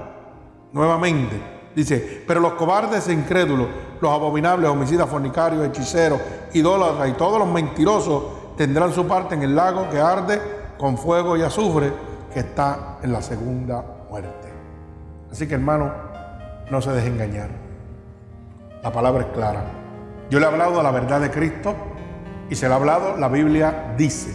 nuevamente. 0.73 1.41
Dice, 1.75 2.23
pero 2.27 2.39
los 2.39 2.53
cobardes 2.53 3.07
e 3.07 3.13
incrédulos 3.13 3.67
los 3.99 4.11
abominables, 4.11 4.69
homicidas, 4.69 5.09
fornicarios, 5.09 5.65
hechiceros, 5.65 6.19
idólatras 6.53 7.09
y 7.09 7.13
todos 7.13 7.39
los 7.39 7.47
mentirosos 7.47 8.55
tendrán 8.55 8.93
su 8.93 9.05
parte 9.07 9.35
en 9.35 9.43
el 9.43 9.55
lago 9.55 9.89
que 9.89 9.99
arde 9.99 10.41
con 10.81 10.97
fuego 10.97 11.37
y 11.37 11.43
azufre 11.43 11.93
que 12.33 12.39
está 12.39 12.97
en 13.03 13.13
la 13.13 13.21
segunda 13.21 13.85
muerte. 14.09 14.49
Así 15.31 15.47
que 15.47 15.53
hermano, 15.53 15.93
no 16.71 16.81
se 16.81 16.91
deje 16.91 17.07
engañar. 17.07 17.49
La 18.81 18.91
palabra 18.91 19.21
es 19.21 19.27
clara. 19.27 19.61
Yo 20.31 20.39
le 20.39 20.45
he 20.47 20.49
hablado 20.49 20.77
de 20.77 20.83
la 20.83 20.89
verdad 20.89 21.21
de 21.21 21.29
Cristo 21.29 21.75
y 22.49 22.55
se 22.55 22.67
le 22.67 22.73
ha 22.73 22.77
hablado, 22.77 23.15
la 23.17 23.29
Biblia 23.29 23.93
dice. 23.95 24.33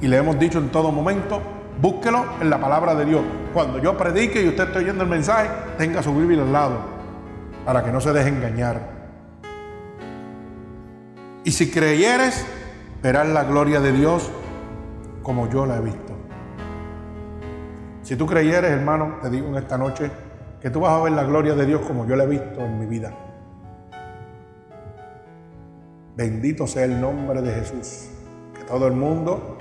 Y 0.00 0.06
le 0.06 0.18
hemos 0.18 0.38
dicho 0.38 0.60
en 0.60 0.68
todo 0.68 0.92
momento, 0.92 1.42
búsquelo 1.80 2.26
en 2.40 2.48
la 2.48 2.60
palabra 2.60 2.94
de 2.94 3.04
Dios. 3.04 3.22
Cuando 3.52 3.78
yo 3.78 3.98
predique 3.98 4.40
y 4.40 4.48
usted 4.48 4.68
esté 4.68 4.78
oyendo 4.78 5.02
el 5.02 5.10
mensaje, 5.10 5.50
tenga 5.78 6.00
su 6.00 6.14
Biblia 6.14 6.42
al 6.42 6.52
lado 6.52 6.76
para 7.66 7.82
que 7.82 7.90
no 7.90 8.00
se 8.00 8.12
deje 8.12 8.28
engañar. 8.28 8.80
Y 11.42 11.50
si 11.50 11.72
creyeres, 11.72 12.46
verás 13.02 13.26
la 13.26 13.42
gloria 13.42 13.80
de 13.80 13.90
Dios 13.90 14.30
como 15.22 15.48
yo 15.48 15.66
la 15.66 15.78
he 15.78 15.80
visto. 15.80 16.12
Si 18.02 18.16
tú 18.16 18.26
creyeres, 18.26 18.70
hermano, 18.70 19.16
te 19.22 19.30
digo 19.30 19.48
en 19.48 19.56
esta 19.56 19.78
noche 19.78 20.10
que 20.60 20.70
tú 20.70 20.80
vas 20.80 20.92
a 20.92 21.02
ver 21.02 21.12
la 21.12 21.24
gloria 21.24 21.54
de 21.54 21.66
Dios 21.66 21.80
como 21.82 22.06
yo 22.06 22.16
la 22.16 22.24
he 22.24 22.26
visto 22.26 22.60
en 22.60 22.78
mi 22.78 22.86
vida. 22.86 23.12
Bendito 26.16 26.66
sea 26.66 26.84
el 26.84 27.00
nombre 27.00 27.40
de 27.40 27.52
Jesús. 27.52 28.08
Que 28.54 28.64
todo 28.64 28.86
el 28.86 28.92
mundo, 28.92 29.56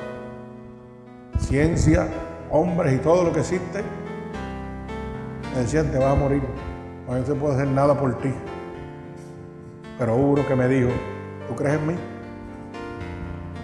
ciencia, 1.39 2.07
hombres 2.49 2.93
y 2.93 2.97
todo 2.97 3.23
lo 3.23 3.31
que 3.31 3.39
existe, 3.39 3.83
me 5.53 5.61
decían, 5.61 5.91
te 5.91 5.97
vas 5.97 6.11
a 6.11 6.15
morir. 6.15 6.41
No 7.07 7.25
se 7.25 7.35
puede 7.35 7.55
hacer 7.55 7.67
nada 7.67 7.97
por 7.97 8.17
ti. 8.19 8.33
Pero 9.97 10.15
hubo 10.15 10.31
uno 10.31 10.47
que 10.47 10.55
me 10.55 10.67
dijo, 10.67 10.89
¿tú 11.47 11.55
crees 11.55 11.75
en 11.75 11.87
mí? 11.87 11.95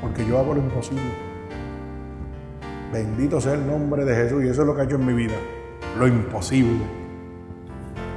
Porque 0.02 0.26
yo 0.26 0.38
hago 0.38 0.54
lo 0.54 0.60
imposible. 0.60 1.27
Bendito 2.92 3.42
sea 3.42 3.54
el 3.54 3.68
nombre 3.68 4.06
de 4.06 4.16
Jesús. 4.16 4.44
Y 4.44 4.48
eso 4.48 4.62
es 4.62 4.68
lo 4.68 4.76
que 4.76 4.82
ha 4.82 4.84
hecho 4.86 4.96
en 4.96 5.06
mi 5.06 5.14
vida. 5.14 5.36
Lo 5.98 6.08
imposible. 6.08 6.86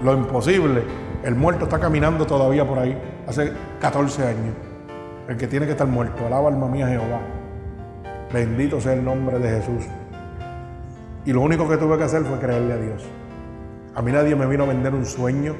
Lo 0.05 0.15
imposible. 0.15 0.83
El 1.23 1.35
muerto 1.35 1.65
está 1.65 1.79
caminando 1.79 2.27
todavía 2.27 2.67
por 2.67 2.79
ahí. 2.79 2.97
Hace 3.27 3.53
14 3.81 4.27
años. 4.27 4.55
El 5.29 5.37
que 5.37 5.47
tiene 5.47 5.67
que 5.67 5.73
estar 5.73 5.87
muerto. 5.87 6.27
Alaba 6.27 6.49
alma 6.49 6.69
mía 6.69 6.89
Jehová. 6.89 7.21
Bendito 8.33 8.81
sea 8.81 8.93
el 8.93 9.05
nombre 9.05 9.39
de 9.39 9.49
Jesús. 9.49 9.85
Y 11.25 11.33
lo 11.33 11.41
único 11.43 11.69
que 11.69 11.77
tuve 11.77 11.99
que 11.99 12.05
hacer 12.05 12.23
fue 12.23 12.39
creerle 12.39 12.73
a 12.73 12.77
Dios. 12.77 13.03
A 13.95 14.03
mí 14.03 14.13
nadie 14.13 14.37
me 14.37 14.47
vino 14.47 14.65
a 14.65 14.67
vender 14.69 14.95
un 14.95 15.05
sueño, 15.05 15.55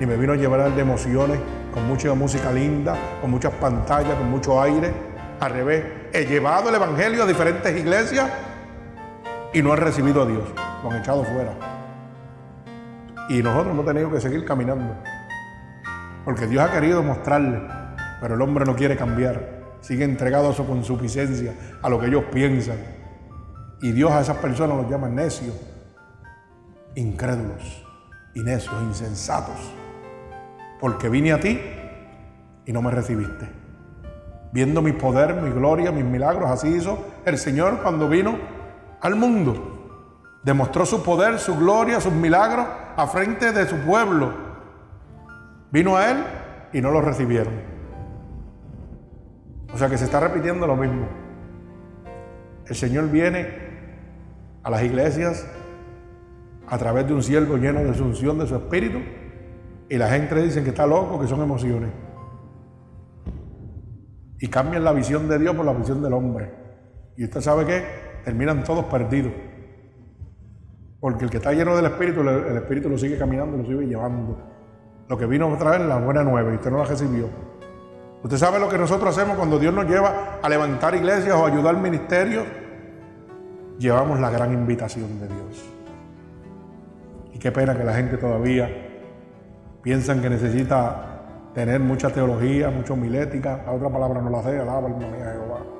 ni 0.00 0.06
me 0.06 0.16
vino 0.16 0.32
a 0.32 0.36
llevar 0.36 0.74
de 0.74 0.80
emociones, 0.80 1.38
con 1.72 1.86
mucha 1.86 2.12
música 2.14 2.50
linda, 2.50 2.96
con 3.20 3.30
muchas 3.30 3.52
pantallas, 3.52 4.14
con 4.16 4.30
mucho 4.30 4.60
aire. 4.60 4.92
Al 5.38 5.52
revés, 5.52 5.84
he 6.12 6.24
llevado 6.24 6.70
el 6.70 6.76
Evangelio 6.76 7.22
a 7.22 7.26
diferentes 7.26 7.76
iglesias 7.76 8.30
y 9.56 9.62
no 9.62 9.72
he 9.72 9.76
recibido 9.76 10.20
a 10.20 10.26
Dios. 10.26 10.44
Lo 10.82 10.90
han 10.90 10.98
echado 10.98 11.24
fuera. 11.24 11.54
Y 13.30 13.42
nosotros 13.42 13.72
hemos 13.72 13.86
tenido 13.86 14.10
que 14.10 14.20
seguir 14.20 14.44
caminando. 14.44 14.94
Porque 16.26 16.46
Dios 16.46 16.62
ha 16.62 16.70
querido 16.70 17.02
mostrarle, 17.02 17.62
pero 18.20 18.34
el 18.34 18.42
hombre 18.42 18.66
no 18.66 18.76
quiere 18.76 18.98
cambiar. 18.98 19.78
Sigue 19.80 20.04
entregado 20.04 20.50
a 20.50 20.52
su 20.52 20.66
consuficiencia, 20.66 21.54
a 21.80 21.88
lo 21.88 21.98
que 21.98 22.08
ellos 22.08 22.24
piensan. 22.30 22.76
Y 23.80 23.92
Dios 23.92 24.12
a 24.12 24.20
esas 24.20 24.36
personas 24.36 24.76
los 24.76 24.90
llama 24.90 25.08
necios, 25.08 25.54
incrédulos 26.94 27.82
y 28.34 28.42
necios, 28.42 28.74
insensatos. 28.82 29.72
Porque 30.78 31.08
vine 31.08 31.32
a 31.32 31.40
ti 31.40 31.58
y 32.66 32.72
no 32.74 32.82
me 32.82 32.90
recibiste. 32.90 33.48
Viendo 34.52 34.82
mi 34.82 34.92
poder, 34.92 35.34
mi 35.36 35.48
gloria, 35.48 35.92
mis 35.92 36.04
milagros, 36.04 36.50
así 36.50 36.68
hizo 36.68 36.98
el 37.24 37.38
Señor 37.38 37.80
cuando 37.82 38.06
vino 38.06 38.55
al 39.00 39.16
mundo. 39.16 40.40
Demostró 40.42 40.86
su 40.86 41.02
poder, 41.02 41.38
su 41.38 41.56
gloria, 41.56 42.00
sus 42.00 42.12
milagros 42.12 42.66
a 42.96 43.06
frente 43.06 43.52
de 43.52 43.66
su 43.66 43.76
pueblo. 43.78 44.32
Vino 45.70 45.96
a 45.96 46.10
Él 46.10 46.24
y 46.72 46.80
no 46.80 46.90
lo 46.90 47.00
recibieron. 47.00 47.54
O 49.72 49.78
sea 49.78 49.88
que 49.88 49.98
se 49.98 50.04
está 50.04 50.20
repitiendo 50.20 50.66
lo 50.66 50.76
mismo. 50.76 51.06
El 52.66 52.74
Señor 52.74 53.10
viene 53.10 53.48
a 54.62 54.70
las 54.70 54.82
iglesias 54.82 55.46
a 56.68 56.78
través 56.78 57.06
de 57.06 57.14
un 57.14 57.22
siervo 57.22 57.56
lleno 57.56 57.80
de 57.80 57.94
su 57.94 58.04
unción, 58.04 58.38
de 58.38 58.46
su 58.46 58.56
espíritu, 58.56 58.98
y 59.88 59.96
la 59.96 60.08
gente 60.08 60.34
dice 60.42 60.64
que 60.64 60.70
está 60.70 60.86
loco, 60.86 61.20
que 61.20 61.28
son 61.28 61.40
emociones. 61.42 61.90
Y 64.40 64.48
cambian 64.48 64.84
la 64.84 64.92
visión 64.92 65.28
de 65.28 65.38
Dios 65.38 65.54
por 65.54 65.64
la 65.64 65.72
visión 65.72 66.02
del 66.02 66.12
hombre. 66.12 66.52
Y 67.16 67.24
usted 67.24 67.40
sabe 67.40 67.64
que 67.64 67.84
terminan 68.26 68.64
todos 68.64 68.86
perdidos. 68.86 69.32
Porque 70.98 71.24
el 71.24 71.30
que 71.30 71.36
está 71.36 71.52
lleno 71.52 71.76
del 71.76 71.86
Espíritu, 71.86 72.22
el 72.22 72.56
Espíritu 72.56 72.88
lo 72.88 72.98
sigue 72.98 73.16
caminando, 73.16 73.56
lo 73.56 73.64
sigue 73.64 73.86
llevando. 73.86 74.36
Lo 75.08 75.16
que 75.16 75.26
vino 75.26 75.46
a 75.54 75.56
traer 75.56 75.82
la 75.82 75.98
buena 75.98 76.24
nueva 76.24 76.50
y 76.50 76.56
usted 76.56 76.72
no 76.72 76.78
la 76.78 76.86
recibió. 76.86 77.28
Usted 78.24 78.36
sabe 78.36 78.58
lo 78.58 78.68
que 78.68 78.78
nosotros 78.78 79.16
hacemos 79.16 79.36
cuando 79.36 79.60
Dios 79.60 79.72
nos 79.72 79.88
lleva 79.88 80.40
a 80.42 80.48
levantar 80.48 80.96
iglesias 80.96 81.36
o 81.36 81.46
ayudar 81.46 81.76
ministerios. 81.76 82.44
Llevamos 83.78 84.18
la 84.18 84.28
gran 84.28 84.52
invitación 84.52 85.20
de 85.20 85.28
Dios. 85.28 85.64
Y 87.32 87.38
qué 87.38 87.52
pena 87.52 87.76
que 87.76 87.84
la 87.84 87.94
gente 87.94 88.16
todavía 88.16 88.68
piensan 89.82 90.20
que 90.20 90.30
necesita 90.30 91.52
tener 91.54 91.78
mucha 91.78 92.10
teología, 92.10 92.70
mucha 92.70 92.92
homilética. 92.92 93.62
La 93.64 93.70
otra 93.70 93.88
palabra 93.88 94.20
no 94.20 94.30
la 94.30 94.42
sé, 94.42 94.58
alaba 94.58 94.88
alma 94.88 94.98
mía 94.98 95.32
Jehová. 95.32 95.75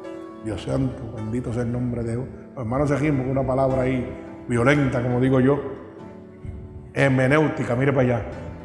Dios 0.46 0.62
santo, 0.62 1.02
bendito 1.16 1.52
sea 1.52 1.62
el 1.62 1.72
nombre 1.72 2.04
de 2.04 2.12
Dios. 2.12 2.24
Los 2.54 2.58
hermanos 2.58 2.88
se 2.88 2.96
con 2.96 3.28
una 3.28 3.44
palabra 3.44 3.82
ahí 3.82 4.44
violenta, 4.48 5.02
como 5.02 5.20
digo 5.20 5.40
yo. 5.40 5.60
Hermenéutica, 6.94 7.74
mire 7.74 7.92
para 7.92 8.02
allá. 8.02 8.22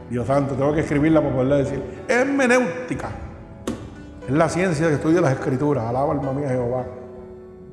Dios 0.08 0.28
santo, 0.28 0.54
tengo 0.54 0.76
que 0.76 0.82
escribirla 0.82 1.22
para 1.22 1.34
poderle 1.34 1.58
decir. 1.58 1.84
Hermenéutica. 2.08 3.10
Es 4.28 4.32
la 4.32 4.48
ciencia 4.48 4.90
que 4.90 4.94
estudia 4.94 5.22
las 5.22 5.34
escrituras. 5.34 5.84
Alaba 5.86 6.14
alma 6.14 6.32
mía 6.34 6.50
Jehová. 6.50 6.86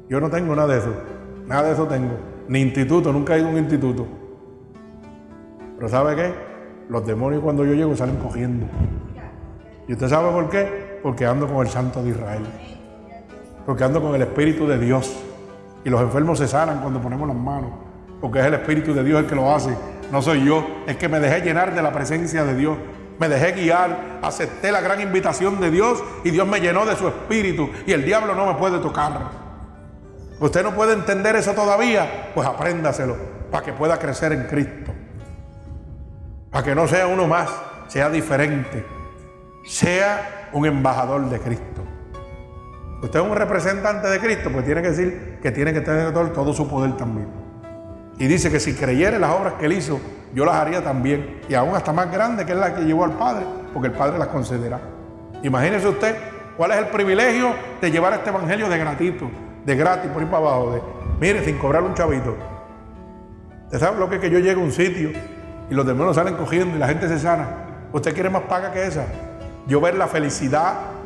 Yo 0.09 0.20
no 0.20 0.30
tengo 0.30 0.56
nada 0.56 0.72
de 0.72 0.78
eso. 0.78 0.94
Nada 1.47 1.64
de 1.64 1.72
eso 1.74 1.86
tengo. 1.86 2.14
Ni 2.48 2.62
instituto, 2.62 3.12
nunca 3.12 3.36
he 3.36 3.40
ido 3.40 3.48
a 3.48 3.51
un 3.51 3.59
instituto. 3.59 4.06
Pero 5.76 5.86
¿sabe 5.90 6.16
qué? 6.16 6.35
Los 6.89 7.05
demonios 7.05 7.43
cuando 7.43 7.62
yo 7.62 7.74
llego 7.74 7.94
salen 7.94 8.16
cogiendo. 8.16 8.64
¿Y 9.86 9.93
usted 9.93 10.09
sabe 10.09 10.32
por 10.32 10.48
qué? 10.48 10.98
Porque 11.02 11.26
ando 11.26 11.47
con 11.47 11.59
el 11.59 11.70
Santo 11.70 12.02
de 12.02 12.09
Israel. 12.09 12.68
Porque 13.69 13.85
ando 13.85 14.01
con 14.01 14.15
el 14.15 14.23
Espíritu 14.23 14.66
de 14.66 14.78
Dios. 14.78 15.15
Y 15.85 15.90
los 15.90 16.01
enfermos 16.01 16.39
se 16.39 16.49
sanan 16.49 16.81
cuando 16.81 17.03
ponemos 17.03 17.28
las 17.28 17.36
manos. 17.36 17.70
Porque 18.19 18.40
es 18.40 18.47
el 18.47 18.55
Espíritu 18.55 18.95
de 18.95 19.05
Dios 19.05 19.20
el 19.20 19.27
que 19.27 19.35
lo 19.35 19.55
hace. 19.55 19.77
No 20.11 20.23
soy 20.23 20.43
yo. 20.43 20.66
Es 20.86 20.97
que 20.97 21.07
me 21.07 21.20
dejé 21.20 21.43
llenar 21.43 21.74
de 21.74 21.82
la 21.82 21.93
presencia 21.93 22.47
de 22.47 22.55
Dios. 22.55 22.78
Me 23.19 23.28
dejé 23.28 23.53
guiar. 23.53 24.20
Acepté 24.23 24.73
la 24.73 24.81
gran 24.81 25.03
invitación 25.03 25.61
de 25.61 25.70
Dios. 25.70 26.03
Y 26.24 26.31
Dios 26.31 26.49
me 26.49 26.61
llenó 26.62 26.86
de 26.86 26.97
su 26.97 27.09
Espíritu. 27.09 27.69
Y 27.86 27.93
el 27.93 28.07
diablo 28.07 28.35
no 28.35 28.47
me 28.47 28.55
puede 28.55 28.78
tocar. 28.78 29.12
¿Usted 30.40 30.62
no 30.62 30.74
puede 30.74 30.95
entender 30.95 31.36
eso 31.36 31.53
todavía? 31.53 32.31
Pues 32.35 32.49
apréndaselo 32.49 33.19
para 33.51 33.66
que 33.66 33.74
pueda 33.74 33.99
crecer 33.99 34.32
en 34.32 34.45
Cristo. 34.45 34.95
Para 36.51 36.65
que 36.65 36.74
no 36.74 36.89
sea 36.89 37.07
uno 37.07 37.27
más, 37.27 37.51
sea 37.89 38.09
diferente. 38.09 38.86
Sea 39.66 40.49
un 40.55 40.65
embajador 40.65 41.28
de 41.28 41.39
Cristo. 41.39 41.88
Usted 43.03 43.20
es 43.20 43.25
un 43.25 43.37
representante 43.37 44.09
de 44.09 44.19
Cristo, 44.19 44.51
pues 44.53 44.65
tiene 44.65 44.83
que 44.83 44.91
decir 44.91 45.39
que 45.41 45.53
tiene 45.53 45.73
que 45.73 45.81
tener 45.81 46.12
todo, 46.12 46.53
su 46.53 46.69
poder 46.69 46.97
también. 46.97 47.29
Y 48.19 48.27
dice 48.27 48.51
que 48.51 48.59
si 48.59 48.75
creyere 48.75 49.20
las 49.20 49.31
obras 49.31 49.55
que 49.55 49.66
él 49.66 49.73
hizo, 49.73 50.01
yo 50.35 50.45
las 50.45 50.57
haría 50.57 50.83
también. 50.83 51.41
Y 51.49 51.55
aún 51.55 51.77
hasta 51.77 51.93
más 51.93 52.11
grande 52.11 52.45
que 52.45 52.53
es 52.53 52.59
la 52.59 52.75
que 52.75 52.83
llevó 52.83 53.05
al 53.05 53.12
Padre, 53.12 53.47
porque 53.73 53.89
el 53.89 53.95
Padre 53.95 54.19
las 54.19 54.29
concederá. 54.29 54.81
Imagínese 55.45 55.87
usted 55.87 56.16
cuál 56.57 56.73
es 56.73 56.79
el 56.79 56.87
privilegio 56.87 57.55
de 57.81 57.91
llevar 57.91 58.15
este 58.15 58.31
evangelio 58.31 58.69
de 58.69 58.79
gratitud, 58.79 59.29
de 59.65 59.77
gratis 59.77 60.11
por 60.11 60.23
ir 60.23 60.29
para 60.29 60.39
abajo, 60.39 60.73
de 60.73 60.83
mire, 61.20 61.45
sin 61.45 61.57
cobrar 61.57 61.85
un 61.85 61.95
chavito. 61.95 62.37
¿Usted 63.66 63.79
sabe 63.79 64.01
lo 64.01 64.09
que 64.09 64.16
es 64.16 64.20
que 64.20 64.31
yo 64.31 64.41
llego 64.41 64.61
a 64.61 64.65
un 64.65 64.73
sitio 64.73 65.11
y 65.70 65.75
los 65.75 65.87
demonios 65.87 66.16
salen 66.16 66.35
cogiendo 66.35 66.75
y 66.75 66.81
la 66.81 66.89
gente 66.89 67.07
se 67.07 67.20
sana? 67.20 67.47
¿Usted 67.93 68.12
quiere 68.12 68.29
más 68.29 68.43
paga 68.43 68.73
que 68.73 68.85
esa? 68.85 69.05
Yo 69.69 69.81
ver 69.81 69.95
la 69.95 70.09
felicidad 70.09 70.98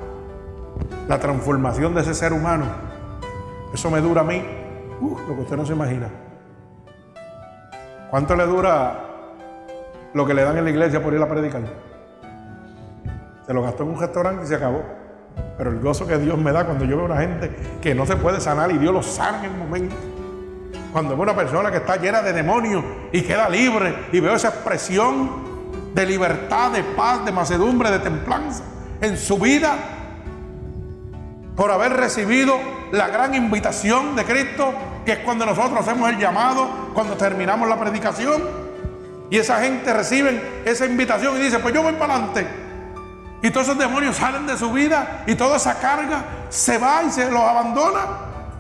la 1.09 1.19
transformación 1.19 1.95
de 1.95 2.03
ese 2.03 2.15
ser 2.15 2.33
humano, 2.33 2.65
eso 3.73 3.91
me 3.91 4.01
dura 4.01 4.23
a 4.23 4.25
mí, 4.25 4.43
lo 5.01 5.35
que 5.35 5.41
usted 5.43 5.57
no 5.57 5.67
se 5.67 5.73
imagina. 5.73 6.09
¿Cuánto 8.11 8.37
le 8.37 8.47
dura 8.47 9.01
lo 10.13 10.27
que 10.27 10.35
le 10.35 10.45
dan 10.45 10.59
en 10.59 10.65
la 10.65 10.71
iglesia 10.71 11.03
por 11.03 11.15
ir 11.15 11.23
a 11.23 11.29
predicar? 11.29 11.63
Se 13.47 13.55
lo 13.55 13.63
gastó 13.63 13.85
en 13.85 13.91
un 13.91 14.01
restaurante 14.01 14.45
y 14.45 14.47
se 14.47 14.55
acabó. 14.55 14.83
Pero 15.57 15.71
el 15.71 15.81
gozo 15.81 16.07
que 16.07 16.19
Dios 16.19 16.39
me 16.39 16.53
da 16.53 16.67
cuando 16.67 16.85
yo 16.85 16.97
veo 16.97 17.07
a 17.07 17.13
una 17.13 17.21
gente 17.21 17.51
que 17.81 17.95
no 17.95 18.05
se 18.05 18.17
puede 18.17 18.41
sanar 18.41 18.71
y 18.71 18.79
Dios 18.79 18.93
lo 18.93 19.03
sana 19.03 19.39
en 19.45 19.53
el 19.53 19.59
momento. 19.59 19.97
Cuando 20.93 21.15
veo 21.15 21.23
una 21.23 21.35
persona 21.35 21.71
que 21.71 21.79
está 21.79 21.97
llena 21.97 22.21
de 22.21 22.35
demonios 22.35 22.85
y 23.13 23.23
queda 23.23 23.49
libre 23.49 23.95
y 24.13 24.21
veo 24.21 24.35
esa 24.35 24.49
expresión, 24.49 25.53
de 25.95 26.07
libertad, 26.07 26.71
de 26.71 26.83
paz, 26.83 27.25
de 27.25 27.33
macedumbre, 27.33 27.91
de 27.91 27.99
templanza 27.99 28.65
en 29.01 29.17
su 29.17 29.39
vida 29.39 29.75
por 31.57 31.71
haber 31.71 31.93
recibido 31.95 32.59
la 32.93 33.09
gran 33.09 33.35
invitación 33.35 34.17
de 34.17 34.25
Cristo, 34.25 34.73
que 35.05 35.13
es 35.13 35.19
cuando 35.19 35.45
nosotros 35.47 35.81
hacemos 35.81 36.11
el 36.11 36.19
llamado, 36.19 36.91
cuando 36.95 37.17
terminamos 37.17 37.69
la 37.69 37.79
predicación, 37.79 38.43
y 39.31 39.39
esa 39.39 39.61
gente 39.61 39.93
recibe 39.93 40.63
esa 40.65 40.85
invitación 40.85 41.37
y 41.39 41.41
dice, 41.41 41.59
pues 41.59 41.73
yo 41.73 41.83
voy 41.83 41.95
para 41.95 42.15
adelante. 42.15 42.47
Y 43.43 43.51
todos 43.51 43.67
esos 43.67 43.79
demonios 43.79 44.17
salen 44.17 44.47
de 44.47 44.57
su 44.57 44.71
vida 44.73 45.25
y 45.27 45.35
toda 45.35 45.57
esa 45.57 45.81
carga 45.81 46.25
se 46.49 46.79
va 46.79 47.03
y 47.03 47.11
se 47.11 47.31
los 47.31 47.41
abandona. 47.41 48.07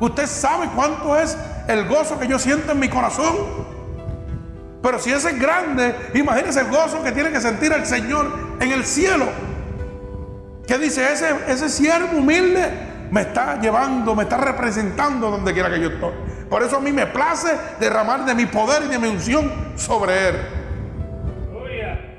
Usted 0.00 0.26
sabe 0.26 0.68
cuánto 0.74 1.16
es 1.16 1.36
el 1.68 1.86
gozo 1.86 2.18
que 2.18 2.26
yo 2.26 2.38
siento 2.38 2.72
en 2.72 2.80
mi 2.80 2.88
corazón. 2.88 3.36
Pero 4.82 4.98
si 4.98 5.12
ese 5.12 5.30
es 5.30 5.38
grande, 5.38 5.94
imagínese 6.14 6.60
el 6.60 6.68
gozo 6.68 7.02
que 7.04 7.12
tiene 7.12 7.30
que 7.30 7.40
sentir 7.40 7.72
el 7.72 7.86
Señor 7.86 8.56
en 8.58 8.72
el 8.72 8.84
cielo. 8.84 9.26
Que 10.72 10.78
dice, 10.78 11.12
ese, 11.12 11.26
ese 11.48 11.68
siervo 11.68 12.16
humilde 12.16 12.66
me 13.10 13.20
está 13.20 13.60
llevando, 13.60 14.14
me 14.14 14.22
está 14.22 14.38
representando 14.38 15.30
donde 15.30 15.52
quiera 15.52 15.68
que 15.68 15.78
yo 15.78 15.88
estoy. 15.88 16.14
Por 16.48 16.62
eso 16.62 16.78
a 16.78 16.80
mí 16.80 16.90
me 16.92 17.04
place 17.08 17.48
derramar 17.78 18.24
de 18.24 18.34
mi 18.34 18.46
poder 18.46 18.84
y 18.84 18.88
de 18.88 18.98
mi 18.98 19.08
unción 19.08 19.52
sobre 19.76 20.30
él. 20.30 20.36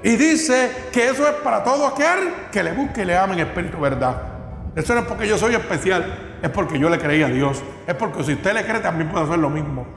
Y 0.04 0.16
dice 0.18 0.70
que 0.92 1.10
eso 1.10 1.28
es 1.28 1.34
para 1.44 1.64
todo 1.64 1.88
aquel 1.88 2.32
que 2.52 2.62
le 2.62 2.74
busque 2.74 3.02
y 3.02 3.06
le 3.06 3.18
ame 3.18 3.34
en 3.34 3.40
espíritu 3.40 3.80
verdad. 3.80 4.22
Eso 4.76 4.94
no 4.94 5.00
es 5.00 5.08
porque 5.08 5.28
yo 5.28 5.40
soy 5.40 5.56
especial, 5.56 6.38
es 6.44 6.50
porque 6.52 6.78
yo 6.78 6.92
le 6.92 7.00
creí 7.00 7.24
a 7.24 7.30
Dios. 7.30 7.64
Es 7.88 7.96
porque 7.96 8.24
si 8.24 8.34
usted 8.34 8.54
le 8.54 8.64
cree 8.64 8.82
también 8.82 9.10
puede 9.10 9.26
hacer 9.26 9.40
lo 9.40 9.50
mismo. 9.50 9.88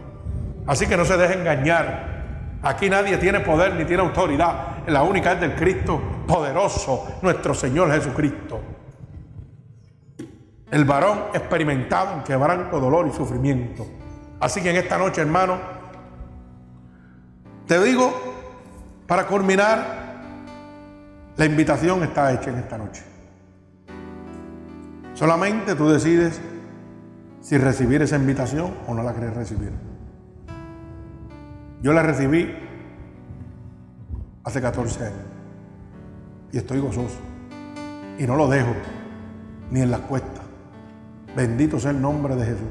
Así 0.66 0.86
que 0.86 0.96
no 0.96 1.04
se 1.04 1.18
deje 1.18 1.34
engañar. 1.34 2.56
Aquí 2.62 2.88
nadie 2.88 3.18
tiene 3.18 3.40
poder 3.40 3.74
ni 3.74 3.84
tiene 3.84 4.02
autoridad. 4.02 4.75
La 4.86 5.02
única 5.02 5.32
es 5.32 5.40
del 5.40 5.54
Cristo 5.54 6.00
poderoso, 6.26 7.18
nuestro 7.22 7.54
Señor 7.54 7.90
Jesucristo. 7.90 8.60
El 10.70 10.84
varón 10.84 11.24
experimentado 11.34 12.14
en 12.14 12.22
quebranto, 12.22 12.78
dolor 12.78 13.08
y 13.08 13.12
sufrimiento. 13.12 13.84
Así 14.38 14.62
que 14.62 14.70
en 14.70 14.76
esta 14.76 14.96
noche, 14.96 15.22
hermano, 15.22 15.58
te 17.66 17.82
digo, 17.82 18.12
para 19.06 19.26
culminar, 19.26 20.06
la 21.36 21.44
invitación 21.44 22.04
está 22.04 22.32
hecha 22.32 22.50
en 22.50 22.58
esta 22.58 22.78
noche. 22.78 23.02
Solamente 25.14 25.74
tú 25.74 25.88
decides 25.88 26.40
si 27.40 27.58
recibir 27.58 28.02
esa 28.02 28.16
invitación 28.16 28.72
o 28.86 28.94
no 28.94 29.02
la 29.02 29.12
quieres 29.14 29.34
recibir. 29.34 29.72
Yo 31.82 31.92
la 31.92 32.02
recibí 32.02 32.65
hace 34.47 34.62
14 34.62 35.05
años 35.05 35.27
y 36.52 36.59
estoy 36.59 36.78
gozoso 36.78 37.18
y 38.16 38.27
no 38.27 38.36
lo 38.36 38.47
dejo 38.47 38.73
ni 39.73 39.82
en 39.82 39.90
la 39.90 39.98
cuesta. 39.98 40.40
Bendito 41.36 41.81
sea 41.81 41.90
el 41.90 42.01
nombre 42.01 42.36
de 42.36 42.47
Jesús. 42.47 42.68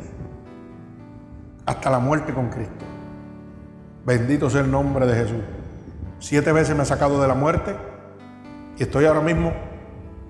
Hasta 1.66 1.90
la 1.90 2.00
muerte 2.00 2.34
con 2.34 2.50
Cristo. 2.50 2.86
Bendito 4.06 4.50
sea 4.50 4.62
el 4.62 4.72
nombre 4.72 5.06
de 5.06 5.16
Jesús. 5.16 5.42
Siete 6.20 6.54
veces 6.54 6.76
me 6.76 6.84
ha 6.84 6.86
sacado 6.86 7.22
de 7.22 7.28
la 7.28 7.36
muerte 7.36 7.76
y 8.78 8.84
estoy 8.84 9.06
ahora 9.06 9.22
mismo 9.22 9.52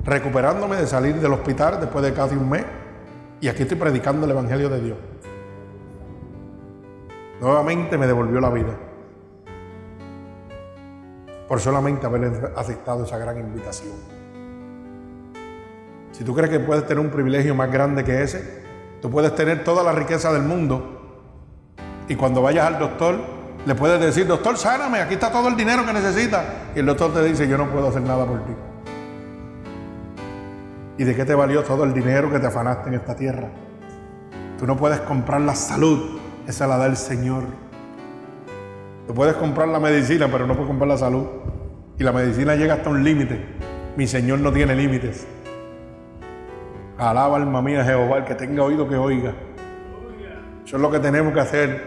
recuperándome 0.04 0.78
de 0.78 0.88
salir 0.88 1.16
del 1.22 1.32
hospital 1.32 1.80
después 1.80 2.04
de 2.04 2.12
casi 2.14 2.36
un 2.36 2.50
mes 2.50 2.66
y 3.40 3.50
aquí 3.50 3.62
estoy 3.62 3.78
predicando 3.78 4.26
el 4.26 4.32
Evangelio 4.32 4.68
de 4.68 4.82
Dios. 4.82 4.98
Nuevamente 7.40 8.00
me 8.00 8.08
devolvió 8.08 8.42
la 8.42 8.50
vida. 8.50 8.76
Por 11.48 11.60
solamente 11.60 12.06
haber 12.06 12.54
aceptado 12.56 13.06
esa 13.06 13.18
gran 13.18 13.38
invitación. 13.38 13.94
Si 16.12 16.24
tú 16.24 16.34
crees 16.34 16.50
que 16.50 16.60
puedes 16.60 16.88
tener 16.88 17.04
un 17.04 17.12
privilegio 17.12 17.54
más 17.56 17.72
grande 17.72 18.04
que 18.04 18.24
ese, 18.24 18.64
tú 19.02 19.12
puedes 19.12 19.36
tener 19.36 19.64
toda 19.64 19.84
la 19.84 19.92
riqueza 19.92 20.32
del 20.32 20.44
mundo 20.44 20.96
y 22.08 22.16
cuando 22.16 22.42
vayas 22.42 22.68
al 22.68 22.80
doctor 22.80 23.20
le 23.66 23.76
puedes 23.76 24.00
decir, 24.00 24.28
doctor, 24.28 24.58
sáname, 24.58 25.02
aquí 25.02 25.16
está 25.16 25.32
todo 25.32 25.48
el 25.48 25.56
dinero 25.56 25.86
que 25.86 25.94
necesitas. 25.94 26.46
Y 26.76 26.80
el 26.80 26.86
doctor 26.86 27.14
te 27.14 27.24
dice, 27.24 27.48
yo 27.48 27.58
no 27.58 27.70
puedo 27.70 27.88
hacer 27.88 28.04
nada 28.04 28.26
por 28.26 28.44
ti. 28.46 28.54
¿Y 30.98 31.04
de 31.04 31.16
qué 31.16 31.26
te 31.26 31.34
valió 31.34 31.64
todo 31.64 31.84
el 31.84 31.94
dinero 31.94 32.32
que 32.32 32.40
te 32.40 32.48
afanaste 32.48 32.90
en 32.90 32.96
esta 32.96 33.16
tierra? 33.16 33.50
Tú 34.58 34.68
no 34.68 34.78
puedes 34.78 35.02
comprar 35.02 35.42
la 35.42 35.56
salud 35.56 36.20
esa 36.48 36.68
la 36.68 36.78
da 36.78 36.86
el 36.86 36.98
Señor. 36.98 37.44
Tú 39.08 39.14
puedes 39.14 39.36
comprar 39.36 39.68
la 39.68 39.80
medicina, 39.80 40.28
pero 40.32 40.48
no 40.48 40.54
puedes 40.54 40.68
comprar 40.68 40.88
la 40.88 40.98
salud. 40.98 41.26
Y 41.98 42.04
la 42.04 42.12
medicina 42.12 42.56
llega 42.56 42.76
hasta 42.76 42.90
un 42.90 43.04
límite. 43.04 43.40
Mi 43.96 44.08
Señor 44.08 44.40
no 44.40 44.52
tiene 44.52 44.76
límites. 44.76 45.28
Alaba 46.98 47.38
alma 47.38 47.62
mía 47.62 47.84
Jehová, 47.84 48.18
el 48.18 48.24
que 48.26 48.36
tenga 48.36 48.64
oído 48.64 48.88
que 48.88 48.96
oiga. 48.96 49.34
Eso 50.66 50.78
es 50.78 50.82
lo 50.82 50.90
que 50.90 51.00
tenemos 51.00 51.34
que 51.34 51.40
hacer, 51.40 51.84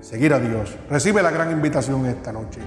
seguir 0.00 0.34
a 0.34 0.38
Dios. 0.38 0.76
Recibe 0.90 1.22
la 1.22 1.30
gran 1.30 1.50
invitación 1.50 2.04
esta 2.06 2.32
noche. 2.32 2.60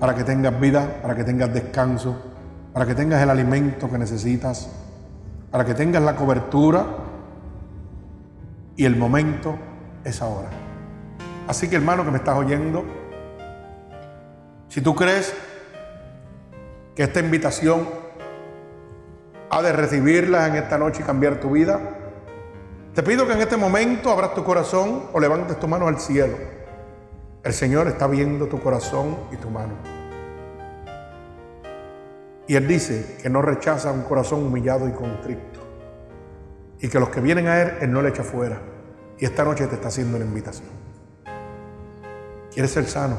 Para 0.00 0.14
que 0.14 0.24
tengas 0.24 0.58
vida, 0.58 1.00
para 1.00 1.14
que 1.14 1.24
tengas 1.24 1.54
descanso, 1.54 2.20
para 2.72 2.84
que 2.84 2.94
tengas 2.94 3.22
el 3.22 3.30
alimento 3.30 3.88
que 3.88 3.96
necesitas, 3.96 4.70
para 5.50 5.64
que 5.64 5.74
tengas 5.74 6.02
la 6.02 6.16
cobertura 6.16 6.84
y 8.76 8.84
el 8.84 8.96
momento 8.96 9.54
es 10.04 10.20
ahora. 10.20 10.65
Así 11.46 11.68
que 11.68 11.76
hermano 11.76 12.04
que 12.04 12.10
me 12.10 12.18
estás 12.18 12.36
oyendo, 12.36 12.84
si 14.68 14.80
tú 14.80 14.94
crees 14.94 15.34
que 16.94 17.04
esta 17.04 17.20
invitación 17.20 17.88
ha 19.50 19.62
de 19.62 19.72
recibirla 19.72 20.48
en 20.48 20.56
esta 20.56 20.76
noche 20.76 21.02
y 21.02 21.04
cambiar 21.04 21.40
tu 21.40 21.50
vida, 21.50 21.80
te 22.94 23.02
pido 23.02 23.26
que 23.26 23.34
en 23.34 23.40
este 23.40 23.56
momento 23.56 24.10
abras 24.10 24.34
tu 24.34 24.42
corazón 24.42 25.04
o 25.12 25.20
levantes 25.20 25.60
tu 25.60 25.68
mano 25.68 25.86
al 25.86 26.00
cielo. 26.00 26.36
El 27.44 27.52
Señor 27.52 27.86
está 27.86 28.06
viendo 28.06 28.46
tu 28.46 28.58
corazón 28.58 29.16
y 29.30 29.36
tu 29.36 29.50
mano. 29.50 29.74
Y 32.48 32.56
Él 32.56 32.66
dice 32.66 33.18
que 33.22 33.28
no 33.28 33.42
rechaza 33.42 33.92
un 33.92 34.02
corazón 34.02 34.44
humillado 34.44 34.88
y 34.88 34.92
contrito. 34.92 35.60
Y 36.80 36.88
que 36.88 36.98
los 36.98 37.08
que 37.10 37.20
vienen 37.20 37.48
a 37.48 37.60
Él, 37.60 37.72
Él 37.82 37.92
no 37.92 38.02
le 38.02 38.08
echa 38.08 38.22
fuera. 38.22 38.60
Y 39.18 39.24
esta 39.24 39.44
noche 39.44 39.66
te 39.66 39.76
está 39.76 39.88
haciendo 39.88 40.16
una 40.16 40.26
invitación. 40.26 40.75
¿Quieres 42.56 42.72
ser 42.72 42.86
sano? 42.86 43.18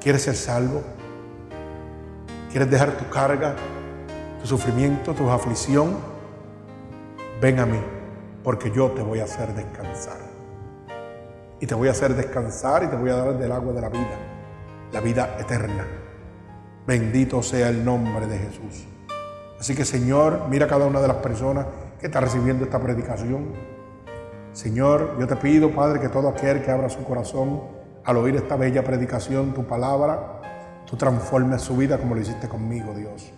¿Quieres 0.00 0.22
ser 0.22 0.34
salvo? 0.34 0.80
¿Quieres 2.50 2.70
dejar 2.70 2.96
tu 2.96 3.06
carga, 3.10 3.54
tu 4.40 4.46
sufrimiento, 4.46 5.12
tu 5.12 5.28
aflicción? 5.28 5.98
Ven 7.42 7.58
a 7.58 7.66
mí, 7.66 7.78
porque 8.42 8.70
yo 8.70 8.90
te 8.92 9.02
voy 9.02 9.20
a 9.20 9.24
hacer 9.24 9.52
descansar. 9.52 10.16
Y 11.60 11.66
te 11.66 11.74
voy 11.74 11.88
a 11.88 11.90
hacer 11.90 12.14
descansar 12.14 12.84
y 12.84 12.86
te 12.86 12.96
voy 12.96 13.10
a 13.10 13.16
dar 13.16 13.38
del 13.38 13.52
agua 13.52 13.74
de 13.74 13.82
la 13.82 13.90
vida, 13.90 14.18
la 14.92 15.00
vida 15.00 15.36
eterna. 15.38 15.84
Bendito 16.86 17.42
sea 17.42 17.68
el 17.68 17.84
nombre 17.84 18.26
de 18.26 18.38
Jesús. 18.38 18.86
Así 19.60 19.74
que 19.74 19.84
Señor, 19.84 20.46
mira 20.48 20.64
a 20.64 20.68
cada 20.70 20.86
una 20.86 21.02
de 21.02 21.08
las 21.08 21.18
personas 21.18 21.66
que 22.00 22.06
está 22.06 22.18
recibiendo 22.20 22.64
esta 22.64 22.80
predicación. 22.80 23.52
Señor, 24.54 25.18
yo 25.20 25.26
te 25.26 25.36
pido, 25.36 25.70
Padre, 25.70 26.00
que 26.00 26.08
todo 26.08 26.30
aquel 26.30 26.62
que 26.62 26.70
abra 26.70 26.88
su 26.88 27.04
corazón 27.04 27.73
al 28.04 28.16
oír 28.16 28.36
esta 28.36 28.56
bella 28.56 28.84
predicación, 28.84 29.54
tu 29.54 29.64
palabra, 29.64 30.40
tú 30.86 30.96
transformes 30.96 31.62
su 31.62 31.76
vida 31.76 31.98
como 31.98 32.14
lo 32.14 32.20
hiciste 32.20 32.48
conmigo, 32.48 32.92
Dios. 32.94 33.32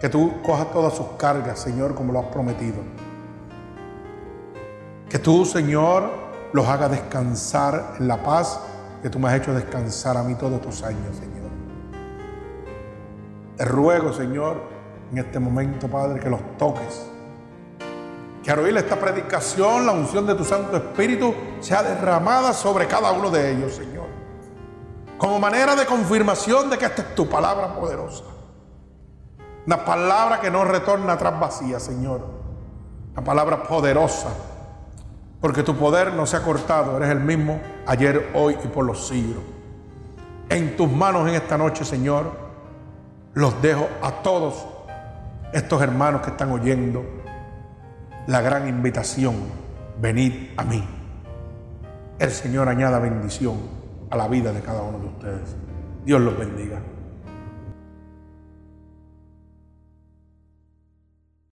Que 0.00 0.08
tú 0.08 0.42
cojas 0.42 0.72
todas 0.72 0.94
sus 0.94 1.06
cargas, 1.16 1.58
Señor, 1.60 1.94
como 1.94 2.12
lo 2.12 2.20
has 2.20 2.26
prometido. 2.26 2.78
Que 5.08 5.18
tú, 5.18 5.44
Señor, 5.44 6.10
los 6.52 6.66
hagas 6.66 6.90
descansar 6.90 7.94
en 8.00 8.08
la 8.08 8.22
paz 8.22 8.60
que 9.02 9.10
tú 9.10 9.18
me 9.18 9.28
has 9.28 9.34
hecho 9.34 9.54
descansar 9.54 10.16
a 10.16 10.22
mí 10.22 10.34
todos 10.34 10.60
tus 10.60 10.82
años, 10.82 11.16
Señor. 11.16 11.50
Te 13.56 13.64
ruego, 13.64 14.12
Señor, 14.12 14.62
en 15.12 15.18
este 15.18 15.38
momento, 15.38 15.88
Padre, 15.88 16.18
que 16.18 16.28
los 16.28 16.40
toques 16.58 17.08
que 18.44 18.50
al 18.50 18.58
oír 18.58 18.76
esta 18.76 18.96
predicación, 19.00 19.86
la 19.86 19.92
unción 19.92 20.26
de 20.26 20.34
tu 20.34 20.44
Santo 20.44 20.76
Espíritu 20.76 21.34
sea 21.60 21.82
derramada 21.82 22.52
sobre 22.52 22.86
cada 22.86 23.10
uno 23.10 23.30
de 23.30 23.52
ellos, 23.52 23.74
Señor. 23.74 24.04
Como 25.16 25.40
manera 25.40 25.74
de 25.74 25.86
confirmación 25.86 26.68
de 26.68 26.76
que 26.76 26.84
esta 26.84 27.00
es 27.00 27.14
tu 27.14 27.26
palabra 27.26 27.74
poderosa. 27.74 28.24
Una 29.66 29.82
palabra 29.82 30.40
que 30.42 30.50
no 30.50 30.62
retorna 30.62 31.14
atrás 31.14 31.40
vacía, 31.40 31.80
Señor. 31.80 32.20
Una 33.12 33.24
palabra 33.24 33.62
poderosa. 33.62 34.28
Porque 35.40 35.62
tu 35.62 35.74
poder 35.74 36.12
no 36.12 36.26
se 36.26 36.36
ha 36.36 36.42
cortado. 36.42 36.98
Eres 36.98 37.08
el 37.08 37.20
mismo 37.20 37.58
ayer, 37.86 38.30
hoy 38.34 38.58
y 38.62 38.68
por 38.68 38.84
los 38.84 39.08
siglos. 39.08 39.42
En 40.50 40.76
tus 40.76 40.90
manos 40.92 41.26
en 41.26 41.34
esta 41.34 41.56
noche, 41.56 41.86
Señor, 41.86 42.30
los 43.32 43.62
dejo 43.62 43.88
a 44.02 44.12
todos 44.22 44.66
estos 45.54 45.80
hermanos 45.80 46.20
que 46.20 46.30
están 46.30 46.52
oyendo 46.52 47.24
la 48.26 48.40
gran 48.40 48.68
invitación, 48.68 49.34
venid 50.00 50.50
a 50.56 50.64
mí. 50.64 50.82
El 52.18 52.30
Señor 52.30 52.68
añada 52.68 52.98
bendición 52.98 53.56
a 54.10 54.16
la 54.16 54.28
vida 54.28 54.52
de 54.52 54.60
cada 54.60 54.82
uno 54.82 54.98
de 54.98 55.06
ustedes. 55.06 55.56
Dios 56.04 56.20
los 56.20 56.38
bendiga. 56.38 56.80